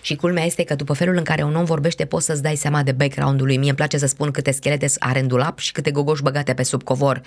Și 0.00 0.16
culmea 0.16 0.44
este 0.44 0.64
că 0.64 0.74
după 0.74 0.92
felul 0.92 1.16
în 1.16 1.24
care 1.24 1.42
un 1.42 1.56
om 1.56 1.64
vorbește 1.64 2.04
poți 2.04 2.26
să-ți 2.26 2.42
dai 2.42 2.56
seama 2.56 2.82
de 2.82 2.92
background-ul 2.92 3.46
lui. 3.46 3.56
Mie 3.56 3.68
îmi 3.68 3.76
place 3.76 3.98
să 3.98 4.06
spun 4.06 4.30
câte 4.30 4.50
schelete 4.50 4.86
are 4.98 5.20
în 5.20 5.26
dulap 5.26 5.58
și 5.58 5.72
câte 5.72 5.90
gogoși 5.90 6.22
băgate 6.22 6.54
pe 6.54 6.62
sub 6.62 6.82
covor. 6.82 7.22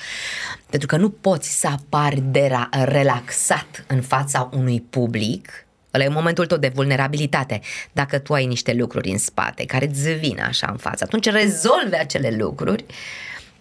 Pentru 0.70 0.88
că 0.88 0.98
nu 0.98 1.10
poți 1.10 1.60
să 1.60 1.68
apari 1.68 2.24
de 2.26 2.48
ra- 2.48 2.84
relaxat 2.84 3.86
în 3.88 4.02
fața 4.02 4.50
unui 4.54 4.82
public 4.90 5.66
Ăla 5.94 6.04
e 6.04 6.08
momentul 6.08 6.46
tău 6.46 6.58
de 6.58 6.72
vulnerabilitate. 6.74 7.62
Dacă 7.92 8.20
tu 8.20 8.34
ai 8.34 8.46
niște 8.46 8.74
lucruri 8.74 9.10
în 9.10 9.18
spate 9.18 9.66
care 9.66 9.88
îți 9.88 10.14
vin 10.14 10.40
așa 10.40 10.68
în 10.72 10.78
față, 10.78 11.04
atunci 11.04 11.30
rezolvi 11.30 11.96
acele 11.96 12.36
lucruri 12.38 12.86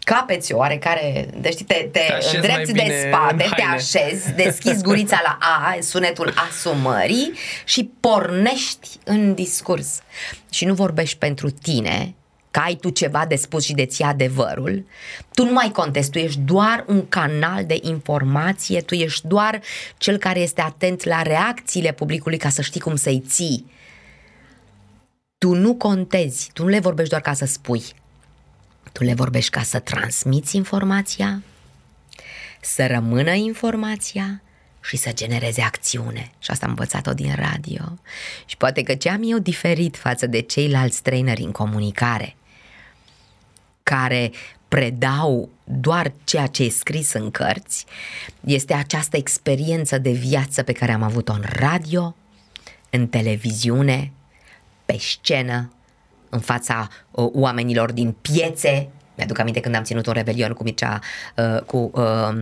capeți 0.04 0.52
o 0.52 0.56
oarecare, 0.56 1.28
deci 1.36 1.62
te, 1.62 1.74
te, 1.74 1.88
Te 1.88 2.12
așezi 2.12 2.34
îndrepți 2.34 2.56
mai 2.56 2.64
de 2.64 2.72
bine 2.72 3.08
spate, 3.08 3.32
în 3.32 3.38
te 3.38 3.62
haine. 3.62 3.74
așezi, 3.74 4.32
deschizi 4.32 4.82
gurița 4.82 5.20
la 5.24 5.38
A, 5.40 5.76
sunetul 5.80 6.34
asumării 6.48 7.32
și 7.64 7.90
pornești 8.00 8.88
în 9.04 9.34
discurs. 9.34 10.00
Și 10.50 10.64
nu 10.64 10.74
vorbești 10.74 11.18
pentru 11.18 11.50
tine, 11.50 12.14
că 12.50 12.60
ai 12.60 12.74
tu 12.74 12.88
ceva 12.88 13.24
de 13.28 13.36
spus 13.36 13.64
și 13.64 13.72
de 13.72 13.86
ții 13.86 14.04
adevărul, 14.04 14.86
tu 15.34 15.44
nu 15.44 15.52
mai 15.52 15.70
contezi, 15.72 16.10
tu 16.10 16.18
ești 16.18 16.38
doar 16.40 16.84
un 16.86 17.08
canal 17.08 17.64
de 17.64 17.78
informație, 17.82 18.80
tu 18.80 18.94
ești 18.94 19.26
doar 19.26 19.60
cel 19.96 20.16
care 20.16 20.40
este 20.40 20.60
atent 20.60 21.04
la 21.04 21.22
reacțiile 21.22 21.92
publicului 21.92 22.38
ca 22.38 22.48
să 22.48 22.62
știi 22.62 22.80
cum 22.80 22.96
să-i 22.96 23.22
ții. 23.28 23.70
Tu 25.38 25.54
nu 25.54 25.74
contezi, 25.74 26.50
tu 26.52 26.62
nu 26.62 26.68
le 26.68 26.78
vorbești 26.78 27.10
doar 27.10 27.22
ca 27.22 27.32
să 27.32 27.44
spui, 27.44 27.82
tu 28.92 29.04
le 29.04 29.14
vorbești 29.14 29.50
ca 29.50 29.62
să 29.62 29.78
transmiți 29.78 30.56
informația, 30.56 31.42
să 32.60 32.86
rămână 32.86 33.32
informația 33.32 34.42
și 34.82 34.96
să 34.96 35.12
genereze 35.12 35.62
acțiune. 35.62 36.30
Și 36.38 36.50
asta 36.50 36.64
am 36.64 36.70
învățat-o 36.70 37.12
din 37.12 37.34
radio. 37.34 37.98
Și 38.46 38.56
poate 38.56 38.82
că 38.82 38.94
ce 38.94 39.08
am 39.08 39.20
eu 39.24 39.38
diferit 39.38 39.96
față 39.96 40.26
de 40.26 40.40
ceilalți 40.40 41.02
traineri 41.02 41.42
în 41.42 41.52
comunicare, 41.52 42.36
care 43.82 44.32
predau 44.68 45.48
doar 45.64 46.12
ceea 46.24 46.46
ce 46.46 46.62
e 46.62 46.68
scris 46.68 47.12
în 47.12 47.30
cărți, 47.30 47.84
este 48.40 48.74
această 48.74 49.16
experiență 49.16 49.98
de 49.98 50.10
viață 50.10 50.62
pe 50.62 50.72
care 50.72 50.92
am 50.92 51.02
avut-o 51.02 51.32
în 51.32 51.44
radio, 51.46 52.16
în 52.90 53.06
televiziune, 53.08 54.12
pe 54.84 54.96
scenă, 54.98 55.72
în 56.34 56.40
fața 56.40 56.88
uh, 57.10 57.28
oamenilor 57.32 57.92
din 57.92 58.12
piețe. 58.20 58.88
Mi-aduc 59.16 59.38
aminte 59.38 59.60
când 59.60 59.74
am 59.74 59.82
ținut 59.82 60.06
un 60.06 60.12
revelion 60.12 60.52
cu 60.52 60.62
Mircea, 60.62 60.98
uh, 61.36 61.60
cu, 61.60 61.90
uh, 61.94 62.40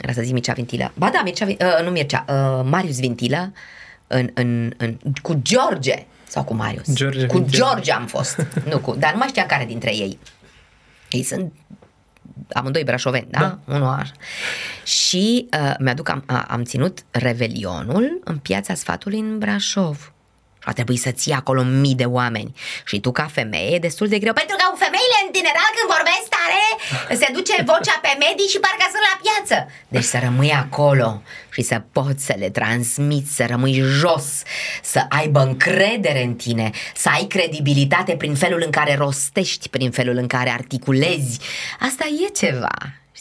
era 0.00 0.12
să 0.12 0.22
zic 0.22 0.32
Mircea 0.32 0.52
Vintilă, 0.52 0.92
ba 0.94 1.10
da, 1.12 1.20
Mircea, 1.24 1.46
uh, 1.46 1.84
nu 1.84 1.90
Mircea, 1.90 2.24
uh, 2.28 2.66
Marius 2.70 2.98
Vintilă, 2.98 3.52
în, 4.06 4.30
în, 4.34 4.72
în, 4.76 4.96
cu 5.22 5.34
George, 5.42 6.06
sau 6.28 6.44
cu 6.44 6.54
Marius? 6.54 6.92
George 6.92 7.26
cu 7.26 7.36
Vintilă. 7.38 7.64
George 7.64 7.92
am 7.92 8.06
fost, 8.06 8.46
nu 8.70 8.78
cu, 8.78 8.94
dar 8.94 9.12
nu 9.12 9.18
mai 9.18 9.28
știam 9.28 9.46
care 9.46 9.64
dintre 9.64 9.94
ei. 9.96 10.18
Ei 11.10 11.22
sunt 11.22 11.52
amândoi 12.52 12.84
brașoveni, 12.84 13.26
da? 13.30 13.38
da. 13.40 13.74
Unul 13.74 13.88
așa. 13.88 14.12
Și 14.84 15.48
uh, 15.60 15.74
mi-aduc, 15.78 16.08
am, 16.08 16.22
a- 16.26 16.46
am 16.48 16.64
ținut 16.64 17.04
revelionul 17.10 18.20
în 18.24 18.38
piața 18.38 18.74
sfatului 18.74 19.18
în 19.18 19.38
Brașov. 19.38 20.12
Și 20.66 20.72
a 20.72 20.78
trebuit 20.78 21.00
să 21.00 21.10
ții 21.10 21.32
acolo 21.32 21.62
mii 21.62 21.94
de 21.94 22.04
oameni. 22.04 22.54
Și 22.84 23.00
tu, 23.00 23.12
ca 23.12 23.28
femeie, 23.32 23.74
e 23.74 23.78
destul 23.78 24.08
de 24.08 24.18
greu. 24.18 24.32
Pentru 24.32 24.56
că 24.56 24.64
femeile, 24.84 25.18
în 25.26 25.32
general, 25.32 25.70
când 25.76 25.88
vorbesc 25.96 26.26
tare, 26.36 26.64
se 27.20 27.28
duce 27.32 27.54
vocea 27.72 27.98
pe 28.02 28.12
medii 28.24 28.52
și 28.52 28.58
parcă 28.64 28.86
sunt 28.92 29.04
la 29.10 29.16
piață. 29.24 29.56
Deci 29.88 30.10
să 30.12 30.18
rămâi 30.22 30.52
acolo 30.52 31.22
și 31.50 31.62
să 31.62 31.82
poți 31.92 32.24
să 32.24 32.34
le 32.38 32.50
transmiți, 32.50 33.34
să 33.34 33.44
rămâi 33.48 33.80
jos, 34.00 34.26
să 34.82 35.00
aibă 35.08 35.40
încredere 35.40 36.22
în 36.22 36.34
tine, 36.34 36.70
să 36.94 37.08
ai 37.08 37.24
credibilitate 37.24 38.12
prin 38.16 38.34
felul 38.34 38.62
în 38.64 38.70
care 38.70 38.94
rostești, 38.94 39.68
prin 39.68 39.90
felul 39.90 40.16
în 40.16 40.26
care 40.26 40.50
articulezi. 40.50 41.38
Asta 41.80 42.04
e 42.26 42.28
ceva. 42.32 42.76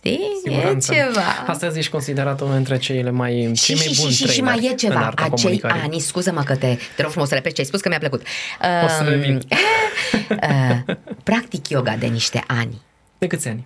Știi? 0.05 0.27
Siguranță. 0.43 0.93
E 0.93 0.97
ceva. 0.97 1.21
Astăzi 1.47 1.77
ești 1.77 1.91
considerat 1.91 2.41
unul 2.41 2.55
dintre 2.55 2.77
cele 2.77 3.09
mai, 3.09 3.51
Și, 3.53 3.63
cei 3.63 3.75
mai 3.75 3.85
și, 3.85 3.99
buni 4.01 4.11
și, 4.11 4.17
și, 4.17 4.31
și 4.31 4.39
traineri 4.39 4.61
mai 4.63 4.71
e 4.71 4.75
ceva, 4.75 4.99
în 4.99 5.03
arta 5.03 5.23
acei 5.23 5.43
comunicării. 5.43 5.81
ani, 5.81 5.99
scuză-mă 5.99 6.41
că 6.43 6.55
te, 6.55 6.77
te 6.95 7.01
rog 7.01 7.11
frumos 7.11 7.27
să 7.29 7.33
repeti 7.35 7.55
ce 7.55 7.61
ai 7.61 7.67
spus 7.67 7.81
că 7.81 7.89
mi-a 7.89 7.97
plăcut. 7.99 8.21
O 8.83 8.87
să 8.87 9.01
Um, 9.01 9.07
revin. 9.09 9.35
uh, 10.29 10.95
practic 11.23 11.67
yoga 11.69 11.95
de 11.95 12.05
niște 12.07 12.43
ani. 12.47 12.81
De 13.17 13.27
câți 13.27 13.47
ani? 13.47 13.65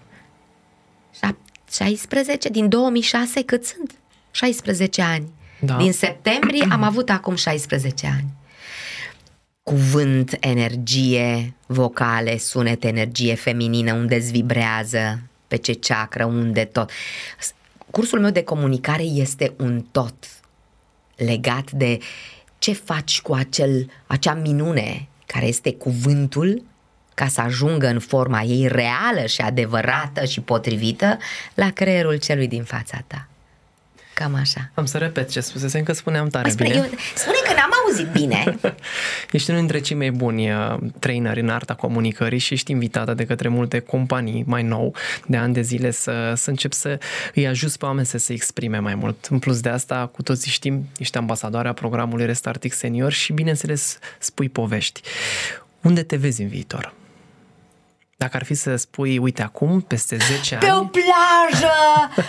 Șap- 1.15 1.71
16 1.71 2.49
din 2.49 2.69
2006 2.69 3.43
cât 3.43 3.65
sunt? 3.65 3.91
16 4.31 5.01
ani. 5.01 5.31
Da. 5.59 5.75
Din 5.75 5.93
septembrie 5.93 6.67
am 6.71 6.83
avut 6.83 7.09
acum 7.09 7.35
16 7.35 8.07
ani. 8.07 8.25
Cuvânt, 9.63 10.37
energie, 10.39 11.53
vocale, 11.65 12.37
sunet, 12.37 12.83
energie 12.83 13.35
feminină, 13.35 13.93
unde 13.93 14.15
îți 14.15 14.31
vibrează, 14.31 15.19
pe 15.49 15.55
ce 15.55 15.73
ceacră, 15.73 16.25
unde 16.25 16.65
tot. 16.65 16.91
Cursul 17.91 18.19
meu 18.19 18.31
de 18.31 18.43
comunicare 18.43 19.03
este 19.03 19.53
un 19.57 19.85
tot 19.91 20.13
legat 21.15 21.71
de 21.71 21.97
ce 22.59 22.73
faci 22.73 23.21
cu 23.21 23.33
acel, 23.33 23.91
acea 24.07 24.33
minune 24.33 25.07
care 25.25 25.45
este 25.45 25.73
cuvântul 25.73 26.63
ca 27.13 27.27
să 27.27 27.41
ajungă 27.41 27.87
în 27.87 27.99
forma 27.99 28.41
ei 28.41 28.67
reală 28.67 29.25
și 29.25 29.41
adevărată 29.41 30.25
și 30.25 30.41
potrivită 30.41 31.17
la 31.53 31.71
creierul 31.71 32.17
celui 32.17 32.47
din 32.47 32.63
fața 32.63 33.03
ta. 33.07 33.27
Cam 34.19 34.35
așa. 34.35 34.71
Am 34.73 34.85
să 34.85 34.97
repet 34.97 35.29
ce 35.29 35.39
spusesem, 35.39 35.83
că 35.83 35.93
spuneam 35.93 36.27
tare 36.27 36.47
Mă, 36.47 36.51
spune, 36.51 36.69
bine. 36.69 36.81
eu, 36.81 36.89
spune 37.15 37.37
că 37.45 37.53
n-am 37.53 37.69
auzit 37.85 38.07
bine. 38.07 38.57
Ești 39.31 39.49
unul 39.49 39.61
dintre 39.61 39.79
cei 39.79 39.95
mai 39.95 40.11
buni 40.11 40.51
uh, 40.51 40.77
traineri 40.99 41.39
în 41.39 41.49
arta 41.49 41.73
comunicării 41.73 42.39
și 42.39 42.53
ești 42.53 42.71
invitată 42.71 43.13
de 43.13 43.25
către 43.25 43.47
multe 43.47 43.79
companii 43.79 44.43
mai 44.47 44.63
nou 44.63 44.95
de 45.27 45.37
ani 45.37 45.53
de 45.53 45.61
zile 45.61 45.91
să, 45.91 46.33
să 46.35 46.49
încep 46.49 46.73
să 46.73 46.99
îi 47.35 47.47
ajuți 47.47 47.77
pe 47.77 47.85
oameni 47.85 48.05
să 48.05 48.17
se 48.17 48.33
exprime 48.33 48.77
mai 48.77 48.95
mult. 48.95 49.27
În 49.29 49.39
plus 49.39 49.59
de 49.59 49.69
asta, 49.69 50.09
cu 50.13 50.23
toții 50.23 50.51
știm, 50.51 50.87
ești 50.97 51.17
ambasadoarea 51.17 51.73
programului 51.73 52.25
Restartix 52.25 52.77
Senior 52.77 53.11
și, 53.11 53.33
bineînțeles, 53.33 53.99
spui 54.19 54.49
povești. 54.49 55.01
Unde 55.81 56.03
te 56.03 56.15
vezi 56.15 56.41
în 56.41 56.47
viitor? 56.47 56.93
Dacă 58.23 58.35
ar 58.35 58.43
fi 58.43 58.53
să 58.53 58.75
spui, 58.75 59.17
uite, 59.17 59.41
acum, 59.41 59.81
peste 59.81 60.17
10 60.17 60.55
Pe 60.55 60.65
o 60.71 60.75
ani, 60.75 60.89
plajă, 60.89 61.73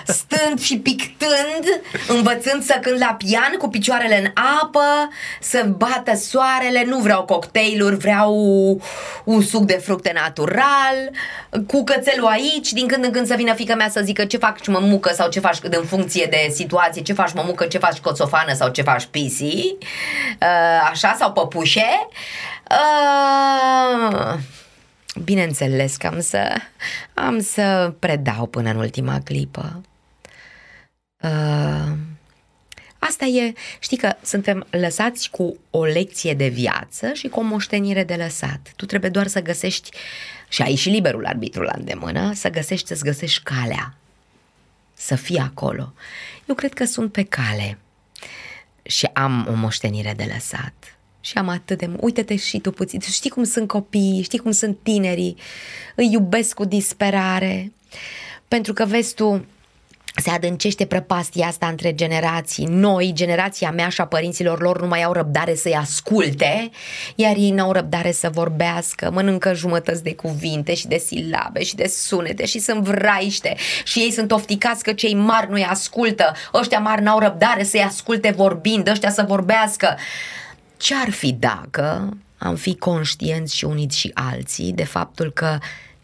stând 0.06 0.60
și 0.60 0.78
pictând, 0.78 1.64
învățând 2.08 2.62
să 2.62 2.78
cânt 2.80 2.98
la 2.98 3.14
pian 3.18 3.54
cu 3.58 3.68
picioarele 3.68 4.18
în 4.20 4.32
apă, 4.62 5.08
să 5.40 5.64
bată 5.76 6.16
soarele, 6.16 6.84
nu 6.84 6.98
vreau 6.98 7.24
cocktailuri, 7.24 7.96
vreau 7.96 8.34
un 9.24 9.42
suc 9.42 9.62
de 9.64 9.72
fructe 9.72 10.12
natural, 10.14 11.10
cu 11.66 11.84
cățelul 11.84 12.26
aici, 12.26 12.72
din 12.72 12.86
când 12.86 13.04
în 13.04 13.10
când 13.10 13.26
să 13.26 13.34
vină 13.34 13.54
fica 13.54 13.74
mea 13.74 13.88
să 13.88 14.00
zică 14.04 14.24
ce 14.24 14.36
faci 14.36 14.66
mămucă 14.66 15.12
sau 15.12 15.28
ce 15.28 15.40
faci 15.40 15.58
în 15.62 15.84
funcție 15.84 16.26
de 16.30 16.52
situație, 16.54 17.02
ce 17.02 17.12
faci 17.12 17.32
mămucă, 17.32 17.64
ce 17.64 17.78
faci 17.78 17.98
coțofană? 17.98 18.52
Sau 18.54 18.68
ce 18.68 18.82
faci 18.82 19.04
pisi, 19.04 19.76
Uh, 20.40 20.88
așa, 20.90 21.16
sau 21.18 21.32
păpușe. 21.32 22.08
Uh, 22.70 24.34
Bineînțeles 25.24 25.96
că 25.96 26.06
am 26.06 26.20
să, 26.20 26.56
am 27.14 27.40
să 27.40 27.94
predau 27.98 28.46
până 28.46 28.70
în 28.70 28.76
ultima 28.76 29.20
clipă. 29.20 29.82
Uh, 31.22 31.92
asta 32.98 33.24
e, 33.24 33.52
știi 33.78 33.96
că 33.96 34.12
suntem 34.22 34.66
lăsați 34.70 35.30
cu 35.30 35.56
o 35.70 35.84
lecție 35.84 36.34
de 36.34 36.48
viață 36.48 37.12
și 37.12 37.28
cu 37.28 37.40
o 37.40 37.42
moștenire 37.42 38.04
de 38.04 38.14
lăsat. 38.14 38.72
Tu 38.76 38.86
trebuie 38.86 39.10
doar 39.10 39.26
să 39.26 39.42
găsești, 39.42 39.90
și 40.48 40.62
ai 40.62 40.74
și 40.74 40.88
liberul 40.88 41.26
arbitru 41.26 41.62
la 41.62 41.72
îndemână, 41.76 42.32
să 42.34 42.50
găsești, 42.50 42.86
să-ți 42.86 43.04
găsești 43.04 43.42
calea, 43.42 43.94
să 44.94 45.14
fii 45.14 45.38
acolo. 45.38 45.92
Eu 46.46 46.54
cred 46.54 46.72
că 46.72 46.84
sunt 46.84 47.12
pe 47.12 47.22
cale 47.22 47.78
și 48.82 49.06
am 49.12 49.46
o 49.50 49.52
moștenire 49.52 50.14
de 50.16 50.30
lăsat. 50.32 50.98
Și 51.20 51.38
am 51.38 51.48
atât 51.48 51.78
de... 51.78 51.90
Uite-te 52.00 52.36
și 52.36 52.58
tu 52.58 52.70
puțin. 52.70 53.00
Știi 53.00 53.30
cum 53.30 53.44
sunt 53.44 53.68
copiii, 53.68 54.22
știi 54.22 54.38
cum 54.38 54.50
sunt 54.50 54.78
tinerii. 54.82 55.36
Îi 55.94 56.12
iubesc 56.12 56.54
cu 56.54 56.64
disperare. 56.64 57.72
Pentru 58.48 58.72
că, 58.72 58.84
vezi 58.84 59.14
tu, 59.14 59.44
se 60.16 60.30
adâncește 60.30 60.86
prăpastia 60.86 61.46
asta 61.46 61.66
între 61.66 61.94
generații. 61.94 62.64
Noi, 62.64 63.10
generația 63.14 63.70
mea 63.70 63.88
și 63.88 64.00
a 64.00 64.06
părinților 64.06 64.60
lor, 64.60 64.80
nu 64.80 64.86
mai 64.86 65.02
au 65.02 65.12
răbdare 65.12 65.54
să-i 65.54 65.74
asculte, 65.74 66.70
iar 67.14 67.36
ei 67.36 67.50
n-au 67.50 67.72
răbdare 67.72 68.12
să 68.12 68.30
vorbească, 68.32 69.10
mănâncă 69.10 69.54
jumătăți 69.54 70.02
de 70.02 70.14
cuvinte 70.14 70.74
și 70.74 70.86
de 70.86 70.96
silabe 70.96 71.62
și 71.62 71.74
de 71.74 71.86
sunete 71.86 72.44
și 72.44 72.58
sunt 72.58 72.82
vraiște 72.82 73.56
și 73.84 73.98
ei 73.98 74.10
sunt 74.10 74.32
ofticați 74.32 74.82
că 74.82 74.92
cei 74.92 75.14
mari 75.14 75.50
nu-i 75.50 75.64
ascultă, 75.64 76.32
ăștia 76.54 76.78
mari 76.78 77.02
n-au 77.02 77.18
răbdare 77.18 77.62
să-i 77.62 77.82
asculte 77.82 78.30
vorbind, 78.30 78.88
ăștia 78.88 79.10
să 79.10 79.24
vorbească. 79.28 79.96
Ce-ar 80.80 81.10
fi 81.10 81.32
dacă 81.32 82.16
am 82.38 82.56
fi 82.56 82.76
conștienți 82.76 83.56
și 83.56 83.64
uniți 83.64 83.98
și 83.98 84.10
alții 84.14 84.72
de 84.72 84.84
faptul 84.84 85.32
că 85.32 85.58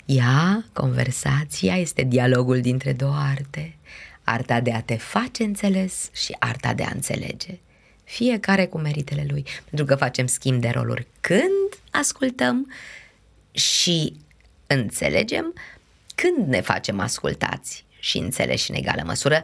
ea, 0.04 0.64
conversația, 0.72 1.76
este 1.76 2.02
dialogul 2.02 2.60
dintre 2.60 2.92
două 2.92 3.14
arte. 3.14 3.76
Arta 4.24 4.60
de 4.60 4.72
a 4.72 4.80
te 4.82 4.96
face 4.96 5.42
înțeles 5.42 6.10
și 6.12 6.36
arta 6.38 6.74
de 6.74 6.82
a 6.82 6.90
înțelege. 6.92 7.58
Fiecare 8.04 8.66
cu 8.66 8.78
meritele 8.78 9.26
lui, 9.28 9.44
pentru 9.64 9.84
că 9.84 9.94
facem 9.94 10.26
schimb 10.26 10.60
de 10.60 10.68
roluri 10.68 11.06
când 11.20 11.80
ascultăm 11.90 12.72
și 13.50 14.16
înțelegem 14.66 15.54
când 16.14 16.48
ne 16.48 16.60
facem 16.60 17.00
ascultați 17.00 17.84
și 17.98 18.18
înțeleși 18.18 18.70
în 18.70 18.76
egală 18.76 19.02
măsură 19.04 19.42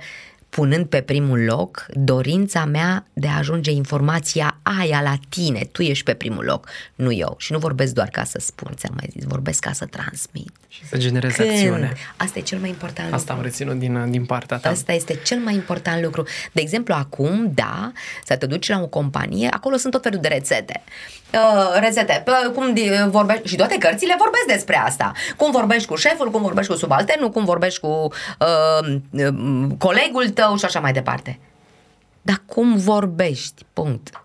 punând 0.54 0.86
pe 0.86 1.00
primul 1.00 1.44
loc 1.44 1.86
dorința 1.90 2.64
mea 2.64 3.04
de 3.12 3.28
a 3.28 3.36
ajunge 3.36 3.70
informația 3.70 4.56
aia 4.80 5.00
la 5.02 5.14
tine. 5.28 5.68
Tu 5.72 5.82
ești 5.82 6.04
pe 6.04 6.14
primul 6.14 6.44
loc, 6.44 6.68
nu 6.94 7.12
eu. 7.12 7.34
Și 7.38 7.52
nu 7.52 7.58
vorbesc 7.58 7.92
doar 7.94 8.08
ca 8.08 8.24
să 8.24 8.38
spun, 8.40 8.72
ți-am 8.76 8.92
mai 8.96 9.08
zis, 9.12 9.24
vorbesc 9.24 9.60
ca 9.60 9.72
să 9.72 9.84
transmit. 9.86 10.50
Și 10.68 10.86
să 10.86 10.96
generezi 10.96 11.40
acțiune. 11.40 11.92
Asta 12.16 12.38
e 12.38 12.42
cel 12.42 12.58
mai 12.58 12.68
important 12.68 13.12
Asta 13.12 13.18
lucru. 13.32 13.32
am 13.36 13.42
reținut 13.42 13.78
din, 13.78 14.10
din 14.10 14.24
partea 14.24 14.56
ta. 14.56 14.68
Asta 14.68 14.92
este 14.92 15.18
cel 15.24 15.38
mai 15.38 15.54
important 15.54 16.02
lucru. 16.02 16.22
De 16.52 16.60
exemplu, 16.60 16.94
acum, 16.94 17.50
da, 17.54 17.92
să 18.24 18.36
te 18.36 18.46
duci 18.46 18.68
la 18.68 18.80
o 18.80 18.86
companie, 18.86 19.48
acolo 19.50 19.76
sunt 19.76 19.92
tot 19.92 20.02
felul 20.02 20.20
de 20.20 20.28
rețete. 20.28 20.82
Uh, 21.34 21.80
rețete, 21.80 22.22
P- 22.26 22.54
cum 22.54 22.74
di- 22.74 23.08
vorbești, 23.10 23.48
și 23.48 23.56
toate 23.56 23.76
cărțile 23.78 24.14
vorbesc 24.18 24.44
despre 24.46 24.76
asta. 24.76 25.12
Cum 25.36 25.50
vorbești 25.50 25.88
cu 25.88 25.96
șeful, 25.96 26.30
cum 26.30 26.42
vorbești 26.42 26.72
cu 26.72 26.78
subalternul, 26.78 27.30
cum 27.30 27.44
vorbești 27.44 27.80
cu 27.80 28.12
uh, 28.38 28.94
uh, 29.10 29.66
colegul 29.78 30.28
tău 30.28 30.41
și 30.58 30.64
așa 30.64 30.80
mai 30.80 30.92
departe. 30.92 31.38
Dar 32.22 32.42
cum 32.46 32.76
vorbești? 32.76 33.64
Punct. 33.72 34.22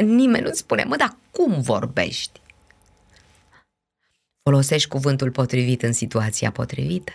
Nimeni 0.00 0.44
nu 0.44 0.52
spune, 0.52 0.84
mă, 0.84 0.96
dar 0.96 1.16
cum 1.30 1.60
vorbești? 1.60 2.40
Folosești 4.42 4.88
cuvântul 4.88 5.30
potrivit 5.30 5.82
în 5.82 5.92
situația 5.92 6.50
potrivită. 6.50 7.12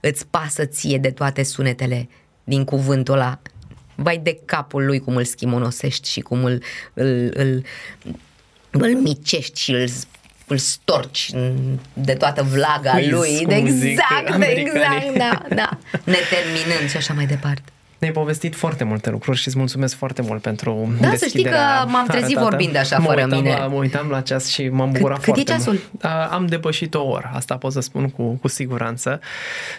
Îți 0.00 0.26
pasă 0.26 0.64
ție 0.64 0.98
de 0.98 1.10
toate 1.10 1.42
sunetele 1.42 2.08
din 2.44 2.64
cuvântul 2.64 3.14
ăla. 3.14 3.40
Vai 3.94 4.18
de 4.18 4.40
capul 4.44 4.84
lui 4.84 4.98
cum 4.98 5.16
îl 5.16 5.24
schimonosești 5.24 6.10
și 6.10 6.20
cum 6.20 6.44
îl, 6.44 6.62
îl, 6.94 7.32
îl, 7.34 7.64
îl 8.70 8.96
micești 8.96 9.60
și 9.60 9.72
îl, 9.72 9.88
îl 10.48 10.56
storci 10.56 11.30
de 11.92 12.12
toată 12.12 12.42
vlaga 12.42 12.90
Quiz, 12.90 13.10
lui. 13.10 13.44
cum 13.44 13.66
zic 13.68 13.90
exact, 13.90 14.28
americanii. 14.34 15.08
exact, 15.10 15.16
da, 15.18 15.42
da. 15.54 15.68
Neterminând 16.04 16.90
și 16.90 16.96
așa 16.96 17.12
mai 17.14 17.26
departe. 17.26 17.62
Ne-ai 17.98 18.12
povestit 18.12 18.54
foarte 18.56 18.84
multe 18.84 19.10
lucruri 19.10 19.38
și 19.38 19.48
îți 19.48 19.58
mulțumesc 19.58 19.96
foarte 19.96 20.22
mult 20.22 20.42
pentru 20.42 20.92
Da, 21.00 21.08
să 21.08 21.14
știi 21.14 21.18
deschiderea 21.30 21.80
că 21.82 21.88
m-am 21.88 22.06
trezit 22.06 22.24
arătată. 22.36 22.48
vorbind 22.56 22.76
așa, 22.76 22.98
mă 22.98 23.04
fără 23.06 23.22
uitam 23.22 23.38
mine. 23.42 23.56
La, 23.58 23.66
mă 23.66 23.74
uitam 23.76 24.08
la 24.08 24.20
ceas 24.20 24.46
și 24.48 24.68
m-am 24.68 24.90
Cât- 24.92 24.96
bucurat 25.00 25.16
cât 25.18 25.26
e 25.26 25.30
foarte 25.32 25.52
ceasul? 25.52 25.72
mult. 25.72 26.04
A, 26.04 26.26
Am 26.26 26.46
depășit 26.46 26.94
o 26.94 27.02
oră, 27.08 27.30
asta 27.34 27.56
pot 27.56 27.72
să 27.72 27.80
spun 27.80 28.10
cu, 28.10 28.22
cu 28.22 28.48
siguranță 28.48 29.20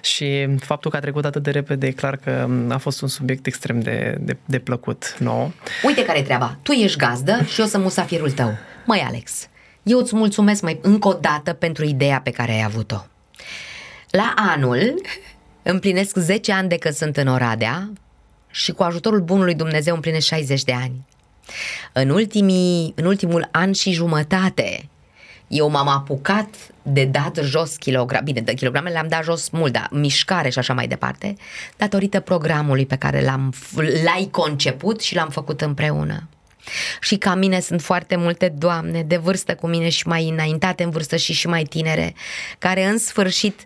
și 0.01 0.47
faptul 0.59 0.91
că 0.91 0.97
a 0.97 0.99
trecut 0.99 1.25
atât 1.25 1.43
de 1.43 1.51
repede 1.51 1.87
e 1.87 1.91
clar 1.91 2.15
că 2.15 2.47
a 2.69 2.77
fost 2.77 3.01
un 3.01 3.07
subiect 3.07 3.45
extrem 3.45 3.79
de, 3.79 4.17
de, 4.19 4.37
de 4.45 4.59
plăcut 4.59 5.15
nouă. 5.19 5.49
Uite 5.83 6.05
care 6.05 6.17
e 6.19 6.21
treaba. 6.23 6.57
Tu 6.61 6.71
ești 6.71 6.97
gazdă 6.97 7.39
și 7.53 7.59
eu 7.59 7.65
sunt 7.65 7.83
musafirul 7.83 8.31
tău. 8.31 8.57
Măi, 8.85 9.03
Alex, 9.07 9.47
eu 9.83 9.99
îți 9.99 10.15
mulțumesc 10.15 10.61
mai 10.61 10.79
încă 10.81 11.07
o 11.07 11.13
dată 11.13 11.53
pentru 11.53 11.85
ideea 11.85 12.21
pe 12.21 12.31
care 12.31 12.51
ai 12.51 12.63
avut-o. 12.63 13.05
La 14.09 14.33
anul 14.35 15.01
împlinesc 15.63 16.15
10 16.15 16.51
ani 16.51 16.69
de 16.69 16.77
când 16.77 16.93
sunt 16.93 17.17
în 17.17 17.27
Oradea 17.27 17.89
și 18.49 18.71
cu 18.71 18.83
ajutorul 18.83 19.21
bunului 19.21 19.55
Dumnezeu 19.55 19.95
împlinesc 19.95 20.25
60 20.25 20.63
de 20.63 20.73
ani. 20.73 21.07
În, 21.93 22.09
ultimii, 22.09 22.93
în 22.95 23.05
ultimul 23.05 23.47
an 23.51 23.71
și 23.71 23.91
jumătate 23.91 24.89
eu 25.49 25.69
m-am 25.69 25.87
apucat 25.87 26.55
de 26.81 27.05
dat 27.05 27.39
jos 27.41 27.75
kilograme. 27.75 28.23
Bine, 28.23 28.41
de 28.41 28.53
kilograme 28.53 28.89
le-am 28.89 29.07
dat 29.07 29.23
jos 29.23 29.49
mult, 29.49 29.73
dar 29.73 29.87
mișcare 29.91 30.49
și 30.49 30.59
așa 30.59 30.73
mai 30.73 30.87
departe, 30.87 31.35
datorită 31.77 32.19
programului 32.19 32.85
pe 32.85 32.95
care 32.95 33.21
l-am, 33.21 33.53
l-ai 34.03 34.27
conceput 34.31 35.01
și 35.01 35.15
l-am 35.15 35.29
făcut 35.29 35.61
împreună. 35.61 36.27
Și 37.01 37.15
ca 37.17 37.35
mine 37.35 37.59
sunt 37.59 37.81
foarte 37.81 38.15
multe 38.15 38.53
doamne 38.57 39.03
de 39.03 39.17
vârstă 39.17 39.55
cu 39.55 39.67
mine 39.67 39.89
și 39.89 40.07
mai 40.07 40.29
înaintate 40.29 40.83
în 40.83 40.89
vârstă 40.89 41.15
și 41.15 41.33
și 41.33 41.47
mai 41.47 41.63
tinere, 41.63 42.13
care 42.57 42.83
în 42.85 42.97
sfârșit 42.97 43.59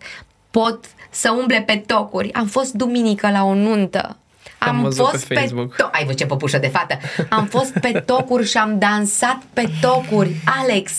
pot 0.52 0.86
să 1.10 1.32
umble 1.32 1.62
pe 1.62 1.76
tocuri. 1.86 2.34
Am 2.34 2.48
fost 2.48 2.74
duminică 2.74 3.30
la 3.32 3.44
o 3.44 3.54
nuntă. 3.54 4.18
Am 4.60 4.76
Am 4.76 4.82
văzut 4.82 5.10
fost 5.10 5.26
pe 5.28 5.34
pe, 5.34 5.40
Facebook. 5.40 5.76
to- 5.76 5.90
Ai 5.92 6.04
văzut 6.04 6.18
ce 6.18 6.26
păpușă 6.26 6.58
de 6.58 6.68
fată? 6.68 6.98
Am 7.30 7.46
fost 7.46 7.72
pe 7.82 7.92
tocuri 8.06 8.48
și 8.48 8.58
am 8.58 8.80
dansat 8.80 9.42
pe 9.54 9.70
tocuri. 9.82 10.36
Alex, 10.62 10.92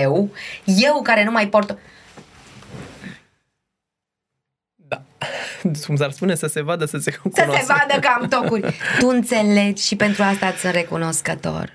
eu, 0.00 0.30
eu 0.64 1.00
care 1.02 1.24
nu 1.24 1.30
mai 1.30 1.48
port... 1.48 1.78
Da. 4.74 5.02
Cum 5.86 5.96
s-ar 5.96 6.10
spune, 6.10 6.34
să 6.34 6.46
se 6.46 6.62
vadă, 6.62 6.84
să 6.84 6.98
se 6.98 7.10
Să 7.10 7.18
cunoască. 7.22 7.56
se 7.66 7.72
vadă 7.72 8.00
că 8.00 8.08
am 8.20 8.28
tocuri. 8.28 8.62
Tu 9.00 9.08
înțelegi 9.08 9.86
și 9.86 9.96
pentru 9.96 10.22
asta 10.22 10.46
îți 10.46 10.60
sunt 10.60 10.72
recunoscător. 10.72 11.74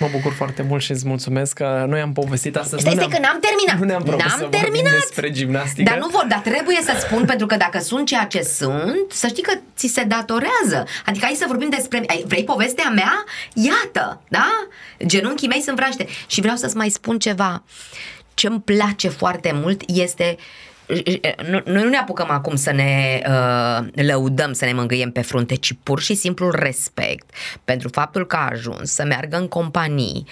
Mă 0.00 0.08
bucur 0.12 0.32
foarte 0.32 0.62
mult 0.62 0.82
și 0.82 0.90
îți 0.90 1.06
mulțumesc 1.06 1.52
că 1.54 1.84
noi 1.88 2.00
am 2.00 2.12
povestit 2.12 2.56
astăzi. 2.56 2.80
Stai, 2.82 2.94
nu 2.94 3.00
stai 3.00 3.12
că 3.12 3.18
n-am 3.26 3.38
terminat. 3.40 3.78
Nu 3.78 3.84
ne-am 3.84 4.02
propus 4.02 4.20
N-am 4.24 4.30
să 4.38 4.42
vorbim 4.42 4.60
terminat. 4.60 4.92
despre 4.92 5.30
gimnastică. 5.30 5.90
Dar 5.90 5.98
nu 5.98 6.06
vor, 6.06 6.24
dar 6.28 6.38
trebuie 6.38 6.78
să 6.82 6.92
spun 7.06 7.24
pentru 7.24 7.46
că 7.46 7.56
dacă 7.56 7.78
sunt 7.78 8.06
ceea 8.06 8.24
ce 8.24 8.42
sunt, 8.42 9.10
să 9.12 9.26
știi 9.26 9.42
că 9.42 9.52
ți 9.76 9.86
se 9.86 10.02
datorează. 10.02 10.84
Adică 11.06 11.24
hai 11.24 11.34
să 11.34 11.44
vorbim 11.48 11.68
despre... 11.68 12.02
ai- 12.06 12.24
Vrei 12.26 12.44
povestea 12.44 12.88
mea? 12.94 13.24
Iată, 13.52 14.20
da? 14.28 14.48
Genunchii 15.06 15.48
mei 15.48 15.60
sunt 15.60 15.76
vraște. 15.76 16.06
Și 16.26 16.40
vreau 16.40 16.56
să-ți 16.56 16.76
mai 16.76 16.88
spun 16.88 17.18
ceva. 17.18 17.62
Ce-mi 18.34 18.60
place 18.60 19.08
foarte 19.08 19.50
mult 19.54 19.82
este 19.86 20.36
nu- 21.48 21.62
noi 21.64 21.82
nu 21.82 21.88
ne 21.88 21.96
apucăm 21.96 22.30
acum 22.30 22.56
să 22.56 22.72
ne 22.72 23.22
uh, 23.28 23.86
lăudăm, 23.94 24.52
să 24.52 24.64
ne 24.64 24.72
mângâiem 24.72 25.10
pe 25.10 25.20
frunte, 25.20 25.54
ci 25.54 25.72
pur 25.82 26.00
și 26.00 26.14
simplu 26.14 26.50
respect 26.50 27.30
pentru 27.64 27.88
faptul 27.88 28.26
că 28.26 28.36
a 28.36 28.48
ajuns 28.50 28.92
să 28.92 29.04
meargă 29.04 29.36
în 29.36 29.48
companii 29.48 30.26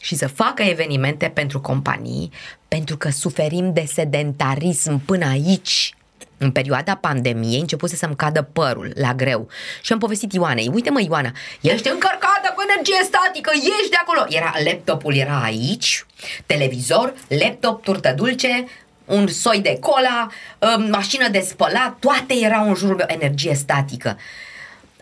și 0.00 0.14
să 0.14 0.28
facă 0.28 0.62
evenimente 0.62 1.28
pentru 1.34 1.60
companii, 1.60 2.30
pentru 2.68 2.96
că 2.96 3.10
suferim 3.10 3.72
de 3.72 3.84
sedentarism 3.86 5.04
până 5.04 5.26
aici. 5.26 5.94
În 6.42 6.50
perioada 6.50 6.94
pandemiei 6.94 7.60
începuse 7.60 7.96
să-mi 7.96 8.16
cadă 8.16 8.42
părul 8.42 8.92
la 8.94 9.14
greu 9.14 9.48
și 9.82 9.92
am 9.92 9.98
povestit 9.98 10.32
Ioanei, 10.32 10.70
uite 10.72 10.90
mă 10.90 11.00
Ioana, 11.00 11.32
ești 11.60 11.88
încărcată 11.88 12.52
cu 12.54 12.64
energie 12.70 13.00
statică, 13.04 13.50
ieși 13.54 13.90
de 13.90 13.96
acolo. 14.00 14.24
Era 14.28 14.52
laptopul 14.64 15.14
era 15.14 15.42
aici, 15.42 16.06
televizor, 16.46 17.14
laptop, 17.28 17.82
turtă 17.82 18.12
dulce, 18.16 18.66
un 19.10 19.26
soi 19.26 19.60
de 19.60 19.78
cola, 19.80 20.28
uh, 20.58 20.88
mașină 20.90 21.28
de 21.28 21.40
spălat, 21.40 21.96
toate 21.98 22.34
erau 22.40 22.68
în 22.68 22.74
jurul 22.74 22.96
meu, 22.96 23.06
energie 23.08 23.54
statică. 23.54 24.16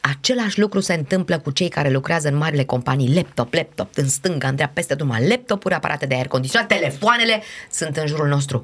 Același 0.01 0.61
lucru 0.61 0.81
se 0.81 0.95
întâmplă 0.95 1.39
cu 1.39 1.51
cei 1.51 1.69
care 1.69 1.91
lucrează 1.91 2.29
în 2.29 2.37
marile 2.37 2.65
companii, 2.65 3.15
laptop, 3.15 3.55
laptop, 3.55 3.97
în 3.97 4.09
stânga, 4.09 4.49
în 4.49 4.55
dreapta, 4.55 4.75
peste 4.75 4.95
tot, 4.95 5.07
numai 5.07 5.29
laptopuri, 5.29 5.75
aparate 5.75 6.07
de 6.07 6.15
aer 6.15 6.27
condiționat, 6.27 6.69
telefoanele 6.69 7.43
sunt 7.71 7.97
în 7.97 8.07
jurul 8.07 8.29
nostru. 8.29 8.61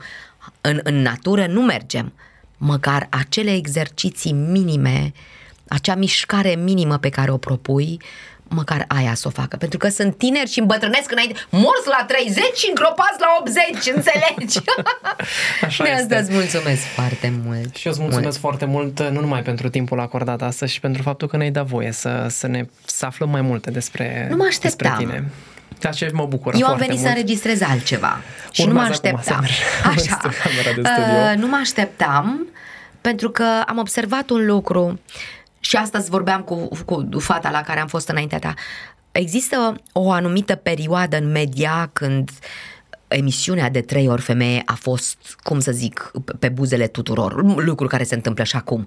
În, 0.61 0.81
în 0.83 1.03
natură 1.03 1.47
nu 1.47 1.61
mergem. 1.61 2.12
Măcar 2.57 3.07
acele 3.11 3.55
exerciții 3.55 4.33
minime, 4.33 5.12
acea 5.69 5.95
mișcare 5.95 6.55
minimă 6.55 6.99
pe 6.99 7.09
care 7.09 7.31
o 7.31 7.37
propui, 7.37 7.99
măcar 8.49 8.85
aia 8.89 9.15
să 9.15 9.29
o 9.29 9.31
facă. 9.31 9.57
Pentru 9.57 9.79
că 9.79 9.89
sunt 9.89 10.19
tineri 10.19 10.51
și 10.51 10.59
îmbătrânesc 10.59 11.11
înainte, 11.11 11.47
morți 11.51 11.89
la 11.89 12.05
30 12.07 12.45
și 12.55 12.69
îngropați 12.69 13.21
la 13.21 13.37
80, 13.41 13.95
înțelegi? 13.95 14.59
Așa 15.81 15.85
De 15.85 15.91
este. 16.01 16.15
asta 16.15 16.17
îți 16.27 16.33
mulțumesc 16.33 16.83
foarte 16.83 17.33
mult. 17.45 17.77
Și 17.77 17.87
eu 17.87 17.93
îți 17.93 18.01
mulțumesc 18.03 18.39
foarte 18.39 18.65
mult, 18.65 19.01
nu 19.03 19.21
numai 19.21 19.43
pentru 19.43 19.69
timpul 19.69 20.01
acordat 20.01 20.43
astăzi, 20.43 20.73
și 20.73 20.81
pentru 20.81 21.03
faptul 21.03 21.29
că 21.29 21.37
ne-ai 21.37 21.51
dat 21.51 21.67
voie 21.67 21.93
să, 21.93 22.27
să 22.31 22.47
ne 22.47 22.67
să 22.85 23.07
aflăm 23.07 23.31
mai 23.31 23.41
multe 23.41 23.71
despre, 23.71 24.27
Nu 24.31 24.37
mă 24.37 24.45
despre 24.45 24.69
așteptam. 24.89 24.97
tine. 24.99 25.31
Ceea 25.79 25.93
ce 25.93 26.11
mă 26.13 26.27
bucură 26.27 26.57
Eu 26.57 26.67
am 26.67 26.69
foarte 26.69 26.85
venit 26.87 27.01
mult. 27.01 27.13
să 27.13 27.19
înregistrez 27.19 27.61
altceva 27.61 28.21
și 28.51 28.67
nu 28.67 28.73
mă 28.73 28.81
Urmează 28.81 29.01
acum 29.05 29.19
așteptam. 29.19 29.45
să 29.45 29.55
mergi 29.85 30.01
Așa. 30.09 30.21
în 30.29 30.31
camera 30.43 30.75
de 30.75 30.83
studio. 30.89 31.31
Uh, 31.31 31.37
nu 31.37 31.47
mă 31.47 31.59
așteptam 31.61 32.47
pentru 33.01 33.31
că 33.31 33.45
am 33.67 33.79
observat 33.79 34.31
un 34.31 34.47
lucru 34.47 35.01
și 35.61 35.77
astăzi 35.77 36.11
vorbeam 36.11 36.41
cu, 36.41 36.69
cu 36.85 37.07
fata 37.19 37.51
la 37.51 37.61
care 37.61 37.81
am 37.81 37.87
fost 37.87 38.09
înaintea 38.09 38.39
ta. 38.39 38.55
Există 39.13 39.75
o 39.93 40.11
anumită 40.11 40.55
perioadă 40.55 41.17
în 41.17 41.31
media 41.31 41.91
când 41.93 42.31
emisiunea 43.16 43.70
de 43.70 43.81
trei 43.81 44.09
ori 44.09 44.23
femeie 44.23 44.62
a 44.65 44.74
fost, 44.74 45.16
cum 45.43 45.61
să 45.61 45.73
zic, 45.73 46.11
pe- 46.24 46.32
pe 46.39 46.49
buzele 46.49 46.86
tuturor, 46.86 47.43
lucru 47.65 47.86
care 47.86 48.05
se 48.05 48.15
întâmplă 48.15 48.45
și 48.45 48.57
acum. 48.57 48.86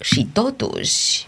Și 0.00 0.28
totuși, 0.32 1.26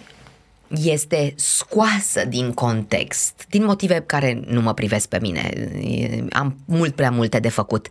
este 0.68 1.32
scoasă 1.36 2.24
din 2.28 2.52
context, 2.52 3.46
din 3.48 3.64
motive 3.64 4.02
care 4.06 4.40
nu 4.46 4.60
mă 4.60 4.74
privesc 4.74 5.08
pe 5.08 5.18
mine. 5.20 5.40
E- 5.80 6.24
Am 6.30 6.56
mult 6.64 6.94
prea 6.94 7.10
multe 7.10 7.38
de 7.38 7.48
făcut. 7.48 7.88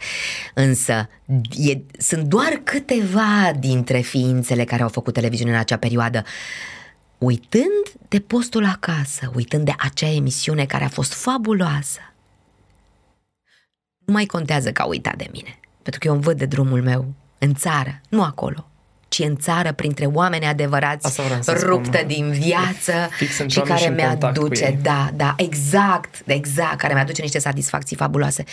Însă 0.53 1.10
e, 1.57 1.77
sunt 1.98 2.23
doar 2.23 2.61
câteva 2.64 3.52
dintre 3.60 3.99
ființele 3.99 4.64
care 4.64 4.81
au 4.84 4.89
făcut 4.89 5.14
televiziune 5.14 5.52
în 5.52 5.57
acea 5.57 5.77
perioadă. 5.77 6.23
Uitând 7.18 7.84
de 8.07 8.19
postul 8.19 8.65
acasă, 8.65 9.31
uitând 9.35 9.65
de 9.65 9.73
acea 9.77 10.10
emisiune 10.11 10.65
care 10.65 10.84
a 10.84 10.89
fost 10.89 11.14
fabuloasă, 11.14 11.99
nu 12.15 12.16
mai 14.11 14.25
contează 14.25 14.71
că 14.71 14.81
a 14.81 14.85
uitat 14.85 15.15
de 15.15 15.27
mine. 15.31 15.59
Pentru 15.81 15.99
că 15.99 16.07
eu 16.07 16.13
îmi 16.13 16.23
văd 16.23 16.38
de 16.38 16.45
drumul 16.45 16.81
meu, 16.81 17.13
în 17.38 17.53
țară, 17.53 18.01
nu 18.09 18.23
acolo, 18.23 18.69
ci 19.18 19.22
aici 19.22 19.30
în 19.30 19.38
țară, 19.38 19.72
printre 19.72 20.06
oameni 20.06 20.45
adevărați, 20.45 21.06
Asta 21.06 21.23
vreau 21.23 21.41
să 21.41 21.52
ruptă 21.65 21.98
spun. 21.98 22.07
din 22.07 22.30
viață 22.31 22.91
Fix 23.18 23.35
sunt 23.35 23.52
și 23.52 23.57
oameni 23.57 23.80
care 23.80 23.94
și 23.94 24.02
în 24.02 24.07
contact 24.07 24.38
cu 24.38 24.41
mi-aduce, 24.41 24.65
ei. 24.65 24.80
da, 24.81 25.10
da, 25.15 25.34
exact, 25.38 26.22
exact, 26.26 26.77
care 26.77 26.94
mi-aduce 26.94 27.22
niște 27.22 27.39
satisfacții 27.39 27.95
fabuloase. 27.95 28.44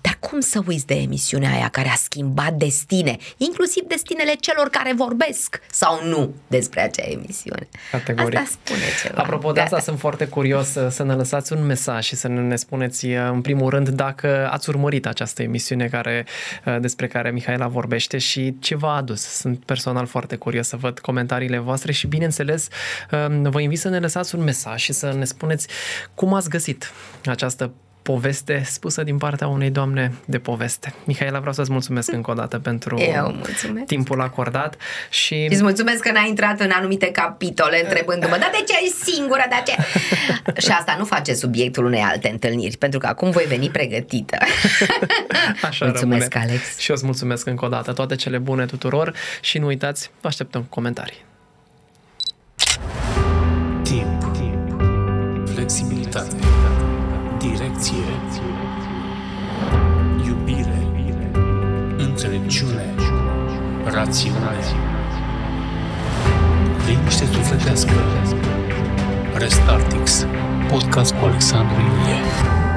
Dar 0.00 0.16
cum 0.20 0.40
să 0.40 0.60
uiți 0.66 0.86
de 0.86 0.94
emisiunea 0.94 1.50
aia 1.52 1.68
care 1.68 1.88
a 1.88 1.94
schimbat 1.94 2.52
destine, 2.52 3.16
inclusiv 3.36 3.82
destinele 3.88 4.32
celor 4.40 4.68
care 4.68 4.92
vorbesc 4.96 5.60
sau 5.70 6.00
nu 6.08 6.34
despre 6.46 6.80
acea 6.80 7.02
emisiune? 7.10 7.68
Categoric. 7.90 8.38
Asta 8.38 8.50
spune 8.64 8.80
ceva. 9.02 9.22
Apropo 9.22 9.52
de 9.52 9.58
Da. 9.58 9.62
asta, 9.64 9.78
sunt 9.80 9.98
foarte 9.98 10.26
curios 10.26 10.68
să, 10.70 10.88
să 10.88 11.02
ne 11.02 11.12
lăsați 11.14 11.52
un 11.52 11.66
mesaj 11.66 12.04
și 12.04 12.16
să 12.16 12.28
ne 12.28 12.40
ne 12.40 12.56
spuneți, 12.56 13.06
uh, 13.06 13.28
în 13.32 13.40
primul 13.40 13.70
rând, 13.70 13.88
dacă 13.88 14.48
ați 14.52 14.68
urmărit 14.68 15.06
această 15.06 15.42
emisiune 15.42 15.86
care, 15.86 16.26
uh, 16.66 16.76
despre 16.80 17.06
care 17.06 17.30
Mihaela 17.30 17.66
vorbește 17.68 18.18
și 18.18 18.56
ce 18.60 18.76
v-a 18.76 18.94
adus. 18.94 19.20
Sunt 19.20 19.64
personal 19.64 20.06
foarte 20.14 20.36
curios 20.36 20.68
să 20.68 20.76
văd 20.76 20.98
comentariile 20.98 21.58
voastre 21.58 21.92
și, 21.92 22.06
bineînțeles, 22.06 22.68
um, 23.10 23.42
vă 23.50 23.60
invit 23.60 23.78
să 23.78 23.88
ne 23.88 23.98
lăsați 23.98 24.34
un 24.34 24.42
mesaj 24.42 24.80
și 24.80 24.92
să 24.92 25.12
ne 25.12 25.24
spuneți 25.24 25.68
cum 26.14 26.34
ați 26.34 26.48
găsit 26.48 26.92
această 27.24 27.72
poveste 28.04 28.62
spusă 28.66 29.02
din 29.02 29.18
partea 29.18 29.46
unei 29.46 29.70
doamne 29.70 30.12
de 30.24 30.38
poveste. 30.38 30.94
Mihaela, 31.04 31.38
vreau 31.38 31.54
să-ți 31.54 31.72
mulțumesc 31.72 32.12
încă 32.12 32.30
o 32.30 32.34
dată 32.34 32.58
pentru 32.58 32.98
Eu 33.00 33.32
mulțumesc. 33.32 33.86
timpul 33.86 34.20
acordat 34.20 34.76
și 35.10 35.44
Și 35.44 35.48
îți 35.50 35.62
mulțumesc 35.62 36.02
că 36.02 36.12
n-ai 36.12 36.28
intrat 36.28 36.60
în 36.60 36.70
anumite 36.70 37.06
capitole 37.06 37.82
întrebându-mă, 37.82 38.36
dar 38.40 38.50
de 38.52 38.64
ce 38.66 38.74
ești 38.82 39.12
singură, 39.12 39.44
de 39.48 39.62
ce? 39.64 39.76
și 40.66 40.70
asta 40.70 40.96
nu 40.98 41.04
face 41.04 41.34
subiectul 41.34 41.84
unei 41.84 42.00
alte 42.00 42.28
întâlniri, 42.28 42.76
pentru 42.76 42.98
că 42.98 43.06
acum 43.06 43.30
voi 43.30 43.44
veni 43.48 43.70
pregătită. 43.70 44.36
Așa 45.68 45.84
Mulțumesc, 45.84 46.32
rămâne. 46.32 46.50
Alex. 46.50 46.78
Și 46.78 46.90
eu 46.90 46.96
îți 46.96 47.04
mulțumesc 47.04 47.46
încă 47.46 47.64
o 47.64 47.68
dată. 47.68 47.92
Toate 47.92 48.14
cele 48.14 48.38
bune 48.38 48.66
tuturor 48.66 49.14
și 49.40 49.58
nu 49.58 49.66
uitați, 49.66 50.10
vă 50.20 50.28
așteptăm 50.28 50.60
cu 50.60 50.68
comentarii. 50.68 51.24
Timp. 53.82 54.22
Flexibilitate. 55.54 56.36
Direcție. 57.74 58.02
Iubire. 60.26 60.86
Înțelepciune. 61.96 62.94
Rațiune. 63.84 64.58
Liniște 66.86 67.24
sufletească. 67.24 67.92
Restartix. 69.34 70.26
Podcast 70.68 71.14
cu 71.14 71.24
Alexandru 71.24 71.74
Ilie. 71.80 72.73